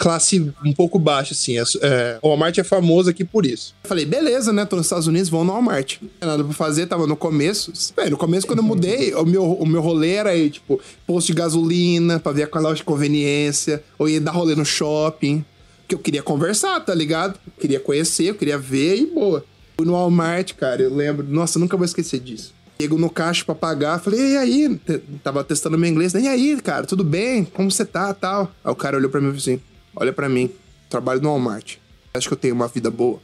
classe 0.00 0.50
um 0.64 0.72
pouco 0.72 0.98
baixa, 0.98 1.34
assim. 1.34 1.58
É, 1.58 1.62
é, 1.82 2.18
o 2.22 2.28
Walmart 2.28 2.56
é 2.56 2.64
famoso 2.64 3.10
aqui 3.10 3.22
por 3.22 3.44
isso. 3.44 3.74
Eu 3.84 3.88
falei, 3.88 4.06
beleza, 4.06 4.50
né? 4.50 4.64
Tô 4.64 4.74
nos 4.76 4.86
Estados 4.86 5.06
Unidos, 5.06 5.28
vou 5.28 5.44
no 5.44 5.52
Walmart. 5.52 5.98
Não 6.18 6.28
nada 6.28 6.42
pra 6.42 6.54
fazer, 6.54 6.86
tava 6.86 7.06
no 7.06 7.14
começo. 7.14 7.70
Véi, 7.94 8.08
no 8.08 8.16
começo, 8.16 8.46
quando 8.46 8.60
eu 8.60 8.64
mudei, 8.64 9.14
o 9.14 9.26
meu, 9.26 9.44
o 9.44 9.66
meu 9.66 9.82
rolê 9.82 10.12
era 10.12 10.30
aí, 10.30 10.48
tipo, 10.48 10.80
posto 11.06 11.26
de 11.26 11.34
gasolina, 11.34 12.18
pra 12.18 12.32
ver 12.32 12.48
a 12.50 12.58
loja 12.58 12.76
de 12.76 12.84
conveniência, 12.84 13.84
ou 13.98 14.08
ia 14.08 14.18
dar 14.18 14.32
rolê 14.32 14.54
no 14.54 14.64
shopping. 14.64 15.44
Porque 15.82 15.94
eu 15.94 15.98
queria 15.98 16.22
conversar, 16.22 16.80
tá 16.80 16.94
ligado? 16.94 17.38
Queria 17.60 17.78
conhecer, 17.78 18.24
eu 18.24 18.34
queria 18.34 18.56
ver 18.56 18.96
e 18.96 19.06
boa. 19.06 19.44
Fui 19.76 19.86
no 19.86 19.92
Walmart, 19.92 20.54
cara, 20.54 20.80
eu 20.80 20.94
lembro. 20.94 21.26
Nossa, 21.28 21.58
eu 21.58 21.60
nunca 21.60 21.76
vou 21.76 21.84
esquecer 21.84 22.20
disso. 22.20 22.54
Chego 22.80 22.96
no 22.96 23.10
caixa 23.10 23.44
pra 23.44 23.54
pagar, 23.54 24.00
falei, 24.00 24.32
e 24.32 24.36
aí? 24.38 24.80
Tava 25.22 25.44
testando 25.44 25.76
meu 25.76 25.90
inglês? 25.90 26.14
E 26.14 26.26
aí, 26.26 26.58
cara, 26.62 26.86
tudo 26.86 27.04
bem? 27.04 27.44
Como 27.44 27.70
você 27.70 27.84
tá, 27.84 28.14
tal? 28.14 28.50
Aí 28.64 28.72
o 28.72 28.74
cara 28.74 28.96
olhou 28.96 29.10
pra 29.10 29.20
mim 29.20 29.26
e 29.26 29.38
falou 29.38 29.42
assim, 29.42 29.60
olha 29.94 30.12
pra 30.12 30.28
mim, 30.28 30.50
trabalho 30.88 31.20
no 31.20 31.28
Walmart. 31.28 31.76
Acho 32.12 32.28
que 32.28 32.34
eu 32.34 32.38
tenho 32.38 32.54
uma 32.54 32.68
vida 32.68 32.90
boa. 32.90 33.20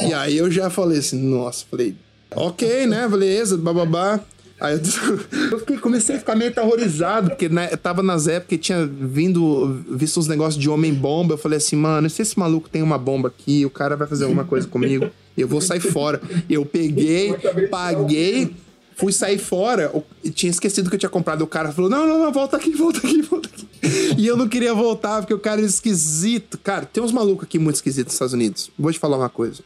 e 0.00 0.12
aí 0.14 0.36
eu 0.36 0.50
já 0.50 0.70
falei 0.70 0.98
assim, 0.98 1.18
nossa, 1.18 1.64
falei, 1.70 1.94
ok, 2.30 2.86
né? 2.86 3.08
Beleza, 3.08 3.56
bababá. 3.56 4.20
Aí 4.60 4.74
eu, 4.74 4.80
eu 5.52 5.58
fiquei, 5.58 5.78
comecei 5.78 6.16
a 6.16 6.18
ficar 6.18 6.36
meio 6.36 6.52
terrorizado, 6.52 7.30
porque 7.30 7.48
né, 7.48 7.68
tava 7.76 8.02
nas 8.02 8.28
épocas 8.28 8.48
que 8.48 8.58
tinha 8.58 8.86
vindo, 8.86 9.82
visto 9.90 10.20
uns 10.20 10.28
negócios 10.28 10.60
de 10.60 10.70
homem-bomba. 10.70 11.34
Eu 11.34 11.38
falei 11.38 11.56
assim, 11.56 11.76
mano, 11.76 12.08
se 12.08 12.22
esse 12.22 12.38
maluco 12.38 12.68
tem 12.68 12.82
uma 12.82 12.98
bomba 12.98 13.28
aqui, 13.28 13.66
o 13.66 13.70
cara 13.70 13.96
vai 13.96 14.06
fazer 14.06 14.24
alguma 14.24 14.44
coisa 14.44 14.68
comigo, 14.68 15.10
eu 15.36 15.48
vou 15.48 15.60
sair 15.60 15.80
fora. 15.80 16.20
Eu 16.48 16.64
peguei, 16.64 17.34
paguei, 17.70 18.54
fui 18.96 19.12
sair 19.12 19.38
fora, 19.38 19.90
eu 19.92 20.04
tinha 20.32 20.50
esquecido 20.50 20.88
que 20.88 20.96
eu 20.96 20.98
tinha 21.00 21.10
comprado. 21.10 21.42
O 21.42 21.46
cara 21.46 21.72
falou: 21.72 21.90
não, 21.90 22.06
não, 22.06 22.18
não, 22.18 22.32
volta 22.32 22.56
aqui, 22.56 22.70
volta 22.76 22.98
aqui, 22.98 23.22
volta 23.22 23.48
aqui. 23.48 23.66
E 24.16 24.26
eu 24.26 24.36
não 24.36 24.48
queria 24.48 24.74
voltar, 24.74 25.20
porque 25.20 25.34
o 25.34 25.38
cara 25.38 25.60
era 25.60 25.66
esquisito. 25.66 26.58
Cara, 26.58 26.86
tem 26.86 27.02
uns 27.02 27.12
malucos 27.12 27.44
aqui 27.44 27.58
muito 27.58 27.76
esquisitos 27.76 28.06
nos 28.06 28.14
Estados 28.14 28.34
Unidos. 28.34 28.70
Vou 28.78 28.92
te 28.92 28.98
falar 28.98 29.16
uma 29.16 29.28
coisa. 29.28 29.62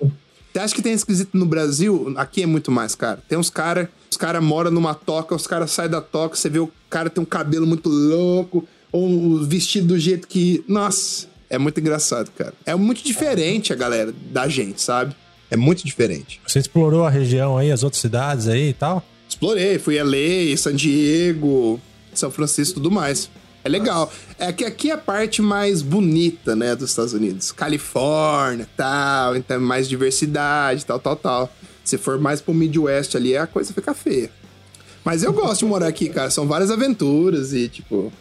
Você 0.53 0.59
acha 0.59 0.75
que 0.75 0.83
tem 0.83 0.93
esquisito 0.93 1.37
no 1.37 1.47
Brasil? 1.47 2.15
Aqui 2.17 2.43
é 2.43 2.47
muito 2.47 2.71
mais, 2.71 2.95
cara. 2.95 3.23
Tem 3.29 3.39
uns 3.39 3.51
caras, 3.51 3.89
os 4.11 4.17
caras 4.17 4.43
moram 4.43 4.71
numa 4.71 4.95
toca, 4.95 5.35
os 5.35 5.47
caras 5.47 5.71
saem 5.71 5.91
da 5.91 6.01
toca, 6.01 6.35
você 6.35 6.49
vê 6.49 6.59
o 6.59 6.71
cara 6.91 7.11
tem 7.11 7.23
um 7.23 7.27
cabelo 7.27 7.67
muito 7.67 7.89
louco, 7.89 8.67
ou 8.91 9.45
vestido 9.45 9.89
do 9.89 9.99
jeito 9.99 10.27
que. 10.27 10.65
Nossa, 10.67 11.29
é 11.51 11.59
muito 11.59 11.79
engraçado, 11.79 12.31
cara. 12.37 12.55
É 12.65 12.75
muito 12.75 13.05
diferente 13.05 13.73
a 13.73 13.77
galera 13.77 14.13
da 14.33 14.49
gente, 14.49 14.83
sabe? 14.83 15.15
É 15.51 15.57
muito 15.57 15.85
diferente. 15.85 16.41
Você 16.47 16.59
explorou 16.59 17.07
a 17.07 17.11
região 17.11 17.57
aí, 17.57 17.71
as 17.71 17.83
outras 17.83 18.01
cidades 18.01 18.49
aí 18.49 18.71
e 18.71 18.73
tal? 18.73 19.05
Explorei, 19.29 19.79
fui 19.79 19.99
a 19.99 20.05
LA, 20.05 20.57
San 20.57 20.75
Diego, 20.75 21.81
São 22.15 22.31
Francisco 22.31 22.73
e 22.73 22.75
tudo 22.75 22.91
mais. 22.91 23.31
É 23.65 23.69
legal. 23.69 24.11
É 24.39 24.53
que 24.53 24.65
aqui 24.65 24.91
é 24.91 24.95
a 24.95 24.99
parte 24.99 25.43
mais 25.43 25.83
bonita, 25.83 26.57
né, 26.57 26.75
dos 26.75 26.91
Estados 26.91 27.13
Unidos. 27.13 27.53
Califórnia, 27.53 28.67
tal, 28.77 29.37
então 29.37 29.61
mais 29.61 29.89
diversidade, 29.89 30.87
tal, 30.87 30.99
tal, 30.99 31.17
tal. 31.17 31.53
Se 31.85 31.99
for 31.99 32.19
mais 32.19 32.41
pro 32.41 32.55
Midwest 32.55 33.15
ali, 33.17 33.37
a 33.37 33.47
coisa 33.47 33.73
fica 33.73 33.93
feia. 33.95 34.31
Mas 35.05 35.23
eu 35.23 35.33
gosto 35.33 35.61
de 35.61 35.67
morar 35.67 35.89
aqui, 35.89 36.09
cara. 36.09 36.31
São 36.31 36.47
várias 36.47 36.71
aventuras 36.71 37.53
e, 37.53 37.69
tipo, 37.69 38.13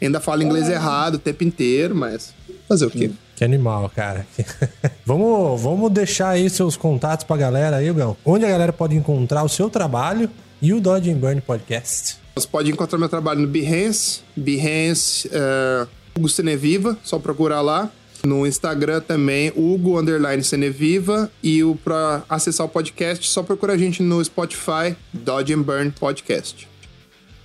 ainda 0.00 0.20
falo 0.20 0.42
inglês 0.42 0.68
errado 0.68 1.16
o 1.16 1.18
tempo 1.18 1.44
inteiro, 1.44 1.94
mas 1.94 2.34
fazer 2.68 2.86
o 2.86 2.90
quê? 2.90 3.10
Que 3.36 3.44
animal, 3.44 3.90
cara. 3.94 4.26
vamos, 5.04 5.60
vamos 5.60 5.92
deixar 5.92 6.30
aí 6.30 6.48
seus 6.48 6.74
contatos 6.74 7.24
pra 7.24 7.36
galera 7.36 7.76
aí, 7.76 7.92
Gão. 7.92 8.16
Onde 8.24 8.46
a 8.46 8.48
galera 8.48 8.72
pode 8.72 8.96
encontrar 8.96 9.44
o 9.44 9.48
seu 9.48 9.68
trabalho 9.68 10.30
e 10.60 10.72
o 10.72 10.80
Dodge 10.80 11.10
and 11.10 11.18
Burn 11.18 11.40
Podcast. 11.42 12.16
Você 12.34 12.48
pode 12.48 12.70
encontrar 12.70 12.98
meu 12.98 13.10
trabalho 13.10 13.40
no 13.40 13.46
Behance, 13.46 14.20
Behance 14.34 15.28
é, 15.30 15.86
Hugo 16.16 16.30
Ceneviva, 16.30 16.96
só 17.04 17.18
procurar 17.18 17.60
lá. 17.60 17.90
No 18.24 18.46
Instagram 18.46 19.02
também, 19.02 19.52
Hugo 19.54 20.00
Underline 20.00 20.42
Ceneviva. 20.42 21.30
E 21.42 21.62
o, 21.62 21.76
pra 21.76 22.24
acessar 22.30 22.66
o 22.66 22.70
podcast, 22.70 23.28
só 23.28 23.42
procura 23.42 23.74
a 23.74 23.78
gente 23.78 24.02
no 24.02 24.24
Spotify, 24.24 24.96
Dodge 25.12 25.52
and 25.52 25.62
Burn 25.62 25.90
Podcast. 25.90 26.66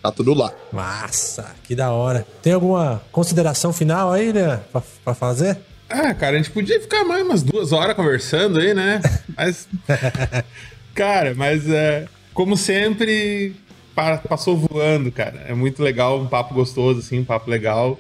Tá 0.02 0.10
tudo 0.10 0.34
lá. 0.34 0.54
Massa, 0.72 1.54
que 1.66 1.76
da 1.76 1.92
hora. 1.92 2.26
Tem 2.42 2.54
alguma 2.54 3.02
consideração 3.12 3.74
final 3.74 4.12
aí, 4.12 4.32
né, 4.32 4.62
pra, 4.72 4.82
pra 5.04 5.14
fazer? 5.14 5.60
Ah, 5.94 6.14
cara, 6.14 6.36
a 6.36 6.38
gente 6.42 6.52
podia 6.52 6.80
ficar 6.80 7.04
mais 7.04 7.24
umas 7.24 7.44
duas 7.44 7.72
horas 7.72 7.96
conversando 7.96 8.60
aí, 8.60 8.74
né? 8.74 9.02
Mas. 9.36 9.68
cara, 10.96 11.34
mas 11.36 11.68
é. 11.70 12.08
Como 12.34 12.56
sempre, 12.56 13.54
pa- 13.94 14.18
passou 14.18 14.56
voando, 14.58 15.12
cara. 15.12 15.44
É 15.48 15.54
muito 15.54 15.84
legal, 15.84 16.20
um 16.20 16.28
papo 16.28 16.54
gostoso, 16.54 17.00
assim, 17.00 17.20
um 17.20 17.26
papo 17.26 17.50
legal. 17.50 18.00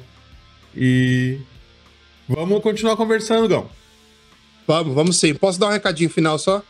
E. 0.76 1.39
Vamos 2.28 2.62
continuar 2.62 2.96
conversando, 2.96 3.48
Gão. 3.48 3.70
Vamos, 4.68 4.94
vamos 4.96 5.20
sim. 5.20 5.34
Posso 5.34 5.60
dar 5.60 5.68
um 5.68 5.72
recadinho 5.72 6.10
final 6.10 6.39
só? 6.39 6.64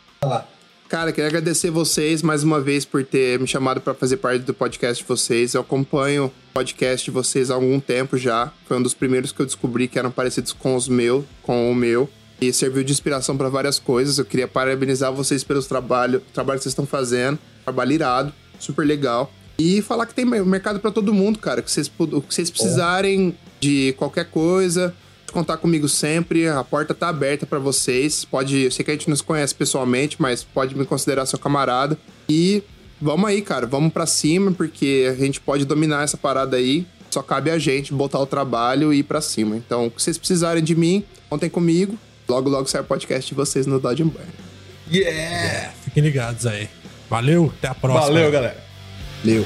Cara, 0.91 1.13
queria 1.13 1.29
agradecer 1.29 1.69
vocês 1.71 2.21
mais 2.21 2.43
uma 2.43 2.59
vez 2.59 2.83
por 2.83 3.01
ter 3.05 3.39
me 3.39 3.47
chamado 3.47 3.79
para 3.79 3.93
fazer 3.93 4.17
parte 4.17 4.39
do 4.43 4.53
podcast 4.53 5.01
de 5.01 5.07
vocês. 5.07 5.53
Eu 5.53 5.61
acompanho 5.61 6.25
o 6.25 6.31
podcast 6.53 7.05
de 7.05 7.11
vocês 7.11 7.49
há 7.49 7.53
algum 7.53 7.79
tempo 7.79 8.17
já. 8.17 8.51
Foi 8.67 8.75
um 8.75 8.81
dos 8.83 8.93
primeiros 8.93 9.31
que 9.31 9.39
eu 9.41 9.45
descobri 9.45 9.87
que 9.87 9.97
eram 9.97 10.11
parecidos 10.11 10.51
com 10.51 10.75
os 10.75 10.89
meus, 10.89 11.23
com 11.43 11.71
o 11.71 11.73
meu. 11.73 12.09
E 12.41 12.51
serviu 12.51 12.83
de 12.83 12.91
inspiração 12.91 13.37
para 13.37 13.47
várias 13.47 13.79
coisas. 13.79 14.17
Eu 14.17 14.25
queria 14.25 14.49
parabenizar 14.49 15.13
vocês 15.13 15.45
pelos 15.45 15.65
trabalho, 15.65 16.21
trabalho 16.33 16.59
que 16.59 16.63
vocês 16.63 16.73
estão 16.73 16.85
fazendo. 16.85 17.39
Trabalho 17.63 17.93
irado, 17.93 18.33
super 18.59 18.85
legal. 18.85 19.31
E 19.57 19.81
falar 19.81 20.05
que 20.05 20.13
tem 20.13 20.25
mercado 20.25 20.81
para 20.81 20.91
todo 20.91 21.13
mundo, 21.13 21.39
cara. 21.39 21.61
Que 21.61 21.71
vocês, 21.71 21.87
pu- 21.87 22.21
que 22.21 22.33
vocês 22.35 22.49
precisarem 22.51 23.33
de 23.61 23.93
qualquer 23.97 24.25
coisa, 24.25 24.93
contar 25.31 25.57
comigo 25.57 25.87
sempre, 25.87 26.47
a 26.47 26.63
porta 26.63 26.93
tá 26.93 27.09
aberta 27.09 27.45
pra 27.45 27.59
vocês. 27.59 28.25
Pode, 28.25 28.57
eu 28.57 28.71
sei 28.71 28.83
que 28.83 28.91
a 28.91 28.93
gente 28.93 29.09
não 29.09 29.15
se 29.15 29.23
conhece 29.23 29.55
pessoalmente, 29.55 30.17
mas 30.19 30.43
pode 30.43 30.75
me 30.75 30.85
considerar 30.85 31.25
seu 31.25 31.39
camarada. 31.39 31.97
E 32.29 32.63
vamos 33.01 33.29
aí, 33.29 33.41
cara, 33.41 33.65
vamos 33.65 33.91
pra 33.91 34.05
cima, 34.05 34.51
porque 34.51 35.07
a 35.11 35.15
gente 35.15 35.39
pode 35.41 35.65
dominar 35.65 36.03
essa 36.03 36.17
parada 36.17 36.57
aí. 36.57 36.85
Só 37.09 37.21
cabe 37.21 37.51
a 37.51 37.57
gente 37.57 37.93
botar 37.93 38.19
o 38.19 38.25
trabalho 38.25 38.93
e 38.93 38.99
ir 38.99 39.03
pra 39.03 39.19
cima. 39.19 39.57
Então, 39.57 39.87
o 39.87 39.91
que 39.91 40.01
vocês 40.01 40.17
precisarem 40.17 40.63
de 40.63 40.75
mim, 40.75 41.03
contem 41.29 41.49
comigo. 41.49 41.97
Logo, 42.27 42.49
logo 42.49 42.67
sai 42.69 42.81
o 42.81 42.85
podcast 42.85 43.27
de 43.27 43.35
vocês 43.35 43.65
no 43.65 43.79
Dodge 43.79 44.03
and 44.03 44.07
Burn. 44.07 44.27
Yeah! 44.89 45.73
Fiquem 45.83 46.03
ligados 46.03 46.45
aí. 46.45 46.69
Valeu, 47.09 47.51
até 47.57 47.67
a 47.67 47.75
próxima. 47.75 48.13
Valeu, 48.13 48.31
galera. 48.31 48.63
Valeu. 49.23 49.45